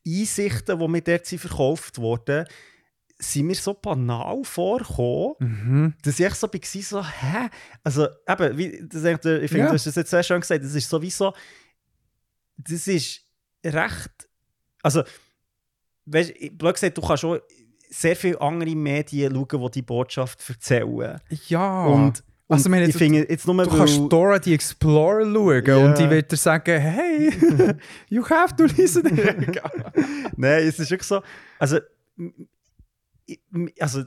[0.05, 2.45] die Einsichten, die mir dort verkauft wurden,
[3.17, 5.93] sind mir so banal vorgekommen, Mhm.
[6.03, 7.49] dass ich so war, so, hä?
[7.83, 9.67] Also eben, wie, das, ich finde, Ja.
[9.67, 11.33] du hast das jetzt sehr schön gesagt, das ist sowieso,
[12.57, 13.21] das ist
[13.65, 14.11] recht,
[14.81, 15.03] also,
[16.05, 17.39] weißt du, blöd gesagt, du kannst schon
[17.89, 21.19] sehr viele andere Medien schauen, die die Botschaft erzählen.
[21.47, 21.85] Ja.
[21.85, 25.77] Und Also, haben ich finde jetzt nur, Du kannst Dora the Explorer schauen Ja.
[25.77, 27.31] und die wird dir sagen, hey,
[28.09, 29.03] you have to listen.
[30.37, 31.21] Nein, es ist wirklich so.
[31.57, 31.79] Also,
[33.25, 33.39] ich,
[33.79, 34.03] also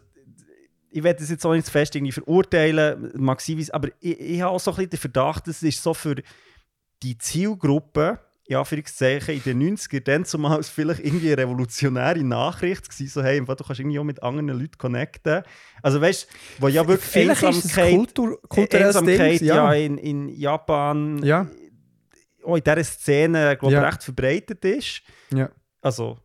[0.90, 3.10] ich werde das jetzt auch nicht zu fest irgendwie verurteilen,
[3.58, 6.14] wie's- aber ich, ich habe auch so ein bisschen den Verdacht, es ist so für
[7.02, 13.08] die Zielgruppe, in Anführungszeichen, in den 90ern, dann zumal vielleicht irgendwie eine revolutionäre Nachricht gewesen,
[13.12, 15.42] so hey, du kannst irgendwie auch mit anderen Leuten connecten.
[15.82, 17.92] Also weißt du, wo ja wirklich Vielleicht Einsamkeit,
[18.48, 19.48] Kultur Einsamkeit Ding.
[19.48, 19.54] ja.
[19.54, 19.72] Ja.
[19.74, 21.46] in, in Japan Ja.
[22.42, 23.82] auch in dieser Szene, glaube Ja.
[23.86, 25.02] recht verbreitet ist.
[25.30, 25.50] Ja.
[25.82, 26.16] Also,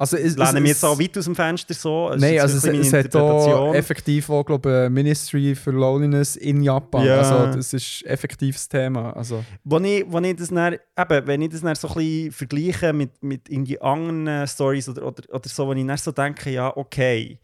[0.00, 2.08] Also, es, lehnen es- wir jetzt auch weit aus dem Fenster so?
[2.08, 5.74] Es ist Nein, also es, ein es hat auch effektiv auch, glaube ich, Ministry for
[5.74, 7.04] Loneliness in Japan.
[7.04, 7.18] Ja.
[7.18, 9.14] Also das ist effektives Thema.
[9.14, 12.32] Also, Wo ich, wo ich das dann, eben, wenn ich das dann so ein bisschen
[12.32, 16.48] vergleiche mit, mit irgendwie anderen Stories oder, oder, oder so, wo ich dann so denke,
[16.50, 17.38] ja, okay,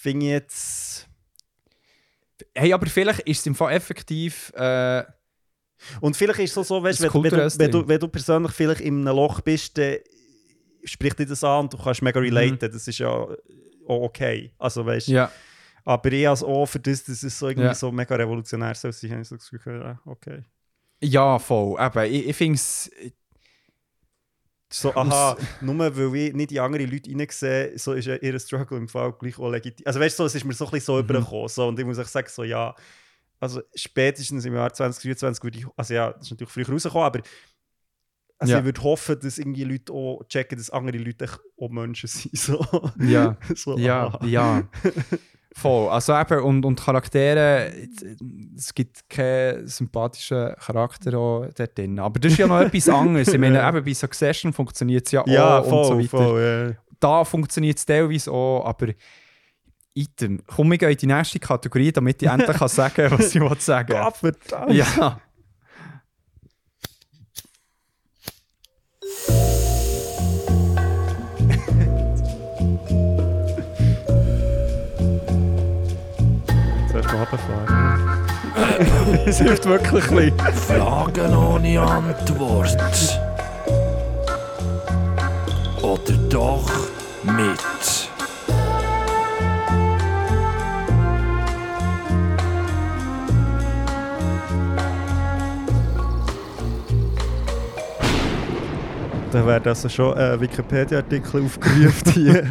[0.00, 1.08] finde ich jetzt...
[2.52, 4.52] hey, aber vielleicht ist es im Fall effektiv...
[4.56, 5.04] Äh,
[6.00, 8.80] Und vielleicht ist es so, weißt, wenn, wenn, du, wenn, du, wenn du persönlich vielleicht
[8.80, 9.98] in einem Loch bist, dann
[10.86, 12.26] spricht dich das an und du kannst mega Mhm.
[12.26, 12.58] relaten.
[12.72, 13.36] Das ist ja auch
[13.86, 14.52] okay.
[14.58, 15.30] Also weißt ja.
[15.84, 17.74] Aber ich als auch für das, dass es so irgendwie Ja.
[17.74, 20.42] so mega revolutionär soll sein, habe ich so das Gefühl, ja, okay.
[21.00, 21.76] ja, voll.
[21.80, 22.90] Eben, ich, ich finde es...
[24.68, 28.76] So, aha, nur weil ich nicht die anderen Leute reinsehe, so ist ja ihr Struggle
[28.78, 29.86] im Fall gleich auch legitim.
[29.86, 30.98] Also weißt du, so, es ist mir so ein bisschen so Mhm.
[31.08, 31.48] übergekommen.
[31.48, 32.74] So, und ich muss auch sagen, so ja,
[33.38, 37.20] also spätestens im Jahr 2023 würde ich, also ja, das ist natürlich früher rausgekommen, aber
[38.38, 38.58] also Ja.
[38.58, 41.26] ich würde hoffen, dass irgendwie Leute auch checken, dass andere Leute
[41.60, 42.32] auch Menschen sind.
[42.38, 42.64] So.
[43.00, 43.36] Ja.
[43.54, 44.26] so, Ja, aha.
[44.26, 44.62] ja.
[45.54, 45.88] Voll.
[45.88, 47.72] Also eben, und, und Charaktere,
[48.54, 51.98] es gibt keinen sympathischen Charakter auch dort drin.
[51.98, 53.28] Aber das ist ja noch etwas anderes.
[53.28, 56.24] Ich meine, eben bei Succession funktioniert es ja, Ja, auch voll, und so weiter.
[56.26, 56.76] voll, ja.
[57.00, 58.88] Da funktioniert es teilweise auch, aber
[59.94, 60.42] Item.
[60.46, 63.58] Komm, wir gehen in die nächste Kategorie, damit ich endlich kann sagen was ich will
[63.58, 64.74] sagen verdammt.
[64.74, 65.20] Ja.
[77.32, 78.26] Runterfahren.
[79.26, 80.32] Es hilft wirklich ein.
[80.54, 82.76] Fragen ohne Antwort.
[85.82, 86.70] Oder doch
[87.22, 87.95] mit.
[99.36, 102.42] Da werden also schon äh, Wikipedia-Artikel aufgerufen hier.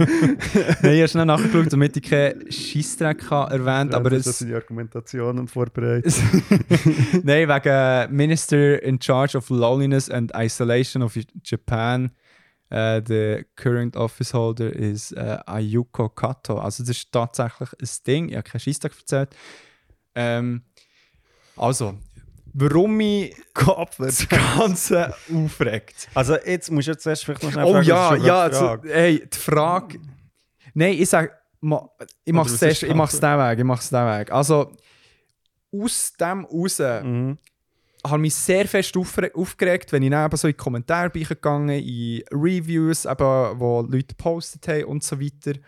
[0.83, 4.37] Nein, ich habe schnell nachgeschaut, damit ich keinen Scheissdreck habe erwähnt aber das es...
[4.37, 6.13] sind die Argumentationen vorbereitet.
[7.23, 12.11] Nein, wegen Minister in Charge of Loneliness and Isolation of Japan.
[12.71, 16.59] Uh, the current office holder is uh, Ayuko Kato.
[16.59, 18.29] Also das ist tatsächlich ein Ding.
[18.29, 19.35] Ich habe keinen Scheissdreck erzählt.
[20.13, 20.61] Ähm,
[21.55, 21.97] also,
[22.57, 23.35] warum mich
[23.97, 26.07] das Ganze aufregt.
[26.13, 28.55] Also jetzt musst du jetzt zuerst vielleicht noch schnell Oh fragen, ja, ist ja, die
[28.55, 28.93] also, Frage?
[28.93, 29.99] hey, die Frage.
[30.73, 31.31] Nein, ich sage,
[32.23, 32.83] ich mache es den Weg,
[33.59, 34.31] ich mach's den Weg.
[34.31, 34.71] Also,
[35.71, 37.37] aus dem raus Mhm.
[38.05, 41.69] habe mich sehr fest aufgeregt, wenn ich dann eben so in die Kommentare bin gegangen,
[41.69, 45.59] in Reviews, eben, wo Leute gepostet haben und so weiter.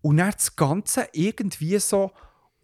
[0.00, 2.10] Und dann das Ganze irgendwie so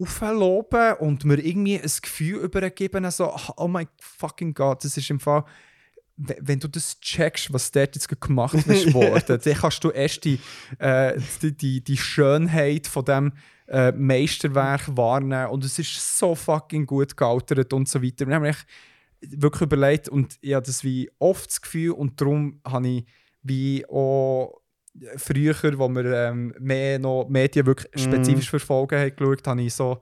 [0.00, 5.20] aufloben und mir irgendwie ein Gefühl übergeben, so, oh mein fucking Gott, das ist im
[5.20, 5.44] Fall,
[6.16, 10.24] we- wenn du das checkst, was dort jetzt gemacht ist worden, dann kannst du erst
[10.24, 10.38] die,
[10.78, 13.32] äh, die, die, die Schönheit von dem
[13.66, 18.26] äh, Meisterwerk wahrnehmen und es ist so fucking gut gealtert und so weiter.
[18.26, 18.66] Ich habe mir echt
[19.20, 23.04] wirklich überlegt und ich habe das wie oft das Gefühl und darum habe ich
[23.42, 24.60] wie auch
[25.16, 27.98] früher, wo wir ähm, mehr noch Medien wirklich Mhm.
[28.00, 30.00] spezifisch verfolgen haben, geschaut, habe ich so,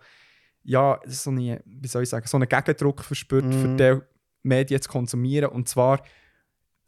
[0.62, 3.76] ja, so eine, wie soll ich sagen, so einen Gegendruck verspürt, für Mhm.
[3.76, 3.98] die
[4.42, 5.50] Medien zu konsumieren.
[5.50, 6.02] Und zwar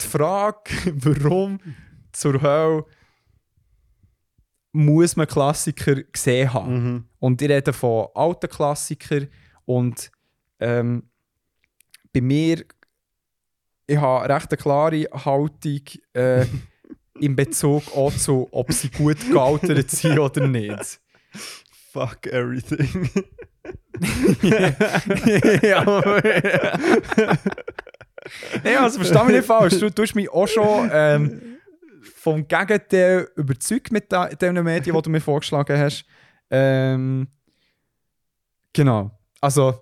[0.00, 0.58] die Frage,
[0.94, 1.60] warum
[2.12, 2.84] zur Hölle
[4.72, 6.72] muss man Klassiker gesehen haben.
[6.92, 7.04] Mhm.
[7.18, 9.28] Und ich rede von alten Klassikern
[9.64, 10.10] und
[10.60, 11.08] ähm,
[12.12, 12.64] bei mir,
[13.86, 15.80] ich habe recht eine klare Haltung
[16.12, 16.44] äh,
[17.20, 21.00] in Bezug auch zu, ob sie gut gealtert sind oder nicht.
[21.92, 23.10] Fuck everything.
[25.62, 26.22] ja, aber-
[28.62, 29.78] Nein, also versteh mich nicht falsch.
[29.78, 31.58] Du tust mich auch schon ähm,
[32.16, 36.04] vom Gegenteil überzeugt mit den Medien, die du mir vorgeschlagen hast.
[36.50, 37.28] Ähm,
[38.72, 39.10] genau.
[39.40, 39.80] Also,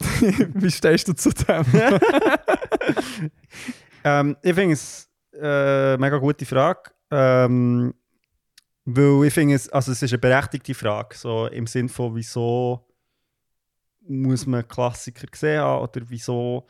[0.20, 1.64] wie stehst du zu dem?
[4.04, 5.05] ähm, ich finde es
[5.40, 6.90] äh, mega gute Frage.
[7.10, 7.94] Ähm,
[8.84, 12.86] Weil ich finde, es, also es ist eine berechtigte Frage, so im Sinn von, wieso
[14.08, 16.66] muss man Klassiker gesehen haben oder wieso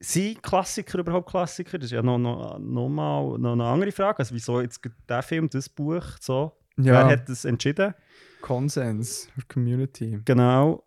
[0.00, 1.78] sind Klassiker überhaupt Klassiker?
[1.78, 4.18] Das ist ja noch, noch, noch mal noch eine andere Frage.
[4.18, 6.52] Also wieso jetzt der Film, das Buch, so?
[6.76, 6.92] Ja.
[6.92, 7.94] Wer hat das entschieden?
[8.40, 10.20] Konsens Community.
[10.24, 10.84] Genau.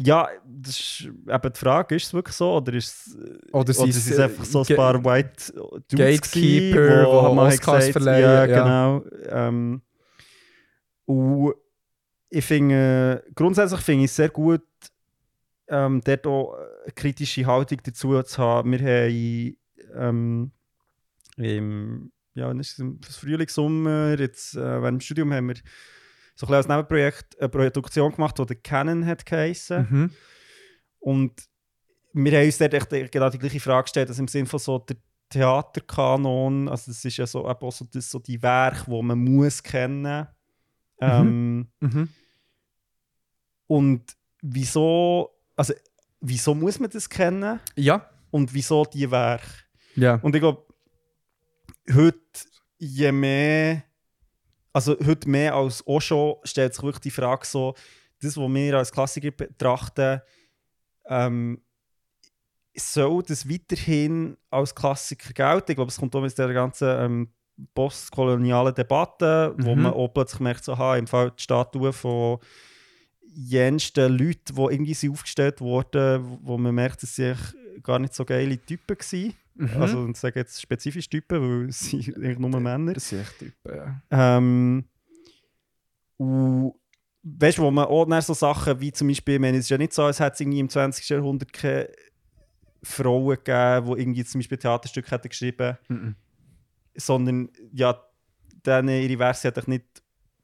[0.00, 3.72] Ja, das ist eben die Frage, ist es wirklich so oder ist es, Oder oder
[3.72, 7.92] sind sind es einfach so ein paar White Dudes Gatekeeper, gewesen, wo hat Oscars gesagt,
[7.92, 8.62] verleihen, Ja, ja.
[8.62, 9.04] genau.
[9.28, 9.82] Ähm,
[11.04, 11.54] und
[12.30, 14.62] ich finde, grundsätzlich finde ich es sehr gut,
[15.68, 18.72] ähm, dort auch eine kritische Haltung dazu zu haben.
[18.72, 19.56] Wir haben
[19.96, 20.52] ähm,
[21.36, 22.78] im, ja, ist?
[22.78, 25.56] Im Frühling, Sommer, jetzt äh, während dem Studium haben wir
[26.40, 29.86] so ein als Nebenprojekt eine Produktion gemacht, die der Canon hat geheissen.
[29.90, 30.10] Mhm.
[31.00, 31.32] Und
[32.12, 34.78] wir haben uns dort echt genau die gleiche Frage gestellt, also im Sinne von so
[34.78, 34.96] der
[35.30, 39.62] Theaterkanon, also das ist ja so, auch so, das, so die Werke, die man muss
[39.62, 40.26] kennen.
[41.00, 42.08] Ähm, Mhm.
[43.66, 45.74] und wieso, also
[46.20, 48.08] wieso muss man das kennen Ja.
[48.30, 49.46] und wieso die Werke?
[49.96, 50.14] Ja.
[50.22, 50.64] Und ich glaube,
[51.92, 52.18] heute
[52.78, 53.82] je mehr,
[54.72, 57.74] also heute mehr als auch schon, stellt sich wirklich die Frage so,
[58.20, 60.20] das, was wir als Klassiker betrachten,
[61.06, 61.62] ähm,
[62.76, 65.72] soll das weiterhin als Klassiker gelten?
[65.72, 67.32] Ich glaube, es kommt auch mit der ganzen ähm,
[67.74, 69.82] postkolonialen Debatte, wo Mhm.
[69.82, 72.38] man auch plötzlich merkt, so, aha, im Fall die Statuen von
[73.20, 77.34] jensten Leuten, die irgendwie sind aufgestellt wurden, wo man merkt, dass sie
[77.82, 79.34] gar nicht so geile Typen waren.
[79.58, 79.82] Mhm.
[79.82, 82.92] Also ich sage jetzt spezifisch Typen, weil es sind eigentlich nur Männer.
[82.92, 84.02] das sind echt Typen, ja.
[84.10, 84.84] Ähm,
[86.16, 86.74] und
[87.22, 89.78] weißt du, wo man auch so Sachen wie zum Beispiel, ich meine, es ist ja
[89.78, 91.08] nicht so, als hätte es irgendwie im 20.
[91.08, 91.88] Jahrhundert keine
[92.82, 96.14] Frauen gegeben, die irgendwie zum Beispiel Theaterstücke hätten geschrieben Mhm.
[96.96, 98.00] sondern ja,
[98.64, 99.84] denen ihre sind einfach nicht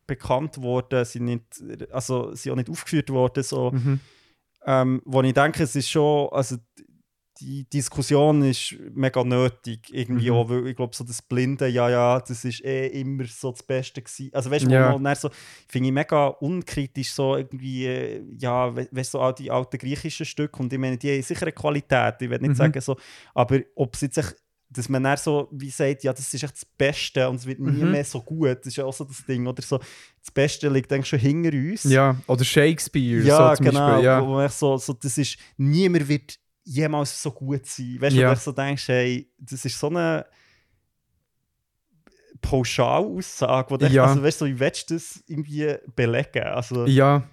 [0.06, 3.42] bekannt worden, sind nicht, also sind auch nicht aufgeführt worden.
[3.42, 3.70] So.
[3.70, 4.00] Mhm.
[4.66, 6.56] Ähm, wo ich denke, es ist schon, also
[7.40, 10.36] die Diskussion ist mega nötig, irgendwie Mhm.
[10.36, 13.62] auch, weil ich glaube, so das Blinde, ja, ja, das ist eh immer so das
[13.62, 14.30] Beste gewesen.
[14.32, 14.92] Also weißt du, Ja.
[14.92, 15.30] man dann so,
[15.68, 19.78] finde ich mega unkritisch, so irgendwie, äh, ja, we- weißt du, so all die alten
[19.78, 22.54] griechischen Stücke und ich meine, die haben sicher eine Qualität, ich will nicht Mhm.
[22.54, 22.96] sagen so,
[23.34, 24.36] aber ob es jetzt echt
[24.70, 27.60] dass man dann so wie sagt, ja, das ist echt das Beste und es wird
[27.60, 27.92] nie Mhm.
[27.92, 28.58] mehr so gut.
[28.58, 29.46] Das ist ja auch so das Ding.
[29.46, 31.84] Oder so, das Beste liegt eigentlich schon hinter uns.
[31.84, 33.22] Ja, oder Shakespeare.
[33.22, 33.86] ja so zum genau.
[33.86, 34.20] Beispiel, ja.
[34.20, 37.96] Wo man echt so, so, das ist, niemand wird jemals so gut sein.
[38.00, 38.30] Weißt du, Ja.
[38.30, 40.26] wo du so denkst, hey, das ist so eine
[42.40, 44.04] Pauschalaussage, wo Ja.
[44.06, 46.42] also weißt du, so, wie willst du das irgendwie belegen?
[46.44, 47.28] Also, Ja.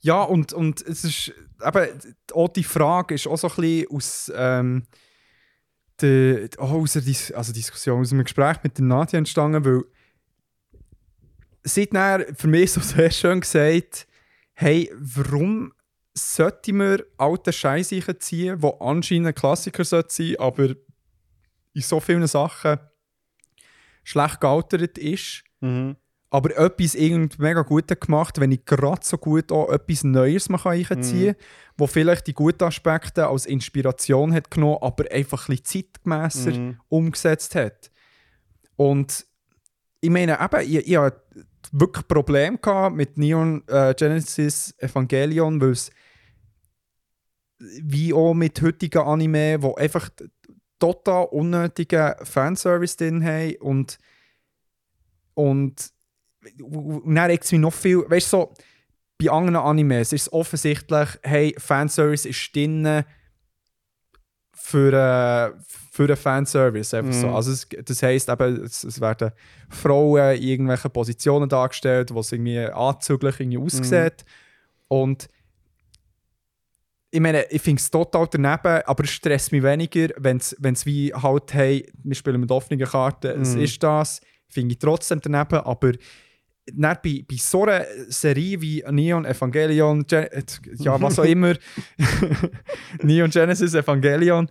[0.00, 1.32] Ja, und, und es ist
[1.66, 1.88] eben,
[2.32, 4.84] auch die Frage ist auch so ein bisschen aus, ähm,
[6.00, 9.82] der, auch aus der Dis also Diskussion, aus einem Gespräch mit der Nadja entstanden, weil
[11.64, 14.06] sie hat für mich so sehr schön gesagt,
[14.54, 15.72] hey, warum
[16.18, 20.74] sollten wir alte Scheiße ziehen, die anscheinend ein Klassiker sollte sein, aber
[21.74, 22.78] in so vielen Sachen
[24.04, 25.96] schlecht gealtert ist mhm.
[26.30, 30.60] aber etwas irgendwie mega gut gemacht, wenn ich gerade so gut auch etwas Neues mal
[30.66, 35.84] einziehen kann, wo vielleicht die guten Aspekte als Inspiration hat genommen, aber einfach ein bisschen
[35.84, 36.80] zeitgemässer Mhm.
[36.88, 37.90] umgesetzt hat.
[38.76, 39.26] Und
[40.00, 41.22] ich meine, eben, ich, ich hatte
[41.72, 42.58] wirklich Probleme
[42.92, 45.90] mit Neon äh, Genesis Evangelion, weil es
[47.58, 50.10] wie auch mit heutigen Anime, wo einfach
[50.78, 53.98] total unnötigen Fanservice drin haben und
[55.34, 55.92] und
[56.62, 58.54] und dann es mich noch viel, weißt du, so,
[59.18, 63.04] bei anderen Animes ist es offensichtlich, hey, Fanservice ist drin
[64.54, 66.94] für, äh, für einen Fanservice.
[66.94, 67.26] Einfach so.
[67.26, 67.34] Mhm.
[67.34, 69.32] Also es, das heisst eben, es, es werden
[69.68, 74.24] Frauen in irgendwelchen Positionen dargestellt, wo es irgendwie anzüglich irgendwie aussieht.
[74.86, 75.28] Und
[77.10, 81.12] ich meine, ich finde es total daneben, aber es stresst mich weniger, wenn es wie
[81.14, 83.62] halt, hey, wir spielen mit offenen Karten, es Mhm.
[83.62, 85.92] ist das, finde ich trotzdem daneben, aber
[86.70, 90.42] dann bei, bei so einer Serie wie Neon Evangelion, Gen äh,
[90.80, 91.54] ja, was auch immer,
[93.02, 94.48] Neon Genesis Evangelion,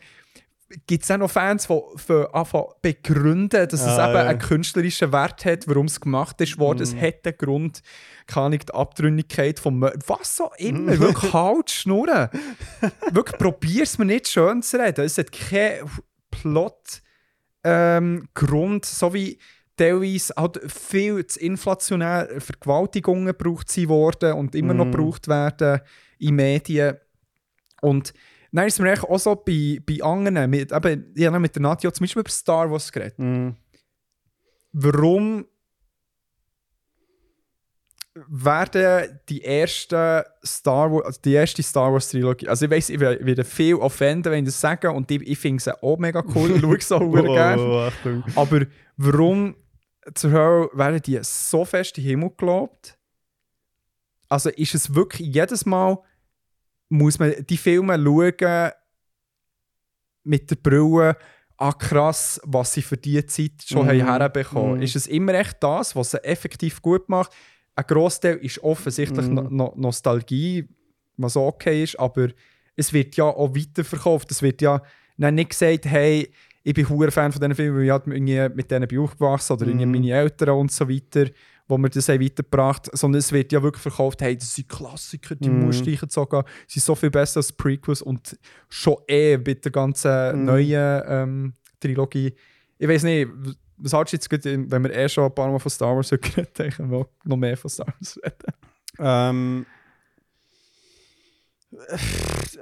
[0.85, 4.25] gibt es auch noch Fans, die anfangen begründen, dass es Ah, eben ja.
[4.27, 6.81] einen künstlerischen Wert hat, warum es gemacht ist worden.
[6.81, 7.01] Es Mhm.
[7.01, 7.81] hat einen Grund,
[8.27, 12.29] keine Ahnung, die Abtrünnigkeit vom Mö Was auch immer, wirklich halt schnurren.
[13.11, 15.05] wirklich, probier es mir nicht schön zu reden.
[15.05, 15.89] Es hat keinen
[16.29, 17.01] Plot
[17.63, 19.39] ähm, Grund, so wie
[19.75, 24.91] teilweise halt viel zu inflationär Vergewaltigungen gebraucht sie worden und immer noch Mhm.
[24.91, 25.81] gebraucht werden
[26.19, 26.97] in Medien.
[27.81, 28.13] Und
[28.51, 31.61] dann ist mir eigentlich auch so bei, bei anderen, mit, eben, ich habe mit der
[31.61, 33.19] Nadja zum Beispiel über Star Wars geredet.
[33.19, 33.55] Mhm.
[34.71, 35.45] Warum
[38.27, 42.99] werden die ersten Star Wars, also die erste Star Wars Trilogie, also ich weiß, ich
[42.99, 46.51] werde viel offenden, wenn ich das sage, und ich, ich finde sie auch mega cool,
[46.51, 47.61] ich schaue sie auch oh, gerne.
[47.61, 48.23] Oh, Achtung.
[48.35, 48.65] Aber
[48.97, 49.55] warum
[50.13, 52.97] zur Hölle werden die so fest in den Himmel gelobt?
[54.29, 55.97] Also ist es wirklich jedes Mal,
[56.89, 58.71] muss man die Filme schauen
[60.23, 61.17] mit der Brille,
[61.57, 63.89] ah krass, was sie für diese Zeit schon Mhm.
[64.03, 64.75] haben herbekommen.
[64.75, 64.81] Mhm.
[64.81, 67.31] Ist es immer echt das, was sie effektiv gut macht?
[67.77, 69.35] Ein Großteil ist offensichtlich Mhm.
[69.35, 70.67] no no Nostalgie,
[71.15, 72.29] was okay ist, aber
[72.75, 74.31] es wird ja auch weiterverkauft.
[74.31, 74.81] Es wird ja
[75.17, 76.31] nicht gesagt, hey,
[76.63, 79.67] ich bin hure Fan von diesen Filmen, weil ich halt mit denen bin aufgewachsen oder
[79.67, 79.91] Mhm.
[79.91, 81.29] meine Eltern und so weiter,
[81.67, 85.35] wo mir das haben weitergebracht sondern es wird ja wirklich verkauft, hey, das sind Klassiker,
[85.35, 85.59] die Mhm.
[85.65, 88.37] musst du sogar, sie sind so viel besser als Prequels und
[88.69, 90.45] schon eh mit der ganzen Mhm.
[90.45, 92.33] neuen ähm, Trilogie.
[92.79, 93.27] Ich weiß nicht,
[93.77, 96.09] was hältst du jetzt, gut, wenn wir eh schon ein paar Mal von Star Wars
[96.09, 98.53] geredet haben, können wir noch mehr von Star Wars reden.
[98.99, 99.65] Ähm,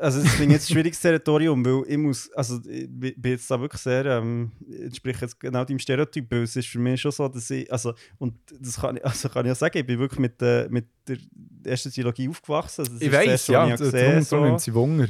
[0.01, 3.49] also das finde ich jetzt ein schwieriges Territorium, weil ich muss, also ich bin jetzt
[3.49, 7.11] da wirklich sehr, ähm, entspricht jetzt genau deinem Stereotyp, weil es ist für mich schon
[7.11, 9.99] so, dass ich, also, und das kann ich, also kann ich ja sagen, ich bin
[9.99, 11.17] wirklich mit, der mit der
[11.63, 12.81] ersten Trilogie aufgewachsen.
[12.81, 14.43] Also das Ich weiß, ja, ich darum, gesehen darum so.
[14.43, 15.07] nimmt sie Wunder.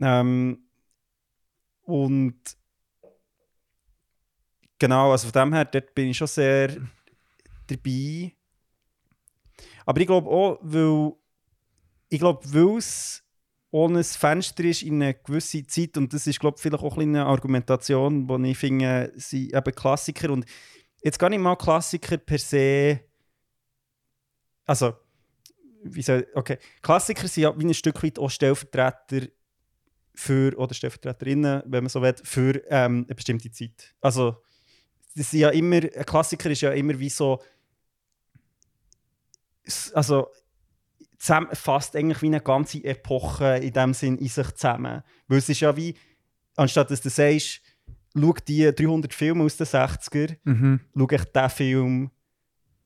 [0.00, 0.58] Ähm,
[1.82, 2.38] und
[4.82, 6.76] genau, also von dem her, dort bin ich schon sehr
[7.68, 8.32] dabei.
[9.86, 11.12] Aber ich glaube auch, weil
[12.08, 13.22] ich glaube, weil es
[13.70, 16.96] ohne ein Fenster ist in eine gewisse Zeit und das ist glaube ich vielleicht auch
[16.96, 20.44] ein eine Argumentation, wo ich finde, sie eben Klassiker und
[21.02, 23.00] jetzt gar nicht mal Klassiker per se,
[24.66, 24.94] also
[25.84, 29.28] wie soll, okay, Klassiker sind ja wie ein Stück weit auch Stellvertreter
[30.14, 33.94] für, oder Stellvertreterinnen, wenn man so will, für ähm, eine bestimmte Zeit.
[34.00, 34.42] Also,
[35.14, 37.40] das sind ja immer, ein Klassiker ist ja immer wie so,
[39.94, 40.28] also,
[41.18, 45.02] fasst eigentlich wie eine ganze Epoche in dem Sinn in sich zusammen.
[45.28, 45.94] Weil es ist ja wie,
[46.56, 47.60] anstatt dass du sagst,
[48.14, 50.80] schau die 300 Filme aus den 60er, Mhm.
[50.96, 52.10] schau ich diesen Film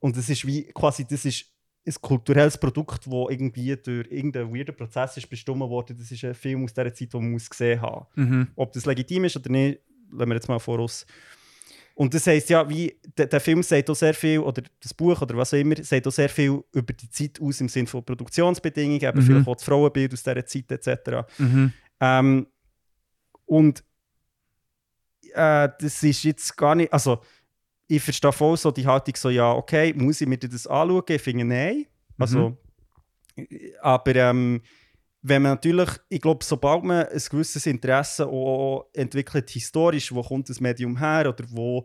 [0.00, 1.46] und es ist wie quasi, das ist
[1.86, 5.96] ein kulturelles Produkt, das irgendwie durch irgendeinen weirden Prozess ist bestimmt worden.
[5.96, 8.48] Das ist ein Film aus dieser Zeit, den man gesehen haben Mhm.
[8.56, 9.80] Ob das legitim ist oder nicht,
[10.10, 11.06] lassen wir jetzt mal voraus.
[11.98, 15.22] Und das heisst ja, wie der, der Film sagt auch sehr viel, oder das Buch
[15.22, 18.04] oder was auch immer, sagt auch sehr viel über die Zeit aus im Sinne von
[18.04, 19.22] Produktionsbedingungen, eben Mhm.
[19.22, 21.26] vielleicht auch das Frauenbild aus dieser Zeit etc.
[21.38, 21.72] Mhm.
[22.00, 22.46] Ähm,
[23.46, 23.82] und
[25.32, 27.22] äh, das ist jetzt gar nicht, also
[27.88, 31.02] ich verstehe voll so die Haltung so, ja, okay, muss ich mir das anschauen?
[31.08, 31.86] Ich finde, nein.
[32.18, 32.58] Also,
[33.80, 34.60] aber ähm,
[35.28, 40.48] wenn man natürlich, ich glaube, sobald man ein gewisses Interesse auch entwickelt, historisch, wo kommt
[40.48, 41.84] das Medium her oder wo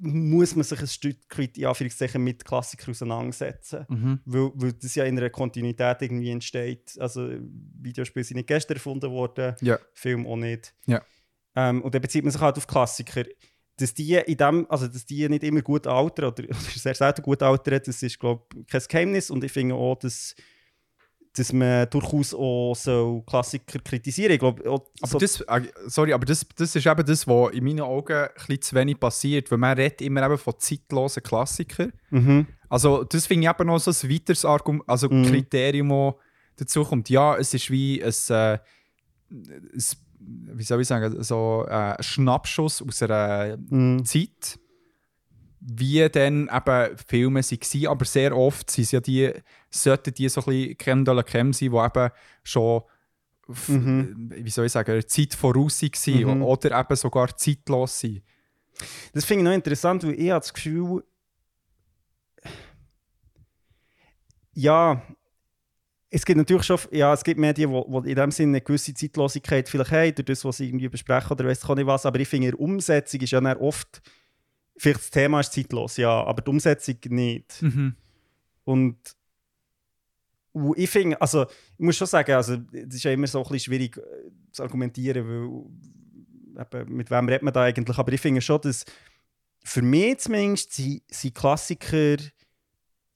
[0.00, 3.86] muss man sich ein Stück weit in Anführungszeichen mit Klassikern auseinandersetzen.
[3.88, 4.20] Mhm.
[4.24, 6.96] Weil, weil das ja in einer Kontinuität irgendwie entsteht.
[6.98, 7.30] Also
[7.80, 9.78] Videospiele sind nicht gestern erfunden worden, Ja.
[9.94, 10.74] Film auch nicht.
[10.86, 11.02] Ja.
[11.54, 13.24] Ähm, und dann bezieht man sich halt auf Klassiker.
[13.76, 17.22] Dass die, in dem, also dass die nicht immer gut altern oder, oder sehr selten
[17.22, 19.30] gut altern, das ist glaube ich kein Geheimnis.
[19.30, 20.34] Und ich finde auch, dass,
[21.34, 24.32] dass man durchaus auch so Klassiker kritisieren.
[24.32, 27.52] Ich glaube, auch Aber so, das, äh, sorry, aber das, das ist eben das, was
[27.52, 31.22] in meinen Augen ein bisschen zu wenig passiert, weil man redet immer eben von zeitlosen
[31.22, 31.92] Klassikern.
[32.10, 32.46] mhm.
[32.68, 35.24] Also das finde ich eben noch so ein weiteres Argument, also Mhm.
[35.26, 36.14] Kriterium,
[36.56, 37.08] das dazu kommt.
[37.10, 38.58] Ja, es ist wie ein, äh,
[39.30, 39.82] ein
[40.54, 44.04] wie soll ich sagen, so äh, ein Schnappschuss aus einer Mhm.
[44.04, 44.58] Zeit,
[45.64, 49.30] wie dann eben Filme waren, aber sehr oft sind ja die,
[49.70, 52.10] sollten die so ein bisschen Crème de la Crème sein, die eben
[52.42, 52.82] schon
[53.68, 54.30] Mhm.
[54.36, 56.42] wie soll ich sagen, Zeit voraus waren Mhm.
[56.42, 58.22] oder eben sogar zeitlos sind.
[59.12, 61.02] Das finde ich noch interessant, weil ich habe das Gefühl,
[64.54, 65.02] ja,
[66.10, 69.68] es gibt natürlich schon, ja, es gibt Medien, die, in dem Sinne eine gewisse Zeitlosigkeit
[69.68, 72.28] vielleicht haben, durch das, was sie irgendwie besprechen oder weiss ich nicht was, aber ich
[72.28, 74.02] finde, in der Umsetzung ist ja dann oft,
[74.76, 77.60] vielleicht das Thema ist zeitlos, ja, aber die Umsetzung nicht.
[78.64, 78.96] Und
[80.52, 83.42] und ich finde, also ich muss schon sagen, also es ist ja immer so ein
[83.44, 88.20] bisschen schwierig äh, zu argumentieren, weil eben, mit wem redet man da eigentlich, aber ich
[88.20, 88.84] finde schon, dass
[89.64, 92.16] für mich zumindest sind Klassiker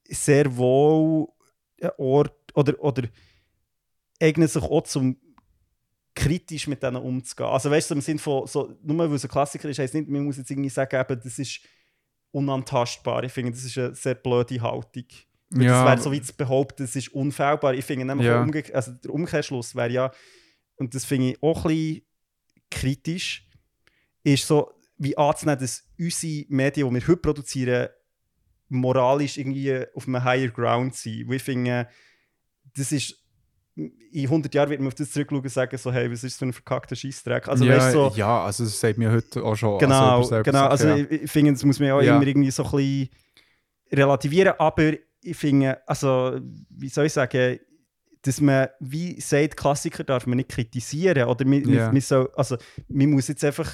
[0.09, 1.29] sehr wohl
[1.81, 3.03] ein Ort oder, oder
[4.21, 5.19] eignen sich auch zum
[6.17, 7.51] kritisch mit denen umzugehen.
[7.51, 10.09] Also weißt du, im Sinne von, so, nur weil es ein Klassiker ist, heisst nicht,
[10.09, 11.61] man muss jetzt irgendwie sagen, eben, das ist
[12.33, 13.23] unantastbar.
[13.23, 15.05] Ich finde, das ist eine sehr blöde Haltung.
[15.51, 17.75] Weil Ja, das wäre so wie zu behaupten, das ist unfehlbar.
[17.75, 18.43] Ich finde nämlich, Ja.
[18.43, 20.11] umge also der Umkehrschluss wäre ja,
[20.77, 22.03] und das finde ich auch ein bisschen
[22.71, 23.47] kritisch,
[24.25, 27.89] ist so, wie anzunehmen, dass unsere Medien, die wir heute produzieren,
[28.69, 31.25] moralisch irgendwie auf einem higher ground sein.
[31.27, 31.89] Wo ich finde,
[32.75, 33.23] das ist
[33.77, 36.47] in 100 Jahren wird man auf das zurückschauen und sagen so, hey, was ist für
[36.47, 37.47] ein verkackter Scheissdreck?
[37.47, 39.79] Also ja, weißt so, ja, also das sagt mir heute auch schon.
[39.79, 40.61] Genau, also, genau.
[40.61, 42.17] selber Also gesagt, ich, ich finde, das muss man ja auch Ja.
[42.17, 43.09] immer irgendwie so ein bisschen
[43.93, 46.39] relativieren, aber ich finde, also
[46.71, 47.59] wie soll ich sagen,
[48.23, 51.93] dass man, wie sagt, Klassiker darf man nicht kritisieren oder man, Ja.
[51.93, 52.57] man, soll, also
[52.89, 53.71] man muss jetzt einfach,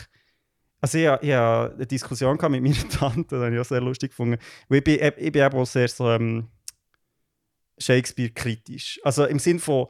[0.81, 4.11] also ich, ich hatte eine Diskussion mit meiner Tante, das habe ich auch sehr lustig
[4.11, 6.49] gefunden, weil ich bin, ich bin eben auch sehr so ähm,
[7.83, 9.01] Shakespeare-kritisch.
[9.05, 9.87] Also im Sinn von,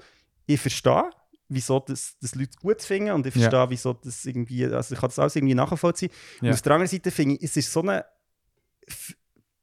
[0.47, 1.11] ich verstehe,
[1.49, 3.43] wieso das, das Leute gut finden und ich Ja.
[3.43, 6.11] verstehe, wieso das irgendwie, also ich kann das alles irgendwie nachvollziehen.
[6.41, 6.53] Und Ja.
[6.55, 8.05] auf der anderen Seite finde ich, es ist so eine
[8.87, 9.15] F-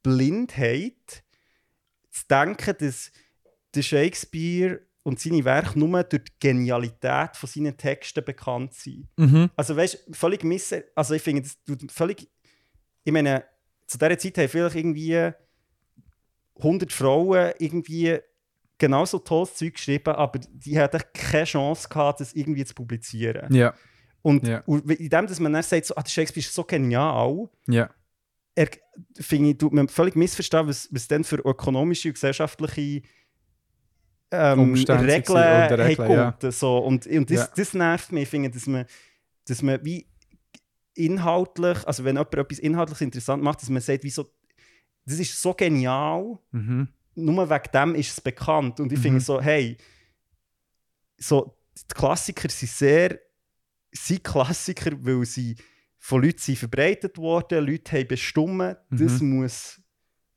[0.02, 1.24] Blindheit,
[2.10, 3.12] zu denken, dass
[3.74, 9.08] der Shakespeare und seine Werke nur durch die Genialität von seinen Texten bekannt sind.
[9.16, 9.50] Mhm.
[9.56, 12.28] Also weißt du, völlig missen, also ich finde, das tut völlig,
[13.04, 13.44] ich meine,
[13.86, 15.30] zu dieser Zeit haben vielleicht irgendwie
[16.62, 18.18] 100 Frauen irgendwie
[18.78, 23.52] genauso tolles Zeug geschrieben, aber die hatten keine Chance gehabt, das irgendwie zu publizieren.
[23.54, 23.74] Ja,
[24.22, 24.62] Und, Ja.
[24.66, 27.90] und in dem, dass man dann sagt, so, ah, Shakespeare ist so genial, ja.
[28.54, 28.68] er,
[29.18, 33.02] finde ich, tut man völlig missverstehen, was, was denn für ökonomische und gesellschaftliche
[34.32, 35.00] ähm, Regeln,
[35.80, 36.50] Regeln, haben ja.
[36.52, 36.78] so.
[36.78, 37.48] Und, und das, Ja.
[37.56, 38.22] das nervt mich.
[38.24, 38.84] Ich finde, dass man,
[39.46, 40.06] dass man wie
[40.94, 44.26] inhaltlich, also wenn jemand etwas inhaltlich interessant macht, dass man sagt, wieso,
[45.04, 46.88] das ist so genial, Mhm.
[47.14, 48.80] nur wegen dem ist es bekannt.
[48.80, 49.02] Und ich Mhm.
[49.02, 49.76] finde so, hey,
[51.18, 53.18] so, die Klassiker sind sehr
[53.92, 55.56] sind Klassiker, weil sie
[55.98, 59.79] von Leuten sind verbreitet worden, Leute haben bestimmt, das muss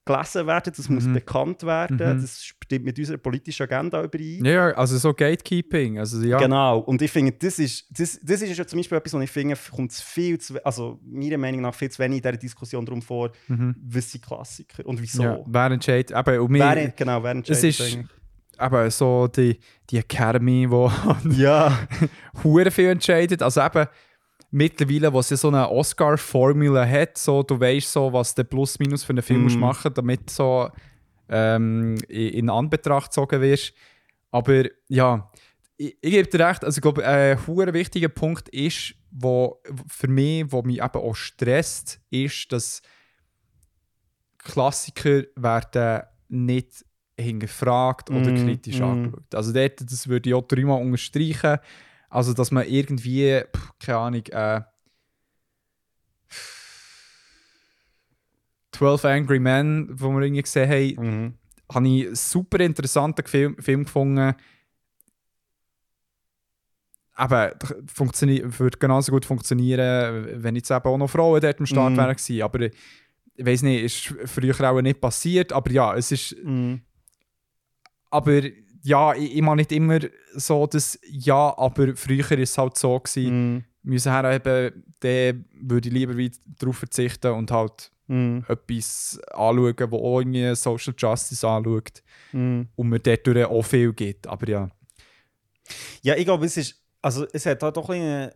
[0.05, 1.13] gelesen werden, das muss Mhm.
[1.13, 2.21] bekannt werden, Mhm.
[2.21, 4.43] das stimmt mit unserer politischen Agenda überein.
[4.45, 5.99] Ja, also so Gatekeeping.
[5.99, 6.37] Also ja.
[6.39, 9.31] Genau, und ich finde, das ist, das, das ist ja zum Beispiel etwas, was ich
[9.31, 13.01] finde, kommt viel zu, also meiner Meinung nach viel zu wenig in dieser Diskussion darum
[13.01, 13.75] vor, Mhm.
[13.87, 15.23] was sind Klassiker und wieso.
[15.23, 18.05] Ja, wer entscheidet, und wir, Wer, genau, wer es entscheidet
[18.61, 19.57] eben so die,
[19.89, 20.67] die Academy,
[21.25, 21.77] die Ja,
[22.43, 23.41] hure viel entscheidet.
[23.41, 23.87] Also eben
[24.53, 29.11] mittlerweile, wo sie so eine Oscar-Formel hat, so, du weißt so, was der Plus-Minus für
[29.11, 29.43] einen Film Mm.
[29.43, 30.69] musst machen damit so
[31.27, 33.73] ähm, in, Anbetracht gezogen wirst.
[34.31, 35.31] Aber ja,
[35.75, 40.07] ich, ich gebe dir recht, also ich glaube, ein hure wichtiger Punkt ist, wo für
[40.07, 42.81] mich, wo mich eben auch stresst, ist, dass
[44.37, 46.85] Klassiker werden nicht
[47.19, 48.83] hingefragt oder Mm, kritisch mm.
[48.83, 49.35] angeschaut.
[49.35, 51.57] Also dort, das würde ich auch dreimal unterstreichen.
[52.13, 54.61] Also, dass man irgendwie, pff, keine Ahnung, äh,
[58.71, 61.33] 12 Angry Men, wo wir irgendwie gesehen haben, mhm.
[61.73, 64.35] habe ich einen super interessanten Film, Film gefunden.
[67.15, 71.97] Aber würde genauso gut funktionieren, wenn jetzt eben auch noch Frauen dort am Start Mhm.
[71.97, 72.41] wären gewesen.
[72.43, 75.51] Aber ich weiß nicht, ist früher auch nicht passiert.
[75.51, 76.35] Aber ja, es ist.
[76.43, 76.81] Mhm.
[78.11, 78.41] Aber
[78.83, 79.99] ja, ich, ich meine nicht immer
[80.33, 83.53] so, dass ja, aber früher ist es halt so gewesen.
[83.55, 83.63] Mhm.
[83.83, 88.43] Müssen eben, dann würde ich lieber wieder darauf verzichten und halt Mhm.
[88.49, 92.03] etwas anschauen, das auch irgendwie Social Justice anschaut
[92.33, 92.67] Mhm.
[92.75, 94.27] und mir dort auch viel gibt.
[94.27, 94.69] Aber ja.
[96.01, 96.83] Ja, ich glaube, es ist.
[97.01, 98.31] Also, es hat halt auch ein bisschen.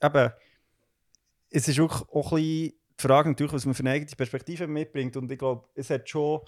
[0.00, 0.32] Eben.
[1.50, 4.66] Es ist wirklich auch ein bisschen die Frage, natürlich, was man für eine eigene Perspektive
[4.68, 5.16] mitbringt.
[5.16, 6.40] Und ich glaube, es hat schon.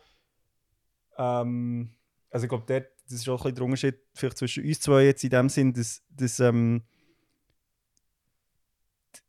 [1.18, 1.90] Ähm,
[2.30, 5.04] also, ich glaube, dort, das ist auch ein bisschen der Unterschied vielleicht zwischen uns zwei
[5.04, 6.02] jetzt in dem Sinn, dass.
[6.10, 6.82] dass ähm,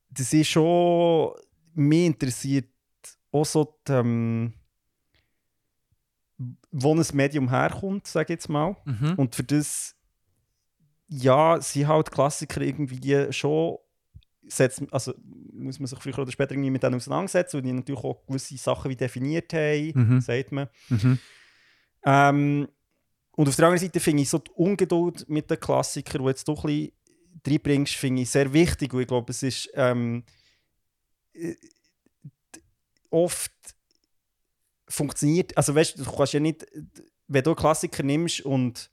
[0.10, 1.32] das ist schon.
[1.74, 2.68] Mich interessiert
[3.32, 4.54] auch so, die, ähm,
[6.72, 8.76] wo ein Medium herkommt, sage ich jetzt mal.
[9.16, 9.96] Und für das,
[11.08, 13.78] ja, sind halt Klassiker irgendwie schon,
[14.48, 15.14] setzt, also
[15.54, 18.58] muss man sich früher oder später irgendwie mit denen auseinandersetzen, weil die natürlich auch gewisse
[18.58, 20.22] Sachen wie definiert haben, Mhm.
[20.22, 20.68] sagt man.
[20.90, 21.20] Mhm.
[22.04, 22.68] Ähm,
[23.34, 26.48] und auf der anderen Seite finde ich so die Ungeduld mit den Klassikern, die jetzt
[26.48, 26.92] doch ein
[27.44, 30.24] bisschen reinbringst, finde ich sehr wichtig, weil ich glaube, es ist ähm,
[31.34, 31.56] äh,
[33.10, 33.52] oft
[34.88, 36.66] funktioniert, also weißt du, du kannst ja nicht,
[37.28, 38.90] wenn du einen Klassiker nimmst und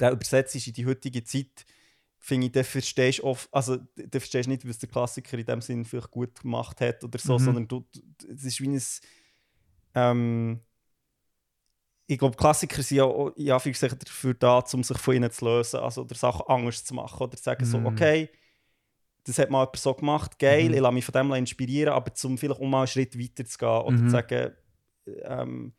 [0.00, 1.66] den übersetzt in die heutige Zeit,
[2.18, 5.60] finde ich, dann verstehst du oft, also dann verstehst nicht, was der Klassiker in dem
[5.60, 7.44] Sinn vielleicht gut gemacht hat oder so, Mhm.
[7.44, 7.86] sondern du-
[8.28, 8.82] es ist wie ein
[9.94, 10.60] ähm,
[12.06, 15.44] ich glaube, Klassiker sind ja auch, in Anführungszeichen dafür da, um sich von ihnen zu
[15.44, 17.86] lösen, also oder Sachen anders zu machen oder zu sagen, so, Mhm.
[17.86, 18.28] okay,
[19.24, 20.74] das hat mal jemand so gemacht, geil, Mhm.
[20.74, 23.56] ich lasse mich von dem inspirieren, aber zum vielleicht auch mal einen Schritt weiter zu
[23.56, 24.04] gehen oder Mhm.
[24.06, 24.52] zu sagen,
[25.22, 25.72] ähm,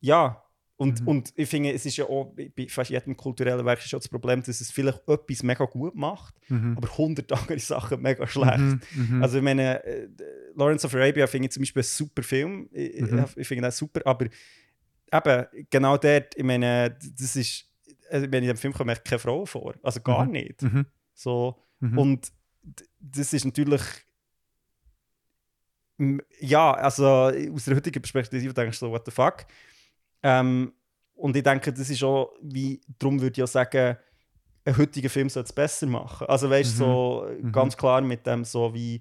[0.00, 0.42] ja,
[0.80, 4.08] Und, und ich finde, es ist ja auch, bei fast jedem kulturellen Werk ist das
[4.08, 6.76] Problem, dass es vielleicht etwas mega gut macht, Mhm.
[6.76, 8.58] aber hundert andere Sachen mega schlecht.
[8.60, 8.80] Mhm,
[9.16, 9.22] mhm.
[9.22, 10.08] Also ich meine, äh,
[10.54, 12.68] Lawrence of Arabia finde ich zum Beispiel einen super Film.
[12.70, 13.24] Ich, Mhm.
[13.24, 14.26] ich, ich finde das super, aber
[15.12, 17.64] eben, genau dort, ich meine, das ist,
[18.10, 19.74] also wenn ich in dem Film komme, keine Frau vor.
[19.82, 20.30] Also gar Mhm.
[20.32, 20.62] nicht.
[20.62, 20.86] Mhm.
[21.14, 21.98] So, Mhm.
[21.98, 22.32] und
[23.00, 23.82] das ist natürlich.
[26.40, 29.46] Ja, also aus der heutigen Perspektive denkst du so, what the fuck.
[30.22, 30.72] Ähm,
[31.14, 33.96] und ich denke, das ist auch, wie, darum würde ich auch sagen,
[34.64, 36.26] ein heutiger Film sollte es besser machen.
[36.28, 36.88] Also weißt du, Mhm.
[36.88, 39.00] so äh, ganz klar mit dem so wie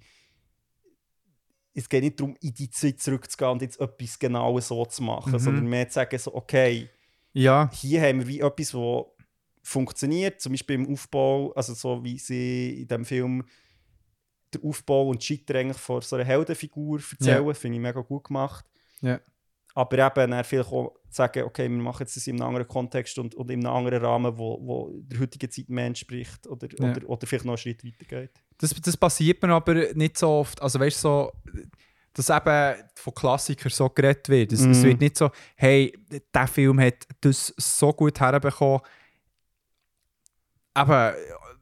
[1.77, 5.31] es geht nicht darum, in die Zeit zurückzugehen und jetzt etwas genau so zu machen,
[5.33, 5.39] Mhm.
[5.39, 6.89] sondern mehr zu sagen, so, okay,
[7.33, 9.05] Ja, hier haben wir wie etwas, das
[9.63, 13.43] funktioniert, zum Beispiel im Aufbau, also so wie sie in dem Film
[14.53, 18.23] der Aufbau und die Scheiter eigentlich von so einer Heldenfigur erzählen, finde ich mega gut
[18.23, 18.65] gemacht.
[19.01, 19.19] Ja.
[19.75, 23.19] Aber eben dann vielleicht auch sagen, okay, wir machen jetzt das in einem anderen Kontext
[23.19, 26.91] und, und in einem anderen Rahmen, wo, wo der heutigen Zeit mehr entspricht oder, Ja.
[26.91, 28.31] oder, oder vielleicht noch einen Schritt weiter geht.
[28.59, 30.61] Das, das passiert mir aber nicht so oft.
[30.61, 31.31] Also weißt du, so,
[32.13, 34.51] dass eben von Klassikern so geredet wird.
[34.51, 34.83] Es, es Mhm.
[34.83, 35.93] wird nicht so, hey,
[36.33, 38.81] der Film hat das so gut herbekommen.
[40.73, 41.15] Aber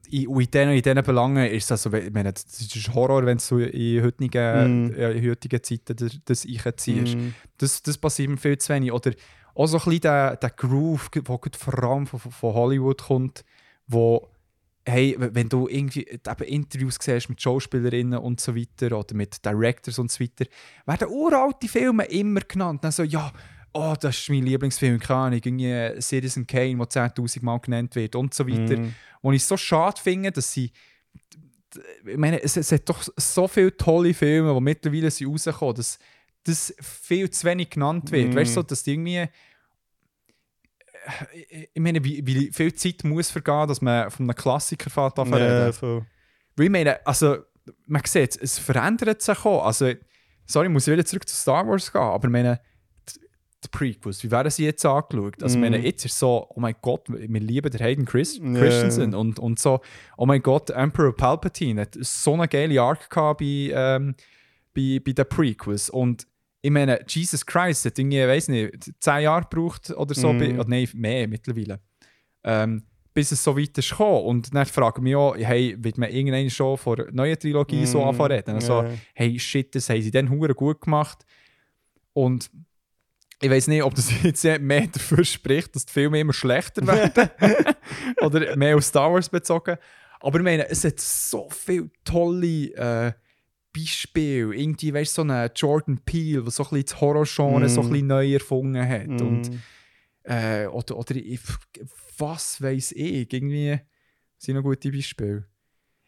[0.10, 3.38] in, in diesen, in diesen Belangen ist es also, ich meine, das ist Horror, wenn
[3.38, 7.18] du in heutigen, äh, in heutigen Zeiten das, das einziehst.
[7.18, 7.30] Mm.
[7.58, 8.92] Das, das passiert mir viel zu wenig.
[8.92, 9.12] Oder
[9.56, 11.24] auch so ein bisschen der, der Groove, der
[11.58, 13.44] vor allem von, von Hollywood kommt,
[13.88, 14.28] wo,
[14.86, 19.98] hey, wenn du irgendwie eben Interviews siehst mit Schauspielerinnen und so weiter oder mit Directors
[20.00, 20.46] und so weiter,
[20.86, 22.84] werden uralte Filme immer genannt.
[22.84, 23.32] Dann so, ja,
[23.74, 28.16] oh, das ist mein Lieblingsfilm, keine Ahnung, irgendwie Citizen Kane, der 10'000 Mal genannt wird
[28.16, 28.78] und so weiter.
[28.78, 28.94] Mm.
[29.22, 30.72] Und ich es so schade finde, dass sie.
[32.06, 36.00] Ich meine, es, es hat doch so viele tolle Filme, die mittlerweile sind rausgekommen, dass
[36.44, 38.30] das viel zu wenig genannt wird.
[38.30, 38.36] Mhm.
[38.36, 39.28] Weißt du, so, dass die irgendwie.
[41.50, 45.30] Ich- meine, wie, wie viel Zeit muss vergehen, dass man von einem Klassiker fährt an
[45.32, 46.06] Ja, voll.
[46.56, 47.38] Weil ich meine, also,
[47.88, 49.66] man sieht, es verändert sich auch.
[49.66, 49.92] Also,
[50.45, 52.59] sorry, ich muss wieder zurück zu Star Wars gehen, aber ich meine,
[53.64, 55.42] die, Prequels, wie werden sie jetzt angeschaut?
[55.42, 55.85] Also, ich meine, Mhm.
[55.85, 58.53] jetzt ist so, oh mein Gott, wir lieben den Hayden Chris, Ja.
[58.53, 59.82] Christensen und, und so,
[60.17, 64.16] oh mein Gott, Emperor Palpatine hat so eine geile Arc gehabt bei, ähm,
[64.75, 65.90] bei, bei den Prequels.
[65.90, 66.27] Und
[66.66, 70.38] ich meine, Jesus Christ hat irgendwie, ich weiß nicht, 10 Jahre gebraucht oder so, Mhm.
[70.38, 71.80] bei, oder nein, mehr mittlerweile.
[72.44, 74.26] Ähm, bis es so weit ist gekommen.
[74.26, 77.85] Und dann frage ich mich auch, hey, wird man irgendwann schon vor der neuen Trilogie
[77.85, 78.08] so Mhm.
[78.10, 78.56] anfangen reden?
[78.56, 78.90] Also, Ja.
[79.14, 81.26] hey, shit, das haben sie dann hure gut gemacht.
[82.14, 82.50] Und
[83.42, 87.30] ich weiß nicht, ob das jetzt mehr dafür spricht, dass die Filme immer schlechter werden.
[88.22, 89.77] oder mehr auf Star Wars bezogen.
[90.19, 93.14] Aber ich meine, es hat so viele tolle äh,
[93.76, 94.56] Beispiele.
[94.56, 97.70] Irgendwie, weißt du, so einen Jordan Peele, der so ein bisschen das Horror-Genre Mm.
[97.70, 99.08] so ein bisschen neu erfunden hat.
[99.08, 99.22] Mm.
[99.22, 99.52] Und,
[100.24, 101.40] äh, oder, oder ich,
[102.18, 103.80] was weiß ich, irgendwie
[104.38, 105.45] sind noch gute Beispiele.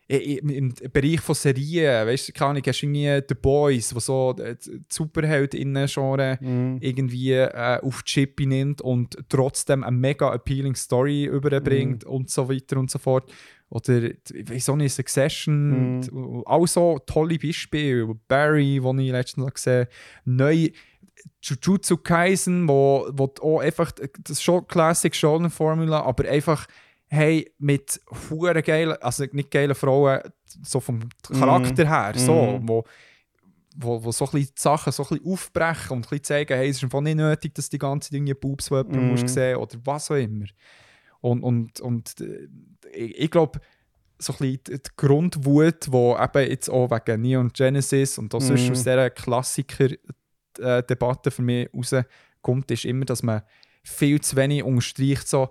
[0.10, 4.00] I- Im Bereich von Serien, weißt du, keine Ahnung, hast du irgendwie The Boys, wo
[4.00, 6.78] so äh, die Superheld-Genre Mm.
[6.80, 12.50] irgendwie äh, auf die Chippe nimmt und trotzdem eine mega appealing Story überbringt und so
[12.50, 13.32] weiter und so fort.
[13.70, 14.12] Oder
[14.70, 16.44] auch nicht, Succession, Mhm.
[16.46, 18.16] all so tolle Beispiele.
[18.30, 19.90] Barry, den ich letztens noch gesehen habe.
[20.24, 20.70] Neu
[21.42, 26.66] Jujutsu Kaisen, wo, wo auch einfach, das ist schon Classic Shonen Formula, aber einfach
[27.10, 30.20] hey, mit hure geilen, also nicht geilen Frauen,
[30.64, 32.68] so vom Charakter her, so, Mhm.
[32.68, 32.84] wo,
[33.76, 36.58] wo, wo so ein bisschen die Sachen so ein bisschen aufbrechen und ein bisschen zeigen,
[36.58, 39.10] hey, es ist einfach nicht nötig, dass die ganze Dinge Boobs von jemandem Mhm.
[39.12, 40.46] musst sehen oder was auch immer.
[41.22, 42.48] Und, und, und äh,
[42.94, 43.60] ich, ich glaube,
[44.20, 48.68] so ein bisschen die, Grundwut, die eben jetzt auch wegen Neon Genesis und auch sonst
[48.68, 48.72] Mhm.
[48.74, 53.42] aus dieser Klassiker-Debatte für mich rauskommt, ist immer, dass man
[53.84, 55.50] viel zu wenig unterstreicht, so,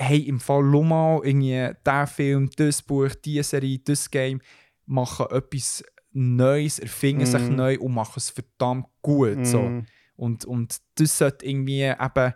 [0.00, 4.40] hey, im Fall Luma, irgendwie der Film, das Buch, diese Serie, das Game,
[4.86, 7.56] machen etwas Neues, erfinden sich Mhm.
[7.56, 9.46] neu und machen es verdammt gut.
[9.46, 9.62] So.
[9.68, 9.86] Mm.
[10.16, 12.34] Und, und das sollte irgendwie eben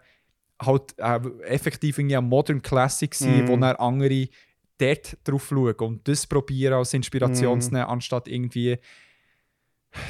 [0.62, 3.48] halt äh, effektiv irgendwie ein Modern Classic sein, Mhm.
[3.48, 4.28] wo dann andere
[4.78, 7.60] dort drauf schauen und das probieren als Inspiration Mhm.
[7.62, 8.78] zu nehmen, anstatt irgendwie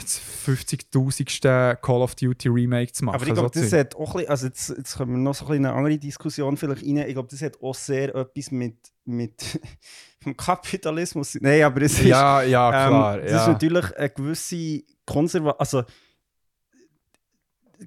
[0.01, 1.77] das 50.000.
[1.77, 3.17] Call of Duty Remake zu machen.
[3.17, 5.45] Aber ich glaube, das hat auch ein bisschen, also jetzt, jetzt kommen wir noch so
[5.45, 6.97] ein bisschen in eine andere Diskussion vielleicht rein.
[6.99, 9.61] Ich glaube, das hat auch sehr etwas mit, mit
[10.25, 11.37] dem Kapitalismus.
[11.41, 13.17] Nein, aber es ist, ja, ja, klar.
[13.17, 13.41] ähm, das ja.
[13.43, 15.83] ist natürlich eine gewisse Konserva also,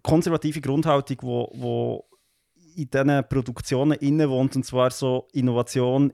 [0.03, 2.05] konservative Grundhaltung, wo, wo
[2.75, 6.13] in diesen Produktionen innewohnt, und zwar so Innovation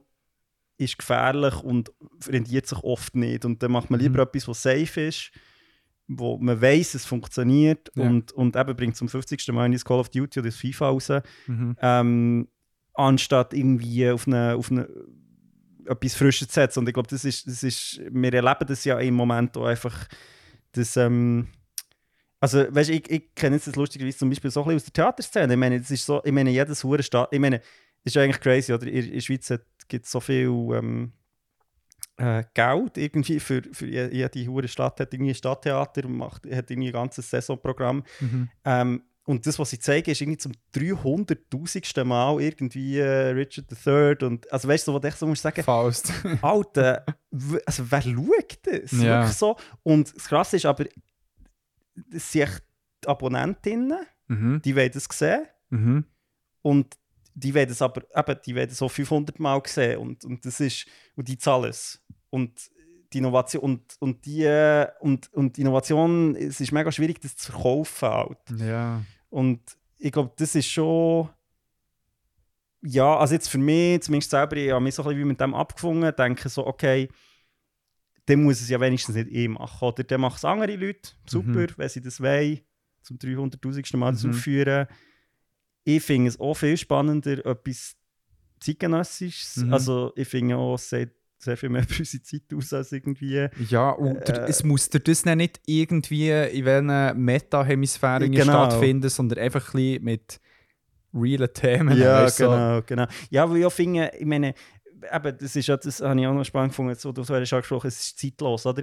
[0.78, 1.92] ist gefährlich und
[2.26, 3.44] rendiert sich oft nicht.
[3.44, 4.28] Und dann macht man lieber Mhm.
[4.28, 5.30] etwas, was safe ist
[6.06, 8.04] wo man weiß, es funktioniert Ja.
[8.04, 9.48] und, und eben bringt zum 50.
[9.52, 11.08] Mal das Call of Duty oder das FIFA raus,
[11.46, 11.76] Mhm.
[11.80, 12.48] ähm,
[12.94, 14.88] anstatt irgendwie auf eine, auf eine
[15.86, 16.80] etwas Frisches zu setzen.
[16.80, 20.06] Und ich glaube, das ist, das ist, wir erleben das ja im Moment auch einfach,
[20.72, 21.48] dass, ähm,
[22.40, 24.92] also, weißt, ich, ich kenne jetzt das lustigerweise zum Beispiel so ein bisschen aus der
[24.92, 25.52] Theaterszene.
[25.54, 28.40] Ich meine, das ist so, ich meine, jedes hure Stadt, ich meine, das ist eigentlich
[28.40, 28.86] crazy, oder?
[28.86, 29.52] In, in der Schweiz
[29.88, 31.12] gibt es so viel ähm,
[32.16, 36.44] äh, Geld irgendwie für, für je- jede hure Stadt hat irgendwie ein Stadttheater und macht,
[36.46, 38.04] hat irgendwie ein ganzes Saisonprogramm.
[38.20, 38.48] Mhm.
[38.64, 42.04] Ähm, und das, was sie zeigen, ist irgendwie zum 300.000.
[42.04, 46.12] Mal irgendwie äh, Richard III und also weißt du, was ich so muss sagen, Faust.
[46.42, 47.04] Alter,
[47.66, 48.92] also wer schaut das?
[48.92, 49.56] Wirklich so.
[49.82, 50.84] Und das Krasse ist aber,
[51.94, 52.62] das sind echt
[53.02, 54.60] die Abonnentinnen, mhm.
[54.62, 56.04] die wollen das sehen Mhm.
[56.62, 56.94] und
[57.34, 60.86] die wollen das aber, eben, die das so 500 Mal sehen und, und das ist,
[61.16, 62.00] und die zahlen es.
[62.34, 62.70] Und
[63.12, 64.44] die Innovation, und, und die,
[65.00, 68.38] und, und die Innovation, es ist mega schwierig, das zu verkaufen halt.
[68.60, 69.02] Ja.
[69.30, 69.60] Und
[69.98, 71.28] ich glaube, das ist schon.
[72.82, 75.40] Ja, also jetzt für mich, zumindest selber, ich habe mich so ein bisschen wie mit
[75.40, 77.08] dem abgefunden, denke so, okay,
[78.26, 79.86] dann muss es ja wenigstens nicht ich machen.
[79.88, 81.74] Oder dann machen es andere Leute, super, Mhm.
[81.76, 82.60] wenn sie das wollen,
[83.02, 83.96] zum 300.000.
[83.96, 84.30] Mal das Mhm.
[84.30, 84.86] aufführen.
[85.84, 87.96] Ich finde es auch viel spannender, etwas
[88.60, 89.56] zeitgenössisches.
[89.58, 89.72] Mhm.
[89.72, 91.12] Also ich finde auch, es sieht
[91.44, 93.48] sehr viel mehr für unsere Zeit aus als irgendwie.
[93.68, 98.44] Ja, und Äh, es muss dir das nicht irgendwie in welchen Meta-Hemisphären Genau.
[98.68, 100.40] stattfinden, sondern einfach ein bisschen mit
[101.14, 101.96] realen Themen.
[101.98, 102.50] Ja, weißt so.
[102.50, 103.06] genau, genau.
[103.30, 104.54] Ja, weil ich finde, ich meine,
[105.12, 107.46] eben, das ist ja, das habe ich auch noch spannend gefunden, so, du hast ja
[107.46, 108.82] schon gesprochen, es ist zeitlos, oder?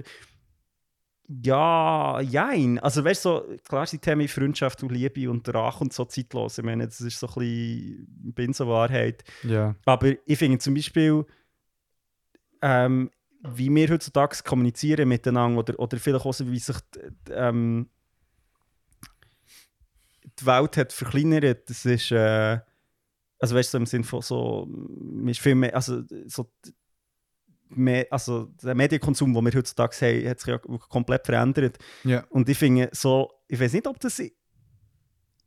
[1.28, 2.78] Ja, jein.
[2.80, 6.58] Also weißt du, so, klar sind Themen Freundschaft und Liebe und Rache und so zeitlos.
[6.58, 9.24] Ich meine, das ist so ein bisschen Binsenwahrheit.
[9.44, 9.74] Ja.
[9.86, 11.24] Aber ich finde zum Beispiel,
[12.62, 13.10] ähm,
[13.42, 17.90] wie wir heutzutage kommunizieren miteinander oder, oder vielleicht auch wie sich d- d- ähm,
[20.38, 22.60] die Welt hat verkleinert, das ist, äh,
[23.38, 26.50] also weißt du, so im Sinne von so, man ist viel mehr, also so,
[27.68, 31.78] mehr, also der Medienkonsum, den wir heutzutage haben, hat sich ja komplett verändert.
[32.04, 32.24] Ja.
[32.30, 34.22] Und ich finde so, ich weiß nicht, ob das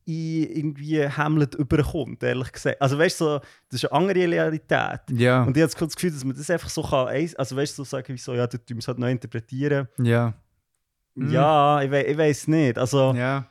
[0.05, 2.81] in irgendwie Hamlet überkommt, ehrlich gesagt.
[2.81, 5.01] Also weißt du, so, das ist eine andere Realität.
[5.11, 5.43] Ja.
[5.43, 7.89] Und ich habe das Gefühl, dass man das einfach so kann, also weißt du, so
[7.89, 9.87] sagen wie so, ja, du musst halt neu interpretieren.
[9.97, 10.33] ja.
[11.17, 11.29] Mhm.
[11.31, 12.77] Ja, ich, we ich weiß nicht.
[12.77, 13.49] Also Ja.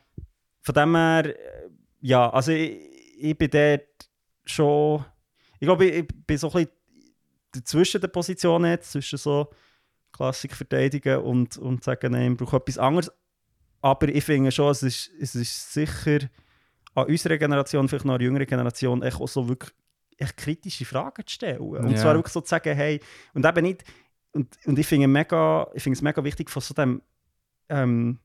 [0.61, 1.69] von dem her, äh,
[2.01, 2.77] ja, also ich,
[3.17, 3.81] ich bin dort
[4.45, 5.03] schon,
[5.59, 6.71] ich glaube, ich, ich bin so ein bisschen
[7.53, 9.49] dazwischen der Position jetzt, zwischen so
[10.13, 13.11] Klassik verteidigen und, und sagen, nein, ich brauche etwas anderes.
[13.81, 16.19] Aber ich finde schon, es ist, es ist sicher
[16.95, 19.71] an unserer Generation, vielleicht noch an der jüngeren Generation, echt auch so wirklich
[20.17, 21.59] echt kritische Fragen zu stellen.
[21.59, 21.97] Und Ja.
[21.97, 22.99] zwar wirklich so zu sagen, hey,
[23.33, 23.83] und eben nicht,
[24.31, 27.01] und, und ich finde mega, ich finde es mega wichtig von so dem
[27.69, 28.19] ähm,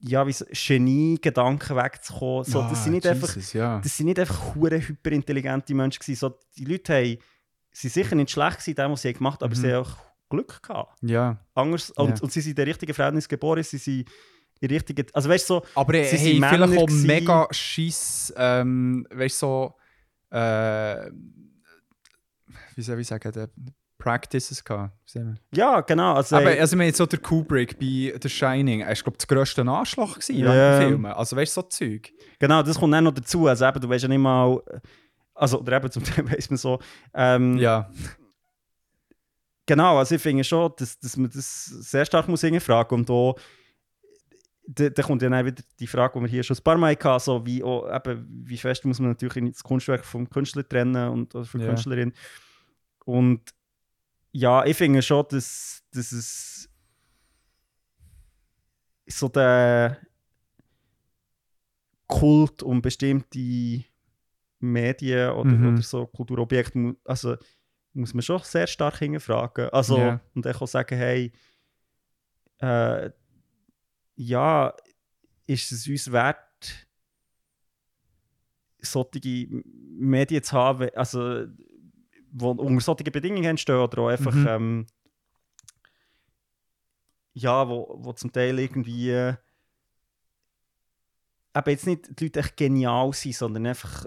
[0.00, 2.44] ja, wie so Genie-Gedanken wegzukommen.
[2.44, 3.80] So, Ja, das sind nicht einfach Jesus, ja.
[3.80, 6.18] das sind nicht einfach hure hyperintelligente Menschen gewesen.
[6.18, 7.18] So, die Leute haben,
[7.72, 9.60] sind sicher nicht schlecht gewesen, dem, was sie gemacht haben, aber Mhm.
[9.62, 9.96] sie haben auch
[10.28, 10.98] Glück gehabt.
[11.02, 11.38] ja.
[11.54, 12.22] Anders, und, Ja.
[12.22, 14.08] und sie sind in den richtigen Verhältnissen geboren, sie sind
[14.64, 17.06] in richtigen, also weißt du, so, Aber Sie hey, sind vielleicht auch gewesen.
[17.06, 19.74] mega Schiss, ähm, weißt du, so,
[20.36, 21.10] äh,
[22.76, 23.48] wie soll ich sagen, der
[23.98, 24.92] Practices gehabt.
[25.12, 25.34] Wir?
[25.54, 28.88] ja, genau, also, Aber also, ich meine, jetzt so der Kubrick bei The Shining, er
[28.88, 30.52] war, glaube ich, der grösste Anschlag gewesen Ja.
[30.52, 31.04] während dem Film.
[31.06, 32.12] Also, weißt du, so Zeug.
[32.38, 34.60] genau, das kommt dann noch dazu, also eben, du weißt ja nicht mal,
[35.34, 36.78] also, oder eben zum Teil weiss man so,
[37.14, 37.90] ähm, Ja.
[39.66, 43.36] Genau, also ich finde schon, dass, dass man das sehr stark muss hinterfragen und auch
[44.66, 46.94] da, da kommt ja dann wieder die Frage, die wir hier schon ein paar Mal
[46.94, 51.10] hatten, so wie, auch, eben, wie fest muss man natürlich das Kunstwerk vom Künstler trennen
[51.10, 51.66] und oder die Ja.
[51.66, 52.12] Künstlerin.
[53.04, 53.42] Und
[54.32, 56.68] ja, ich finde schon, dass, dass es
[59.06, 59.98] so der
[62.06, 63.84] Kult um bestimmte
[64.60, 65.74] Medien oder, Mhm.
[65.74, 67.36] oder so Kulturobjekte, also
[67.92, 69.68] muss man schon sehr stark hinterfragen.
[69.70, 70.20] Also, Ja.
[70.34, 71.32] und dann auch sagen, hey,
[72.58, 73.10] äh,
[74.16, 74.74] ja,
[75.46, 76.86] ist es uns wert,
[78.80, 81.46] solche Medien zu haben, also,
[82.30, 84.46] wo unter solchen Bedingungen entstehen oder auch einfach, Mhm.
[84.48, 84.86] ähm,
[87.32, 89.34] ja, wo, wo zum Teil irgendwie äh,
[91.56, 94.06] eben jetzt nicht die Leute echt genial sind, sondern einfach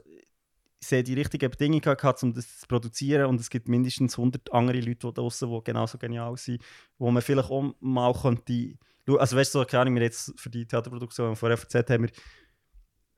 [0.80, 4.53] sie haben die richtigen Bedingungen gehabt, um das zu produzieren und es gibt mindestens 100
[4.53, 6.61] andere Leute da draussen, die genauso genial sind,
[6.97, 8.77] wo man vielleicht auch mal könnte
[9.09, 12.11] also weißt du, so, keine Ahnung, wir jetzt für die Theaterproduktion von FZ haben wir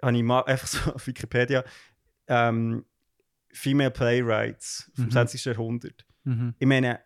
[0.03, 1.63] habe ich mal einfach so auf Wikipedia
[2.27, 2.85] ähm,
[3.51, 5.11] Female Playwrights vom Mhm.
[5.11, 5.45] 20.
[5.45, 6.05] Jahrhundert.
[6.25, 6.53] Mhm.
[6.59, 6.99] Ich meine,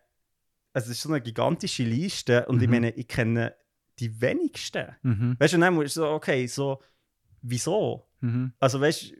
[0.74, 2.74] also es ist so eine gigantische Liste und ich Mhm.
[2.74, 3.54] meine, ich kenne
[3.98, 4.94] die wenigsten.
[5.02, 5.36] Mhm.
[5.38, 6.82] Weißt du, und dann musst du so, okay, so,
[7.40, 8.06] wieso?
[8.20, 8.52] Mhm.
[8.58, 9.16] Also weißt du,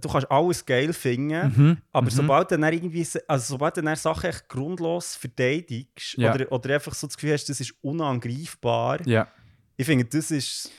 [0.00, 1.76] Du kannst alles geil finden, Mhm.
[1.92, 2.10] aber Mhm.
[2.10, 6.32] sobald du dann irgendwie, also sobald du dann Sachen echt grundlos verteidigst Ja.
[6.34, 9.28] oder, oder einfach so das Gefühl hast, das ist unangreifbar, Ja,
[9.76, 10.70] ich finde, das ist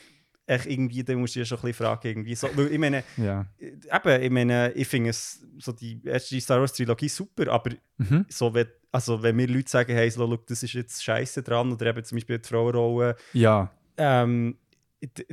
[0.48, 3.04] echt irgendwie, da musst du dir schon ein bisschen fragen, irgendwie so, weil ich meine,
[3.18, 3.46] ja.
[3.60, 8.26] eben, ich meine, ich finde es, so die erste Star Wars Trilogie super, aber Mhm.
[8.30, 11.72] so, wenn, also wenn mir Leute sagen, hey, so, look, das ist jetzt scheiße dran,
[11.74, 14.58] oder eben zum Beispiel die Frauenrolle, Ja, ähm,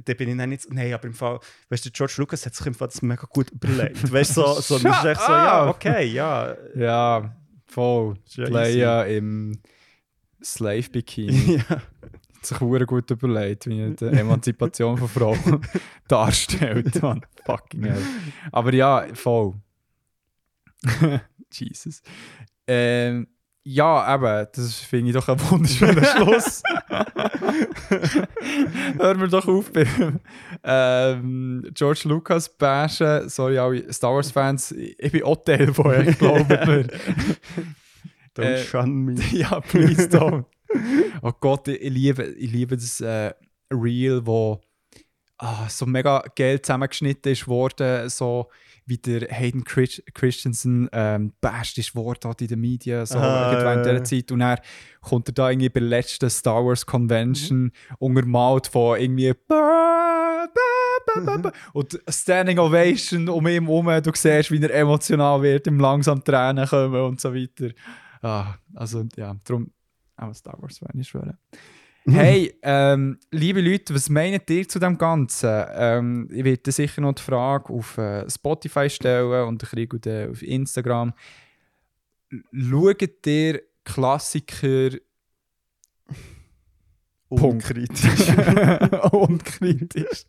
[0.04, 2.54] da bin ich dann nicht so, nein, aber im Fall, weißt du, George Lucas hat
[2.54, 4.12] sich im Fall das mega gut überlegt.
[4.12, 6.56] Weißt du, so, so, echt so, ja, okay, ja.
[6.74, 7.36] ja,
[7.66, 8.14] voll.
[8.34, 9.60] Ja Leia im
[10.42, 11.56] Slave-Bikini.
[11.56, 11.68] ja.
[11.68, 15.60] Hat sich hure gut überlegt, wie er die Emanzipation von Frauen
[16.08, 17.00] darstellt.
[17.00, 17.24] Man.
[17.46, 18.02] Fucking hell.
[18.50, 19.54] Aber ja, voll.
[21.52, 22.02] Jesus.
[22.66, 23.28] Ähm,
[23.64, 26.62] ja, eben, das finde ich doch ein wunderschöner Schluss.
[28.98, 30.20] Hören wir doch auf beim
[30.64, 33.28] ähm, George Lucas bashen.
[33.28, 34.72] Sorry, alle Star Wars-Fans.
[34.72, 36.86] Ich bin auch Teil von euch, glaubt mir.
[38.36, 39.14] Don't Äh, shun me.
[39.32, 40.44] ja, please don't.
[41.22, 43.32] oh Gott, ich, liebe, ich liebe das äh,
[43.70, 44.60] Reel, wo
[45.38, 48.48] ah, so mega geil zusammengeschnitten ist worden, so
[48.86, 53.52] wie der Hayden Chris Christensen ähm, best ist worden hat in den Medien, so Ah,
[53.52, 54.04] irgendwann in dieser.
[54.04, 54.32] Zeit.
[54.32, 54.60] Und er
[55.00, 60.48] kommt er da irgendwie bei der letzten Star Wars Convention untermalt von irgendwie ba.
[61.72, 63.86] und Standing Ovation um ihn herum.
[64.02, 67.70] Du siehst, wie er emotional wird, ihm langsam Tränen kommen und so weiter.
[68.22, 69.70] Ah, also ja, darum
[70.16, 71.36] auch Star Wars Fan ich schwöre.
[72.04, 75.64] Hey, ähm, liebe Leute, was meint ihr zu dem Ganzen?
[75.74, 80.42] Ähm, ich werde sicher noch die Frage auf äh, Spotify stellen und kriege dann auf
[80.42, 81.12] Instagram.
[82.52, 84.90] Schaut ihr Klassiker
[87.28, 88.28] Unkritisch.
[89.12, 90.26] unkritisch?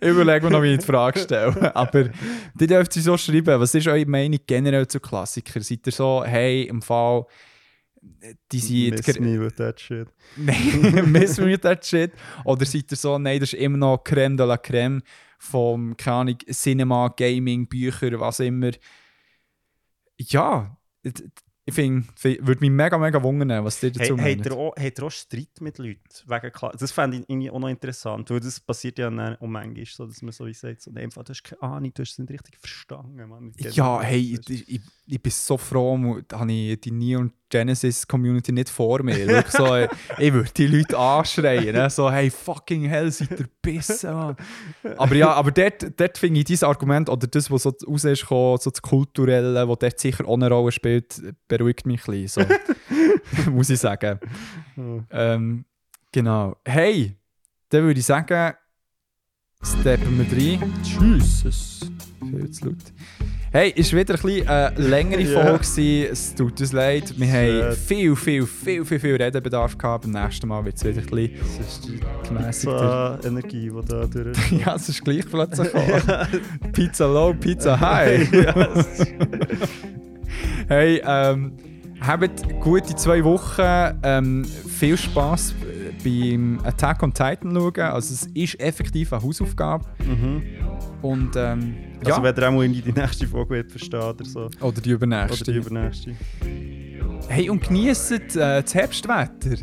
[0.00, 1.76] ich überlege mir noch, wie ich die Frage stelle.
[1.76, 2.10] Aber
[2.54, 3.60] die dürft ihr so schreiben.
[3.60, 5.62] Was ist eure Meinung generell zu Klassikern?
[5.62, 7.26] Seid ihr so, hey, im Fall,
[8.52, 10.08] die sind Miss me with that shit.
[10.36, 12.12] Nein, miss me with that shit.
[12.44, 15.02] Oder seid ihr so, nein, das ist immer noch Creme de la Creme
[15.38, 18.70] vom, keine Ahnung, Cinema, Gaming, Bücher, was immer.
[20.18, 20.76] Ja,
[21.68, 24.52] ich finde, würde mich mega, mega wundern, was Hey, dazu habt, meint.
[24.52, 26.00] auch, habt ihr auch Streit mit Leuten?
[26.26, 29.46] Wegen Kla das fände ich irgendwie auch noch interessant, weil das passiert ja dann auch
[29.48, 32.12] manchmal so, dass man so wie sagt, so, Fall, du hast keine Ahnung, du hast
[32.12, 33.28] es nicht richtig verstanden.
[33.28, 33.52] Mann.
[33.58, 38.68] Ja, hey, ich, ich, ich bin so froh, habe ich die Neon Genesis Community nicht
[38.68, 39.44] vor mir.
[39.48, 39.88] So, ey,
[40.18, 41.88] ich würde die Leute anschreien, ne?
[41.90, 44.36] so, hey, fucking hell, seid ihr Bissen, Mann.
[44.96, 48.26] Aber ja, aber dort, dort finde ich dieses Argument, oder das, was so raus ist,
[48.28, 51.22] so das Kulturelle, was dort sicher auch eine Rolle spielt,
[51.58, 52.46] beruhigt mich ein bisschen,
[53.46, 53.50] so.
[53.50, 54.18] muss ich sagen.
[55.10, 55.64] Ähm,
[56.12, 56.56] genau.
[56.64, 57.16] Hey,
[57.70, 58.54] dann würde ich sagen,
[59.62, 60.72] steppen wir rein.
[60.82, 61.80] Jesus,
[62.20, 62.76] viel zu laut.
[63.52, 65.24] Hey, ist wieder ein bisschen eine längere.
[65.24, 66.12] Folge gewesen.
[66.12, 67.14] Es tut uns leid.
[67.18, 70.02] Wir haben viel, viel, viel, viel, viel Redebedarf gehabt.
[70.04, 73.20] Beim nächsten Mal wird es wieder ein bisschen Das ist die gemäßigter.
[73.24, 75.70] Energie, die da durch Ja, es ist gleich plötzlich.
[76.72, 78.28] Pizza low, Pizza high.
[80.68, 81.52] Hey, ähm,
[82.00, 83.98] habt gute zwei Wochen.
[84.02, 85.54] Ähm, viel Spaß
[86.04, 87.80] beim Attack on Titan schauen.
[87.80, 89.84] Also es ist effektiv eine Hausaufgabe.
[90.06, 90.42] Mhm.
[91.02, 91.74] Und ähm,
[92.04, 94.40] Also ja, wenn ihr auch mal irgendwie die nächste Folge verstehen oder so.
[94.40, 95.52] oder die Oder die übernächste.
[95.52, 96.12] übernächste.
[97.28, 99.56] Hey, und genießt äh, das Herbstwetter.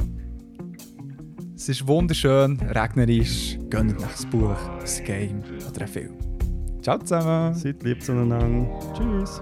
[1.55, 3.57] Es ist wunderschön, regnerisch.
[3.69, 6.13] Gönnt nach das Buch, das Game oder ein Film.
[6.81, 7.53] Ciao zusammen.
[7.53, 8.67] Seid lieb zueinander.
[8.97, 9.41] Tschüss.